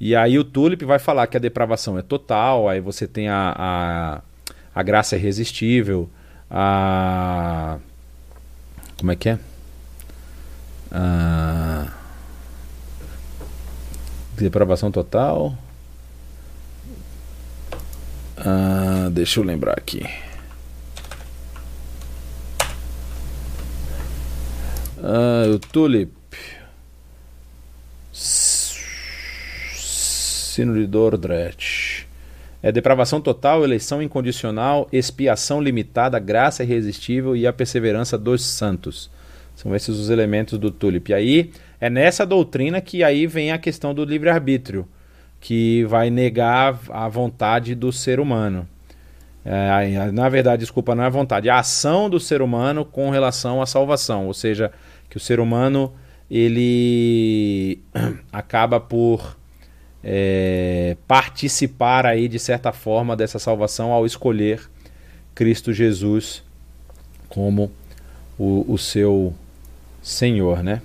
E 0.00 0.16
aí 0.16 0.36
o 0.36 0.42
Tulip 0.42 0.84
vai 0.84 0.98
falar 0.98 1.28
que 1.28 1.36
a 1.36 1.40
depravação 1.40 1.96
é 1.96 2.02
total, 2.02 2.68
aí 2.68 2.80
você 2.80 3.06
tem 3.06 3.28
a, 3.28 3.54
a, 3.56 4.20
a 4.74 4.82
graça 4.82 5.14
irresistível, 5.14 6.10
a... 6.50 7.78
como 8.98 9.12
é 9.12 9.16
que 9.16 9.28
é? 9.28 9.38
A... 10.90 11.86
Depravação 14.36 14.90
total... 14.90 15.56
Ah, 18.44 19.08
deixa 19.12 19.38
eu 19.38 19.44
lembrar 19.44 19.74
aqui. 19.78 20.04
Ah, 25.04 25.46
o 25.52 25.58
Tulip. 25.58 26.12
Sino 29.72 30.74
de 30.74 30.86
Dordrecht. 30.86 32.06
É 32.62 32.70
depravação 32.70 33.20
total, 33.20 33.64
eleição 33.64 34.00
incondicional, 34.00 34.86
expiação 34.92 35.60
limitada, 35.60 36.20
graça 36.20 36.62
irresistível 36.62 37.34
e 37.34 37.48
a 37.48 37.52
perseverança 37.52 38.16
dos 38.16 38.44
santos. 38.44 39.10
São 39.56 39.74
esses 39.74 39.98
os 39.98 40.08
elementos 40.08 40.56
do 40.56 40.70
Tulip. 40.70 41.10
E 41.10 41.14
aí 41.14 41.50
é 41.80 41.90
nessa 41.90 42.24
doutrina 42.24 42.80
que 42.80 43.02
aí 43.02 43.26
vem 43.26 43.50
a 43.50 43.58
questão 43.58 43.92
do 43.92 44.04
livre-arbítrio, 44.04 44.86
que 45.40 45.84
vai 45.86 46.10
negar 46.10 46.78
a 46.90 47.08
vontade 47.08 47.74
do 47.74 47.90
ser 47.90 48.20
humano. 48.20 48.68
É, 49.44 50.12
na 50.12 50.28
verdade, 50.28 50.60
desculpa, 50.60 50.94
não 50.94 51.02
é 51.02 51.06
a 51.08 51.10
vontade, 51.10 51.48
é 51.48 51.52
a 51.52 51.58
ação 51.58 52.08
do 52.08 52.20
ser 52.20 52.40
humano 52.40 52.84
com 52.84 53.10
relação 53.10 53.60
à 53.60 53.66
salvação. 53.66 54.28
Ou 54.28 54.34
seja, 54.34 54.70
que 55.12 55.18
o 55.18 55.20
ser 55.20 55.40
humano 55.40 55.92
ele 56.30 57.78
acaba 58.32 58.80
por 58.80 59.36
é, 60.02 60.96
participar 61.06 62.06
aí 62.06 62.26
de 62.28 62.38
certa 62.38 62.72
forma 62.72 63.14
dessa 63.14 63.38
salvação 63.38 63.92
ao 63.92 64.06
escolher 64.06 64.70
Cristo 65.34 65.70
Jesus 65.70 66.42
como 67.28 67.70
o, 68.38 68.64
o 68.66 68.78
seu 68.78 69.34
Senhor, 70.02 70.62
né? 70.62 70.80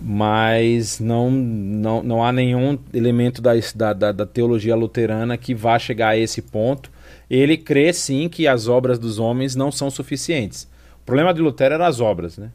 Mas 0.00 1.00
não, 1.00 1.28
não, 1.28 2.00
não 2.04 2.24
há 2.24 2.32
nenhum 2.32 2.78
elemento 2.94 3.42
da, 3.42 3.54
da, 3.92 4.12
da 4.12 4.24
teologia 4.24 4.76
luterana 4.76 5.36
que 5.36 5.52
vá 5.52 5.76
chegar 5.80 6.10
a 6.10 6.16
esse 6.16 6.42
ponto. 6.42 6.92
Ele 7.28 7.56
crê 7.56 7.92
sim 7.92 8.28
que 8.28 8.46
as 8.46 8.68
obras 8.68 9.00
dos 9.00 9.18
homens 9.18 9.56
não 9.56 9.72
são 9.72 9.90
suficientes. 9.90 10.68
O 11.02 11.04
problema 11.04 11.34
de 11.34 11.40
Lutero 11.40 11.74
era 11.74 11.88
as 11.88 11.98
obras, 11.98 12.38
né? 12.38 12.52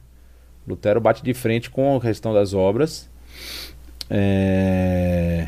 Lutero 0.67 1.01
bate 1.01 1.23
de 1.23 1.33
frente 1.33 1.69
com 1.69 1.95
a 1.95 2.01
questão 2.01 2.33
das 2.33 2.53
obras. 2.53 3.09
É... 4.09 5.47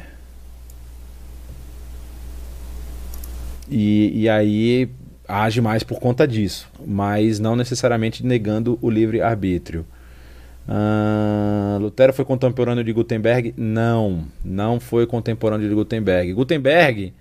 E, 3.69 4.21
e 4.21 4.29
aí 4.29 4.89
age 5.27 5.59
mais 5.59 5.83
por 5.83 5.99
conta 5.99 6.27
disso, 6.27 6.69
mas 6.85 7.39
não 7.39 7.55
necessariamente 7.55 8.25
negando 8.25 8.77
o 8.81 8.89
livre-arbítrio. 8.89 9.85
Uh, 10.67 11.79
Lutero 11.79 12.13
foi 12.13 12.25
contemporâneo 12.25 12.83
de 12.83 12.91
Gutenberg? 12.91 13.53
Não, 13.57 14.25
não 14.43 14.79
foi 14.79 15.05
contemporâneo 15.05 15.67
de 15.67 15.73
Gutenberg. 15.73 16.33
Gutenberg 16.33 17.13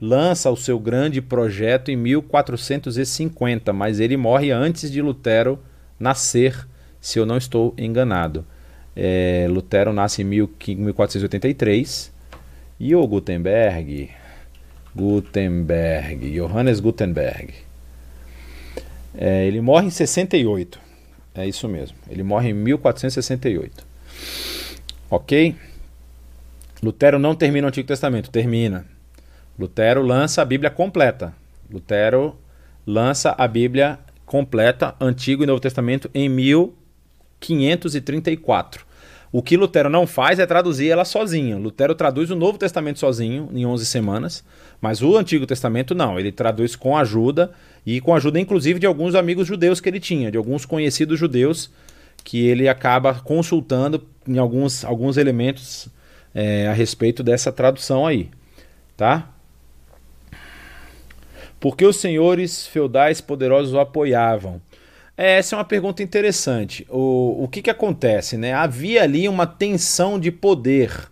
lança 0.00 0.50
o 0.50 0.56
seu 0.56 0.78
grande 0.78 1.20
projeto 1.20 1.90
em 1.90 1.96
1450, 1.96 3.72
mas 3.72 4.00
ele 4.00 4.16
morre 4.16 4.50
antes 4.50 4.90
de 4.90 5.02
Lutero 5.02 5.58
nascer 5.98 6.66
se 7.00 7.18
eu 7.18 7.26
não 7.26 7.36
estou 7.36 7.74
enganado. 7.78 8.44
É, 8.94 9.46
Lutero 9.48 9.92
nasce 9.92 10.22
em 10.22 10.24
1483 10.24 12.12
e 12.78 12.94
o 12.94 13.06
Gutenberg, 13.06 14.10
Gutenberg, 14.94 16.32
Johannes 16.32 16.80
Gutenberg, 16.80 17.54
é, 19.14 19.46
ele 19.46 19.60
morre 19.60 19.86
em 19.86 19.90
68. 19.90 20.80
É 21.34 21.46
isso 21.46 21.68
mesmo. 21.68 21.96
Ele 22.08 22.22
morre 22.22 22.50
em 22.50 22.54
1468. 22.54 23.86
Ok? 25.10 25.54
Lutero 26.82 27.18
não 27.18 27.34
termina 27.34 27.66
o 27.66 27.68
Antigo 27.68 27.86
Testamento, 27.86 28.30
termina. 28.30 28.86
Lutero 29.58 30.02
lança 30.02 30.42
a 30.42 30.44
Bíblia 30.44 30.70
completa. 30.70 31.34
Lutero 31.70 32.36
lança 32.86 33.34
a 33.36 33.46
Bíblia 33.46 33.98
completa, 34.24 34.94
Antigo 35.00 35.42
e 35.42 35.46
Novo 35.46 35.60
Testamento, 35.60 36.10
em 36.14 36.28
1000 36.28 36.74
534. 37.40 38.84
O 39.32 39.42
que 39.42 39.56
Lutero 39.56 39.88
não 39.88 40.06
faz 40.06 40.38
é 40.38 40.46
traduzir 40.46 40.88
ela 40.90 41.04
sozinho. 41.04 41.58
Lutero 41.58 41.94
traduz 41.94 42.30
o 42.30 42.36
Novo 42.36 42.58
Testamento 42.58 42.98
sozinho, 42.98 43.48
em 43.52 43.64
11 43.64 43.86
semanas, 43.86 44.44
mas 44.80 45.02
o 45.02 45.16
Antigo 45.16 45.46
Testamento 45.46 45.94
não. 45.94 46.18
Ele 46.18 46.32
traduz 46.32 46.74
com 46.74 46.96
ajuda, 46.96 47.52
e 47.86 48.00
com 48.00 48.14
ajuda 48.14 48.40
inclusive 48.40 48.80
de 48.80 48.86
alguns 48.86 49.14
amigos 49.14 49.46
judeus 49.46 49.80
que 49.80 49.88
ele 49.88 50.00
tinha, 50.00 50.30
de 50.30 50.36
alguns 50.36 50.64
conhecidos 50.64 51.18
judeus, 51.18 51.70
que 52.24 52.46
ele 52.46 52.68
acaba 52.68 53.14
consultando 53.14 54.04
em 54.26 54.38
alguns, 54.38 54.84
alguns 54.84 55.16
elementos 55.16 55.88
é, 56.34 56.66
a 56.66 56.72
respeito 56.72 57.22
dessa 57.22 57.52
tradução 57.52 58.06
aí. 58.06 58.28
Tá? 58.96 59.30
Porque 61.60 61.84
os 61.84 61.96
senhores 61.96 62.66
feudais 62.66 63.20
poderosos 63.20 63.74
o 63.74 63.78
apoiavam. 63.78 64.60
É, 65.22 65.36
essa 65.36 65.54
é 65.54 65.58
uma 65.58 65.66
pergunta 65.66 66.02
interessante. 66.02 66.86
O, 66.88 67.44
o 67.44 67.46
que, 67.46 67.60
que 67.60 67.68
acontece? 67.68 68.38
Né? 68.38 68.54
Havia 68.54 69.02
ali 69.02 69.28
uma 69.28 69.46
tensão 69.46 70.18
de 70.18 70.32
poder 70.32 71.10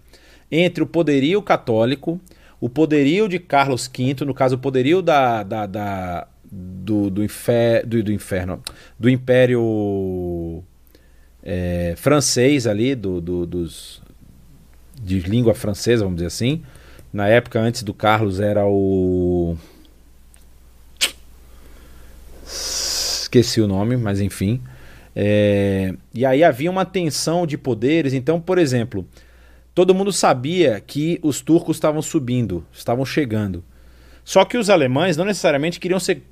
entre 0.50 0.82
o 0.82 0.86
poderio 0.86 1.42
católico, 1.42 2.18
o 2.58 2.70
poderio 2.70 3.28
de 3.28 3.38
Carlos 3.38 3.86
V, 3.86 4.24
no 4.24 4.32
caso, 4.32 4.54
o 4.54 4.58
poderio 4.58 5.02
da, 5.02 5.42
da, 5.42 5.66
da 5.66 6.26
do, 6.50 7.10
do, 7.10 7.22
infer, 7.22 7.86
do, 7.86 8.02
do, 8.02 8.10
inferno, 8.10 8.62
do 8.98 9.10
Império 9.10 10.64
é, 11.42 11.92
francês 11.98 12.66
ali, 12.66 12.94
do, 12.94 13.20
do, 13.20 13.44
dos, 13.44 14.00
de 15.02 15.20
língua 15.20 15.54
francesa, 15.54 16.04
vamos 16.04 16.16
dizer 16.16 16.28
assim. 16.28 16.62
Na 17.12 17.28
época 17.28 17.60
antes 17.60 17.82
do 17.82 17.92
Carlos 17.92 18.40
era 18.40 18.64
o 18.66 19.54
esqueci 23.28 23.60
o 23.60 23.66
nome, 23.66 23.96
mas 23.96 24.20
enfim. 24.20 24.60
É, 25.14 25.94
e 26.14 26.24
aí 26.24 26.42
havia 26.42 26.70
uma 26.70 26.84
tensão 26.84 27.46
de 27.46 27.58
poderes. 27.58 28.12
Então, 28.12 28.40
por 28.40 28.58
exemplo, 28.58 29.06
todo 29.74 29.94
mundo 29.94 30.12
sabia 30.12 30.82
que 30.84 31.18
os 31.22 31.40
turcos 31.40 31.76
estavam 31.76 32.00
subindo, 32.00 32.64
estavam 32.72 33.04
chegando. 33.04 33.62
Só 34.24 34.44
que 34.44 34.56
os 34.58 34.70
alemães 34.70 35.16
não 35.16 35.24
necessariamente 35.24 35.78
queriam 35.78 36.00
ser 36.00 36.22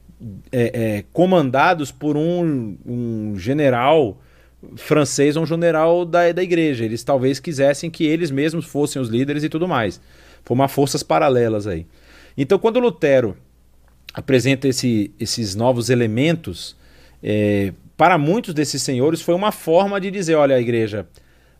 é, 0.50 0.70
é, 0.98 1.04
comandados 1.12 1.92
por 1.92 2.16
um, 2.16 2.76
um, 2.86 3.38
general 3.38 4.20
francês 4.76 5.36
ou 5.36 5.42
um 5.42 5.46
general 5.46 6.04
da, 6.04 6.32
da 6.32 6.42
igreja. 6.42 6.84
Eles 6.84 7.04
talvez 7.04 7.38
quisessem 7.38 7.90
que 7.90 8.04
eles 8.04 8.30
mesmos 8.30 8.64
fossem 8.64 9.00
os 9.00 9.08
líderes 9.08 9.44
e 9.44 9.48
tudo 9.48 9.68
mais. 9.68 10.00
Formar 10.44 10.68
forças 10.68 11.02
paralelas 11.02 11.66
aí. 11.66 11.86
Então, 12.36 12.58
quando 12.58 12.80
Lutero 12.80 13.36
apresenta 14.12 14.66
esse, 14.68 15.10
esses 15.18 15.54
novos 15.54 15.90
elementos 15.90 16.76
é, 17.28 17.72
para 17.96 18.16
muitos 18.16 18.54
desses 18.54 18.80
senhores 18.80 19.20
foi 19.20 19.34
uma 19.34 19.50
forma 19.50 20.00
de 20.00 20.12
dizer: 20.12 20.36
olha, 20.36 20.54
a 20.54 20.60
igreja, 20.60 21.08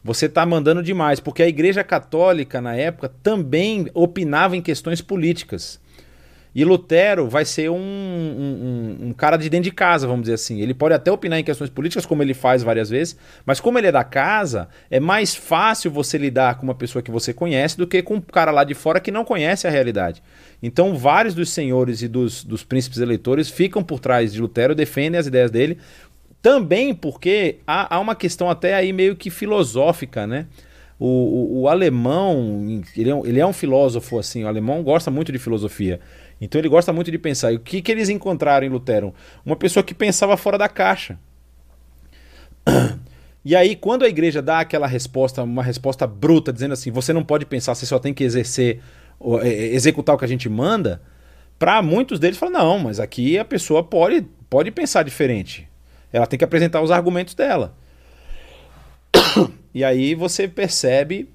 você 0.03 0.27
está 0.27 0.47
mandando 0.47 0.81
demais, 0.81 1.19
porque 1.19 1.43
a 1.43 1.49
igreja 1.49 1.83
católica 1.83 2.61
na 2.61 2.77
época 2.77 3.13
também 3.21 3.89
opinava 3.93 4.57
em 4.57 4.63
questões 4.63 5.01
políticas. 5.01 5.81
E 6.57 6.65
Lutero 6.65 7.29
vai 7.29 7.45
ser 7.45 7.71
um, 7.71 7.77
um, 7.77 9.09
um, 9.09 9.13
cara 9.13 9.37
de 9.37 9.51
dentro 9.51 9.65
de 9.65 9.71
casa, 9.71 10.07
vamos 10.07 10.23
dizer 10.23 10.33
assim. 10.33 10.63
Ele 10.63 10.73
pode 10.73 10.95
até 10.95 11.13
opinar 11.13 11.39
em 11.39 11.45
questões 11.45 11.69
políticas, 11.69 12.07
como 12.07 12.23
ele 12.23 12.33
faz 12.33 12.63
várias 12.63 12.89
vezes, 12.89 13.15
mas 13.45 13.61
como 13.61 13.77
ele 13.77 13.89
é 13.89 13.93
da 13.93 14.03
casa, 14.03 14.67
é 14.91 14.99
mais 14.99 15.35
fácil 15.35 15.91
você 15.91 16.17
lidar 16.17 16.55
com 16.55 16.63
uma 16.63 16.75
pessoa 16.75 17.03
que 17.03 17.11
você 17.11 17.35
conhece 17.35 17.77
do 17.77 17.87
que 17.87 18.03
com 18.03 18.15
um 18.15 18.21
cara 18.23 18.51
lá 18.51 18.65
de 18.65 18.73
fora 18.73 19.01
que 19.01 19.11
não 19.11 19.23
conhece 19.23 19.67
a 19.67 19.71
realidade. 19.71 20.23
Então, 20.63 20.97
vários 20.97 21.35
dos 21.35 21.51
senhores 21.51 22.01
e 22.01 22.09
dos, 22.09 22.43
dos 22.43 22.65
príncipes 22.65 23.01
eleitores 23.01 23.51
ficam 23.51 23.85
por 23.85 24.01
trás 24.01 24.33
de 24.33 24.41
Lutero, 24.41 24.75
defendem 24.75 25.21
as 25.21 25.27
ideias 25.27 25.51
dele, 25.51 25.77
também 26.41 26.95
porque 26.95 27.59
há, 27.67 27.97
há 27.97 28.01
uma 28.01 28.15
questão 28.15 28.49
até 28.49 28.75
aí 28.75 28.95
meio 28.95 29.15
que 29.15 29.29
filosófica, 29.29 30.27
né? 30.27 30.47
O, 30.99 31.07
o, 31.07 31.61
o 31.61 31.69
alemão, 31.69 32.83
ele 32.97 33.11
é, 33.11 33.21
ele 33.27 33.41
é 33.41 33.47
um 33.47 33.53
filósofo 33.53 34.19
assim, 34.19 34.45
o 34.45 34.49
alemão 34.49 34.83
gosta 34.83 35.11
muito 35.11 35.31
de 35.31 35.39
filosofia. 35.39 36.01
Então 36.41 36.61
ele 36.61 36.69
gosta 36.69 36.93
muito 36.93 37.11
de 37.11 37.19
pensar. 37.19 37.53
E 37.53 37.57
o 37.57 37.61
que, 37.61 37.81
que 37.81 37.91
eles 37.91 38.09
encontraram 38.09 38.67
em 38.67 38.71
Lutero? 38.71 39.15
Uma 39.45 39.57
pessoa 39.57 39.83
que 39.83 39.95
pensava 39.95 40.37
fora 40.37 40.59
da 40.59 40.69
caixa. 40.69 41.19
E 43.49 43.55
aí, 43.55 43.77
quando 43.77 44.05
a 44.05 44.09
igreja 44.09 44.43
dá 44.43 44.59
aquela 44.59 44.89
resposta, 44.89 45.41
uma 45.45 45.63
resposta 45.63 46.05
bruta, 46.05 46.53
dizendo 46.53 46.73
assim, 46.73 46.91
você 46.91 47.13
não 47.13 47.23
pode 47.23 47.47
pensar, 47.47 47.77
você 47.77 47.87
só 47.87 47.97
tem 47.97 48.13
que 48.13 48.25
exercer, 48.25 48.81
é, 49.41 49.49
é, 49.49 49.67
executar 49.75 50.17
o 50.17 50.19
que 50.19 50.25
a 50.25 50.29
gente 50.29 50.49
manda, 50.49 51.01
para 51.57 51.81
muitos 51.81 52.19
deles 52.19 52.37
falam, 52.37 52.59
não, 52.59 52.79
mas 52.81 52.99
aqui 52.99 53.39
a 53.39 53.45
pessoa 53.45 53.85
pode, 53.85 54.27
pode 54.51 54.73
pensar 54.73 55.05
diferente. 55.05 55.69
Ela 56.13 56.27
tem 56.27 56.37
que 56.37 56.45
apresentar 56.45 56.81
os 56.83 56.91
argumentos 56.91 57.35
dela. 57.35 57.75
E 59.77 59.85
aí 59.85 60.15
você 60.15 60.49
percebe 60.49 61.29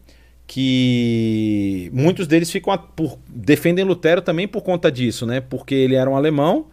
que 0.53 1.90
muitos 1.94 2.28
deles 2.28 2.52
ficam 2.52 2.78
por, 2.78 3.18
defendem 3.26 3.86
Lutero 3.86 4.22
também 4.22 4.49
por 4.49 4.61
conta 4.61 4.91
disso, 4.91 5.26
né? 5.26 5.40
Porque 5.40 5.73
ele 5.73 5.95
era 5.95 6.10
um 6.10 6.15
alemão 6.18 6.68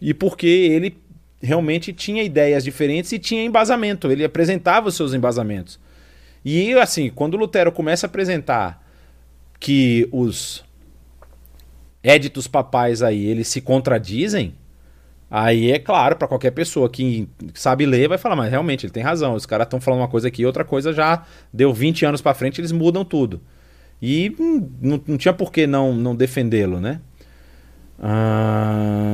e 0.00 0.14
porque 0.14 0.46
ele 0.46 0.96
realmente 1.38 1.92
tinha 1.92 2.22
ideias 2.22 2.64
diferentes 2.64 3.12
e 3.12 3.18
tinha 3.18 3.44
embasamento, 3.44 4.10
ele 4.10 4.24
apresentava 4.24 4.88
os 4.88 4.96
seus 4.96 5.12
embasamentos. 5.12 5.78
E 6.42 6.72
assim, 6.78 7.10
quando 7.10 7.36
Lutero 7.36 7.70
começa 7.70 8.06
a 8.06 8.08
apresentar 8.08 8.82
que 9.60 10.08
os 10.10 10.64
éditos 12.02 12.46
papais 12.46 13.02
aí, 13.02 13.26
eles 13.26 13.48
se 13.48 13.60
contradizem, 13.60 14.54
aí 15.30 15.70
é 15.70 15.78
claro 15.78 16.16
para 16.16 16.26
qualquer 16.28 16.50
pessoa 16.52 16.88
que 16.88 17.28
sabe 17.54 17.86
ler 17.86 18.08
vai 18.08 18.18
falar, 18.18 18.36
mas 18.36 18.50
realmente 18.50 18.86
ele 18.86 18.92
tem 18.92 19.02
razão, 19.02 19.34
os 19.34 19.46
caras 19.46 19.66
estão 19.66 19.80
falando 19.80 20.00
uma 20.00 20.08
coisa 20.08 20.28
aqui, 20.28 20.46
outra 20.46 20.64
coisa 20.64 20.92
já 20.92 21.24
deu 21.52 21.72
20 21.72 22.06
anos 22.06 22.20
para 22.20 22.34
frente, 22.34 22.60
eles 22.60 22.72
mudam 22.72 23.04
tudo. 23.04 23.40
E 24.00 24.34
hum, 24.38 24.68
não, 24.80 25.00
não 25.06 25.18
tinha 25.18 25.34
por 25.34 25.50
que 25.52 25.66
não, 25.66 25.92
não 25.94 26.14
defendê-lo, 26.14 26.80
né? 26.80 27.00
Ah... 28.00 29.08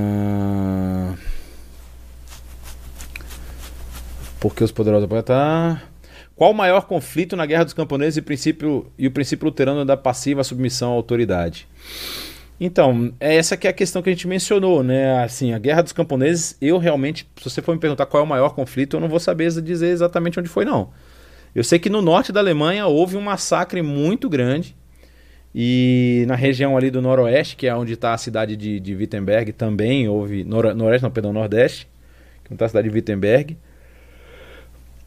Porque 4.45 4.63
os 4.63 4.71
poderosos 4.71 5.09
tá. 5.25 5.83
Qual 6.37 6.51
o 6.51 6.55
maior 6.55 6.83
conflito 6.83 7.35
na 7.35 7.47
Guerra 7.47 7.65
dos 7.65 7.73
Camponeses 7.73 8.19
e, 8.19 8.23
princípio, 8.23 8.93
e 8.99 9.07
o 9.07 9.11
princípio 9.11 9.47
luterano 9.47 9.87
da 9.87 9.97
passiva 9.97 10.45
submissão 10.45 10.91
à 10.91 10.95
autoridade? 10.95 11.67
Então, 12.67 13.13
é 13.21 13.37
essa 13.37 13.59
que 13.59 13.67
é 13.67 13.71
a 13.71 13.75
questão 13.75 14.01
que 14.01 14.09
a 14.09 14.13
gente 14.13 14.27
mencionou, 14.27 14.83
né? 14.83 15.23
Assim, 15.23 15.53
a 15.53 15.59
Guerra 15.59 15.83
dos 15.83 15.93
Camponeses, 15.93 16.57
eu 16.63 16.79
realmente, 16.79 17.29
se 17.37 17.51
você 17.51 17.61
for 17.61 17.75
me 17.75 17.79
perguntar 17.79 18.07
qual 18.07 18.23
é 18.23 18.25
o 18.25 18.27
maior 18.27 18.55
conflito, 18.55 18.97
eu 18.97 19.01
não 19.01 19.09
vou 19.09 19.21
saber 19.21 19.51
dizer 19.61 19.89
exatamente 19.89 20.41
onde 20.41 20.49
foi, 20.49 20.65
não. 20.65 20.89
Eu 21.55 21.63
sei 21.63 21.79
que 21.79 21.91
no 21.91 22.01
norte 22.01 22.33
da 22.33 22.41
Alemanha 22.41 22.87
houve 22.87 23.19
um 23.19 23.21
massacre 23.21 23.83
muito 23.83 24.31
grande, 24.31 24.75
e 25.55 26.25
na 26.27 26.35
região 26.37 26.75
ali 26.75 26.91
do 26.91 27.03
noroeste, 27.03 27.55
que 27.55 27.67
é 27.67 27.77
onde 27.77 27.93
está 27.93 28.15
a 28.15 28.19
cidade 28.19 28.57
de, 28.57 28.81
de 28.81 28.95
Wittenberg, 28.95 29.53
também 29.53 30.09
houve. 30.09 30.43
Nor, 30.43 30.75
noroeste, 30.75 31.03
não, 31.03 31.11
perdão, 31.11 31.35
nordeste, 31.35 31.87
que 32.45 32.55
está 32.55 32.65
a 32.65 32.69
cidade 32.69 32.89
de 32.89 32.95
Wittenberg. 32.95 33.59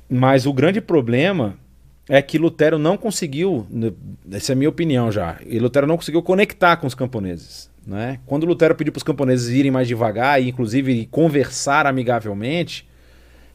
Mas 0.08 0.46
o 0.46 0.54
grande 0.54 0.80
problema 0.80 1.58
é 2.10 2.22
que 2.22 2.38
Lutero 2.38 2.80
não 2.80 2.98
conseguiu, 2.98 3.68
essa 4.32 4.52
é 4.52 4.54
a 4.54 4.56
minha 4.56 4.70
opinião 4.70 5.12
já, 5.12 5.40
e 5.46 5.60
Lutero 5.60 5.88
não 5.88 5.98
conseguiu 5.98 6.22
conectar 6.22 6.78
com 6.78 6.88
os 6.88 6.96
camponeses. 6.96 7.70
Né? 7.86 8.20
Quando 8.26 8.46
Lutero 8.46 8.76
pediu 8.76 8.92
para 8.92 9.00
os 9.00 9.04
camponeses 9.04 9.50
irem 9.50 9.72
mais 9.72 9.88
devagar 9.88 10.42
e 10.42 10.50
inclusive 10.50 11.06
conversar 11.08 11.86
amigavelmente, 11.86 12.88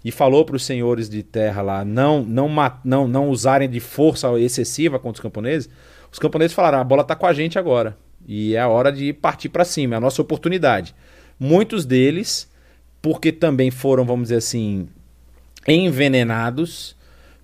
e 0.04 0.10
falou 0.10 0.44
para 0.44 0.56
os 0.56 0.64
senhores 0.64 1.08
de 1.08 1.22
terra 1.22 1.62
lá 1.62 1.84
não, 1.84 2.24
não, 2.24 2.50
não, 2.84 3.06
não 3.06 3.28
usarem 3.28 3.68
de 3.68 3.78
força 3.78 4.28
excessiva 4.38 4.98
contra 4.98 5.20
os 5.20 5.22
camponeses, 5.22 5.68
os 6.10 6.18
camponeses 6.18 6.54
falaram: 6.54 6.78
a 6.78 6.84
bola 6.84 7.02
está 7.02 7.14
com 7.14 7.26
a 7.26 7.32
gente 7.32 7.58
agora 7.58 7.96
e 8.26 8.54
é 8.54 8.60
a 8.60 8.68
hora 8.68 8.92
de 8.92 9.12
partir 9.12 9.48
para 9.48 9.64
cima, 9.64 9.94
é 9.94 9.96
a 9.96 10.00
nossa 10.00 10.20
oportunidade. 10.20 10.94
Muitos 11.38 11.84
deles, 11.84 12.50
porque 13.00 13.32
também 13.32 13.70
foram, 13.70 14.04
vamos 14.04 14.24
dizer 14.24 14.36
assim, 14.36 14.88
envenenados 15.66 16.96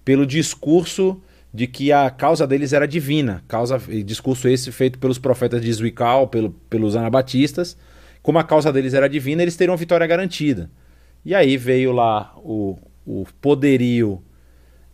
pelo 0.08 0.24
discurso 0.24 1.20
de 1.52 1.66
que 1.66 1.92
a 1.92 2.08
causa 2.08 2.46
deles 2.46 2.72
era 2.72 2.88
divina, 2.88 3.44
causa 3.46 3.78
discurso 4.02 4.48
esse 4.48 4.72
feito 4.72 4.98
pelos 4.98 5.18
profetas 5.18 5.60
de 5.60 5.70
Zwickau, 5.70 6.28
pelo, 6.28 6.48
pelos 6.70 6.96
anabatistas, 6.96 7.76
como 8.22 8.38
a 8.38 8.42
causa 8.42 8.72
deles 8.72 8.94
era 8.94 9.06
divina, 9.06 9.42
eles 9.42 9.54
teriam 9.54 9.76
vitória 9.76 10.06
garantida. 10.06 10.70
E 11.26 11.34
aí 11.34 11.58
veio 11.58 11.92
lá 11.92 12.32
o, 12.38 12.78
o 13.06 13.26
poderio 13.38 14.22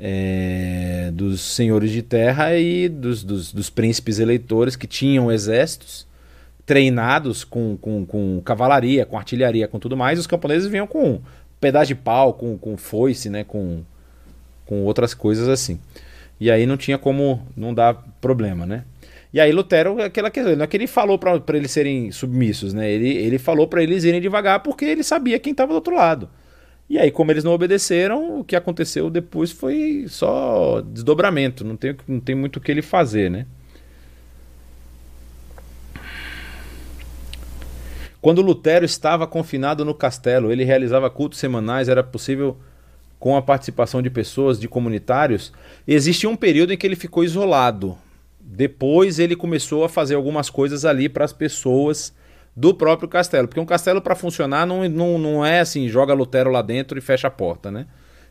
é, 0.00 1.12
dos 1.14 1.40
senhores 1.40 1.92
de 1.92 2.02
terra 2.02 2.56
e 2.56 2.88
dos, 2.88 3.22
dos, 3.22 3.52
dos, 3.52 3.70
príncipes 3.70 4.18
eleitores 4.18 4.74
que 4.74 4.88
tinham 4.88 5.30
exércitos 5.30 6.08
treinados 6.66 7.44
com, 7.44 7.76
com, 7.76 8.04
com 8.04 8.42
cavalaria, 8.44 9.06
com 9.06 9.16
artilharia, 9.16 9.68
com 9.68 9.78
tudo 9.78 9.96
mais, 9.96 10.18
os 10.18 10.26
camponeses 10.26 10.66
vinham 10.68 10.88
com 10.88 11.20
pedaço 11.60 11.86
de 11.86 11.94
pau, 11.94 12.34
com, 12.34 12.58
com 12.58 12.76
foice, 12.76 13.30
né? 13.30 13.44
Com, 13.44 13.84
com 14.66 14.84
outras 14.84 15.14
coisas 15.14 15.48
assim. 15.48 15.78
E 16.40 16.50
aí 16.50 16.66
não 16.66 16.76
tinha 16.76 16.98
como 16.98 17.46
não 17.56 17.72
dar 17.72 17.94
problema, 18.20 18.66
né? 18.66 18.84
E 19.32 19.40
aí 19.40 19.50
Lutero, 19.50 20.00
aquela 20.00 20.30
questão, 20.30 20.54
não 20.54 20.64
é 20.64 20.66
que 20.66 20.76
ele 20.76 20.86
falou 20.86 21.18
para 21.18 21.40
eles 21.56 21.70
serem 21.70 22.10
submissos, 22.12 22.72
né? 22.72 22.90
Ele, 22.90 23.08
ele 23.08 23.38
falou 23.38 23.66
para 23.66 23.82
eles 23.82 24.04
irem 24.04 24.20
devagar 24.20 24.60
porque 24.60 24.84
ele 24.84 25.02
sabia 25.02 25.38
quem 25.38 25.50
estava 25.50 25.72
do 25.72 25.76
outro 25.76 25.94
lado. 25.94 26.28
E 26.88 26.98
aí, 26.98 27.10
como 27.10 27.30
eles 27.30 27.42
não 27.42 27.52
obedeceram, 27.52 28.40
o 28.40 28.44
que 28.44 28.54
aconteceu 28.54 29.08
depois 29.08 29.50
foi 29.50 30.04
só 30.08 30.82
desdobramento. 30.82 31.64
Não 31.64 31.76
tem, 31.76 31.96
não 32.06 32.20
tem 32.20 32.34
muito 32.34 32.56
o 32.56 32.60
que 32.60 32.70
ele 32.70 32.82
fazer, 32.82 33.30
né? 33.30 33.46
Quando 38.20 38.40
Lutero 38.40 38.84
estava 38.84 39.26
confinado 39.26 39.84
no 39.84 39.94
castelo, 39.94 40.52
ele 40.52 40.64
realizava 40.64 41.10
cultos 41.10 41.38
semanais, 41.38 41.88
era 41.88 42.02
possível 42.02 42.56
com 43.24 43.38
a 43.38 43.40
participação 43.40 44.02
de 44.02 44.10
pessoas, 44.10 44.60
de 44.60 44.68
comunitários. 44.68 45.50
Existia 45.88 46.28
um 46.28 46.36
período 46.36 46.74
em 46.74 46.76
que 46.76 46.86
ele 46.86 46.94
ficou 46.94 47.24
isolado. 47.24 47.96
Depois 48.38 49.18
ele 49.18 49.34
começou 49.34 49.82
a 49.82 49.88
fazer 49.88 50.14
algumas 50.14 50.50
coisas 50.50 50.84
ali 50.84 51.08
para 51.08 51.24
as 51.24 51.32
pessoas 51.32 52.14
do 52.54 52.74
próprio 52.74 53.08
castelo. 53.08 53.48
Porque 53.48 53.58
um 53.58 53.64
castelo, 53.64 54.02
para 54.02 54.14
funcionar, 54.14 54.66
não, 54.66 54.86
não, 54.90 55.18
não 55.18 55.46
é 55.46 55.60
assim, 55.60 55.88
joga 55.88 56.12
Lutero 56.12 56.50
lá 56.50 56.60
dentro 56.60 56.98
e 56.98 57.00
fecha 57.00 57.28
a 57.28 57.30
porta, 57.30 57.70
né? 57.70 57.86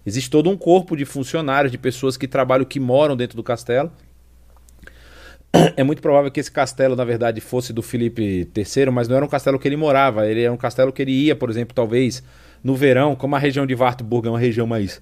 Existe 0.06 0.30
todo 0.30 0.48
um 0.48 0.56
corpo 0.56 0.95
de 0.95 1.06
funcionários, 1.06 1.72
de 1.72 1.78
pessoas 1.80 2.15
que 2.15 2.28
trabalham, 2.28 2.64
que 2.64 2.80
moram 2.80 3.18
dentro 3.18 3.36
do 3.36 3.41
castelo 3.41 3.91
é 5.76 5.84
muito 5.84 6.03
provável 6.03 6.30
que 6.30 6.40
esse 6.40 6.52
castelo, 6.52 6.95
na 6.95 7.03
verdade, 7.03 7.41
fosse 7.41 7.74
do 7.74 7.82
Felipe 7.82 8.48
III, 8.56 8.91
mas 8.91 9.07
não 9.07 9.15
era 9.15 9.26
um 9.26 9.30
castelo 9.30 9.57
que 9.57 9.68
ele 9.68 9.78
morava. 9.78 10.28
Ele 10.28 10.44
era 10.44 10.53
um 10.53 10.57
castelo 10.57 10.91
que 10.91 11.02
ele 11.02 11.11
ia, 11.11 11.36
por 11.36 11.49
exemplo, 11.49 11.74
talvez 11.74 12.24
no 12.64 12.76
verão, 12.76 13.15
como 13.15 13.35
a 13.35 13.40
região 13.40 13.65
de 13.65 13.76
Wartburg 13.76 14.27
é 14.27 14.31
uma 14.31 14.40
região 14.40 14.65
mais, 14.65 15.02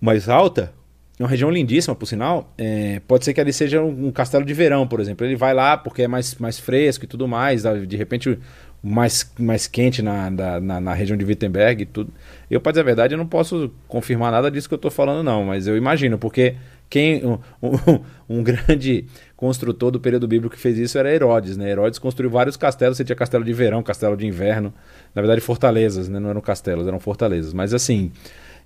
mais 0.00 0.28
alta, 0.28 0.72
é 1.18 1.22
uma 1.22 1.28
região 1.28 1.50
lindíssima, 1.50 1.94
por 1.94 2.06
sinal. 2.06 2.52
É, 2.58 3.00
pode 3.06 3.24
ser 3.24 3.32
que 3.32 3.40
ali 3.40 3.52
seja 3.52 3.80
um, 3.80 4.08
um, 4.08 4.12
castelo 4.12 4.44
de 4.44 4.52
verão, 4.52 4.86
por 4.86 5.00
exemplo. 5.00 5.26
Ele 5.26 5.36
vai 5.36 5.54
lá 5.54 5.76
porque 5.76 6.02
é 6.02 6.08
mais, 6.08 6.34
mais 6.34 6.58
fresco 6.58 7.04
e 7.04 7.08
tudo 7.08 7.26
mais. 7.26 7.62
De 7.88 7.96
repente, 7.96 8.38
mais, 8.82 9.32
mais 9.38 9.66
quente 9.66 10.02
na, 10.02 10.30
na, 10.30 10.80
na, 10.80 10.94
região 10.94 11.16
de 11.16 11.24
Wittenberg 11.24 11.82
e 11.82 11.86
tudo. 11.86 12.12
Eu, 12.50 12.60
para 12.60 12.72
dizer 12.72 12.82
a 12.82 12.84
verdade, 12.84 13.14
eu 13.14 13.18
não 13.18 13.26
posso 13.26 13.72
confirmar 13.88 14.30
nada 14.30 14.50
disso 14.50 14.68
que 14.68 14.74
eu 14.74 14.76
estou 14.76 14.90
falando, 14.90 15.24
não. 15.24 15.44
Mas 15.44 15.66
eu 15.66 15.76
imagino, 15.76 16.18
porque 16.18 16.56
quem 16.90 17.24
um, 17.24 17.38
um, 17.62 18.00
um, 18.38 18.42
grande 18.42 19.06
construtor 19.36 19.90
do 19.90 20.00
período 20.00 20.26
bíblico 20.26 20.54
que 20.54 20.60
fez 20.60 20.78
isso 20.78 20.98
era 20.98 21.12
Herodes, 21.12 21.56
né? 21.56 21.70
Herodes 21.70 21.98
construiu 21.98 22.30
vários 22.30 22.56
castelos, 22.56 22.96
você 22.96 23.04
tinha 23.04 23.14
castelo 23.14 23.44
de 23.44 23.52
verão, 23.52 23.82
castelo 23.82 24.16
de 24.16 24.26
inverno, 24.26 24.72
na 25.14 25.20
verdade 25.20 25.40
fortalezas, 25.40 26.08
né? 26.08 26.18
Não 26.18 26.30
eram 26.30 26.40
castelos, 26.40 26.86
eram 26.88 26.98
fortalezas. 26.98 27.52
Mas 27.52 27.74
assim, 27.74 28.10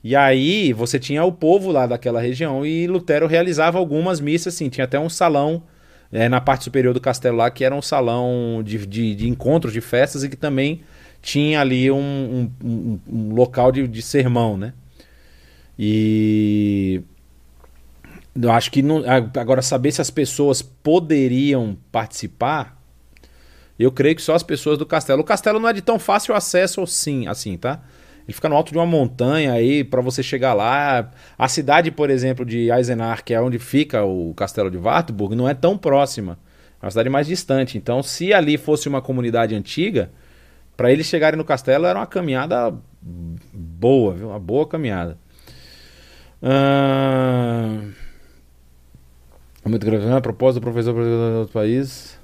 e 0.02 0.14
aí 0.14 0.72
você 0.72 0.98
tinha 0.98 1.24
o 1.24 1.32
povo 1.32 1.72
lá 1.72 1.86
daquela 1.86 2.20
região 2.20 2.64
e 2.64 2.86
Lutero 2.86 3.26
realizava 3.26 3.78
algumas 3.78 4.20
missas, 4.20 4.54
assim, 4.54 4.68
tinha 4.68 4.84
até 4.84 4.98
um 4.98 5.10
salão 5.10 5.62
é, 6.12 6.28
na 6.28 6.40
parte 6.40 6.64
superior 6.64 6.94
do 6.94 7.00
castelo 7.00 7.36
lá 7.36 7.50
que 7.50 7.64
era 7.64 7.74
um 7.74 7.82
salão 7.82 8.62
de, 8.64 8.86
de, 8.86 9.14
de 9.14 9.28
encontros, 9.28 9.72
de 9.72 9.80
festas 9.80 10.22
e 10.22 10.28
que 10.28 10.36
também 10.36 10.82
tinha 11.20 11.60
ali 11.60 11.90
um, 11.90 12.50
um, 12.62 12.98
um 13.08 13.34
local 13.34 13.72
de, 13.72 13.86
de 13.86 14.02
sermão, 14.02 14.56
né? 14.56 14.72
E 15.78 17.02
eu 18.34 18.52
acho 18.52 18.70
que 18.70 18.82
não, 18.82 19.02
agora 19.38 19.62
saber 19.62 19.92
se 19.92 20.00
as 20.00 20.10
pessoas 20.10 20.62
poderiam 20.62 21.76
participar, 21.90 22.80
eu 23.78 23.90
creio 23.90 24.14
que 24.14 24.22
só 24.22 24.34
as 24.34 24.42
pessoas 24.42 24.76
do 24.78 24.84
castelo. 24.84 25.22
O 25.22 25.24
castelo 25.24 25.58
não 25.58 25.68
é 25.68 25.72
de 25.72 25.80
tão 25.80 25.98
fácil 25.98 26.34
acesso 26.34 26.82
assim, 26.82 27.26
assim, 27.26 27.56
tá? 27.56 27.80
Ele 28.26 28.34
fica 28.34 28.48
no 28.48 28.54
alto 28.54 28.70
de 28.70 28.78
uma 28.78 28.86
montanha 28.86 29.52
aí 29.52 29.82
para 29.82 30.00
você 30.00 30.22
chegar 30.22 30.52
lá. 30.52 31.10
A 31.36 31.48
cidade, 31.48 31.90
por 31.90 32.10
exemplo, 32.10 32.44
de 32.44 32.70
Eisenach, 32.70 33.24
que 33.24 33.34
é 33.34 33.40
onde 33.40 33.58
fica 33.58 34.04
o 34.04 34.34
castelo 34.34 34.70
de 34.70 34.76
Wartburg, 34.76 35.34
não 35.34 35.48
é 35.48 35.54
tão 35.54 35.76
próxima. 35.76 36.38
É 36.80 36.84
uma 36.84 36.90
cidade 36.90 37.08
mais 37.08 37.26
distante. 37.26 37.78
Então, 37.78 38.02
se 38.02 38.32
ali 38.32 38.56
fosse 38.56 38.88
uma 38.88 39.02
comunidade 39.02 39.54
antiga, 39.54 40.10
para 40.76 40.92
eles 40.92 41.06
chegarem 41.06 41.36
no 41.36 41.44
castelo 41.44 41.86
era 41.86 41.98
uma 41.98 42.06
caminhada 42.06 42.72
boa, 43.02 44.14
viu? 44.14 44.28
Uma 44.28 44.38
boa 44.38 44.66
caminhada. 44.68 45.18
Uh... 46.42 48.09
Muito 49.64 49.84
grave. 49.84 50.10
A 50.10 50.20
proposta 50.20 50.58
do 50.58 50.64
professor 50.64 50.94
para 50.94 51.04
outro 51.38 51.52
país. 51.52 52.18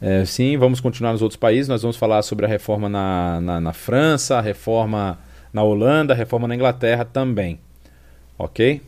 É, 0.00 0.24
sim, 0.24 0.56
vamos 0.56 0.80
continuar 0.80 1.12
nos 1.12 1.22
outros 1.22 1.36
países. 1.36 1.68
Nós 1.68 1.82
vamos 1.82 1.96
falar 1.96 2.22
sobre 2.22 2.46
a 2.46 2.48
reforma 2.48 2.88
na, 2.88 3.40
na, 3.40 3.60
na 3.60 3.72
França, 3.72 4.38
a 4.38 4.40
reforma 4.40 5.18
na 5.52 5.62
Holanda, 5.62 6.14
a 6.14 6.16
reforma 6.16 6.46
na 6.46 6.54
Inglaterra 6.54 7.04
também. 7.04 7.58
Ok? 8.38 8.80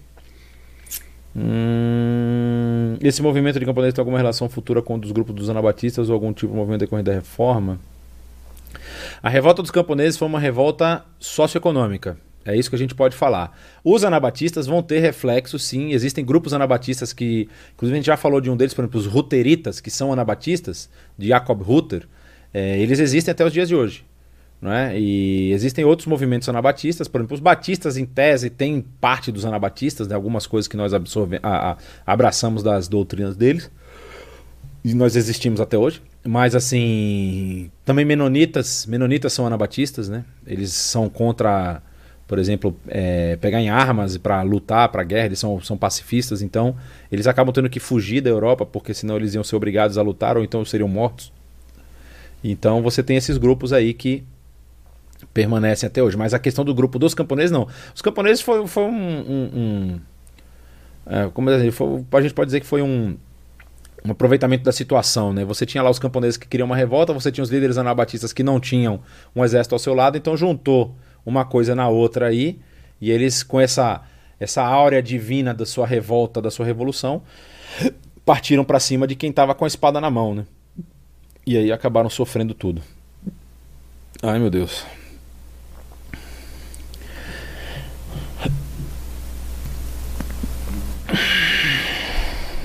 Hum, 1.34 2.96
esse 3.00 3.22
movimento 3.22 3.58
de 3.58 3.64
camponeses 3.64 3.94
tem 3.94 4.02
alguma 4.02 4.18
relação 4.18 4.48
futura 4.48 4.82
com 4.82 4.94
um 4.94 4.98
dos 4.98 5.12
grupos 5.12 5.34
dos 5.34 5.48
anabatistas 5.48 6.08
ou 6.08 6.14
algum 6.14 6.32
tipo 6.32 6.52
de 6.52 6.58
movimento 6.58 6.80
decorrente 6.80 7.06
da 7.06 7.14
reforma? 7.14 7.78
A 9.22 9.28
revolta 9.28 9.62
dos 9.62 9.70
camponeses 9.70 10.18
foi 10.18 10.28
uma 10.28 10.38
revolta 10.38 11.04
socioeconômica. 11.18 12.18
É 12.44 12.56
isso 12.56 12.68
que 12.68 12.76
a 12.76 12.78
gente 12.78 12.94
pode 12.94 13.14
falar. 13.14 13.56
Os 13.84 14.04
anabatistas 14.04 14.66
vão 14.66 14.82
ter 14.82 14.98
reflexo, 14.98 15.58
sim. 15.58 15.92
Existem 15.92 16.24
grupos 16.24 16.52
anabatistas 16.52 17.12
que. 17.12 17.48
Inclusive, 17.74 17.94
a 17.94 17.98
gente 17.98 18.06
já 18.06 18.16
falou 18.16 18.40
de 18.40 18.50
um 18.50 18.56
deles, 18.56 18.74
por 18.74 18.82
exemplo, 18.82 19.00
os 19.00 19.06
Ruteritas, 19.06 19.80
que 19.80 19.90
são 19.90 20.12
anabatistas, 20.12 20.90
de 21.16 21.28
Jacob 21.28 21.62
Rutter. 21.62 22.06
É, 22.52 22.78
eles 22.78 22.98
existem 22.98 23.32
até 23.32 23.44
os 23.44 23.52
dias 23.52 23.68
de 23.68 23.74
hoje. 23.74 24.04
Não 24.60 24.72
é? 24.72 24.96
E 24.96 25.50
existem 25.52 25.84
outros 25.84 26.06
movimentos 26.06 26.48
anabatistas, 26.48 27.08
por 27.08 27.20
exemplo, 27.20 27.34
os 27.34 27.40
batistas, 27.40 27.96
em 27.96 28.04
tese, 28.04 28.48
têm 28.48 28.84
parte 29.00 29.32
dos 29.32 29.44
anabatistas, 29.44 30.06
né? 30.06 30.14
algumas 30.14 30.46
coisas 30.46 30.68
que 30.68 30.76
nós 30.76 30.94
absorve, 30.94 31.40
a, 31.42 31.72
a, 31.72 31.76
abraçamos 32.06 32.62
das 32.62 32.86
doutrinas 32.86 33.36
deles. 33.36 33.68
E 34.84 34.94
nós 34.94 35.16
existimos 35.16 35.60
até 35.60 35.76
hoje. 35.76 36.00
Mas 36.24 36.54
assim, 36.54 37.70
também 37.84 38.04
menonitas, 38.04 38.86
menonitas 38.86 39.32
são 39.32 39.46
anabatistas, 39.46 40.08
né? 40.08 40.24
Eles 40.46 40.72
são 40.72 41.08
contra, 41.08 41.82
por 42.32 42.38
exemplo, 42.38 42.74
é, 42.88 43.36
pegar 43.36 43.60
em 43.60 43.68
armas 43.68 44.16
para 44.16 44.40
lutar 44.40 44.88
para 44.88 45.02
a 45.02 45.04
guerra, 45.04 45.26
eles 45.26 45.38
são, 45.38 45.60
são 45.60 45.76
pacifistas, 45.76 46.40
então 46.40 46.74
eles 47.10 47.26
acabam 47.26 47.52
tendo 47.52 47.68
que 47.68 47.78
fugir 47.78 48.22
da 48.22 48.30
Europa, 48.30 48.64
porque 48.64 48.94
senão 48.94 49.16
eles 49.16 49.34
iam 49.34 49.44
ser 49.44 49.54
obrigados 49.54 49.98
a 49.98 50.02
lutar 50.02 50.38
ou 50.38 50.42
então 50.42 50.64
seriam 50.64 50.88
mortos. 50.88 51.30
Então 52.42 52.82
você 52.82 53.02
tem 53.02 53.18
esses 53.18 53.36
grupos 53.36 53.70
aí 53.70 53.92
que 53.92 54.24
permanecem 55.34 55.86
até 55.86 56.02
hoje. 56.02 56.16
Mas 56.16 56.32
a 56.32 56.38
questão 56.38 56.64
do 56.64 56.74
grupo 56.74 56.98
dos 56.98 57.12
camponeses, 57.12 57.50
não. 57.50 57.68
Os 57.94 58.00
camponeses 58.00 58.40
foi, 58.40 58.66
foi 58.66 58.84
um. 58.84 58.88
um, 58.88 59.50
um 59.54 60.00
é, 61.04 61.28
como 61.34 61.50
é, 61.50 61.70
foi, 61.70 62.02
a 62.12 62.20
gente 62.22 62.32
pode 62.32 62.46
dizer 62.46 62.60
que 62.60 62.66
foi 62.66 62.80
um 62.80 63.14
um 64.02 64.10
aproveitamento 64.12 64.64
da 64.64 64.72
situação, 64.72 65.34
né? 65.34 65.44
Você 65.44 65.66
tinha 65.66 65.82
lá 65.82 65.90
os 65.90 65.98
camponeses 65.98 66.38
que 66.38 66.48
queriam 66.48 66.64
uma 66.64 66.76
revolta, 66.76 67.12
você 67.12 67.30
tinha 67.30 67.44
os 67.44 67.50
líderes 67.50 67.76
anabatistas 67.76 68.32
que 68.32 68.42
não 68.42 68.58
tinham 68.58 69.00
um 69.36 69.44
exército 69.44 69.74
ao 69.74 69.78
seu 69.78 69.92
lado, 69.92 70.16
então 70.16 70.34
juntou 70.34 70.96
uma 71.24 71.44
coisa 71.44 71.74
na 71.74 71.88
outra 71.88 72.26
aí, 72.26 72.58
e 73.00 73.10
eles 73.10 73.42
com 73.42 73.60
essa 73.60 74.02
essa 74.38 74.62
áurea 74.62 75.00
divina 75.00 75.54
da 75.54 75.64
sua 75.64 75.86
revolta, 75.86 76.42
da 76.42 76.50
sua 76.50 76.66
revolução, 76.66 77.22
partiram 78.24 78.64
para 78.64 78.80
cima 78.80 79.06
de 79.06 79.14
quem 79.14 79.30
estava 79.30 79.54
com 79.54 79.64
a 79.64 79.68
espada 79.68 80.00
na 80.00 80.10
mão, 80.10 80.34
né? 80.34 80.44
E 81.46 81.56
aí 81.56 81.70
acabaram 81.70 82.10
sofrendo 82.10 82.52
tudo. 82.52 82.82
Ai, 84.20 84.40
meu 84.40 84.50
Deus. 84.50 84.84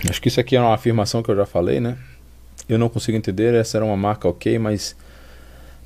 Acho 0.09 0.21
que 0.21 0.29
isso 0.29 0.39
aqui 0.39 0.55
é 0.55 0.61
uma 0.61 0.73
afirmação 0.73 1.21
que 1.21 1.29
eu 1.29 1.35
já 1.35 1.45
falei, 1.45 1.79
né? 1.79 1.97
Eu 2.67 2.79
não 2.79 2.89
consigo 2.89 3.17
entender, 3.17 3.53
essa 3.53 3.77
era 3.77 3.85
uma 3.85 3.97
marca 3.97 4.27
ok, 4.27 4.57
mas 4.57 4.95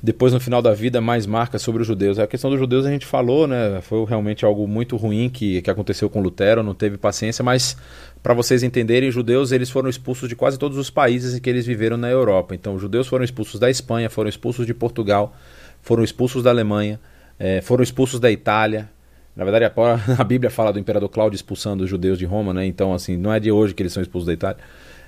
depois 0.02 0.32
no 0.32 0.40
final 0.40 0.60
da 0.60 0.74
vida 0.74 1.00
mais 1.00 1.26
marcas 1.26 1.62
sobre 1.62 1.82
os 1.82 1.86
judeus. 1.86 2.18
A 2.18 2.26
questão 2.26 2.50
dos 2.50 2.58
judeus 2.58 2.84
a 2.84 2.90
gente 2.90 3.06
falou, 3.06 3.46
né? 3.46 3.80
Foi 3.82 4.04
realmente 4.04 4.44
algo 4.44 4.66
muito 4.66 4.96
ruim 4.96 5.30
que, 5.30 5.62
que 5.62 5.70
aconteceu 5.70 6.10
com 6.10 6.20
Lutero, 6.20 6.62
não 6.62 6.74
teve 6.74 6.98
paciência, 6.98 7.44
mas 7.44 7.76
para 8.20 8.34
vocês 8.34 8.64
entenderem, 8.64 9.10
judeus 9.12 9.52
eles 9.52 9.70
foram 9.70 9.88
expulsos 9.88 10.28
de 10.28 10.34
quase 10.34 10.58
todos 10.58 10.76
os 10.76 10.90
países 10.90 11.34
em 11.34 11.40
que 11.40 11.48
eles 11.48 11.64
viveram 11.64 11.96
na 11.96 12.10
Europa. 12.10 12.54
Então, 12.54 12.74
os 12.74 12.80
judeus 12.80 13.06
foram 13.06 13.24
expulsos 13.24 13.60
da 13.60 13.70
Espanha, 13.70 14.10
foram 14.10 14.28
expulsos 14.28 14.66
de 14.66 14.74
Portugal, 14.74 15.36
foram 15.80 16.02
expulsos 16.02 16.42
da 16.42 16.50
Alemanha, 16.50 16.98
é, 17.38 17.60
foram 17.60 17.84
expulsos 17.84 18.18
da 18.18 18.30
Itália, 18.30 18.90
na 19.36 19.44
verdade, 19.44 19.64
a, 20.18 20.24
Bíblia 20.24 20.50
fala 20.50 20.72
do 20.72 20.78
imperador 20.78 21.08
Cláudio 21.08 21.36
expulsando 21.36 21.84
os 21.84 21.90
judeus 21.90 22.18
de 22.18 22.24
Roma, 22.24 22.52
né? 22.52 22.66
Então, 22.66 22.92
assim, 22.92 23.16
não 23.16 23.32
é 23.32 23.40
de 23.40 23.50
hoje 23.50 23.74
que 23.74 23.82
eles 23.82 23.92
são 23.92 24.02
expulsos 24.02 24.26
da 24.26 24.32
Itália. 24.32 24.58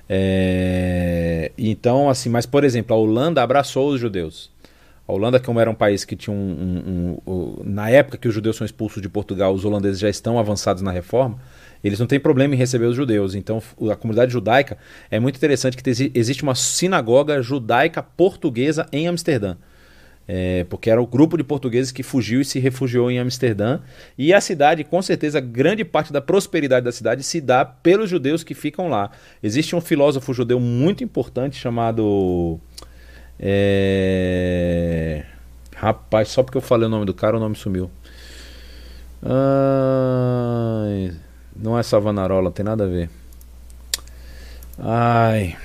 É... 0.07 1.51
Então, 1.57 2.09
assim, 2.09 2.29
mas 2.29 2.45
por 2.45 2.63
exemplo, 2.63 2.95
a 2.95 2.99
Holanda 2.99 3.41
abraçou 3.41 3.89
os 3.89 3.99
judeus. 3.99 4.51
A 5.07 5.13
Holanda, 5.13 5.39
como 5.39 5.59
era 5.59 5.69
um 5.69 5.75
país 5.75 6.03
que 6.03 6.15
tinha 6.15 6.35
um, 6.35 6.39
um, 6.39 7.19
um, 7.27 7.31
um, 7.31 7.63
Na 7.63 7.89
época 7.89 8.17
que 8.17 8.27
os 8.27 8.33
judeus 8.33 8.55
são 8.55 8.65
expulsos 8.65 9.01
de 9.01 9.07
Portugal, 9.07 9.53
os 9.53 9.63
holandeses 9.63 9.99
já 9.99 10.09
estão 10.09 10.39
avançados 10.39 10.81
na 10.81 10.91
reforma, 10.91 11.37
eles 11.83 11.99
não 11.99 12.07
têm 12.07 12.19
problema 12.19 12.55
em 12.55 12.57
receber 12.57 12.85
os 12.85 12.95
judeus. 12.95 13.35
Então, 13.35 13.61
a 13.91 13.95
comunidade 13.95 14.31
judaica 14.31 14.77
é 15.11 15.19
muito 15.19 15.35
interessante 15.35 15.77
que 15.77 15.89
existe 16.13 16.41
uma 16.41 16.55
sinagoga 16.55 17.41
judaica 17.41 18.01
portuguesa 18.01 18.87
em 18.91 19.07
Amsterdã. 19.07 19.55
É, 20.27 20.65
porque 20.69 20.89
era 20.89 20.99
o 20.99 21.05
grupo 21.05 21.37
de 21.37 21.43
portugueses 21.43 21.91
que 21.91 22.01
fugiu 22.01 22.41
e 22.41 22.45
se 22.45 22.57
refugiou 22.57 23.11
em 23.11 23.19
Amsterdã. 23.19 23.79
E 24.17 24.33
a 24.33 24.41
cidade, 24.41 24.83
com 24.83 24.99
certeza, 25.01 25.39
grande 25.39 25.85
parte 25.85 26.11
da 26.11 26.19
prosperidade 26.19 26.83
da 26.83 26.91
cidade 26.91 27.21
se 27.21 27.39
dá 27.39 27.63
pelos 27.63 28.09
judeus 28.09 28.43
que 28.43 28.55
ficam 28.55 28.87
lá. 28.87 29.11
Existe 29.43 29.75
um 29.75 29.81
filósofo 29.81 30.33
judeu 30.33 30.59
muito 30.59 31.03
importante 31.03 31.57
chamado. 31.57 32.59
É... 33.39 35.25
Rapaz, 35.75 36.29
só 36.29 36.41
porque 36.43 36.57
eu 36.57 36.61
falei 36.61 36.87
o 36.87 36.89
nome 36.89 37.05
do 37.05 37.13
cara, 37.13 37.37
o 37.37 37.39
nome 37.39 37.55
sumiu. 37.55 37.91
Ai, 39.23 41.11
não 41.55 41.77
é 41.77 41.83
Savanarola, 41.83 42.51
tem 42.51 42.63
nada 42.63 42.85
a 42.85 42.87
ver. 42.87 43.09
Ai. 44.79 45.57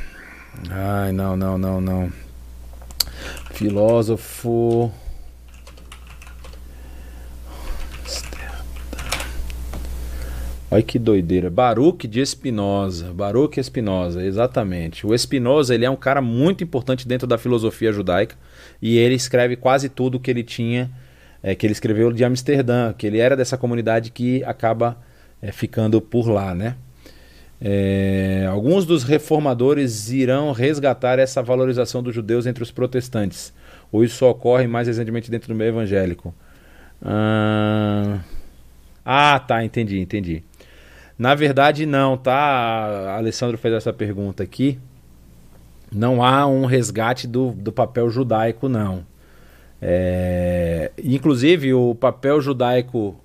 Ai, 0.70 1.12
não, 1.12 1.36
não, 1.36 1.58
não, 1.58 1.80
não. 1.80 2.12
Filósofo. 3.52 4.92
Olha 10.70 10.82
que 10.84 11.00
doideira. 11.00 11.50
Baruch 11.50 12.06
de 12.06 12.20
Espinosa. 12.20 13.12
Baruch 13.12 13.58
Espinosa, 13.58 14.24
exatamente. 14.24 15.04
O 15.04 15.12
Espinosa 15.12 15.74
ele 15.74 15.84
é 15.84 15.90
um 15.90 15.96
cara 15.96 16.22
muito 16.22 16.62
importante 16.62 17.08
dentro 17.08 17.26
da 17.26 17.36
filosofia 17.36 17.92
judaica 17.92 18.36
e 18.80 18.96
ele 18.96 19.16
escreve 19.16 19.56
quase 19.56 19.88
tudo 19.88 20.20
que 20.20 20.30
ele 20.30 20.44
tinha, 20.44 20.88
é, 21.42 21.56
que 21.56 21.66
ele 21.66 21.72
escreveu 21.72 22.12
de 22.12 22.24
Amsterdã, 22.24 22.92
que 22.92 23.04
ele 23.04 23.18
era 23.18 23.36
dessa 23.36 23.58
comunidade 23.58 24.12
que 24.12 24.44
acaba 24.44 24.96
é, 25.42 25.50
ficando 25.50 26.00
por 26.00 26.28
lá, 26.28 26.54
né? 26.54 26.76
É, 27.60 28.46
alguns 28.48 28.86
dos 28.86 29.02
reformadores 29.02 30.10
irão 30.10 30.52
resgatar 30.52 31.18
essa 31.18 31.42
valorização 31.42 32.02
dos 32.02 32.14
judeus 32.14 32.46
entre 32.46 32.62
os 32.62 32.70
protestantes, 32.70 33.52
ou 33.92 34.02
isso 34.02 34.24
ocorre 34.24 34.66
mais 34.66 34.86
recentemente 34.88 35.30
dentro 35.30 35.48
do 35.48 35.54
meio 35.54 35.68
evangélico? 35.68 36.34
Ah 39.04 39.38
tá, 39.46 39.62
entendi, 39.62 39.98
entendi. 40.00 40.42
Na 41.20 41.34
verdade, 41.34 41.84
não, 41.84 42.16
tá? 42.16 43.14
Alessandro 43.14 43.58
fez 43.58 43.74
essa 43.74 43.92
pergunta 43.92 44.42
aqui. 44.42 44.78
Não 45.92 46.24
há 46.24 46.46
um 46.46 46.64
resgate 46.64 47.26
do, 47.26 47.50
do 47.50 47.70
papel 47.70 48.08
judaico, 48.08 48.70
não. 48.70 49.04
É, 49.82 50.90
inclusive, 51.04 51.74
o 51.74 51.94
papel 51.94 52.40
judaico 52.40 53.20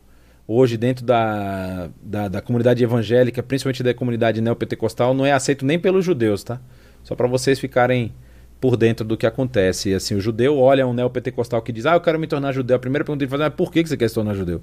hoje 0.45 0.75
dentro 0.75 1.05
da, 1.05 1.89
da, 2.01 2.27
da, 2.27 2.41
comunidade 2.41 2.83
evangélica, 2.83 3.41
principalmente 3.41 3.81
da 3.81 3.93
comunidade 3.93 4.41
neopentecostal, 4.41 5.13
não 5.13 5.25
é 5.25 5.31
aceito 5.31 5.65
nem 5.65 5.79
pelos 5.79 6.03
judeus, 6.03 6.43
tá? 6.43 6.59
Só 7.01 7.15
para 7.15 7.27
vocês 7.27 7.61
ficarem 7.61 8.11
por 8.59 8.75
dentro 8.75 9.05
do 9.05 9.15
que 9.15 9.25
acontece. 9.25 9.93
Assim, 9.93 10.15
o 10.15 10.19
judeu 10.19 10.59
olha 10.59 10.85
um 10.85 10.91
neopentecostal 10.91 11.61
que 11.61 11.71
diz, 11.71 11.85
ah, 11.85 11.93
eu 11.93 12.01
quero 12.01 12.19
me 12.19 12.27
tornar 12.27 12.51
judeu. 12.51 12.75
A 12.75 12.79
primeira 12.79 13.05
pergunta 13.05 13.25
que 13.25 13.33
ele 13.33 13.37
faz 13.37 13.49
é, 13.49 13.49
por 13.49 13.71
que 13.71 13.85
você 13.85 13.95
quer 13.95 14.09
se 14.09 14.15
tornar 14.15 14.33
judeu? 14.33 14.61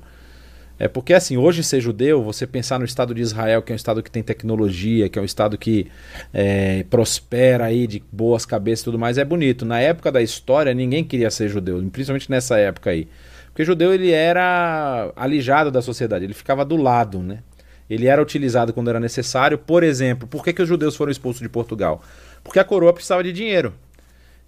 É 0.79 0.89
porque, 0.89 1.15
assim, 1.15 1.37
hoje 1.37 1.63
ser 1.63 1.81
judeu, 1.81 2.23
você 2.23 2.47
pensar 2.47 2.79
no 2.79 2.85
Estado 2.85 3.15
de 3.15 3.21
Israel, 3.21 3.63
que 3.63 3.73
é 3.73 3.75
um 3.75 3.77
Estado 3.77 4.03
que 4.03 4.11
tem 4.11 4.23
tecnologia, 4.23 5.09
que 5.09 5.19
é 5.19 5.23
um 5.23 5.25
Estado 5.25 5.57
que 5.57 5.87
é, 6.33 6.85
prospera 6.91 7.67
aí 7.67 7.87
de 7.87 8.03
boas 8.11 8.45
cabeças 8.45 8.81
e 8.81 8.85
tudo 8.85 8.99
mais, 8.99 9.19
é 9.19 9.25
bonito. 9.25 9.65
Na 9.65 9.81
época 9.81 10.11
da 10.11 10.21
história, 10.21 10.75
ninguém 10.75 11.05
queria 11.05 11.31
ser 11.31 11.49
judeu, 11.49 11.79
principalmente 11.91 12.31
nessa 12.31 12.59
época 12.59 12.91
aí. 12.91 13.07
Porque 13.47 13.65
judeu 13.65 13.93
ele 13.93 14.11
era 14.11 15.13
alijado 15.15 15.71
da 15.71 15.83
sociedade, 15.83 16.25
ele 16.25 16.35
ficava 16.35 16.65
do 16.65 16.77
lado, 16.77 17.19
né? 17.23 17.41
Ele 17.89 18.07
era 18.07 18.23
utilizado 18.23 18.73
quando 18.73 18.89
era 18.89 18.99
necessário. 18.99 19.59
Por 19.59 19.83
exemplo, 19.83 20.27
por 20.27 20.43
que, 20.43 20.53
que 20.53 20.63
os 20.63 20.69
judeus 20.69 20.97
foram 20.97 21.13
expulsos 21.13 21.43
de 21.43 21.49
Portugal? 21.49 22.03
Porque 22.43 22.59
a 22.59 22.65
coroa 22.65 22.93
precisava 22.93 23.23
de 23.23 23.33
dinheiro. 23.33 23.75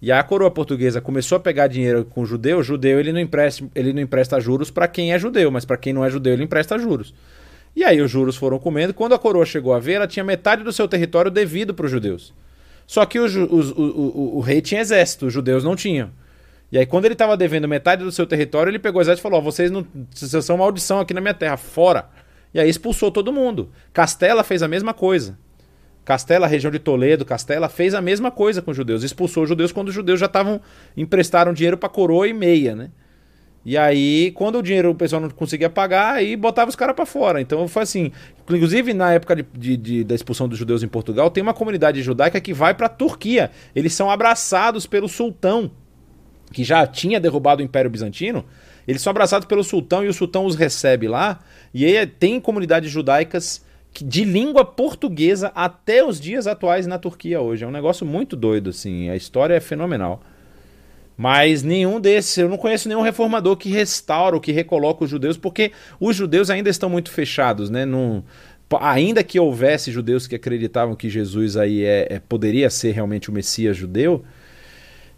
E 0.01 0.11
a 0.11 0.21
coroa 0.21 0.51
portuguesa 0.51 0.99
começou 1.01 1.37
a 1.37 1.39
pegar 1.39 1.67
dinheiro 1.67 2.05
com 2.05 2.25
judeu. 2.25 2.61
Judeu 2.61 2.99
ele 2.99 3.11
não 3.11 3.19
empresta, 3.19 3.65
ele 3.73 3.93
não 3.93 4.01
empresta 4.01 4.39
juros 4.39 4.69
para 4.69 4.87
quem 4.87 5.13
é 5.13 5.19
judeu, 5.19 5.49
mas 5.49 5.65
para 5.65 5.77
quem 5.77 5.93
não 5.93 6.03
é 6.03 6.09
judeu 6.09 6.33
ele 6.33 6.43
empresta 6.43 6.77
juros. 6.77 7.13
E 7.75 7.83
aí 7.83 8.01
os 8.01 8.09
juros 8.09 8.35
foram 8.35 8.57
comendo. 8.57 8.93
Quando 8.93 9.13
a 9.13 9.19
coroa 9.19 9.45
chegou 9.45 9.73
a 9.73 9.79
ver, 9.79 9.93
ela 9.93 10.07
tinha 10.07 10.23
metade 10.23 10.63
do 10.63 10.71
seu 10.71 10.87
território 10.87 11.29
devido 11.29 11.73
para 11.73 11.85
os 11.85 11.91
judeus. 11.91 12.33
Só 12.87 13.05
que 13.05 13.19
o, 13.19 13.25
o, 13.25 13.59
o, 13.81 14.37
o, 14.37 14.39
rei 14.39 14.61
tinha 14.61 14.79
exército, 14.79 15.25
os 15.25 15.33
judeus 15.33 15.63
não 15.63 15.75
tinham. 15.75 16.11
E 16.71 16.77
aí, 16.77 16.85
quando 16.85 17.05
ele 17.05 17.13
estava 17.13 17.35
devendo 17.35 17.67
metade 17.67 18.03
do 18.03 18.11
seu 18.11 18.25
território, 18.25 18.69
ele 18.69 18.79
pegou 18.79 18.99
o 18.99 19.01
exército 19.01 19.21
e 19.21 19.23
falou: 19.23 19.39
oh, 19.39 19.43
vocês, 19.43 19.71
não, 19.71 19.85
vocês 20.11 20.45
são 20.45 20.57
maldição 20.57 20.99
aqui 20.99 21.13
na 21.13 21.21
minha 21.21 21.33
terra, 21.33 21.57
fora. 21.57 22.09
E 22.53 22.59
aí 22.59 22.69
expulsou 22.69 23.11
todo 23.11 23.33
mundo. 23.33 23.71
Castela 23.91 24.43
fez 24.43 24.63
a 24.63 24.67
mesma 24.67 24.93
coisa. 24.93 25.37
Castela, 26.05 26.45
região 26.45 26.71
de 26.71 26.77
Toledo, 26.77 27.25
Castela, 27.25 27.67
fez 27.67 27.95
a 27.95 27.99
mesma 27.99 28.29
coisa 28.29 28.61
com 28.61 28.69
os 28.69 28.77
judeus. 28.77 29.03
Expulsou 29.03 29.43
os 29.43 29.49
judeus 29.49 29.71
quando 29.71 29.89
os 29.89 29.93
judeus 29.93 30.19
já 30.19 30.27
estavam 30.27 30.61
emprestaram 30.95 31.51
dinheiro 31.51 31.77
para 31.77 31.89
coroa 31.89 32.27
e 32.27 32.33
meia, 32.33 32.75
né? 32.75 32.91
E 33.65 33.75
aí, 33.75 34.31
quando 34.35 34.59
o 34.59 34.61
dinheiro 34.61 34.91
o 34.91 34.95
pessoal 34.95 35.19
não 35.19 35.29
conseguia 35.31 35.71
pagar, 35.71 36.13
aí 36.13 36.35
botava 36.35 36.69
os 36.69 36.75
caras 36.75 36.95
para 36.95 37.05
fora. 37.07 37.41
Então 37.41 37.67
foi 37.67 37.81
assim. 37.81 38.11
Inclusive, 38.43 38.93
na 38.93 39.13
época 39.13 39.35
de, 39.35 39.45
de, 39.57 39.75
de, 39.75 40.03
da 40.03 40.13
expulsão 40.13 40.47
dos 40.47 40.59
judeus 40.59 40.83
em 40.83 40.87
Portugal, 40.87 41.31
tem 41.31 41.41
uma 41.41 41.53
comunidade 41.55 41.99
judaica 42.03 42.39
que 42.39 42.53
vai 42.53 42.75
para 42.75 42.85
a 42.85 42.89
Turquia. 42.89 43.49
Eles 43.75 43.91
são 43.93 44.11
abraçados 44.11 44.85
pelo 44.85 45.09
sultão, 45.09 45.71
que 46.53 46.63
já 46.63 46.85
tinha 46.85 47.19
derrubado 47.19 47.63
o 47.63 47.65
Império 47.65 47.89
Bizantino. 47.89 48.45
Eles 48.87 49.01
são 49.01 49.09
abraçados 49.09 49.47
pelo 49.47 49.63
sultão 49.63 50.05
e 50.05 50.07
o 50.07 50.13
sultão 50.13 50.45
os 50.45 50.55
recebe 50.55 51.07
lá. 51.07 51.39
E 51.73 51.83
aí 51.83 52.05
tem 52.05 52.39
comunidades 52.39 52.91
judaicas 52.91 53.65
de 54.03 54.23
língua 54.23 54.65
portuguesa 54.65 55.51
até 55.55 56.03
os 56.03 56.19
dias 56.19 56.47
atuais 56.47 56.87
na 56.87 56.97
Turquia 56.97 57.39
hoje. 57.39 57.63
É 57.63 57.67
um 57.67 57.71
negócio 57.71 58.05
muito 58.05 58.35
doido, 58.35 58.71
assim. 58.71 59.09
A 59.09 59.15
história 59.15 59.53
é 59.53 59.59
fenomenal. 59.59 60.21
Mas 61.17 61.63
nenhum 61.63 61.99
desses, 62.01 62.37
eu 62.37 62.49
não 62.49 62.57
conheço 62.57 62.89
nenhum 62.89 63.01
reformador 63.01 63.55
que 63.55 63.69
restaura 63.69 64.35
ou 64.35 64.41
que 64.41 64.51
recoloca 64.51 65.05
os 65.05 65.09
judeus, 65.09 65.37
porque 65.37 65.71
os 65.99 66.15
judeus 66.15 66.49
ainda 66.49 66.69
estão 66.69 66.89
muito 66.89 67.09
fechados, 67.09 67.69
né? 67.69 67.85
Num, 67.85 68.21
ainda 68.81 69.23
que 69.23 69.39
houvesse 69.39 69.91
judeus 69.91 70.27
que 70.27 70.35
acreditavam 70.35 70.95
que 70.95 71.09
Jesus 71.09 71.55
aí 71.55 71.85
é, 71.85 72.07
é 72.15 72.19
poderia 72.19 72.69
ser 72.69 72.91
realmente 72.91 73.29
o 73.29 73.33
Messias 73.33 73.77
judeu, 73.77 74.25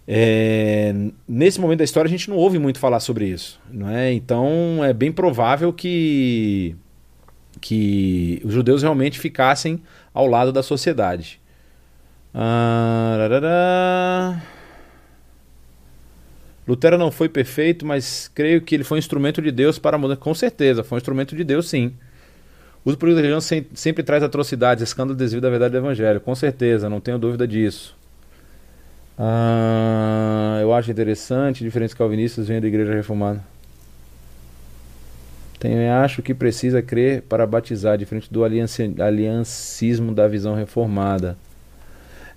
é, 0.07 0.93
nesse 1.27 1.59
momento 1.59 1.79
da 1.79 1.83
história 1.83 2.07
a 2.07 2.11
gente 2.11 2.29
não 2.29 2.37
ouve 2.37 2.57
muito 2.57 2.79
falar 2.79 3.01
sobre 3.01 3.25
isso, 3.25 3.59
não 3.69 3.89
é? 3.89 4.13
Então 4.13 4.83
é 4.83 4.93
bem 4.93 5.11
provável 5.11 5.73
que 5.73 6.75
que 7.59 8.41
os 8.43 8.53
judeus 8.53 8.81
realmente 8.81 9.19
ficassem 9.19 9.81
ao 10.13 10.27
lado 10.27 10.51
da 10.51 10.63
sociedade. 10.63 11.39
Ah, 12.33 14.39
Lutero 16.67 16.97
não 16.97 17.09
foi 17.09 17.29
perfeito, 17.29 17.85
mas 17.85 18.29
creio 18.35 18.61
que 18.61 18.75
ele 18.75 18.83
foi 18.83 18.97
um 18.97 18.99
instrumento 18.99 19.41
de 19.41 19.51
Deus 19.51 19.79
para 19.79 19.97
mudar. 19.97 20.17
Com 20.17 20.33
certeza, 20.33 20.83
foi 20.83 20.97
um 20.97 20.99
instrumento 20.99 21.35
de 21.35 21.43
Deus, 21.43 21.69
sim. 21.69 21.93
O 22.83 22.89
uso 22.89 22.97
político 22.97 23.15
da 23.15 23.21
religião 23.21 23.41
sempre, 23.41 23.71
sempre 23.75 24.03
traz 24.03 24.21
atrocidades, 24.21 24.83
escândalo 24.83 25.17
desvio 25.17 25.41
da 25.41 25.49
verdade 25.49 25.71
do 25.71 25.77
evangelho. 25.77 26.19
Com 26.19 26.35
certeza, 26.35 26.89
não 26.89 26.99
tenho 26.99 27.17
dúvida 27.17 27.47
disso. 27.47 27.95
Ah, 29.17 30.59
eu 30.61 30.73
acho 30.73 30.91
interessante, 30.91 31.63
diferentes 31.63 31.95
calvinistas 31.95 32.47
vêm 32.47 32.61
da 32.61 32.67
igreja 32.67 32.93
reformada. 32.93 33.43
Acho 36.03 36.21
que 36.21 36.33
precisa 36.33 36.81
crer 36.81 37.23
para 37.23 37.45
batizar, 37.47 37.97
diferente 37.97 38.31
do 38.31 38.43
aliancismo 38.43 40.13
da 40.13 40.27
visão 40.27 40.53
reformada. 40.53 41.37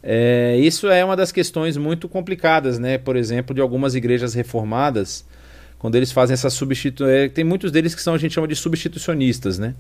É, 0.03 0.57
isso 0.59 0.89
é 0.89 1.05
uma 1.05 1.15
das 1.15 1.31
questões 1.31 1.77
muito 1.77 2.09
complicadas, 2.09 2.79
né? 2.79 2.97
Por 2.97 3.17
exemplo, 3.17 3.55
de 3.55 3.61
algumas 3.61 3.95
igrejas 3.95 4.33
reformadas, 4.33 5.27
quando 5.79 5.95
eles 5.95 6.11
fazem 6.11 6.35
essa 6.35 6.49
substituição. 6.49 7.15
É, 7.15 7.29
tem 7.29 7.45
muitos 7.45 7.71
deles 7.71 7.95
que 7.95 8.01
são 8.01 8.15
a 8.15 8.19
gente 8.19 8.33
chama 8.33 8.49
de 8.49 8.57
substitucionistas, 8.57 9.59
né? 9.59 9.75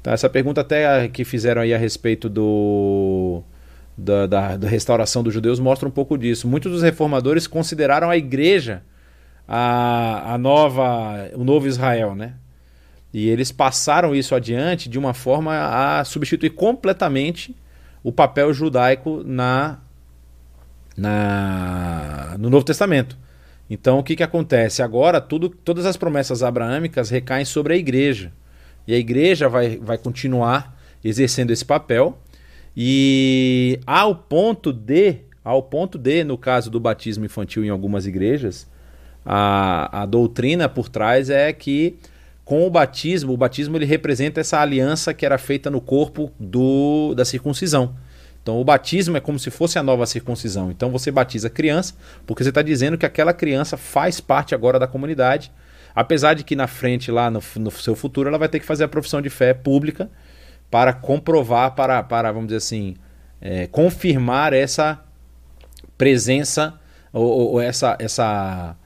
Então, 0.00 0.12
essa 0.12 0.28
pergunta 0.28 0.60
até 0.62 1.08
que 1.08 1.24
fizeram 1.24 1.62
aí 1.62 1.72
a 1.72 1.78
respeito 1.78 2.28
do. 2.28 3.42
Da, 3.96 4.26
da, 4.26 4.56
da, 4.56 4.68
restauração 4.68 5.22
dos 5.22 5.34
judeus 5.34 5.60
mostra 5.60 5.86
um 5.86 5.90
pouco 5.90 6.16
disso. 6.16 6.48
Muitos 6.48 6.72
dos 6.72 6.82
reformadores 6.82 7.46
consideraram 7.46 8.08
a 8.08 8.16
igreja 8.16 8.82
a, 9.46 10.34
a 10.34 10.38
nova, 10.38 11.28
o 11.34 11.44
novo 11.44 11.66
Israel, 11.68 12.14
né? 12.14 12.32
E 13.12 13.28
eles 13.28 13.50
passaram 13.50 14.14
isso 14.14 14.34
adiante 14.34 14.88
de 14.88 14.98
uma 14.98 15.12
forma 15.12 15.98
a 15.98 16.04
substituir 16.04 16.50
completamente 16.50 17.56
o 18.02 18.12
papel 18.12 18.52
judaico 18.52 19.22
na, 19.24 19.80
na 20.96 22.36
no 22.38 22.48
Novo 22.48 22.64
Testamento. 22.64 23.18
Então 23.68 23.98
o 23.98 24.02
que, 24.02 24.16
que 24.16 24.22
acontece? 24.22 24.82
Agora 24.82 25.20
tudo, 25.20 25.48
todas 25.48 25.86
as 25.86 25.96
promessas 25.96 26.42
abraâmicas 26.42 27.10
recaem 27.10 27.44
sobre 27.44 27.74
a 27.74 27.76
igreja. 27.76 28.32
E 28.86 28.94
a 28.94 28.98
igreja 28.98 29.48
vai, 29.48 29.76
vai 29.76 29.98
continuar 29.98 30.76
exercendo 31.04 31.50
esse 31.50 31.64
papel. 31.64 32.18
E 32.76 33.80
ao 33.86 34.14
ponto 34.14 34.72
de, 34.72 35.18
ao 35.44 35.62
ponto 35.62 35.98
de, 35.98 36.22
no 36.24 36.38
caso 36.38 36.70
do 36.70 36.78
batismo 36.78 37.24
infantil 37.24 37.64
em 37.64 37.68
algumas 37.68 38.06
igrejas, 38.06 38.68
a, 39.24 40.02
a 40.02 40.06
doutrina 40.06 40.68
por 40.68 40.88
trás 40.88 41.28
é 41.28 41.52
que 41.52 41.98
com 42.50 42.66
o 42.66 42.70
batismo, 42.70 43.32
o 43.32 43.36
batismo 43.36 43.76
ele 43.76 43.84
representa 43.84 44.40
essa 44.40 44.58
aliança 44.58 45.14
que 45.14 45.24
era 45.24 45.38
feita 45.38 45.70
no 45.70 45.80
corpo 45.80 46.32
do, 46.36 47.14
da 47.14 47.24
circuncisão. 47.24 47.94
Então 48.42 48.60
o 48.60 48.64
batismo 48.64 49.16
é 49.16 49.20
como 49.20 49.38
se 49.38 49.52
fosse 49.52 49.78
a 49.78 49.84
nova 49.84 50.04
circuncisão. 50.04 50.68
Então 50.68 50.90
você 50.90 51.12
batiza 51.12 51.46
a 51.46 51.50
criança, 51.50 51.94
porque 52.26 52.42
você 52.42 52.48
está 52.48 52.60
dizendo 52.60 52.98
que 52.98 53.06
aquela 53.06 53.32
criança 53.32 53.76
faz 53.76 54.20
parte 54.20 54.52
agora 54.52 54.80
da 54.80 54.88
comunidade, 54.88 55.52
apesar 55.94 56.34
de 56.34 56.42
que 56.42 56.56
na 56.56 56.66
frente, 56.66 57.12
lá 57.12 57.30
no, 57.30 57.40
no, 57.54 57.70
seu 57.70 57.94
futuro, 57.94 58.28
ela 58.28 58.36
vai 58.36 58.48
ter 58.48 58.58
que 58.58 58.66
fazer 58.66 58.82
a 58.82 58.88
profissão 58.88 59.22
de 59.22 59.30
fé 59.30 59.54
pública 59.54 60.10
para 60.68 60.92
comprovar, 60.92 61.76
para, 61.76 62.02
para 62.02 62.32
vamos 62.32 62.48
dizer 62.48 62.56
assim, 62.56 62.96
é, 63.40 63.68
confirmar 63.68 64.52
essa 64.52 64.98
presença 65.96 66.80
ou, 67.12 67.52
ou 67.52 67.60
essa, 67.60 67.96
essa 68.00 68.76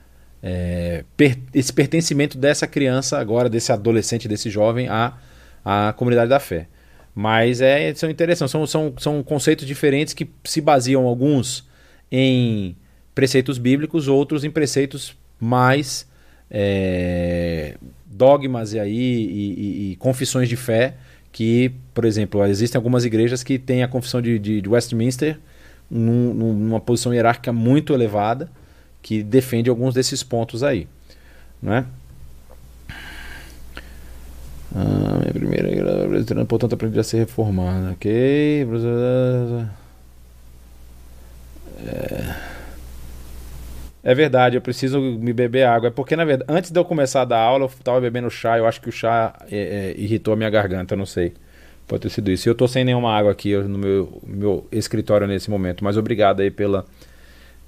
é, 0.47 1.03
per, 1.17 1.39
esse 1.55 1.73
pertencimento 1.73 2.37
dessa 2.37 2.67
criança 2.67 3.17
agora, 3.17 3.49
desse 3.49 3.71
adolescente, 3.71 4.27
desse 4.27 4.47
jovem 4.47 4.87
à, 4.87 5.17
à 5.65 5.91
comunidade 5.93 6.29
da 6.29 6.39
fé. 6.39 6.67
Mas 7.15 7.61
é, 7.61 7.91
são 7.95 8.11
interessantes, 8.11 8.51
são, 8.51 8.67
são, 8.67 8.93
são 8.95 9.23
conceitos 9.23 9.65
diferentes 9.65 10.13
que 10.13 10.29
se 10.43 10.61
baseiam 10.61 11.07
alguns 11.07 11.67
em 12.11 12.75
preceitos 13.15 13.57
bíblicos, 13.57 14.07
outros 14.07 14.43
em 14.43 14.51
preceitos 14.51 15.17
mais 15.39 16.07
é, 16.51 17.75
dogmas 18.05 18.73
e, 18.73 18.79
aí, 18.79 18.91
e, 18.91 19.53
e, 19.57 19.91
e, 19.91 19.95
confissões 19.95 20.47
de 20.47 20.55
fé 20.55 20.93
que, 21.31 21.71
por 21.91 22.05
exemplo, 22.05 22.45
existem 22.45 22.77
algumas 22.77 23.03
igrejas 23.03 23.41
que 23.41 23.57
têm 23.57 23.81
a 23.81 23.87
confissão 23.87 24.21
de, 24.21 24.37
de, 24.37 24.61
de 24.61 24.69
Westminster 24.69 25.39
num, 25.89 26.35
numa 26.35 26.79
posição 26.79 27.11
hierárquica 27.11 27.51
muito 27.51 27.93
elevada 27.95 28.47
que 29.05 29.21
defende 29.21 29.69
alguns 29.69 29.93
desses 29.93 30.23
pontos 30.23 30.63
aí, 30.63 30.87
não 31.61 31.75
é? 31.75 31.85
Ah, 34.75 35.19
minha 35.19 35.31
primeira 35.31 36.45
portanto, 36.47 36.73
aprendi 36.73 36.99
a 36.99 37.03
ser 37.03 37.17
reformada, 37.17 37.91
ok? 37.91 38.67
É... 41.85 42.35
é 44.03 44.15
verdade, 44.15 44.57
eu 44.57 44.61
preciso 44.61 44.99
me 44.99 45.31
beber 45.31 45.67
água. 45.67 45.89
É 45.89 45.91
porque, 45.91 46.15
na 46.15 46.25
verdade, 46.25 46.51
antes 46.51 46.71
de 46.71 46.79
eu 46.79 46.83
começar 46.83 47.21
a 47.21 47.25
dar 47.25 47.37
aula, 47.37 47.65
eu 47.65 47.67
estava 47.67 48.01
bebendo 48.01 48.31
chá. 48.31 48.57
Eu 48.57 48.65
acho 48.65 48.81
que 48.81 48.89
o 48.89 48.91
chá 48.91 49.35
é, 49.51 49.93
é, 49.95 50.01
irritou 50.01 50.33
a 50.33 50.37
minha 50.37 50.49
garganta, 50.49 50.95
não 50.95 51.05
sei. 51.05 51.35
Pode 51.87 52.01
ter 52.01 52.09
sido 52.09 52.31
isso. 52.31 52.49
Eu 52.49 52.53
estou 52.53 52.67
sem 52.67 52.83
nenhuma 52.83 53.15
água 53.15 53.31
aqui 53.31 53.55
no 53.55 53.77
meu, 53.77 54.19
meu 54.25 54.67
escritório 54.71 55.27
nesse 55.27 55.47
momento. 55.47 55.83
Mas 55.83 55.95
obrigado 55.95 56.39
aí 56.39 56.49
pela, 56.49 56.87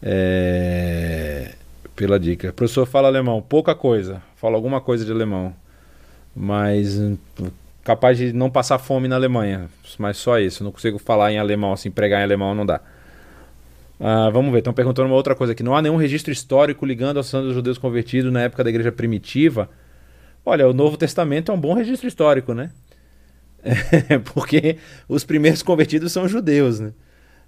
é, 0.02 1.54
pela 1.96 2.20
dica. 2.20 2.50
O 2.50 2.54
professor 2.54 2.86
fala 2.86 3.08
alemão, 3.08 3.42
pouca 3.42 3.74
coisa. 3.74 4.22
Fala 4.36 4.56
alguma 4.56 4.80
coisa 4.80 5.04
de 5.04 5.12
alemão. 5.12 5.54
Mas 6.36 6.98
hum, 6.98 7.18
capaz 7.84 8.18
de 8.18 8.32
não 8.34 8.50
passar 8.50 8.78
fome 8.78 9.08
na 9.08 9.16
Alemanha. 9.16 9.70
Mas 9.98 10.18
só 10.18 10.40
isso. 10.40 10.64
Não 10.64 10.72
consigo 10.72 11.00
falar 11.00 11.32
em 11.32 11.40
alemão, 11.40 11.74
assim, 11.74 11.90
pregar 11.90 12.22
em 12.22 12.24
alemão 12.24 12.54
não 12.54 12.66
dá. 12.66 12.82
Ah, 14.00 14.30
vamos 14.30 14.52
ver, 14.52 14.60
estão 14.60 14.74
perguntando 14.74 15.08
uma 15.08 15.16
outra 15.16 15.34
coisa 15.34 15.54
aqui. 15.54 15.64
Não 15.64 15.76
há 15.76 15.82
nenhum 15.82 15.96
registro 15.96 16.32
histórico 16.32 16.86
ligando 16.86 17.18
aos 17.18 17.28
santos 17.28 17.54
judeus 17.54 17.80
convertidos 17.80 18.32
na 18.32 18.42
época 18.42 18.64
da 18.64 18.70
igreja 18.70 18.92
primitiva. 18.92 19.70
Olha, 20.46 20.68
o 20.68 20.74
Novo 20.74 20.98
Testamento 20.98 21.52
é 21.52 21.56
um 21.56 21.60
bom 21.60 21.74
registro 21.74 22.08
histórico, 22.08 22.54
né? 22.54 22.70
É, 23.64 24.20
porque 24.34 24.78
os 25.10 25.24
primeiros 25.24 25.64
convertidos 25.64 26.12
são 26.12 26.28
judeus, 26.28 26.80
né? 26.80 26.94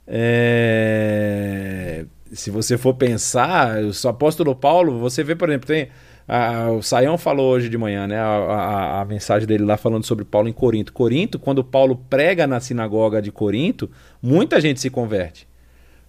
É 0.07 2.05
se 2.31 2.51
você 2.51 2.77
for 2.77 2.93
pensar, 2.93 3.77
o 3.83 4.07
apóstolo 4.07 4.55
Paulo, 4.55 4.99
você 4.99 5.23
vê, 5.23 5.35
por 5.35 5.49
exemplo, 5.49 5.67
tem. 5.67 5.87
A, 6.27 6.69
o 6.69 6.83
Saião 6.83 7.17
falou 7.17 7.51
hoje 7.51 7.69
de 7.69 7.77
manhã, 7.77 8.05
né? 8.05 8.19
A, 8.19 8.25
a, 8.25 9.01
a, 9.01 9.05
mensagem 9.05 9.47
dele 9.47 9.63
lá 9.63 9.77
falando 9.77 10.05
sobre 10.05 10.23
Paulo 10.23 10.47
em 10.47 10.53
Corinto. 10.53 10.93
Corinto, 10.93 11.39
quando 11.39 11.63
Paulo 11.63 11.95
prega 12.07 12.45
na 12.45 12.59
sinagoga 12.59 13.19
de 13.19 13.31
Corinto, 13.31 13.89
muita 14.21 14.61
gente 14.61 14.79
se 14.79 14.91
converte. 14.91 15.47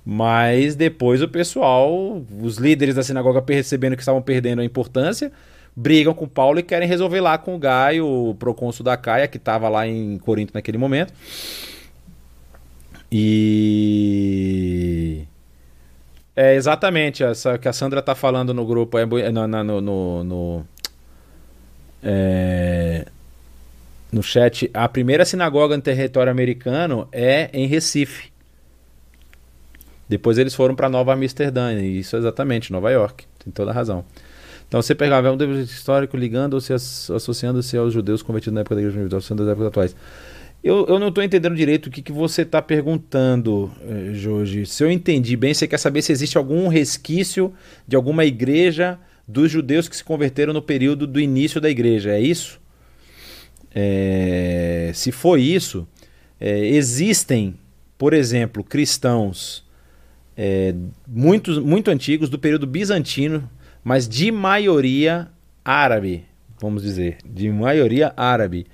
Mas 0.05 0.74
depois 0.74 1.22
o 1.22 1.28
pessoal, 1.28 2.22
os 2.42 2.59
líderes 2.59 2.97
da 2.97 3.02
sinagoga 3.02 3.40
percebendo 3.40 3.97
que 3.97 4.02
estavam 4.02 4.20
perdendo 4.20 4.60
a 4.60 4.64
importância, 4.64 5.32
brigam 5.74 6.12
com 6.12 6.28
Paulo 6.28 6.59
e 6.59 6.62
querem 6.62 6.86
resolver 6.86 7.22
lá 7.22 7.38
com 7.38 7.55
o 7.55 7.59
Gaio, 7.59 8.06
o 8.06 8.34
procônsul 8.34 8.84
da 8.84 8.98
Caia, 8.98 9.26
que 9.26 9.38
estava 9.38 9.70
lá 9.70 9.86
em 9.86 10.18
Corinto 10.18 10.52
naquele 10.52 10.76
momento. 10.76 11.14
E 13.10 15.26
é 16.41 16.55
exatamente 16.55 17.23
essa 17.23 17.59
que 17.59 17.69
a 17.69 17.73
Sandra 17.73 18.01
tá 18.01 18.15
falando 18.15 18.55
no 18.55 18.65
grupo, 18.65 18.97
é, 18.97 19.05
no, 19.05 19.47
no, 19.47 19.81
no, 19.83 20.25
no 20.25 20.67
é, 22.03 23.05
no 24.11 24.23
chat, 24.23 24.71
a 24.73 24.89
primeira 24.89 25.27
sinagoga 25.27 25.77
no 25.77 25.83
território 25.83 26.33
americano 26.33 27.07
é 27.12 27.51
em 27.53 27.67
Recife. 27.67 28.33
Depois 30.09 30.39
eles 30.39 30.55
foram 30.55 30.75
para 30.75 30.89
Nova 30.89 31.12
Amsterdã, 31.12 31.75
e 31.75 31.99
isso 31.99 32.17
é 32.17 32.19
exatamente, 32.19 32.73
Nova 32.73 32.91
York. 32.91 33.27
Tem 33.45 33.53
toda 33.53 33.71
a 33.71 33.75
razão. 33.75 34.03
Então 34.67 34.81
você 34.81 34.95
pegava 34.95 35.31
um 35.31 35.37
Deus 35.37 35.71
histórico 35.71 36.17
ligando 36.17 36.55
ou 36.55 36.61
se 36.61 36.73
associando-se 36.73 37.77
aos 37.77 37.93
judeus 37.93 38.23
convertidos 38.23 38.55
na 38.55 38.62
época 38.62 38.77
da 38.77 38.81
igreja 38.81 38.99
universal, 38.99 39.37
das 39.37 39.47
épocas 39.47 39.67
atuais. 39.67 39.97
Eu, 40.62 40.87
eu 40.87 40.99
não 40.99 41.09
estou 41.09 41.24
entendendo 41.24 41.57
direito 41.57 41.87
o 41.87 41.91
que, 41.91 42.03
que 42.03 42.12
você 42.12 42.43
está 42.43 42.61
perguntando, 42.61 43.70
eh, 43.81 44.11
Jorge. 44.12 44.66
Se 44.66 44.85
eu 44.85 44.91
entendi 44.91 45.35
bem, 45.35 45.55
você 45.55 45.66
quer 45.66 45.78
saber 45.78 46.03
se 46.03 46.12
existe 46.12 46.37
algum 46.37 46.69
resquício 46.69 47.53
de 47.89 47.97
alguma 47.97 48.27
igreja 48.27 48.99
dos 49.27 49.51
judeus 49.51 49.89
que 49.89 49.97
se 49.97 50.05
converteram 50.05 50.53
no 50.53 50.61
período 50.61 51.07
do 51.07 51.19
início 51.19 51.61
da 51.61 51.70
igreja, 51.70 52.11
é 52.11 52.20
isso? 52.20 52.61
É, 53.74 54.91
se 54.93 55.12
for 55.12 55.39
isso, 55.39 55.87
é, 56.39 56.66
existem, 56.66 57.55
por 57.97 58.12
exemplo, 58.12 58.65
cristãos 58.65 59.65
é, 60.37 60.74
muito 61.07 61.91
antigos 61.91 62.28
do 62.28 62.39
período 62.39 62.66
bizantino, 62.66 63.49
mas 63.85 64.09
de 64.09 64.32
maioria 64.32 65.28
árabe, 65.65 66.24
vamos 66.61 66.82
dizer, 66.82 67.19
de 67.24 67.51
maioria 67.51 68.12
árabe. 68.16 68.66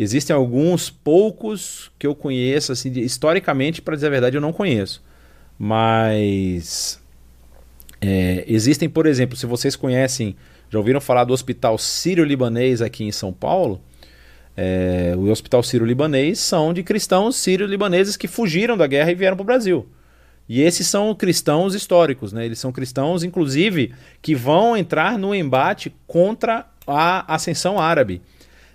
Existem 0.00 0.34
alguns 0.34 0.90
poucos 0.90 1.90
que 1.98 2.06
eu 2.06 2.14
conheço, 2.14 2.70
assim, 2.70 2.88
de, 2.88 3.00
historicamente, 3.00 3.82
para 3.82 3.96
dizer 3.96 4.06
a 4.06 4.10
verdade, 4.10 4.36
eu 4.36 4.40
não 4.40 4.52
conheço. 4.52 5.02
Mas 5.58 7.02
é, 8.00 8.44
existem, 8.46 8.88
por 8.88 9.06
exemplo, 9.06 9.36
se 9.36 9.44
vocês 9.44 9.74
conhecem, 9.74 10.36
já 10.70 10.78
ouviram 10.78 11.00
falar 11.00 11.24
do 11.24 11.32
Hospital 11.32 11.76
Sírio-Libanês 11.78 12.80
aqui 12.80 13.02
em 13.02 13.10
São 13.10 13.32
Paulo? 13.32 13.80
É, 14.56 15.14
o 15.16 15.28
Hospital 15.30 15.64
Sírio-Libanês 15.64 16.38
são 16.38 16.72
de 16.72 16.84
cristãos 16.84 17.34
sírio-libaneses 17.34 18.16
que 18.16 18.28
fugiram 18.28 18.76
da 18.76 18.86
guerra 18.86 19.10
e 19.10 19.16
vieram 19.16 19.36
para 19.36 19.42
o 19.42 19.46
Brasil. 19.46 19.88
E 20.48 20.62
esses 20.62 20.86
são 20.86 21.12
cristãos 21.12 21.74
históricos, 21.74 22.32
né? 22.32 22.44
Eles 22.44 22.60
são 22.60 22.70
cristãos, 22.70 23.24
inclusive, 23.24 23.92
que 24.22 24.34
vão 24.36 24.76
entrar 24.76 25.18
no 25.18 25.34
embate 25.34 25.92
contra 26.06 26.66
a 26.86 27.34
ascensão 27.34 27.80
árabe. 27.80 28.22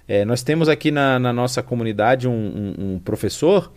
É, 0.07 0.25
nós 0.25 0.43
temos 0.43 0.67
aqui 0.67 0.91
na, 0.91 1.17
na 1.17 1.31
nossa 1.31 1.63
comunidade 1.63 2.27
um, 2.27 2.31
um, 2.31 2.75
um, 2.77 2.99
professor 2.99 3.71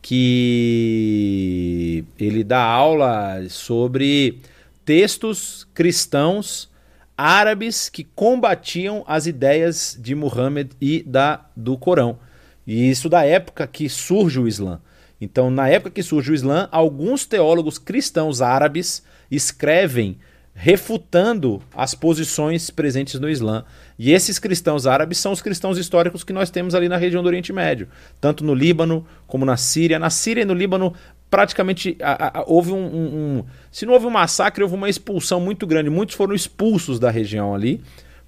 que 0.00 2.04
ele 2.18 2.44
dá 2.44 2.62
aula 2.62 3.44
sobre 3.48 4.40
textos 4.84 5.66
cristãos 5.74 6.70
árabes 7.16 7.88
que 7.88 8.04
combatiam 8.04 9.04
as 9.06 9.26
ideias 9.26 9.96
de 10.00 10.14
Muhammad 10.14 10.70
e 10.80 11.02
da 11.02 11.46
do 11.56 11.76
Corão. 11.76 12.18
E 12.66 12.90
isso 12.90 13.08
da 13.08 13.24
época 13.24 13.66
que 13.66 13.88
surge 13.88 14.40
o 14.40 14.48
Islã. 14.48 14.80
Então, 15.20 15.50
na 15.50 15.68
época 15.68 15.90
que 15.90 16.02
surge 16.02 16.32
o 16.32 16.34
Islã, 16.34 16.68
alguns 16.72 17.26
teólogos 17.26 17.78
cristãos 17.78 18.40
árabes 18.40 19.04
escrevem 19.30 20.18
refutando 20.54 21.62
as 21.74 21.94
posições 21.94 22.70
presentes 22.70 23.18
no 23.18 23.28
Islã. 23.28 23.64
E 23.98 24.12
esses 24.12 24.38
cristãos 24.38 24.86
árabes 24.86 25.18
são 25.18 25.32
os 25.32 25.40
cristãos 25.40 25.78
históricos 25.78 26.22
que 26.24 26.32
nós 26.32 26.50
temos 26.50 26.74
ali 26.74 26.88
na 26.88 26.96
região 26.96 27.22
do 27.22 27.26
Oriente 27.26 27.52
Médio, 27.52 27.88
tanto 28.20 28.44
no 28.44 28.54
Líbano 28.54 29.06
como 29.26 29.44
na 29.44 29.56
Síria. 29.56 29.98
Na 29.98 30.10
Síria 30.10 30.42
e 30.42 30.44
no 30.44 30.54
Líbano, 30.54 30.92
praticamente 31.30 31.96
a, 32.02 32.40
a, 32.40 32.44
houve 32.46 32.72
um, 32.72 32.76
um, 32.76 33.38
um, 33.38 33.44
Se 33.70 33.86
não 33.86 33.94
houve 33.94 34.06
um 34.06 34.10
massacre, 34.10 34.62
houve 34.62 34.74
uma 34.74 34.88
expulsão 34.88 35.40
muito 35.40 35.66
grande. 35.66 35.88
Muitos 35.88 36.14
foram 36.14 36.34
expulsos 36.34 36.98
da 36.98 37.10
região 37.10 37.54
ali 37.54 37.80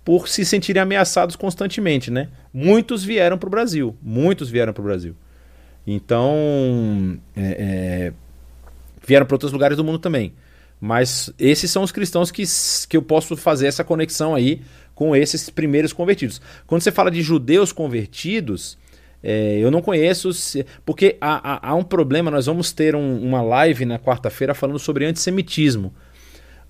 por 0.04 0.28
se 0.28 0.44
sentirem 0.44 0.82
ameaçados 0.82 1.36
constantemente, 1.36 2.10
né? 2.10 2.28
Muitos 2.52 3.04
vieram 3.04 3.38
para 3.38 3.46
o 3.46 3.50
Brasil. 3.50 3.96
Muitos 4.02 4.50
vieram 4.50 4.72
para 4.72 4.80
o 4.80 4.84
Brasil. 4.84 5.14
Então, 5.86 7.18
é, 7.36 7.42
é, 7.42 8.12
vieram 9.06 9.26
para 9.26 9.34
outros 9.34 9.52
lugares 9.52 9.76
do 9.76 9.84
mundo 9.84 9.98
também. 9.98 10.32
Mas 10.84 11.32
esses 11.38 11.70
são 11.70 11.82
os 11.82 11.90
cristãos 11.90 12.30
que, 12.30 12.42
que 12.90 12.94
eu 12.94 13.00
posso 13.00 13.38
fazer 13.38 13.68
essa 13.68 13.82
conexão 13.82 14.34
aí 14.34 14.60
com 14.94 15.16
esses 15.16 15.48
primeiros 15.48 15.94
convertidos. 15.94 16.42
Quando 16.66 16.82
você 16.82 16.92
fala 16.92 17.10
de 17.10 17.22
judeus 17.22 17.72
convertidos, 17.72 18.76
é, 19.22 19.56
eu 19.58 19.70
não 19.70 19.80
conheço, 19.80 20.28
porque 20.84 21.16
há, 21.22 21.54
há, 21.54 21.70
há, 21.70 21.74
um 21.74 21.82
problema. 21.82 22.30
Nós 22.30 22.44
vamos 22.44 22.70
ter 22.70 22.94
um, 22.94 23.18
uma 23.22 23.40
live 23.40 23.86
na 23.86 23.98
quarta-feira 23.98 24.52
falando 24.52 24.78
sobre 24.78 25.06
antissemitismo. 25.06 25.90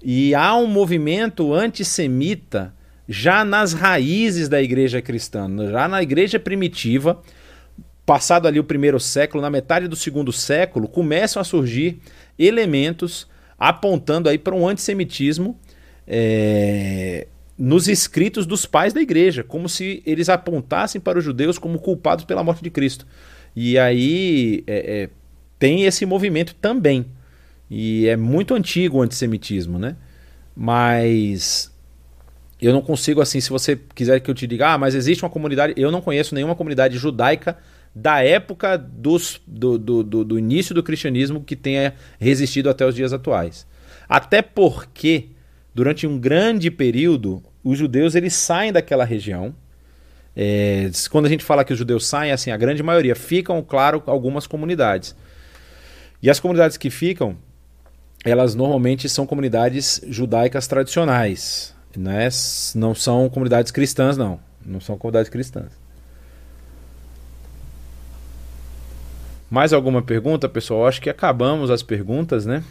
E 0.01 0.33
há 0.33 0.55
um 0.55 0.69
movimento 0.69 1.53
antissemita 1.53 2.73
já 3.09 3.45
nas 3.45 3.73
raízes 3.73 4.49
da 4.49 4.63
igreja 4.63 5.03
cristã, 5.03 5.49
já 5.73 5.89
na 5.89 6.01
igreja 6.01 6.39
primitiva 6.39 7.21
passado 8.07 8.47
ali 8.47 8.61
o 8.61 8.65
primeiro 8.65 9.01
século, 9.01 9.43
na 9.43 9.51
metade 9.51 9.89
do 9.89 9.97
segundo 9.97 10.31
século, 10.33 10.87
começam 10.87 11.41
a 11.41 11.45
surgir 11.45 11.99
elementos 12.39 13.27
apontando 13.69 14.29
aí 14.29 14.37
para 14.37 14.55
um 14.55 14.69
antissemitismo 14.69 15.59
é, 16.07 17.27
nos 17.57 17.89
escritos 17.89 18.45
dos 18.45 18.67
pais 18.67 18.93
da 18.93 19.01
igreja, 19.01 19.43
como 19.43 19.69
se 19.71 20.03
eles 20.05 20.29
apontassem 20.29 21.01
para 21.01 21.19
os 21.19 21.25
judeus 21.25 21.59
como 21.59 21.79
culpados 21.79 22.27
pela 22.27 22.45
morte 22.45 22.63
de 22.63 22.71
Cristo. 22.71 23.07
E 23.57 23.79
aí 23.79 24.63
é, 24.67 25.03
é, 25.03 25.11
tem 25.59 25.85
esse 25.85 26.05
movimento 26.05 26.55
também. 26.55 27.07
E 27.71 28.07
é 28.07 28.17
muito 28.17 28.55
antigo 28.55 28.99
o 28.99 29.03
antissemitismo, 29.03 29.79
né? 29.79 29.97
Mas 30.55 31.73
eu 32.61 32.73
não 32.73 32.83
consigo, 32.83 33.23
assim, 33.23 33.41
se 33.41 33.49
você 33.49 33.81
quiser 33.95 34.21
que 34.21 34.31
eu 34.31 34.35
te 34.35 34.47
diga, 34.47 34.75
ah, 34.75 34.79
mas 34.79 34.95
existe 34.95 35.25
uma 35.25 35.31
comunidade. 35.31 35.73
Eu 35.77 35.91
não 35.91 36.03
conheço 36.03 36.35
nenhuma 36.35 36.55
comunidade 36.55 36.99
judaica 36.99 37.57
da 37.95 38.23
época 38.23 38.77
dos, 38.77 39.41
do, 39.47 39.79
do, 39.79 40.03
do, 40.03 40.25
do 40.25 40.39
início 40.39 40.75
do 40.75 40.83
cristianismo 40.83 41.43
que 41.43 41.55
tenha 41.55 41.95
resistido 42.19 42.69
até 42.69 42.85
os 42.85 42.95
dias 42.95 43.13
atuais. 43.13 43.67
Até 44.09 44.43
porque, 44.43 45.29
durante 45.73 46.07
um 46.07 46.19
grande 46.19 46.71
período, 46.71 47.43
os 47.63 47.79
judeus 47.79 48.15
eles 48.15 48.35
saem 48.35 48.73
daquela 48.73 49.05
região. 49.05 49.55
É, 50.37 50.91
quando 51.11 51.27
a 51.27 51.29
gente 51.29 51.45
fala 51.45 51.65
que 51.65 51.73
os 51.73 51.79
judeus 51.79 52.07
saem, 52.07 52.33
assim, 52.33 52.51
a 52.51 52.57
grande 52.57 52.83
maioria 52.83 53.15
ficam, 53.15 53.63
claro, 53.63 54.03
algumas 54.07 54.47
comunidades. 54.47 55.15
E 56.21 56.29
as 56.29 56.41
comunidades 56.41 56.77
que 56.77 56.91
ficam, 56.91 57.37
elas 58.25 58.55
normalmente 58.55 59.09
são 59.09 59.27
comunidades 59.27 60.01
judaicas 60.09 60.67
tradicionais, 60.67 61.75
né? 61.97 62.29
não 62.75 62.95
são 62.95 63.29
comunidades 63.29 63.71
cristãs, 63.71 64.17
não. 64.17 64.41
Não 64.65 64.81
são 64.81 64.97
comunidades 64.97 65.31
cristãs. 65.31 65.84
Mais 69.55 69.73
alguma 69.73 70.03
pergunta, 70.03 70.49
pessoal? 70.49 70.85
Acho 70.85 71.01
que 71.01 71.09
acabamos 71.09 71.71
as 71.71 71.81
perguntas, 71.81 72.45
né? 72.45 72.65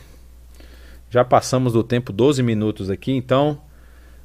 Já 1.10 1.24
passamos 1.24 1.72
do 1.72 1.82
tempo 1.82 2.12
12 2.12 2.44
minutos 2.44 2.90
aqui, 2.90 3.14
então 3.14 3.62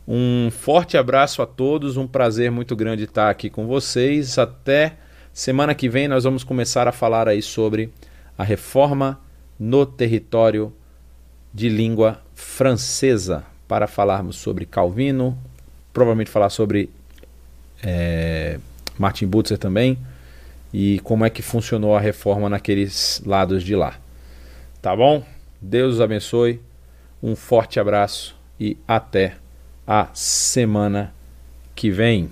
um 0.09 0.51
forte 0.51 0.97
abraço 0.97 1.41
a 1.41 1.47
todos, 1.47 1.97
um 1.97 2.05
prazer 2.05 2.51
muito 2.51 2.75
grande 2.75 3.05
estar 3.05 3.31
aqui 3.31 3.49
com 3.49 3.69
vocês. 3.69 4.39
Até 4.39 4.97
semana 5.33 5.73
que 5.73 5.89
vem 5.89 6.09
nós 6.09 6.25
vamos 6.25 6.43
começar 6.43 6.89
a 6.89 6.91
falar 6.91 7.29
aí 7.29 7.41
sobre 7.41 7.93
a 8.37 8.43
reforma 8.43 9.21
no 9.57 9.87
território 9.87 10.73
de 11.55 11.69
língua 11.69 12.21
francesa, 12.35 13.45
para 13.69 13.87
falarmos 13.87 14.35
sobre 14.35 14.67
Calvino, 14.67 15.39
provavelmente 15.93 16.29
falar 16.29 16.51
sobre 16.51 16.91
é, 17.85 18.59
Martin 18.99 19.29
Butzer 19.29 19.59
também 19.59 19.97
e 20.73 20.99
como 21.01 21.25
é 21.25 21.31
que 21.31 21.43
funcionou 21.43 21.97
a 21.97 22.01
reforma 22.01 22.49
naqueles 22.49 23.23
lados 23.25 23.63
de 23.63 23.75
lá. 23.75 23.99
Tá 24.83 24.95
bom? 24.95 25.25
Deus 25.61 25.95
os 25.95 26.01
abençoe. 26.01 26.61
Um 27.23 27.35
forte 27.35 27.81
abraço 27.81 28.37
e 28.61 28.77
até 28.87 29.37
a 29.87 30.09
semana 30.13 31.15
que 31.75 31.91
vem. 31.91 32.31